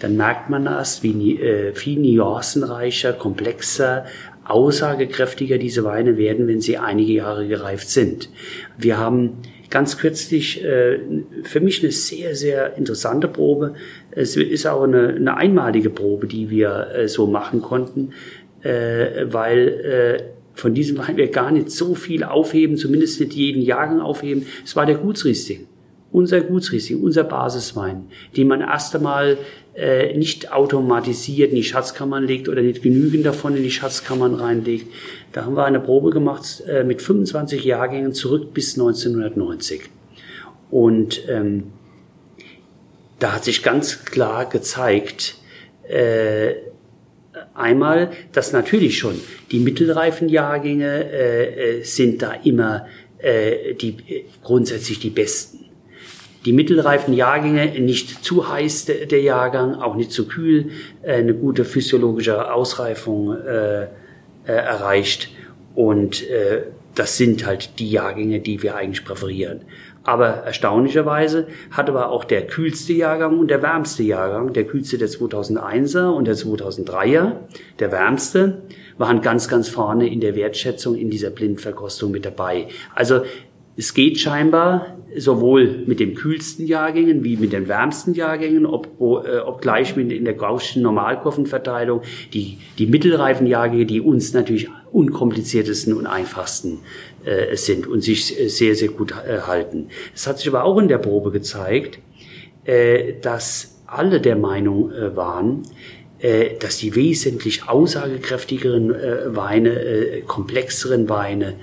dann 0.00 0.16
merkt 0.16 0.50
man 0.50 0.66
erst, 0.66 1.02
wie 1.02 1.40
äh, 1.40 1.72
viel 1.74 1.98
nuancenreicher, 1.98 3.12
komplexer, 3.12 4.04
aussagekräftiger 4.44 5.58
diese 5.58 5.84
Weine 5.84 6.18
werden, 6.18 6.46
wenn 6.46 6.60
sie 6.60 6.78
einige 6.78 7.12
Jahre 7.12 7.48
gereift 7.48 7.88
sind. 7.88 8.28
Wir 8.78 8.98
haben 8.98 9.38
ganz 9.70 9.98
kürzlich 9.98 10.62
äh, 10.64 10.98
für 11.42 11.60
mich 11.60 11.82
eine 11.82 11.90
sehr, 11.90 12.36
sehr 12.36 12.76
interessante 12.76 13.28
Probe. 13.28 13.74
Es 14.12 14.36
ist 14.36 14.66
auch 14.66 14.84
eine, 14.84 15.08
eine 15.08 15.36
einmalige 15.36 15.90
Probe, 15.90 16.26
die 16.26 16.50
wir 16.50 16.88
äh, 16.94 17.08
so 17.08 17.26
machen 17.26 17.60
konnten, 17.60 18.12
äh, 18.66 19.32
weil 19.32 19.68
äh, 19.68 20.22
von 20.54 20.74
diesem 20.74 20.98
Wein 20.98 21.16
wir 21.16 21.28
gar 21.28 21.50
nicht 21.50 21.70
so 21.70 21.94
viel 21.94 22.24
aufheben, 22.24 22.76
zumindest 22.76 23.20
nicht 23.20 23.34
jeden 23.34 23.62
Jahrgang 23.62 24.00
aufheben. 24.00 24.46
Es 24.64 24.74
war 24.74 24.86
der 24.86 24.96
Gutsriesling 24.96 25.66
unser 26.16 26.40
Gutsriesling, 26.40 27.02
unser 27.02 27.24
Basiswein, 27.24 28.06
den 28.38 28.48
man 28.48 28.62
erst 28.62 28.96
einmal 28.96 29.36
äh, 29.74 30.16
nicht 30.16 30.50
automatisiert 30.50 31.50
in 31.50 31.56
die 31.56 31.62
Schatzkammern 31.62 32.24
legt 32.26 32.48
oder 32.48 32.62
nicht 32.62 32.82
genügend 32.82 33.26
davon 33.26 33.54
in 33.54 33.62
die 33.62 33.70
Schatzkammern 33.70 34.34
reinlegt. 34.34 34.86
Da 35.32 35.44
haben 35.44 35.56
wir 35.56 35.66
eine 35.66 35.78
Probe 35.78 36.10
gemacht 36.10 36.62
äh, 36.66 36.84
mit 36.84 37.02
25 37.02 37.62
Jahrgängen 37.64 38.14
zurück 38.14 38.54
bis 38.54 38.78
1990. 38.78 39.90
Und 40.70 41.28
ähm, 41.28 41.64
da 43.18 43.34
hat 43.34 43.44
sich 43.44 43.62
ganz 43.62 44.06
klar 44.06 44.48
gezeigt, 44.48 45.36
äh, 45.86 46.54
einmal, 47.58 48.10
dass 48.32 48.52
natürlich 48.52 48.98
schon 48.98 49.20
die 49.50 49.60
mittelreifen 49.60 50.28
Jahrgänge 50.28 51.10
äh, 51.10 51.78
äh 51.78 51.82
sind 51.82 52.22
da 52.22 52.32
immer 52.32 52.86
äh, 53.18 53.74
die, 53.74 53.96
grundsätzlich 54.42 54.98
die 54.98 55.10
besten 55.10 55.66
die 56.46 56.52
mittelreifen 56.52 57.12
Jahrgänge, 57.12 57.78
nicht 57.80 58.24
zu 58.24 58.48
heiß 58.48 58.86
der 58.86 59.20
Jahrgang, 59.20 59.74
auch 59.74 59.96
nicht 59.96 60.12
zu 60.12 60.28
kühl, 60.28 60.70
äh, 61.02 61.14
eine 61.14 61.34
gute 61.34 61.64
physiologische 61.64 62.52
Ausreifung 62.52 63.36
äh, 63.36 63.82
äh, 63.82 63.86
erreicht. 64.46 65.28
Und 65.74 66.22
äh, 66.30 66.62
das 66.94 67.16
sind 67.16 67.44
halt 67.44 67.80
die 67.80 67.90
Jahrgänge, 67.90 68.38
die 68.40 68.62
wir 68.62 68.76
eigentlich 68.76 69.04
präferieren. 69.04 69.62
Aber 70.06 70.28
erstaunlicherweise 70.28 71.48
hat 71.72 71.88
aber 71.88 72.10
auch 72.10 72.24
der 72.24 72.46
kühlste 72.46 72.92
Jahrgang 72.92 73.40
und 73.40 73.48
der 73.48 73.60
wärmste 73.60 74.04
Jahrgang, 74.04 74.52
der 74.52 74.64
kühlste 74.64 74.98
der 74.98 75.08
2001er 75.08 76.10
und 76.10 76.26
der 76.26 76.36
2003er, 76.36 77.32
der 77.80 77.90
wärmste, 77.90 78.62
waren 78.98 79.20
ganz, 79.20 79.48
ganz 79.48 79.68
vorne 79.68 80.08
in 80.08 80.20
der 80.20 80.36
Wertschätzung 80.36 80.94
in 80.94 81.10
dieser 81.10 81.30
Blindverkostung 81.30 82.12
mit 82.12 82.24
dabei. 82.24 82.68
Also 82.94 83.22
es 83.76 83.94
geht 83.94 84.18
scheinbar 84.18 84.96
sowohl 85.16 85.84
mit 85.86 85.98
den 85.98 86.14
kühlsten 86.14 86.66
Jahrgängen 86.66 87.24
wie 87.24 87.36
mit 87.36 87.52
den 87.52 87.66
wärmsten 87.66 88.14
Jahrgängen, 88.14 88.64
ob, 88.64 88.86
äh, 89.00 89.38
obgleich 89.40 89.96
mit 89.96 90.12
in 90.12 90.24
der 90.24 90.34
Gaußschen 90.34 90.82
Normalkurvenverteilung 90.82 92.02
die, 92.32 92.58
die 92.78 92.86
mittelreifen 92.86 93.46
Jahrgänge, 93.46 93.86
die 93.86 94.00
uns 94.00 94.32
natürlich 94.32 94.68
unkompliziertesten 94.92 95.94
und 95.94 96.06
einfachsten 96.06 96.78
äh, 97.26 97.56
sind 97.56 97.86
und 97.86 98.02
sich 98.02 98.34
sehr, 98.46 98.74
sehr 98.74 98.88
gut 98.88 99.12
äh, 99.12 99.40
halten. 99.40 99.88
Es 100.14 100.26
hat 100.26 100.38
sich 100.38 100.48
aber 100.48 100.64
auch 100.64 100.78
in 100.78 100.88
der 100.88 100.98
Probe 100.98 101.30
gezeigt, 101.30 101.98
äh, 102.64 103.14
dass 103.20 103.80
alle 103.86 104.20
der 104.20 104.36
Meinung 104.36 104.92
äh, 104.92 105.14
waren, 105.16 105.62
äh, 106.18 106.56
dass 106.58 106.78
die 106.78 106.94
wesentlich 106.94 107.68
aussagekräftigeren 107.68 108.94
äh, 108.94 109.36
Weine, 109.36 109.70
äh, 109.70 110.20
komplexeren 110.22 111.08
Weine, 111.08 111.54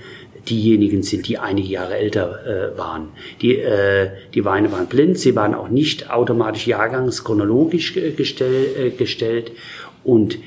diejenigen 0.48 1.02
sind, 1.02 1.26
die 1.28 1.38
einige 1.38 1.68
Jahre 1.68 1.96
älter 1.96 2.74
äh, 2.74 2.78
waren. 2.78 3.08
Die, 3.40 3.58
äh, 3.58 4.10
die 4.34 4.44
Weine 4.44 4.70
waren 4.72 4.86
blind, 4.86 5.18
sie 5.18 5.34
waren 5.34 5.54
auch 5.54 5.68
nicht 5.68 6.10
automatisch 6.10 6.66
jahrgangschronologisch 6.66 7.94
gestell, 8.16 8.66
äh, 8.78 8.90
gestellt. 8.90 9.52
Und 10.02 10.38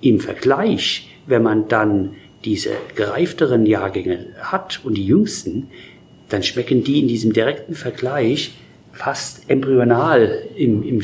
im 0.00 0.20
Vergleich, 0.20 1.08
wenn 1.26 1.42
man 1.42 1.68
dann 1.68 2.16
diese 2.44 2.70
gereifteren 2.94 3.66
Jahrgänge 3.66 4.26
hat 4.40 4.80
und 4.84 4.94
die 4.94 5.06
jüngsten, 5.06 5.68
dann 6.28 6.42
schmecken 6.42 6.84
die 6.84 7.00
in 7.00 7.08
diesem 7.08 7.32
direkten 7.32 7.74
Vergleich 7.74 8.52
fast 8.94 9.50
embryonal 9.50 10.44
im, 10.54 10.82
im, 10.82 11.02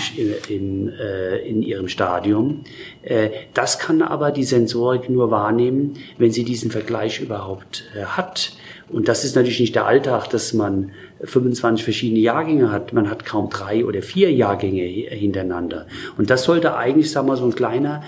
im, 0.49 0.89
äh, 0.89 1.39
in 1.39 1.63
ihrem 1.63 1.89
Stadium. 1.89 2.63
Äh, 3.03 3.31
das 3.53 3.79
kann 3.79 4.01
aber 4.01 4.31
die 4.31 4.45
Sensorik 4.45 5.11
nur 5.11 5.31
wahrnehmen, 5.31 5.95
wenn 6.17 6.31
sie 6.31 6.45
diesen 6.45 6.71
Vergleich 6.71 7.21
überhaupt 7.21 7.85
äh, 7.97 8.05
hat. 8.05 8.53
Und 8.89 9.09
das 9.09 9.25
ist 9.25 9.37
natürlich 9.37 9.61
nicht 9.61 9.75
der 9.75 9.87
Alltag, 9.87 10.29
dass 10.31 10.53
man 10.53 10.93
25 11.23 11.85
verschiedene 11.85 12.21
Jahrgänge 12.21 12.73
hat. 12.73 12.93
Man 12.93 13.11
hat 13.11 13.25
kaum 13.25 13.51
drei 13.51 13.85
oder 13.85 14.03
vier 14.03 14.33
Jahrgänge 14.33 14.83
hintereinander. 14.83 15.87
Und 16.17 16.31
das 16.31 16.45
sollte 16.45 16.77
eigentlich, 16.77 17.11
sagen 17.11 17.29
wir, 17.29 17.37
so 17.37 17.45
ein 17.45 17.55
kleiner 17.55 18.03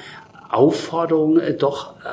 Aufforderung 0.53 1.39
äh, 1.39 1.55
doch 1.55 1.97
äh, 2.05 2.09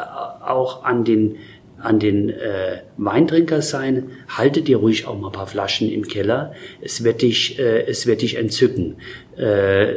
auch 0.46 0.84
an 0.84 1.04
den 1.04 1.38
an 1.82 1.98
den 1.98 2.30
äh, 2.30 2.82
Weintrinker 2.98 3.62
sein, 3.62 4.12
halte 4.28 4.62
dir 4.62 4.78
ruhig 4.78 5.08
auch 5.08 5.18
mal 5.18 5.28
ein 5.28 5.32
paar 5.32 5.48
Flaschen 5.48 5.90
im 5.90 6.06
Keller. 6.06 6.54
Es 6.82 7.06
wird 7.06 7.22
dich, 7.22 7.58
äh, 7.58 7.86
es 7.88 8.06
wird 8.06 8.22
dich 8.22 8.36
entzücken. 8.36 8.98
Äh, 9.38 9.96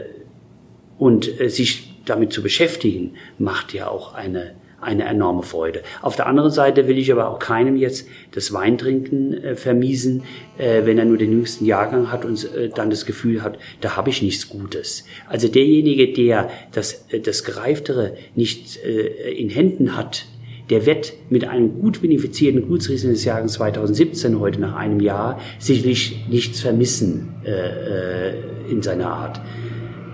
und 0.98 1.40
äh, 1.40 1.48
sich 1.48 1.92
damit 2.04 2.32
zu 2.32 2.42
beschäftigen, 2.42 3.14
macht 3.38 3.74
ja 3.74 3.88
auch 3.88 4.14
eine, 4.14 4.52
eine 4.82 5.04
enorme 5.04 5.42
Freude. 5.42 5.82
Auf 6.00 6.16
der 6.16 6.26
anderen 6.26 6.50
Seite 6.50 6.88
will 6.88 6.98
ich 6.98 7.10
aber 7.12 7.28
auch 7.28 7.38
keinem 7.38 7.76
jetzt 7.76 8.08
das 8.32 8.52
Weintrinken 8.52 9.34
äh, 9.34 9.56
vermiesen, 9.56 10.24
äh, 10.58 10.84
wenn 10.84 10.98
er 10.98 11.04
nur 11.04 11.18
den 11.18 11.32
jüngsten 11.32 11.64
Jahrgang 11.64 12.10
hat 12.10 12.24
und 12.24 12.52
äh, 12.54 12.68
dann 12.68 12.90
das 12.90 13.06
Gefühl 13.06 13.42
hat, 13.42 13.58
da 13.80 13.96
habe 13.96 14.10
ich 14.10 14.22
nichts 14.22 14.48
Gutes. 14.48 15.04
Also 15.28 15.48
derjenige, 15.48 16.12
der 16.12 16.50
das, 16.72 17.06
äh, 17.10 17.20
das 17.20 17.44
Gereiftere 17.44 18.16
nicht 18.34 18.84
äh, 18.84 19.32
in 19.32 19.48
Händen 19.48 19.96
hat, 19.96 20.26
der 20.70 20.86
wird 20.86 21.12
mit 21.28 21.46
einem 21.46 21.80
gut 21.80 22.00
benefizierten 22.00 22.66
Gutsriesling 22.66 23.12
des 23.12 23.24
Jahres 23.24 23.52
2017 23.54 24.40
heute 24.40 24.60
nach 24.60 24.74
einem 24.74 25.00
Jahr 25.00 25.38
sicherlich 25.58 26.24
nichts 26.30 26.60
vermissen 26.60 27.34
äh, 27.44 28.70
in 28.70 28.80
seiner 28.80 29.08
Art. 29.08 29.40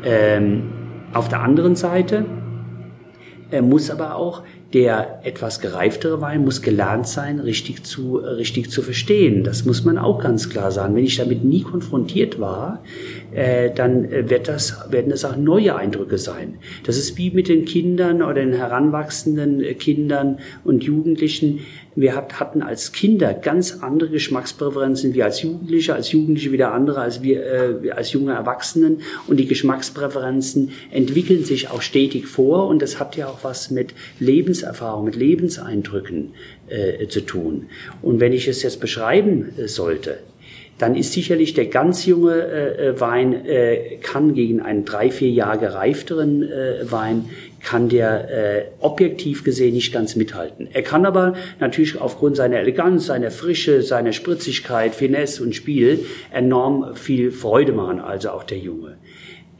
Ähm, 0.04 0.64
auf 1.12 1.28
der 1.28 1.40
anderen 1.42 1.76
Seite 1.76 2.24
äh, 3.50 3.62
muss 3.62 3.90
aber 3.90 4.16
auch 4.16 4.42
der 4.74 5.20
etwas 5.24 5.60
gereiftere 5.60 6.20
Wein 6.20 6.44
muss 6.44 6.60
gelernt 6.60 7.08
sein, 7.08 7.40
richtig 7.40 7.84
zu, 7.84 8.16
richtig 8.16 8.70
zu 8.70 8.82
verstehen. 8.82 9.42
Das 9.42 9.64
muss 9.64 9.84
man 9.84 9.96
auch 9.96 10.22
ganz 10.22 10.50
klar 10.50 10.70
sagen. 10.70 10.94
Wenn 10.94 11.04
ich 11.04 11.16
damit 11.16 11.42
nie 11.42 11.62
konfrontiert 11.62 12.38
war, 12.38 12.82
äh, 13.32 13.70
dann 13.70 14.10
wird 14.10 14.46
das, 14.46 14.78
werden 14.90 15.08
das 15.08 15.24
auch 15.24 15.36
neue 15.36 15.74
Eindrücke 15.74 16.18
sein. 16.18 16.58
Das 16.84 16.98
ist 16.98 17.16
wie 17.16 17.30
mit 17.30 17.48
den 17.48 17.64
Kindern 17.64 18.20
oder 18.20 18.34
den 18.34 18.52
heranwachsenden 18.52 19.62
Kindern 19.78 20.38
und 20.64 20.84
Jugendlichen. 20.84 21.60
Wir 22.00 22.14
hatten 22.14 22.62
als 22.62 22.92
Kinder 22.92 23.34
ganz 23.34 23.78
andere 23.80 24.10
Geschmackspräferenzen 24.10 25.14
wie 25.14 25.24
als 25.24 25.42
Jugendliche, 25.42 25.94
als 25.94 26.12
Jugendliche 26.12 26.52
wieder 26.52 26.72
andere 26.72 27.00
als 27.00 27.24
wir 27.24 27.44
äh, 27.84 27.90
als 27.90 28.12
junge 28.12 28.34
Erwachsenen. 28.34 29.00
Und 29.26 29.38
die 29.38 29.48
Geschmackspräferenzen 29.48 30.70
entwickeln 30.92 31.44
sich 31.44 31.70
auch 31.70 31.82
stetig 31.82 32.28
vor. 32.28 32.68
Und 32.68 32.82
das 32.82 33.00
hat 33.00 33.16
ja 33.16 33.26
auch 33.26 33.42
was 33.42 33.72
mit 33.72 33.94
Lebenserfahrung, 34.20 35.06
mit 35.06 35.16
Lebenseindrücken 35.16 36.34
äh, 36.68 37.08
zu 37.08 37.22
tun. 37.22 37.66
Und 38.00 38.20
wenn 38.20 38.32
ich 38.32 38.46
es 38.46 38.62
jetzt 38.62 38.78
beschreiben 38.78 39.48
äh, 39.58 39.66
sollte, 39.66 40.18
dann 40.78 40.94
ist 40.94 41.12
sicherlich 41.12 41.54
der 41.54 41.66
ganz 41.66 42.06
junge 42.06 42.34
äh, 42.34 42.88
äh, 42.88 43.00
Wein 43.00 43.44
äh, 43.44 43.96
kann 44.00 44.34
gegen 44.34 44.60
einen 44.60 44.84
drei, 44.84 45.10
vier 45.10 45.30
Jahre 45.30 45.58
gereifteren 45.58 46.44
äh, 46.44 46.90
Wein 46.90 47.28
kann 47.62 47.88
der 47.88 48.30
äh, 48.30 48.64
objektiv 48.80 49.44
gesehen 49.44 49.74
nicht 49.74 49.92
ganz 49.92 50.16
mithalten. 50.16 50.68
Er 50.72 50.82
kann 50.82 51.04
aber 51.04 51.34
natürlich 51.60 52.00
aufgrund 52.00 52.36
seiner 52.36 52.58
Eleganz, 52.58 53.06
seiner 53.06 53.30
Frische, 53.30 53.82
seiner 53.82 54.12
Spritzigkeit, 54.12 54.94
Finesse 54.94 55.42
und 55.42 55.54
Spiel 55.54 56.06
enorm 56.32 56.94
viel 56.94 57.30
Freude 57.30 57.72
machen, 57.72 58.00
also 58.00 58.30
auch 58.30 58.44
der 58.44 58.58
Junge. 58.58 58.96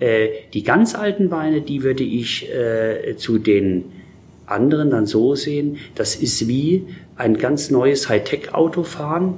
Äh, 0.01 0.29
die 0.55 0.63
ganz 0.63 0.95
alten 0.95 1.31
Weine, 1.31 1.61
die 1.61 1.83
würde 1.83 2.05
ich 2.05 2.49
äh, 2.51 3.17
zu 3.17 3.39
den 3.39 3.85
anderen 4.47 4.91
dann 4.91 5.07
so 5.07 5.35
sehen, 5.35 5.79
das 5.95 6.17
ist 6.17 6.49
wie 6.49 6.87
ein 7.17 7.37
ganz 7.37 7.71
neues 7.71 8.09
Hightech-Auto 8.09 8.85
fahren 8.85 9.35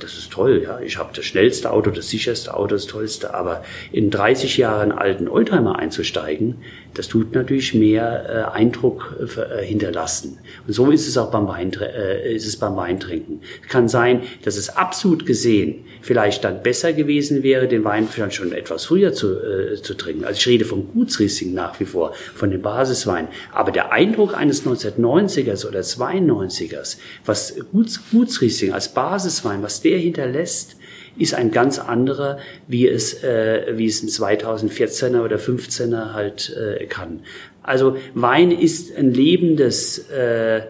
das 0.00 0.18
ist 0.18 0.30
toll, 0.32 0.62
ja. 0.62 0.80
Ich 0.80 0.98
habe 0.98 1.10
das 1.14 1.24
schnellste 1.24 1.70
Auto, 1.70 1.90
das 1.90 2.08
sicherste 2.08 2.54
Auto, 2.54 2.74
das 2.74 2.86
tollste, 2.86 3.34
aber 3.34 3.64
in 3.92 4.10
30 4.10 4.56
Jahren 4.58 4.92
alten 4.92 5.28
Oldtimer 5.28 5.78
einzusteigen, 5.78 6.56
das 6.94 7.08
tut 7.08 7.34
natürlich 7.34 7.74
mehr 7.74 8.50
äh, 8.52 8.56
Eindruck 8.56 9.16
äh, 9.20 9.64
hinterlassen. 9.64 10.38
Und 10.66 10.72
so 10.72 10.90
ist 10.90 11.06
es 11.06 11.18
auch 11.18 11.30
beim, 11.30 11.46
Wein, 11.46 11.72
äh, 11.74 12.34
ist 12.34 12.46
es 12.46 12.56
beim 12.56 12.76
Weintrinken. 12.76 13.42
Es 13.62 13.68
kann 13.68 13.88
sein, 13.88 14.22
dass 14.44 14.56
es 14.56 14.70
absolut 14.70 15.26
gesehen 15.26 15.84
vielleicht 16.00 16.44
dann 16.44 16.62
besser 16.62 16.92
gewesen 16.92 17.42
wäre, 17.42 17.68
den 17.68 17.84
Wein 17.84 18.08
vielleicht 18.08 18.36
schon 18.36 18.52
etwas 18.52 18.86
früher 18.86 19.12
zu, 19.12 19.34
äh, 19.34 19.82
zu 19.82 19.94
trinken. 19.94 20.24
Also 20.24 20.38
ich 20.38 20.46
rede 20.46 20.64
vom 20.64 20.92
Gutsriesling 20.92 21.52
nach 21.52 21.78
wie 21.80 21.84
vor, 21.84 22.14
von 22.34 22.50
dem 22.50 22.62
Basiswein. 22.62 23.28
Aber 23.52 23.72
der 23.72 23.92
Eindruck 23.92 24.36
eines 24.36 24.64
1990ers 24.64 25.66
oder 25.66 25.80
92ers, 25.80 26.98
was 27.24 27.56
Guts, 27.72 28.00
Gutsriesling 28.10 28.72
als 28.72 28.88
Basiswein, 28.88 29.62
was 29.62 29.82
der 29.90 29.98
hinterlässt, 29.98 30.76
ist 31.18 31.34
ein 31.34 31.50
ganz 31.50 31.78
anderer, 31.78 32.38
wie 32.66 32.86
es, 32.86 33.22
äh, 33.22 33.72
wie 33.76 33.86
es 33.86 34.02
ein 34.02 34.08
2014er 34.08 35.24
oder 35.24 35.36
15er 35.36 36.12
halt 36.12 36.54
äh, 36.56 36.86
kann. 36.86 37.20
Also 37.62 37.96
Wein 38.14 38.50
ist 38.50 38.96
ein 38.96 39.12
lebendes 39.12 40.10
äh, 40.10 40.62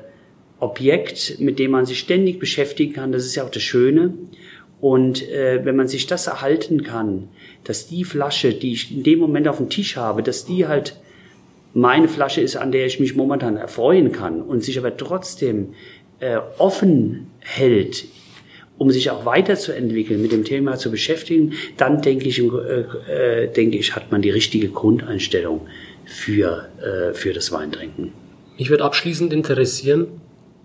Objekt, 0.61 1.37
mit 1.41 1.59
dem 1.59 1.73
man 1.73 1.85
sich 1.85 1.99
ständig 1.99 2.39
beschäftigen 2.39 2.95
kann. 2.95 3.13
Das 3.13 3.27
ist 3.27 3.35
ja 3.35 3.45
auch 3.45 3.51
das 3.51 3.63
Schöne. 3.63 4.15
Und 4.81 5.29
äh, 5.29 5.65
wenn 5.65 5.77
man 5.77 5.89
sich 5.89 6.07
das 6.07 6.27
erhalten 6.27 6.83
kann, 6.83 7.29
dass 7.65 7.89
die 7.89 8.05
Flasche, 8.05 8.55
die 8.55 8.73
ich 8.73 8.95
in 8.95 9.03
dem 9.03 9.19
Moment 9.19 9.49
auf 9.49 9.57
dem 9.57 9.69
Tisch 9.69 9.97
habe, 9.97 10.23
dass 10.23 10.45
die 10.45 10.67
halt 10.67 10.97
meine 11.75 12.09
Flasche 12.09 12.41
ist, 12.41 12.57
an 12.57 12.73
der 12.73 12.87
ich 12.87 13.01
mich 13.01 13.17
momentan 13.17 13.57
erfreuen 13.57 14.13
kann 14.13 14.41
und 14.41 14.63
sich 14.63 14.79
aber 14.79 14.97
trotzdem 14.97 15.75
äh, 16.21 16.39
offen 16.59 17.27
hält 17.41 18.07
um 18.79 18.91
sich 18.91 19.11
auch 19.11 19.25
weiterzuentwickeln, 19.25 20.21
mit 20.21 20.33
dem 20.33 20.45
Thema 20.45 20.77
zu 20.77 20.91
beschäftigen, 20.91 21.55
dann 21.77 22.03
denke 22.03 22.29
ich, 22.29 22.39
äh, 22.41 22.45
äh, 22.45 23.53
denke 23.53 23.79
ich, 23.79 23.97
hat 23.97 24.13
man 24.13 24.23
die 24.23 24.31
richtige 24.31 24.69
Grundeinstellung 24.69 25.63
für, 26.05 26.69
äh, 26.81 27.15
für 27.15 27.33
das 27.33 27.53
Weintrinken. 27.53 28.13
Mich 28.59 28.71
würde 28.71 28.85
abschließend 28.85 29.33
interessieren, 29.33 30.09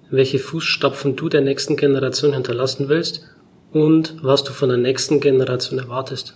welche 0.10 0.40
Fußstapfen 0.40 1.16
du 1.16 1.30
der 1.30 1.42
nächsten 1.42 1.78
Generation 1.78 2.34
hinterlassen 2.34 2.90
willst 2.90 3.30
und 3.72 4.18
was 4.22 4.44
du 4.44 4.52
von 4.52 4.70
der 4.70 4.78
nächsten 4.78 5.20
Generation 5.20 5.80
erwartest. 5.80 6.36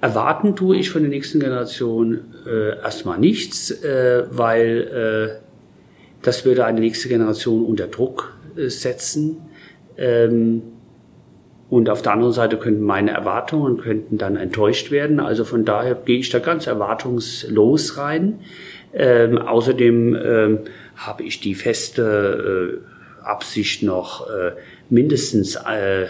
Erwarten 0.00 0.56
tue 0.56 0.76
ich 0.76 0.90
von 0.90 1.02
der 1.02 1.10
nächsten 1.10 1.40
Generation 1.40 2.20
äh, 2.46 2.78
erstmal 2.78 3.18
nichts, 3.18 3.70
äh, 3.70 4.24
weil 4.30 5.40
äh, 5.40 5.48
das 6.22 6.44
würde 6.44 6.64
eine 6.64 6.80
nächste 6.80 7.08
Generation 7.08 7.64
unter 7.64 7.88
Druck 7.88 8.36
äh, 8.56 8.68
setzen 8.68 9.47
ähm, 9.98 10.62
und 11.70 11.90
auf 11.90 12.00
der 12.00 12.12
anderen 12.12 12.32
Seite 12.32 12.56
könnten 12.56 12.82
meine 12.82 13.10
Erwartungen 13.10 13.76
könnten 13.78 14.16
dann 14.16 14.36
enttäuscht 14.36 14.90
werden. 14.90 15.20
Also 15.20 15.44
von 15.44 15.64
daher 15.64 15.94
gehe 15.94 16.18
ich 16.18 16.30
da 16.30 16.38
ganz 16.38 16.66
erwartungslos 16.66 17.98
rein. 17.98 18.40
Ähm, 18.94 19.36
außerdem 19.36 20.14
ähm, 20.14 20.58
habe 20.96 21.24
ich 21.24 21.40
die 21.40 21.54
feste 21.54 22.80
äh, 23.22 23.24
Absicht 23.26 23.82
noch 23.82 24.28
äh, 24.30 24.52
mindestens 24.88 25.56
äh, 25.56 26.06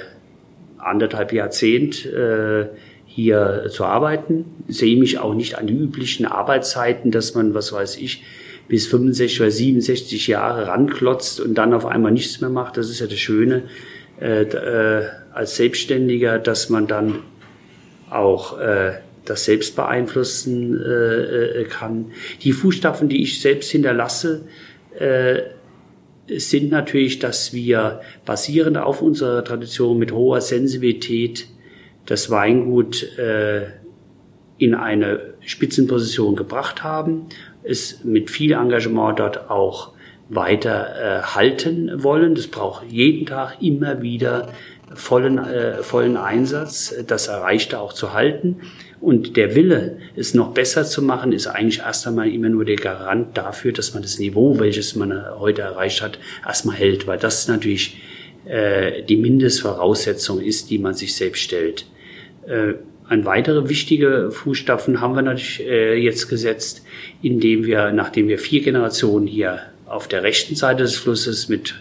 anderthalb 0.79 1.33
Jahrzehnt 1.33 2.07
äh, 2.07 2.67
hier 3.05 3.67
zu 3.69 3.85
arbeiten. 3.85 4.45
Sehe 4.69 4.97
mich 4.97 5.19
auch 5.19 5.35
nicht 5.35 5.59
an 5.59 5.67
die 5.67 5.75
üblichen 5.75 6.25
Arbeitszeiten, 6.25 7.11
dass 7.11 7.35
man, 7.35 7.53
was 7.55 7.73
weiß 7.73 7.97
ich, 7.97 8.23
bis 8.69 8.87
65 8.87 9.41
oder 9.41 9.51
67 9.51 10.27
Jahre 10.27 10.67
ranklotzt 10.69 11.41
und 11.41 11.55
dann 11.55 11.73
auf 11.73 11.87
einmal 11.87 12.13
nichts 12.13 12.41
mehr 12.41 12.51
macht. 12.51 12.77
Das 12.77 12.91
ist 12.91 13.01
ja 13.01 13.07
das 13.07 13.19
Schöne 13.19 13.63
äh, 14.21 14.43
äh, 14.43 15.09
als 15.33 15.57
Selbstständiger, 15.57 16.39
dass 16.39 16.69
man 16.69 16.87
dann 16.87 17.21
auch 18.11 18.59
äh, 18.59 18.93
das 19.25 19.45
selbst 19.45 19.77
beeinflussen 19.77 20.81
äh, 20.81 21.61
äh, 21.61 21.65
kann. 21.65 22.13
Die 22.43 22.53
Fußstapfen, 22.53 23.09
die 23.09 23.23
ich 23.23 23.41
selbst 23.41 23.71
hinterlasse, 23.71 24.43
äh, 24.99 25.43
sind 26.37 26.71
natürlich, 26.71 27.19
dass 27.19 27.55
wir 27.55 28.01
basierend 28.27 28.77
auf 28.77 29.01
unserer 29.01 29.45
Tradition 29.45 29.99
mit 29.99 30.13
hoher 30.13 30.43
Sensibilität 30.43 31.47
das 32.05 32.31
Weingut 32.31 33.19
äh, 33.19 33.67
in 34.59 34.75
eine 34.75 35.35
Spitzenposition 35.41 36.37
gebracht 36.37 36.83
haben 36.83 37.27
es 37.63 38.05
mit 38.05 38.31
viel 38.31 38.53
Engagement 38.53 39.19
dort 39.19 39.51
auch 39.51 39.93
weiter 40.29 41.21
äh, 41.21 41.23
halten 41.23 42.03
wollen. 42.03 42.35
Das 42.35 42.49
braucht 42.49 42.85
jeden 42.91 43.27
Tag 43.27 43.61
immer 43.61 44.03
wieder 44.03 44.53
vollen, 44.95 45.39
äh, 45.39 45.83
vollen 45.83 46.17
Einsatz, 46.17 46.95
das 47.07 47.29
Erreichte 47.29 47.81
auch 47.81 47.93
zu 47.93 48.13
halten. 48.13 48.61
Und 49.01 49.37
der 49.37 49.55
Wille, 49.55 49.99
es 50.17 50.35
noch 50.35 50.53
besser 50.53 50.85
zu 50.85 51.03
machen, 51.03 51.33
ist 51.33 51.47
eigentlich 51.47 51.81
erst 51.81 52.07
einmal 52.07 52.29
immer 52.29 52.49
nur 52.49 52.65
der 52.65 52.77
Garant 52.77 53.37
dafür, 53.37 53.73
dass 53.73 53.95
man 53.95 54.03
das 54.03 54.19
Niveau, 54.19 54.59
welches 54.59 54.97
man 54.97 55.39
heute 55.39 55.63
erreicht 55.63 56.03
hat, 56.03 56.19
erstmal 56.45 56.77
hält, 56.77 57.07
weil 57.07 57.19
das 57.19 57.47
natürlich 57.47 58.01
äh, 58.45 59.03
die 59.03 59.17
Mindestvoraussetzung 59.17 60.41
ist, 60.41 60.71
die 60.71 60.79
man 60.79 60.95
sich 60.95 61.15
selbst 61.15 61.43
stellt. 61.43 61.87
Äh, 62.47 62.75
ein 63.09 63.25
weitere 63.25 63.69
wichtige 63.69 64.31
Fußstapfen 64.31 65.01
haben 65.01 65.15
wir 65.15 65.23
natürlich 65.23 65.61
äh, 65.61 65.95
jetzt 65.95 66.29
gesetzt, 66.29 66.85
indem 67.23 67.65
wir, 67.65 67.91
nachdem 67.93 68.29
wir 68.29 68.39
vier 68.39 68.63
Generationen 68.63 69.27
hier 69.27 69.61
auf 69.87 70.09
der 70.09 70.23
rechten 70.23 70.55
Seite 70.55 70.83
des 70.83 70.97
Flusses 70.97 71.49
mit 71.49 71.75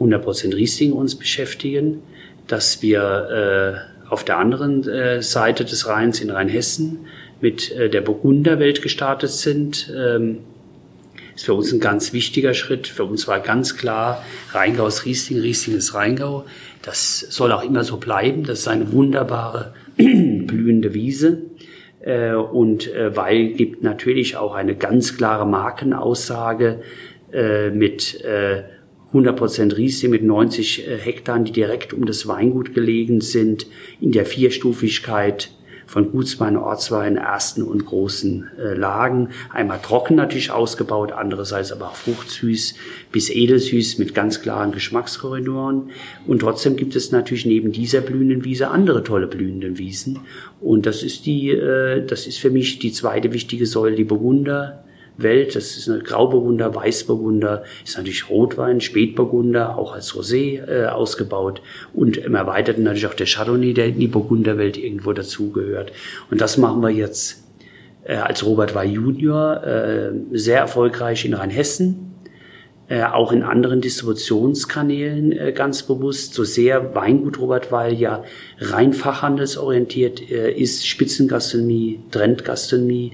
100% 0.00 0.54
Riesling 0.54 0.92
uns 0.92 1.14
beschäftigen, 1.14 2.02
dass 2.46 2.82
wir 2.82 3.84
äh, 4.06 4.10
auf 4.10 4.24
der 4.24 4.38
anderen 4.38 4.88
äh, 4.88 5.22
Seite 5.22 5.64
des 5.64 5.86
Rheins 5.86 6.20
in 6.20 6.30
Rheinhessen 6.30 7.06
mit 7.40 7.70
äh, 7.72 7.88
der 7.88 8.00
Burgunderwelt 8.00 8.82
gestartet 8.82 9.30
sind. 9.30 9.92
Ähm, 9.96 10.38
ist 11.34 11.44
für 11.44 11.54
uns 11.54 11.72
ein 11.72 11.78
ganz 11.78 12.12
wichtiger 12.12 12.52
Schritt. 12.52 12.88
Für 12.88 13.04
uns 13.04 13.28
war 13.28 13.38
ganz 13.38 13.76
klar, 13.76 14.24
Rheingau 14.52 14.88
ist 14.88 15.04
Riesling, 15.04 15.40
Riesling 15.40 15.76
ist 15.76 15.94
Rheingau. 15.94 16.44
Das 16.88 17.20
soll 17.20 17.52
auch 17.52 17.62
immer 17.62 17.84
so 17.84 17.98
bleiben. 17.98 18.44
Das 18.44 18.60
ist 18.60 18.68
eine 18.68 18.92
wunderbare 18.92 19.74
blühende 19.96 20.94
Wiese. 20.94 21.42
Äh, 22.00 22.32
und 22.32 22.90
äh, 22.94 23.14
Weil 23.14 23.48
gibt 23.48 23.82
natürlich 23.82 24.38
auch 24.38 24.54
eine 24.54 24.74
ganz 24.74 25.14
klare 25.14 25.46
Markenaussage 25.46 26.80
äh, 27.30 27.68
mit 27.68 28.24
100% 29.12 29.76
Riesling 29.76 30.10
mit 30.10 30.22
90 30.22 30.86
Hektar, 31.02 31.38
die 31.40 31.52
direkt 31.52 31.92
um 31.92 32.06
das 32.06 32.26
Weingut 32.26 32.74
gelegen 32.74 33.20
sind, 33.20 33.66
in 34.00 34.12
der 34.12 34.24
Vierstufigkeit 34.24 35.50
von 35.88 36.12
Gutswein, 36.12 36.58
Ortswein, 36.58 37.16
ersten 37.16 37.62
und 37.62 37.86
großen 37.86 38.50
äh, 38.58 38.74
Lagen. 38.74 39.30
Einmal 39.50 39.80
trocken 39.80 40.16
natürlich 40.16 40.50
ausgebaut, 40.50 41.12
andererseits 41.12 41.72
aber 41.72 41.88
auch 41.88 41.96
fruchtsüß 41.96 42.74
bis 43.10 43.30
edelsüß 43.30 43.96
mit 43.96 44.14
ganz 44.14 44.42
klaren 44.42 44.72
Geschmackskorridoren. 44.72 45.90
Und 46.26 46.40
trotzdem 46.40 46.76
gibt 46.76 46.94
es 46.94 47.10
natürlich 47.10 47.46
neben 47.46 47.72
dieser 47.72 48.02
blühenden 48.02 48.44
Wiese 48.44 48.68
andere 48.68 49.02
tolle 49.02 49.26
blühenden 49.26 49.78
Wiesen. 49.78 50.18
Und 50.60 50.84
das 50.84 51.02
ist 51.02 51.24
die, 51.24 51.48
äh, 51.52 52.04
das 52.06 52.26
ist 52.26 52.38
für 52.38 52.50
mich 52.50 52.78
die 52.78 52.92
zweite 52.92 53.32
wichtige 53.32 53.64
Säule, 53.64 53.96
die 53.96 54.04
Burgunder 54.04 54.84
Welt. 55.18 55.54
Das 55.54 55.76
ist 55.76 55.88
eine 55.88 56.02
Grauburgunder, 56.02 56.74
Weißburgunder, 56.74 57.64
ist 57.84 57.96
natürlich 57.96 58.30
Rotwein, 58.30 58.80
Spätburgunder, 58.80 59.76
auch 59.76 59.92
als 59.92 60.14
Rosé 60.14 60.64
äh, 60.66 60.86
ausgebaut 60.86 61.60
und 61.92 62.16
im 62.16 62.34
Erweiterten 62.34 62.84
natürlich 62.84 63.06
auch 63.06 63.14
der 63.14 63.26
Chardonnay, 63.26 63.74
der 63.74 63.86
in 63.86 63.98
die 63.98 64.08
Burgunderwelt 64.08 64.76
irgendwo 64.76 65.12
dazugehört. 65.12 65.92
Und 66.30 66.40
das 66.40 66.56
machen 66.56 66.80
wir 66.80 66.90
jetzt 66.90 67.42
äh, 68.04 68.14
als 68.14 68.44
Robert 68.44 68.74
Wey 68.74 68.88
Junior 68.88 69.62
äh, 69.64 70.12
sehr 70.32 70.60
erfolgreich 70.60 71.24
in 71.24 71.34
Rheinhessen, 71.34 72.14
äh, 72.88 73.02
auch 73.02 73.32
in 73.32 73.42
anderen 73.42 73.80
Distributionskanälen 73.80 75.32
äh, 75.32 75.52
ganz 75.52 75.82
bewusst. 75.82 76.32
So 76.32 76.44
sehr 76.44 76.94
Weingut 76.94 77.38
Robert 77.38 77.70
Weil 77.70 77.94
ja 77.94 78.24
rein 78.58 78.92
fachhandelsorientiert 78.92 80.30
äh, 80.30 80.52
ist, 80.52 80.86
Spitzengastronomie, 80.86 82.00
Trendgastronomie 82.10 83.12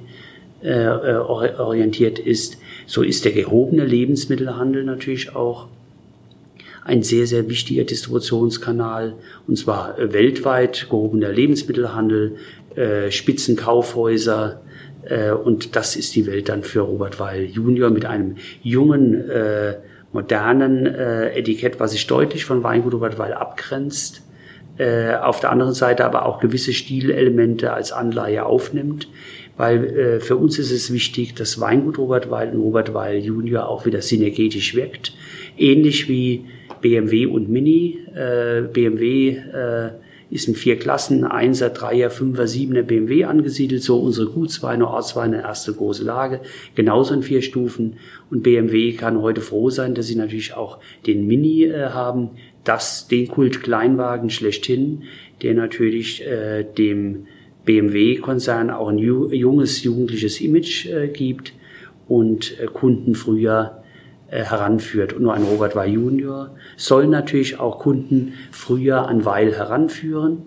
äh, 0.64 0.84
äh 0.84 1.16
orientiert 1.58 2.18
ist, 2.18 2.58
so 2.86 3.02
ist 3.02 3.24
der 3.24 3.32
gehobene 3.32 3.84
Lebensmittelhandel 3.84 4.84
natürlich 4.84 5.36
auch 5.36 5.68
ein 6.84 7.02
sehr, 7.02 7.26
sehr 7.26 7.48
wichtiger 7.48 7.84
Distributionskanal, 7.84 9.14
und 9.46 9.56
zwar 9.56 9.98
äh, 9.98 10.12
weltweit 10.12 10.88
gehobener 10.90 11.30
Lebensmittelhandel, 11.30 12.36
äh, 12.74 13.10
Spitzenkaufhäuser, 13.10 14.60
äh, 15.08 15.30
und 15.32 15.76
das 15.76 15.96
ist 15.96 16.14
die 16.14 16.26
Welt 16.26 16.48
dann 16.48 16.62
für 16.62 16.80
Robert 16.80 17.20
Weil 17.20 17.44
Junior 17.44 17.90
mit 17.90 18.04
einem 18.04 18.36
jungen, 18.62 19.28
äh, 19.28 19.76
modernen 20.12 20.86
äh, 20.86 21.30
Etikett, 21.36 21.80
was 21.80 21.92
sich 21.92 22.06
deutlich 22.06 22.44
von 22.44 22.62
Weingut 22.62 22.94
Robert 22.94 23.18
Weil 23.18 23.32
abgrenzt. 23.32 24.22
Auf 24.76 25.38
der 25.38 25.52
anderen 25.52 25.72
Seite 25.72 26.04
aber 26.04 26.26
auch 26.26 26.40
gewisse 26.40 26.72
Stilelemente 26.72 27.72
als 27.72 27.92
Anleihe 27.92 28.44
aufnimmt, 28.44 29.06
weil 29.56 29.84
äh, 29.84 30.20
für 30.20 30.36
uns 30.36 30.58
ist 30.58 30.70
es 30.70 30.92
wichtig, 30.92 31.34
dass 31.34 31.60
Weingut 31.60 31.98
Robert 31.98 32.30
Weil 32.30 32.50
und 32.50 32.60
Robert 32.60 32.94
Weil 32.94 33.18
Junior 33.18 33.68
auch 33.68 33.86
wieder 33.86 34.02
synergetisch 34.02 34.74
wirkt. 34.74 35.14
Ähnlich 35.56 36.08
wie 36.08 36.46
BMW 36.80 37.26
und 37.26 37.48
Mini. 37.48 37.98
Äh, 38.14 38.62
BMW 38.72 39.30
äh, 39.30 39.90
ist 40.30 40.48
in 40.48 40.54
vier 40.54 40.78
Klassen, 40.78 41.24
1er, 41.24 41.68
3er, 41.68 42.08
5er, 42.08 42.46
7er 42.46 42.82
BMW 42.82 43.24
angesiedelt, 43.24 43.82
so 43.82 44.00
unsere 44.00 44.30
Gutsweine, 44.30 44.88
Ortsweine, 44.88 45.42
erste 45.42 45.72
große 45.72 46.02
Lage, 46.02 46.40
genauso 46.74 47.14
in 47.14 47.22
vier 47.22 47.40
Stufen. 47.40 47.98
Und 48.30 48.42
BMW 48.42 48.92
kann 48.94 49.22
heute 49.22 49.40
froh 49.40 49.70
sein, 49.70 49.94
dass 49.94 50.06
sie 50.06 50.16
natürlich 50.16 50.54
auch 50.54 50.78
den 51.06 51.26
Mini 51.26 51.64
äh, 51.64 51.90
haben, 51.90 52.30
das, 52.64 53.06
den 53.06 53.28
Kult 53.28 53.62
Kleinwagen 53.62 54.30
schlechthin, 54.30 55.04
der 55.42 55.54
natürlich 55.54 56.26
äh, 56.26 56.64
dem 56.64 57.26
BMW-Konzern 57.64 58.70
auch 58.70 58.88
ein 58.88 58.98
junges, 58.98 59.82
jugendliches 59.82 60.40
Image 60.40 60.86
äh, 60.86 61.08
gibt 61.08 61.52
und 62.08 62.58
äh, 62.60 62.66
Kunden 62.66 63.14
früher 63.14 63.82
äh, 64.30 64.44
heranführt. 64.44 65.12
Und 65.12 65.22
nur 65.22 65.34
ein 65.34 65.42
Robert 65.42 65.74
Weil 65.74 65.92
Junior 65.92 66.50
soll 66.76 67.06
natürlich 67.06 67.58
auch 67.58 67.78
Kunden 67.78 68.34
früher 68.50 69.08
an 69.08 69.24
Weil 69.24 69.54
heranführen, 69.54 70.42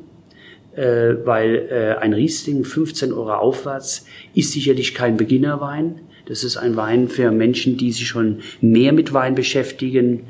weil 0.76 1.98
ein 2.00 2.14
Riesling 2.14 2.64
15 2.64 3.12
Euro 3.12 3.34
aufwärts 3.34 4.06
ist 4.36 4.52
sicherlich 4.52 4.94
kein 4.94 5.18
Beginnerwein. 5.18 6.02
Das 6.28 6.44
ist 6.44 6.56
ein 6.56 6.76
Wein 6.76 7.08
für 7.08 7.32
Menschen, 7.32 7.78
die 7.78 7.92
sich 7.92 8.06
schon 8.06 8.42
mehr 8.62 8.94
mit 8.94 9.12
Wein 9.12 9.34
beschäftigen 9.34 10.28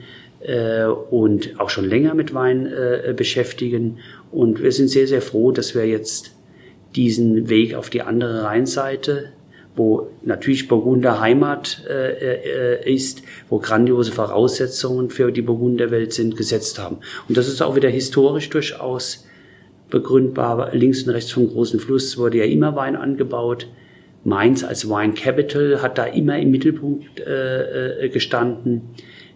und 1.11 1.59
auch 1.59 1.69
schon 1.69 1.84
länger 1.84 2.14
mit 2.14 2.34
Wein 2.34 2.72
beschäftigen. 3.18 3.97
Und 4.31 4.64
wir 4.64 4.72
sind 4.72 4.88
sehr, 4.88 5.07
sehr 5.07 5.22
froh, 5.22 5.51
dass 5.51 5.76
wir 5.76 5.85
jetzt 5.85 6.36
diesen 6.95 7.49
Weg 7.49 7.76
auf 7.76 7.89
die 7.89 8.01
andere 8.01 8.43
Rheinseite 8.43 9.34
wo 9.77 10.09
natürlich 10.23 10.68
Burgunder 10.68 11.22
Heimat 11.22 11.84
äh, 11.88 12.80
äh, 12.81 12.93
ist, 12.93 13.22
wo 13.47 13.59
grandiose 13.59 14.11
Voraussetzungen 14.11 15.11
für 15.11 15.31
die 15.31 15.43
Burgunderwelt 15.43 16.14
sind, 16.14 16.35
gesetzt 16.35 16.80
haben. 16.80 16.97
Und 17.30 17.38
das 17.38 17.47
ist 17.47 17.61
auch 17.61 17.76
wieder 17.76 17.89
historisch 17.89 18.49
durchaus 18.49 19.27
begründbar. 19.89 20.73
Links 20.73 21.03
und 21.03 21.11
rechts 21.11 21.31
vom 21.31 21.47
großen 21.47 21.80
Fluss 21.80 22.18
wurde 22.18 22.39
ja 22.39 22.45
immer 22.45 22.76
Wein 22.76 22.95
angebaut. 22.95 23.68
Mainz 24.23 24.64
als 24.64 24.89
Wine 24.89 25.14
Capital 25.14 25.81
hat 25.81 25.97
da 25.97 26.05
immer 26.05 26.38
im 26.39 26.51
Mittelpunkt 26.51 27.19
äh, 27.19 28.05
äh 28.05 28.09
gestanden. 28.09 28.81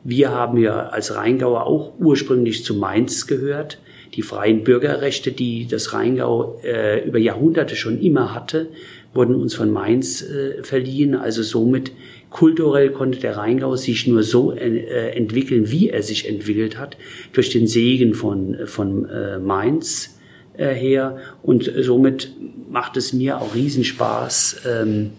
Wir 0.03 0.32
haben 0.32 0.57
ja 0.57 0.88
als 0.88 1.15
Rheingauer 1.15 1.68
auch 1.68 1.94
ursprünglich 1.99 2.65
zu 2.65 2.73
Mainz 2.73 3.28
gehört. 3.28 3.78
Die 4.13 4.21
freien 4.21 4.63
Bürgerrechte, 4.63 5.31
die 5.31 5.67
das 5.67 5.93
Rheingau 5.93 6.59
äh, 6.63 7.07
über 7.07 7.17
Jahrhunderte 7.17 7.75
schon 7.75 8.01
immer 8.01 8.33
hatte, 8.33 8.67
wurden 9.13 9.35
uns 9.35 9.55
von 9.55 9.71
Mainz 9.71 10.21
äh, 10.21 10.63
verliehen. 10.63 11.15
Also 11.15 11.43
somit 11.43 11.93
kulturell 12.29 12.91
konnte 12.91 13.19
der 13.19 13.38
Rheingau 13.38 13.75
sich 13.77 14.07
nur 14.07 14.23
so 14.23 14.51
äh, 14.53 15.11
entwickeln, 15.11 15.71
wie 15.71 15.89
er 15.89 16.03
sich 16.03 16.27
entwickelt 16.27 16.77
hat, 16.77 16.97
durch 17.31 17.49
den 17.51 17.67
Segen 17.67 18.13
von, 18.13 18.57
von 18.65 19.05
äh, 19.05 19.39
Mainz 19.39 20.17
äh, 20.57 20.73
her. 20.73 21.17
Und 21.41 21.71
somit 21.79 22.33
macht 22.69 22.97
es 22.97 23.13
mir 23.13 23.39
auch 23.39 23.55
Riesenspaß, 23.55 24.61
ähm, 24.67 25.11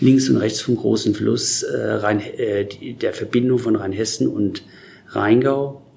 links 0.00 0.28
und 0.28 0.36
rechts 0.36 0.60
vom 0.60 0.76
großen 0.76 1.14
Fluss 1.14 1.64
äh, 1.64 1.76
Rhein, 1.76 2.20
äh, 2.20 2.66
der 2.94 3.12
Verbindung 3.12 3.58
von 3.58 3.74
Rheinhessen 3.74 4.28
und 4.28 4.62
Rheingau 5.08 5.82
äh, 5.86 5.89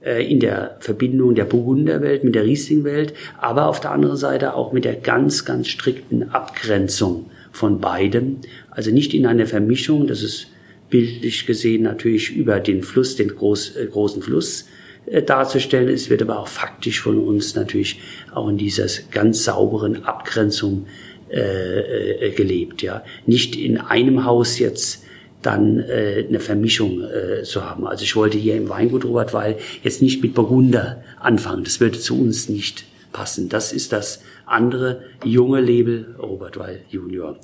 in 0.00 0.38
der 0.38 0.76
Verbindung 0.78 1.34
der 1.34 1.44
Burgunderwelt 1.44 2.22
mit 2.22 2.36
der 2.36 2.44
Rieslingwelt, 2.44 3.14
aber 3.36 3.66
auf 3.66 3.80
der 3.80 3.90
anderen 3.90 4.16
Seite 4.16 4.54
auch 4.54 4.72
mit 4.72 4.84
der 4.84 4.94
ganz, 4.94 5.44
ganz 5.44 5.68
strikten 5.68 6.30
Abgrenzung 6.30 7.30
von 7.50 7.80
beidem. 7.80 8.38
Also 8.70 8.92
nicht 8.92 9.12
in 9.12 9.26
einer 9.26 9.46
Vermischung, 9.46 10.06
das 10.06 10.22
ist 10.22 10.46
bildlich 10.90 11.46
gesehen 11.46 11.82
natürlich 11.82 12.34
über 12.34 12.60
den 12.60 12.82
Fluss, 12.82 13.16
den 13.16 13.28
groß, 13.28 13.76
äh, 13.76 13.86
großen 13.86 14.22
Fluss 14.22 14.66
äh, 15.06 15.22
darzustellen. 15.22 15.88
Es 15.88 16.10
wird 16.10 16.22
aber 16.22 16.38
auch 16.38 16.48
faktisch 16.48 17.00
von 17.00 17.18
uns 17.18 17.54
natürlich 17.54 18.00
auch 18.32 18.48
in 18.48 18.58
dieser 18.58 18.86
ganz 19.10 19.44
sauberen 19.44 20.04
Abgrenzung 20.04 20.86
äh, 21.30 22.28
äh, 22.28 22.30
gelebt. 22.30 22.82
Ja, 22.82 23.04
nicht 23.26 23.56
in 23.56 23.78
einem 23.78 24.24
Haus 24.24 24.58
jetzt 24.58 25.04
dann 25.42 25.78
äh, 25.78 26.24
eine 26.28 26.40
Vermischung 26.40 27.02
äh, 27.02 27.42
zu 27.44 27.64
haben. 27.64 27.86
Also 27.86 28.04
ich 28.04 28.16
wollte 28.16 28.38
hier 28.38 28.56
im 28.56 28.68
Weingut 28.68 29.04
Robert 29.04 29.32
Weil 29.32 29.58
jetzt 29.82 30.02
nicht 30.02 30.22
mit 30.22 30.34
Burgunder 30.34 31.02
anfangen. 31.20 31.64
Das 31.64 31.80
würde 31.80 31.98
zu 31.98 32.20
uns 32.20 32.48
nicht 32.48 32.84
passen. 33.12 33.48
Das 33.48 33.72
ist 33.72 33.92
das 33.92 34.22
andere 34.46 35.02
junge 35.24 35.60
Label 35.60 36.14
Robert 36.18 36.58
Weil 36.58 36.80
Junior. 36.90 37.38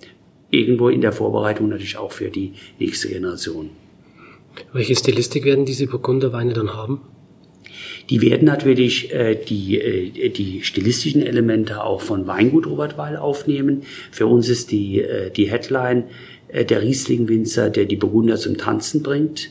Irgendwo 0.51 0.89
in 0.89 1.01
der 1.01 1.13
Vorbereitung 1.13 1.69
natürlich 1.69 1.97
auch 1.97 2.13
für 2.13 2.31
die 2.31 2.55
nächste 2.79 3.09
Generation. 3.09 3.71
Welche 4.73 4.95
Stilistik 4.95 5.45
werden 5.45 5.65
diese 5.65 5.87
Burgunderweine 5.87 6.53
dann 6.53 6.75
haben? 6.75 7.01
Die 8.11 8.21
werden 8.21 8.45
natürlich 8.45 9.13
äh, 9.13 9.35
die, 9.35 9.81
äh, 9.81 10.29
die 10.29 10.63
stilistischen 10.63 11.23
Elemente 11.23 11.83
auch 11.83 12.01
von 12.01 12.27
Weingut 12.27 12.67
Robert 12.67 12.99
Weil 12.99 13.17
aufnehmen. 13.17 13.83
Für 14.11 14.27
uns 14.27 14.49
ist 14.49 14.71
die, 14.71 15.01
äh, 15.01 15.31
die 15.31 15.51
Headline 15.51 16.05
der 16.63 16.83
Riesling-Winzer, 16.83 17.71
der 17.71 17.87
die 17.87 17.97
Burgunder 17.97 18.37
zum 18.37 18.57
Tanzen 18.57 19.03
bringt. 19.03 19.51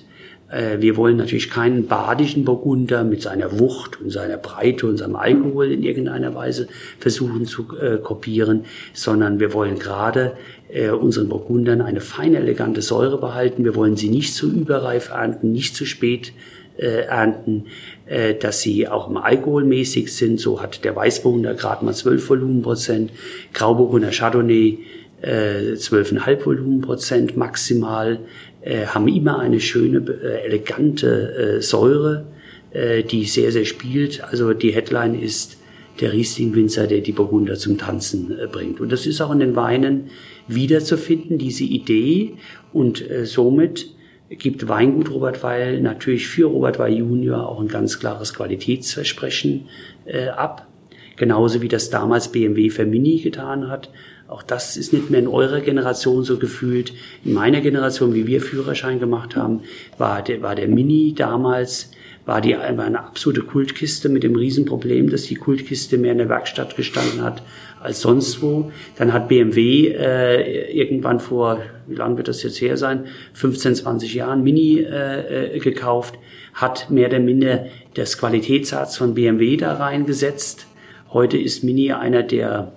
Äh, 0.53 0.81
wir 0.81 0.95
wollen 0.95 1.17
natürlich 1.17 1.49
keinen 1.49 1.87
badischen 1.87 2.45
Burgunder 2.45 3.03
mit 3.03 3.21
seiner 3.21 3.59
Wucht 3.59 3.99
und 3.99 4.11
seiner 4.11 4.37
Breite 4.37 4.87
und 4.87 4.97
seinem 4.97 5.15
Alkohol 5.15 5.71
in 5.71 5.83
irgendeiner 5.83 6.35
Weise 6.35 6.67
versuchen 6.99 7.45
zu 7.45 7.67
äh, 7.77 7.97
kopieren, 7.97 8.65
sondern 8.93 9.39
wir 9.39 9.53
wollen 9.53 9.79
gerade 9.79 10.33
äh, 10.69 10.89
unseren 10.89 11.29
Burgundern 11.29 11.81
eine 11.81 12.01
feine, 12.01 12.37
elegante 12.37 12.81
Säure 12.81 13.19
behalten. 13.19 13.65
Wir 13.65 13.75
wollen 13.75 13.97
sie 13.97 14.09
nicht 14.09 14.33
zu 14.35 14.51
überreif 14.51 15.09
ernten, 15.09 15.51
nicht 15.51 15.75
zu 15.75 15.85
spät 15.85 16.33
äh, 16.77 17.05
ernten, 17.05 17.65
äh, 18.05 18.35
dass 18.35 18.61
sie 18.61 18.87
auch 18.87 19.09
im 19.09 19.17
alkoholmäßig 19.17 20.13
sind. 20.13 20.39
So 20.39 20.61
hat 20.61 20.83
der 20.83 20.95
Weißburgunder 20.95 21.55
gerade 21.55 21.85
mal 21.85 21.93
12 21.93 22.29
Volumenprozent, 22.29 23.11
Grauburgunder 23.53 24.11
Chardonnay 24.11 24.69
äh, 24.69 24.77
12,5 25.23 26.45
Volumenprozent 26.45 27.37
maximal, 27.37 28.19
äh, 28.61 28.85
haben 28.85 29.07
immer 29.07 29.39
eine 29.39 29.59
schöne, 29.59 29.99
äh, 29.99 30.45
elegante 30.45 31.57
äh, 31.57 31.61
Säure, 31.61 32.25
äh, 32.71 33.03
die 33.03 33.25
sehr, 33.25 33.51
sehr 33.51 33.65
spielt. 33.65 34.23
Also 34.23 34.53
die 34.53 34.71
Headline 34.71 35.19
ist 35.19 35.57
der 35.99 36.13
Riesling-Winzer, 36.13 36.87
der 36.87 37.01
die 37.01 37.11
Burgunder 37.11 37.55
zum 37.55 37.77
Tanzen 37.77 38.37
äh, 38.37 38.47
bringt. 38.47 38.79
Und 38.79 38.91
das 38.91 39.05
ist 39.05 39.21
auch 39.21 39.31
in 39.31 39.39
den 39.39 39.55
Weinen 39.55 40.09
wiederzufinden, 40.47 41.37
diese 41.37 41.63
Idee. 41.63 42.33
Und 42.71 43.09
äh, 43.09 43.25
somit 43.25 43.93
gibt 44.29 44.67
Weingut 44.67 45.11
Robert 45.11 45.43
Weil 45.43 45.81
natürlich 45.81 46.27
für 46.27 46.47
Robert 46.47 46.79
Weil 46.79 46.93
Junior 46.93 47.47
auch 47.47 47.59
ein 47.59 47.67
ganz 47.67 47.99
klares 47.99 48.33
Qualitätsversprechen 48.33 49.67
äh, 50.05 50.27
ab. 50.27 50.67
Genauso 51.15 51.61
wie 51.61 51.67
das 51.67 51.91
damals 51.91 52.29
BMW 52.31 52.69
für 52.69 52.85
Mini 52.85 53.19
getan 53.19 53.69
hat. 53.69 53.89
Auch 54.27 54.43
das 54.43 54.77
ist 54.77 54.93
nicht 54.93 55.09
mehr 55.09 55.19
in 55.19 55.27
eurer 55.27 55.59
Generation 55.59 56.23
so 56.23 56.37
gefühlt. 56.37 56.93
In 57.23 57.33
meiner 57.33 57.61
Generation, 57.61 58.13
wie 58.13 58.25
wir 58.25 58.41
Führerschein 58.41 58.99
gemacht 58.99 59.35
haben, 59.35 59.61
war 59.97 60.21
der, 60.21 60.41
war 60.41 60.55
der 60.55 60.67
Mini 60.67 61.13
damals 61.15 61.91
war 62.25 62.39
die 62.39 62.55
eine 62.55 62.99
absolute 62.99 63.41
Kultkiste 63.41 64.07
mit 64.07 64.23
dem 64.23 64.35
Riesenproblem, 64.35 65.09
dass 65.09 65.23
die 65.23 65.35
Kultkiste 65.35 65.97
mehr 65.97 66.13
in 66.13 66.19
der 66.19 66.29
Werkstatt 66.29 66.75
gestanden 66.75 67.21
hat 67.21 67.43
als 67.81 67.99
sonst 67.99 68.41
wo. 68.41 68.71
Dann 68.97 69.11
hat 69.11 69.27
BMW 69.27 69.89
äh, 69.89 70.71
irgendwann 70.71 71.19
vor, 71.19 71.61
wie 71.87 71.95
lange 71.95 72.17
wird 72.17 72.29
das 72.29 72.43
jetzt 72.43 72.61
her 72.61 72.77
sein, 72.77 73.07
15, 73.33 73.75
20 73.75 74.13
Jahren 74.13 74.41
Mini 74.41 74.79
äh, 74.79 75.55
äh, 75.55 75.59
gekauft, 75.59 76.15
hat 76.53 76.89
mehr 76.89 77.09
oder 77.09 77.19
minder 77.19 77.65
das 77.95 78.17
Qualitätssatz 78.17 78.95
von 78.95 79.15
BMW 79.15 79.57
da 79.57 79.73
reingesetzt. 79.73 80.67
Heute 81.11 81.37
ist 81.37 81.63
Mini 81.63 81.91
einer 81.91 82.23
der 82.23 82.71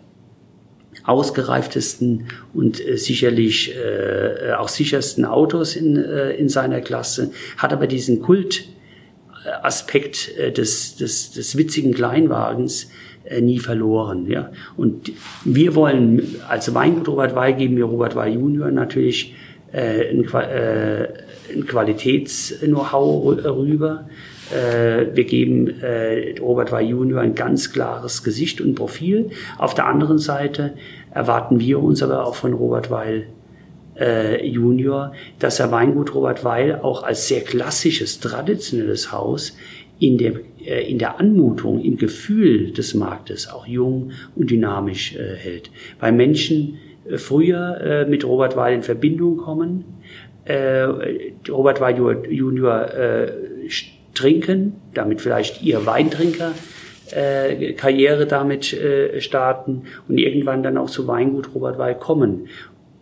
ausgereiftesten 1.04 2.26
und 2.52 2.86
äh, 2.86 2.96
sicherlich 2.96 3.74
äh, 3.74 4.52
auch 4.52 4.68
sichersten 4.68 5.24
Autos 5.24 5.76
in, 5.76 5.96
äh, 5.96 6.32
in 6.32 6.48
seiner 6.48 6.80
Klasse, 6.80 7.30
hat 7.56 7.72
aber 7.72 7.86
diesen 7.86 8.22
Kultaspekt 8.22 10.32
äh, 10.36 10.52
des, 10.52 10.96
des, 10.96 11.32
des 11.32 11.56
witzigen 11.56 11.94
Kleinwagens 11.94 12.90
äh, 13.24 13.40
nie 13.40 13.58
verloren. 13.58 14.30
Ja. 14.30 14.52
Und 14.76 15.12
wir 15.44 15.74
wollen 15.74 16.36
als 16.48 16.72
Weingut 16.74 17.08
Robert 17.08 17.34
Weil 17.34 17.54
geben 17.54 17.76
wir 17.76 17.84
Robert 17.84 18.14
Weil 18.14 18.34
Junior 18.34 18.70
natürlich 18.70 19.34
äh, 19.72 20.10
ein, 20.10 20.24
äh, 20.32 21.08
ein 21.52 21.66
Qualitäts-Know-how 21.66 23.44
rüber. 23.44 24.08
Äh, 24.52 25.14
wir 25.14 25.24
geben 25.24 25.68
äh, 25.80 26.38
Robert 26.40 26.72
Weil 26.72 26.86
Junior 26.86 27.20
ein 27.20 27.34
ganz 27.34 27.72
klares 27.72 28.22
Gesicht 28.22 28.60
und 28.60 28.74
Profil. 28.74 29.30
Auf 29.58 29.74
der 29.74 29.86
anderen 29.86 30.18
Seite 30.18 30.74
erwarten 31.10 31.60
wir 31.60 31.82
uns 31.82 32.02
aber 32.02 32.24
auch 32.24 32.34
von 32.34 32.52
Robert 32.52 32.90
Weil 32.90 33.26
äh, 33.98 34.46
Junior, 34.46 35.12
dass 35.38 35.60
er 35.60 35.72
Weingut 35.72 36.14
Robert 36.14 36.44
Weil 36.44 36.76
auch 36.76 37.02
als 37.02 37.28
sehr 37.28 37.40
klassisches, 37.40 38.20
traditionelles 38.20 39.12
Haus 39.12 39.56
in 39.98 40.18
der, 40.18 40.34
äh, 40.64 40.90
in 40.90 40.98
der 40.98 41.18
Anmutung, 41.18 41.80
im 41.82 41.96
Gefühl 41.96 42.72
des 42.72 42.94
Marktes 42.94 43.48
auch 43.48 43.66
jung 43.66 44.12
und 44.34 44.50
dynamisch 44.50 45.16
äh, 45.16 45.36
hält. 45.36 45.70
Weil 46.00 46.12
Menschen 46.12 46.78
äh, 47.08 47.18
früher 47.18 48.06
mit 48.08 48.24
Robert 48.24 48.56
Weil 48.56 48.74
in 48.74 48.82
Verbindung 48.82 49.36
kommen, 49.36 49.84
Robert 51.48 51.80
Weil 51.80 51.96
Junior 52.30 52.88
trinken, 54.16 54.74
damit 54.94 55.20
vielleicht 55.20 55.62
ihr 55.62 55.86
Weintrinker 55.86 56.52
äh, 57.12 57.72
Karriere 57.74 58.26
damit 58.26 58.72
äh, 58.72 59.20
starten 59.20 59.82
und 60.08 60.18
irgendwann 60.18 60.62
dann 60.62 60.76
auch 60.78 60.90
zu 60.90 61.06
Weingut 61.06 61.54
Robert 61.54 61.78
Weil 61.78 61.94
kommen. 61.94 62.48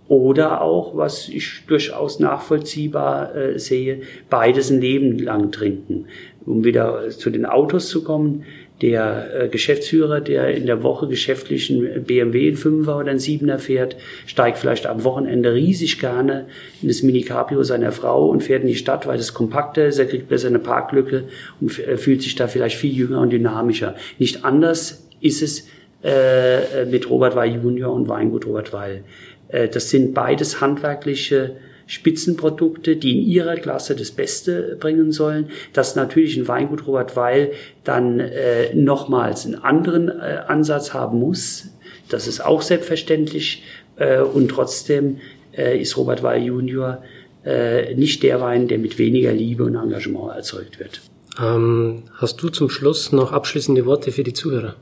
Oder 0.07 0.61
auch, 0.61 0.97
was 0.97 1.31
ich 1.31 1.63
durchaus 1.67 2.21
nachvollziehbar 2.21 3.35
äh, 3.35 3.59
sehe, 3.59 4.03
beides 4.29 4.71
ein 4.71 4.81
Leben 4.81 5.19
lang 5.19 5.51
trinken. 5.51 6.07
Um 6.45 6.63
wieder 6.63 7.09
zu 7.09 7.31
den 7.31 7.47
Autos 7.47 7.89
zu 7.89 8.05
kommen, 8.05 8.45
der 8.83 9.45
äh, 9.45 9.49
Geschäftsführer, 9.49 10.21
der 10.21 10.55
in 10.55 10.67
der 10.67 10.83
Woche 10.83 11.07
geschäftlichen 11.07 12.05
BMW 12.05 12.49
in 12.49 12.57
Fünfer 12.57 12.99
oder 12.99 13.11
ein 13.11 13.19
Siebener 13.19 13.59
fährt, 13.59 13.97
steigt 14.27 14.59
vielleicht 14.59 14.87
am 14.87 15.05
Wochenende 15.05 15.55
riesig 15.55 16.01
gerne 16.01 16.47
in 16.83 16.89
das 16.89 17.03
Mini 17.03 17.23
Cabrio 17.23 17.63
seiner 17.63 17.93
Frau 17.93 18.29
und 18.29 18.43
fährt 18.43 18.63
in 18.63 18.69
die 18.69 18.75
Stadt, 18.75 19.07
weil 19.07 19.19
es 19.19 19.33
kompakter 19.33 19.87
ist, 19.87 19.99
er 19.99 20.07
kriegt 20.07 20.29
besser 20.29 20.49
eine 20.49 20.59
Parklücke 20.59 21.25
und 21.61 21.71
fühlt 21.71 22.23
sich 22.23 22.35
da 22.35 22.49
vielleicht 22.49 22.77
viel 22.77 22.93
jünger 22.93 23.21
und 23.21 23.31
dynamischer. 23.31 23.95
Nicht 24.19 24.45
anders 24.45 25.07
ist 25.21 25.41
es 25.43 25.69
äh, 26.03 26.85
mit 26.85 27.09
Robert 27.09 27.35
Weil 27.37 27.55
Junior 27.55 27.93
und 27.93 28.09
Weingut 28.09 28.47
Robert 28.47 28.73
Weil. 28.73 29.05
Äh, 29.49 29.69
das 29.69 29.89
sind 29.91 30.15
beides 30.15 30.61
handwerkliche 30.61 31.57
Spitzenprodukte, 31.87 32.97
die 32.97 33.19
in 33.19 33.27
ihrer 33.27 33.57
Klasse 33.57 33.95
das 33.95 34.11
Beste 34.11 34.77
bringen 34.81 35.13
sollen, 35.13 35.51
dass 35.73 35.97
natürlich 35.97 36.37
ein 36.37 36.49
Weingut 36.49 36.87
Robert 36.87 37.17
Weil 37.17 37.53
dann 37.85 38.21
äh, 38.21 38.75
nochmals 38.75 39.45
einen 39.45 39.57
anderen 39.57 40.09
äh, 40.09 40.41
Ansatz 40.47 40.95
haben 40.95 41.19
muss. 41.19 41.69
Das 42.09 42.27
ist 42.27 42.45
auch 42.45 42.63
selbstverständlich. 42.63 43.63
Äh, 43.97 44.21
und 44.21 44.49
trotzdem 44.49 45.19
äh, 45.57 45.79
ist 45.79 45.97
Robert 45.97 46.23
Weil 46.23 46.43
Junior 46.43 47.03
äh, 47.45 47.95
nicht 47.95 48.23
der 48.23 48.41
Wein, 48.41 48.69
der 48.69 48.79
mit 48.79 48.99
weniger 48.99 49.33
Liebe 49.33 49.65
und 49.65 49.77
Engagement 49.77 50.35
erzeugt 50.35 50.81
wird. 50.81 51.01
Ähm, 51.41 52.05
hast 52.15 52.43
du 52.43 52.49
zum 52.49 52.71
Schluss 52.71 53.13
noch 53.13 53.33
abschließende 53.33 53.87
Worte 53.87 54.13
für 54.13 54.23
die 54.23 54.33
Zuhörer? 54.33 54.77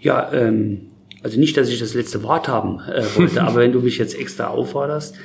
Ja, 0.00 0.32
ähm, 0.32 0.88
also 1.22 1.38
nicht, 1.38 1.56
dass 1.56 1.68
ich 1.68 1.78
das 1.78 1.94
letzte 1.94 2.22
Wort 2.22 2.48
haben 2.48 2.80
äh, 2.80 3.02
wollte, 3.16 3.42
aber 3.42 3.60
wenn 3.60 3.72
du 3.72 3.80
mich 3.80 3.98
jetzt 3.98 4.18
extra 4.18 4.48
aufforderst, 4.48 5.16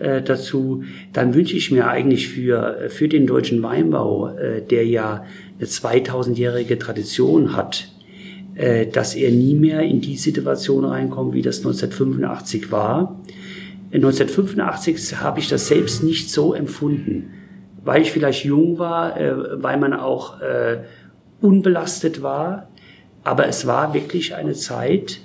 äh, 0.00 0.22
dazu, 0.22 0.82
dann 1.12 1.34
wünsche 1.34 1.56
ich 1.56 1.70
mir 1.70 1.86
eigentlich 1.88 2.28
für, 2.28 2.88
für 2.88 3.06
den 3.06 3.26
deutschen 3.26 3.62
Weinbau, 3.62 4.28
äh, 4.28 4.62
der 4.62 4.86
ja 4.86 5.24
eine 5.58 5.66
2000-jährige 5.68 6.78
Tradition 6.78 7.54
hat, 7.54 7.88
äh, 8.54 8.86
dass 8.86 9.14
er 9.14 9.30
nie 9.30 9.54
mehr 9.54 9.82
in 9.82 10.00
die 10.00 10.16
Situation 10.16 10.86
reinkommt, 10.86 11.34
wie 11.34 11.42
das 11.42 11.58
1985 11.58 12.72
war. 12.72 13.20
1985 13.92 15.20
habe 15.20 15.40
ich 15.40 15.48
das 15.48 15.68
selbst 15.68 16.02
nicht 16.02 16.30
so 16.30 16.54
empfunden, 16.54 17.30
weil 17.84 18.00
ich 18.00 18.10
vielleicht 18.10 18.44
jung 18.44 18.78
war, 18.78 19.20
äh, 19.20 19.62
weil 19.62 19.78
man 19.78 19.92
auch 19.92 20.40
äh, 20.40 20.78
unbelastet 21.42 22.22
war, 22.22 22.70
aber 23.22 23.48
es 23.48 23.66
war 23.66 23.92
wirklich 23.92 24.34
eine 24.34 24.54
Zeit, 24.54 25.20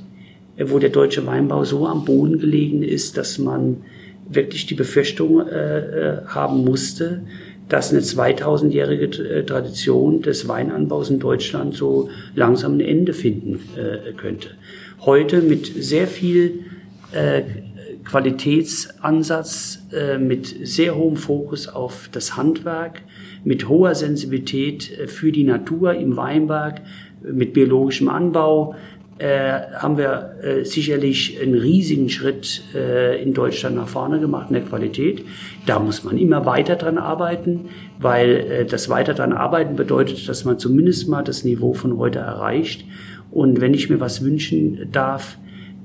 äh, 0.57 0.65
wo 0.68 0.80
der 0.80 0.89
deutsche 0.89 1.26
Weinbau 1.26 1.64
so 1.64 1.88
am 1.88 2.03
Boden 2.03 2.39
gelegen 2.39 2.84
ist, 2.84 3.15
dass 3.15 3.38
man 3.38 3.77
wirklich 4.27 4.65
die 4.65 4.76
Befürchtung 4.76 5.47
äh, 5.47 5.80
äh 5.80 6.26
haben 6.27 6.64
musste, 6.64 7.22
dass 7.69 7.91
eine 7.91 8.02
2000-jährige 8.02 9.06
äh, 9.23 9.43
Tradition 9.43 10.22
des 10.22 10.47
Weinanbaus 10.47 11.10
in 11.10 11.19
Deutschland 11.19 11.76
so 11.76 12.10
langsam 12.35 12.77
ein 12.77 12.81
Ende 12.81 13.14
finden 13.14 13.60
äh, 13.76 14.14
könnte. 14.14 14.49
Heute 15.02 15.41
mit 15.41 15.65
sehr 15.65 16.07
viel 16.07 16.65
äh, 17.11 17.43
Qualitätsansatz, 18.03 19.84
äh, 19.91 20.18
mit 20.18 20.56
sehr 20.64 20.95
hohem 20.95 21.18
Fokus 21.18 21.68
auf 21.68 22.10
das 22.11 22.38
Handwerk, 22.38 23.02
mit 23.43 23.68
hoher 23.68 23.95
Sensibilität 23.95 24.84
für 25.07 25.31
die 25.31 25.43
Natur 25.43 25.93
im 25.95 26.15
Weinberg, 26.18 26.81
mit 27.22 27.53
biologischem 27.53 28.10
Anbau, 28.10 28.76
äh, 29.18 29.62
haben 29.74 29.98
wir 29.98 30.36
äh, 30.44 30.66
sicherlich 30.66 31.40
einen 31.42 31.54
riesigen 31.54 32.10
Schritt 32.10 32.64
äh, 32.74 33.22
in 33.22 33.34
Deutschland 33.34 33.78
nach 33.78 33.88
vorne 33.88 34.20
gemacht 34.20 34.48
in 34.50 34.56
der 34.56 34.64
Qualität. 34.64 35.24
Da 35.66 35.80
muss 35.80 36.04
man 36.04 36.18
immer 36.18 36.46
weiter 36.46 36.76
dran 36.76 36.98
arbeiten, 36.98 37.70
weil 37.98 38.30
äh, 38.30 38.66
das 38.66 38.90
weiter 38.90 39.14
dran 39.14 39.32
arbeiten 39.32 39.78
bedeutet, 39.78 40.28
dass 40.28 40.44
man 40.44 40.60
zumindest 40.60 41.08
mal 41.08 41.24
das 41.24 41.46
Niveau 41.46 41.74
von 41.74 41.98
heute 41.98 42.20
erreicht. 42.20 42.84
Und 43.32 43.62
wenn 43.62 43.74
ich 43.74 43.90
mir 43.90 44.02
was 44.02 44.22
wünschen 44.22 44.90
darf, 44.92 45.38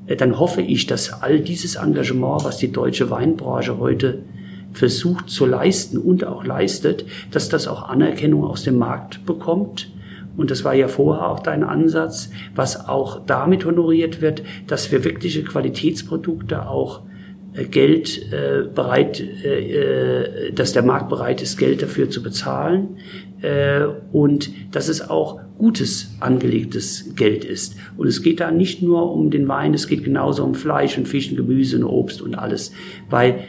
äh, 0.08 0.16
dann 0.16 0.40
hoffe 0.40 0.62
ich, 0.62 0.86
dass 0.86 1.22
all 1.22 1.38
dieses 1.38 1.76
Engagement, 1.76 2.44
was 2.44 2.58
die 2.58 2.72
deutsche 2.72 3.10
Weinbranche 3.10 3.78
heute 3.78 4.22
versucht 4.72 5.30
zu 5.30 5.46
leisten 5.46 5.98
und 5.98 6.24
auch 6.24 6.44
leistet, 6.44 7.04
dass 7.30 7.48
das 7.48 7.68
auch 7.68 7.88
Anerkennung 7.88 8.44
aus 8.44 8.64
dem 8.64 8.78
Markt 8.78 9.24
bekommt 9.24 9.88
und 10.40 10.50
das 10.50 10.64
war 10.64 10.72
ja 10.72 10.88
vorher 10.88 11.28
auch 11.28 11.40
dein 11.40 11.62
Ansatz, 11.62 12.30
was 12.54 12.88
auch 12.88 13.26
damit 13.26 13.66
honoriert 13.66 14.22
wird, 14.22 14.42
dass 14.66 14.90
wir 14.90 15.04
wirkliche 15.04 15.44
Qualitätsprodukte 15.44 16.66
auch 16.66 17.02
äh, 17.52 17.66
Geld 17.66 18.32
äh, 18.32 18.62
bereit, 18.74 19.20
äh, 19.20 20.46
äh, 20.46 20.52
dass 20.52 20.72
der 20.72 20.82
Markt 20.82 21.10
bereit 21.10 21.42
ist, 21.42 21.58
Geld 21.58 21.82
dafür 21.82 22.08
zu 22.08 22.22
bezahlen 22.22 22.96
äh, 23.42 23.82
und 24.12 24.50
dass 24.74 24.88
es 24.88 25.10
auch 25.10 25.40
gutes 25.58 26.16
angelegtes 26.20 27.14
Geld 27.16 27.44
ist. 27.44 27.76
Und 27.98 28.06
es 28.06 28.22
geht 28.22 28.40
da 28.40 28.50
nicht 28.50 28.80
nur 28.80 29.12
um 29.12 29.30
den 29.30 29.46
Wein, 29.46 29.74
es 29.74 29.88
geht 29.88 30.04
genauso 30.04 30.42
um 30.42 30.54
Fleisch 30.54 30.96
und 30.96 31.06
Fisch 31.06 31.30
und 31.30 31.36
Gemüse 31.36 31.76
und 31.76 31.84
Obst 31.84 32.22
und 32.22 32.34
alles, 32.34 32.72
weil 33.10 33.40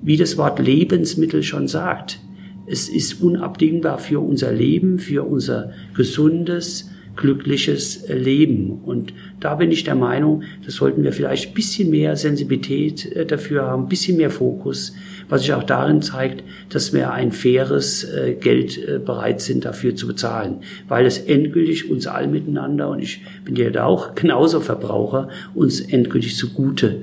wie 0.00 0.16
das 0.16 0.38
Wort 0.38 0.60
Lebensmittel 0.60 1.42
schon 1.42 1.66
sagt, 1.66 2.20
es 2.66 2.88
ist 2.88 3.22
unabdingbar 3.22 3.98
für 3.98 4.20
unser 4.20 4.52
Leben, 4.52 4.98
für 4.98 5.24
unser 5.24 5.72
gesundes, 5.94 6.90
glückliches 7.16 8.08
Leben. 8.08 8.80
Und 8.84 9.12
da 9.40 9.54
bin 9.54 9.72
ich 9.72 9.84
der 9.84 9.94
Meinung, 9.94 10.42
das 10.64 10.74
sollten 10.74 11.02
wir 11.02 11.12
vielleicht 11.12 11.48
ein 11.48 11.54
bisschen 11.54 11.90
mehr 11.90 12.14
Sensibilität 12.16 13.10
äh, 13.12 13.26
dafür 13.26 13.64
haben, 13.64 13.84
ein 13.84 13.88
bisschen 13.88 14.18
mehr 14.18 14.30
Fokus, 14.30 14.94
was 15.28 15.42
sich 15.42 15.52
auch 15.54 15.62
darin 15.62 16.02
zeigt, 16.02 16.44
dass 16.68 16.92
wir 16.92 17.12
ein 17.12 17.32
faires 17.32 18.04
äh, 18.04 18.34
Geld 18.34 18.78
äh, 18.78 18.98
bereit 18.98 19.40
sind, 19.40 19.64
dafür 19.64 19.96
zu 19.96 20.06
bezahlen, 20.06 20.60
weil 20.88 21.06
es 21.06 21.18
endgültig 21.18 21.90
uns 21.90 22.06
all 22.06 22.28
miteinander, 22.28 22.90
und 22.90 23.00
ich 23.00 23.22
bin 23.44 23.56
ja 23.56 23.70
da 23.70 23.86
auch 23.86 24.14
genauso 24.14 24.60
Verbraucher, 24.60 25.28
uns 25.54 25.80
endgültig 25.80 26.36
zugute 26.36 27.02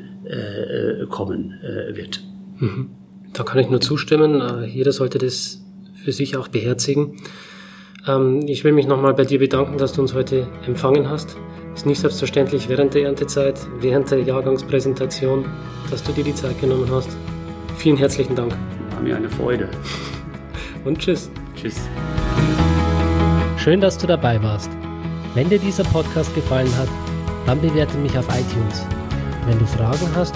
kommen 1.10 1.56
wird. 1.94 2.24
Mhm. 2.58 2.92
Da 3.34 3.44
kann 3.44 3.60
ich 3.60 3.70
nur 3.70 3.82
zustimmen. 3.82 4.42
Äh, 4.42 4.66
jeder 4.66 4.92
sollte 4.92 5.18
das 5.18 5.60
für 6.04 6.12
sich 6.12 6.38
auch 6.38 6.48
beherzigen. 6.48 7.18
Ähm, 8.08 8.42
ich 8.46 8.64
will 8.64 8.72
mich 8.72 8.86
nochmal 8.86 9.16
bei 9.16 9.26
dir 9.26 9.40
bedanken, 9.40 9.78
dass 9.78 9.94
du 9.94 10.02
uns 10.02 10.14
heute 10.14 10.48
empfangen 10.68 11.10
hast. 11.10 11.36
Ist 11.74 11.88
nicht 11.88 12.00
selbstverständlich 12.00 12.70
während 12.70 12.94
der 12.94 13.06
Erntezeit, 13.06 13.60
während 13.80 14.12
der 14.12 14.22
Jahrgangspräsentation, 14.22 15.46
dass 15.90 16.04
du 16.04 16.12
dir 16.12 16.24
die 16.24 16.36
Zeit 16.36 16.62
genommen 16.62 16.90
hast. 16.92 17.10
Vielen 17.78 17.98
herzlichen 17.98 18.36
Dank. 18.36 18.56
War 18.92 19.02
mir 19.02 19.16
eine 19.18 19.30
Freude. 19.30 19.68
Und 20.86 21.00
tschüss. 21.00 21.32
Tschüss. 21.56 21.82
Schön, 23.58 23.82
dass 23.82 23.98
du 23.98 24.06
dabei 24.06 24.42
warst. 24.44 24.70
Wenn 25.34 25.50
dir 25.50 25.58
dieser 25.58 25.84
Podcast 25.86 26.36
gefallen 26.36 26.70
hat, 26.78 26.90
dann 27.48 27.60
bewerte 27.60 27.98
mich 27.98 28.16
auf 28.16 28.28
iTunes. 28.28 28.86
Wenn 29.48 29.58
du 29.58 29.66
Fragen 29.66 30.08
hast 30.16 30.36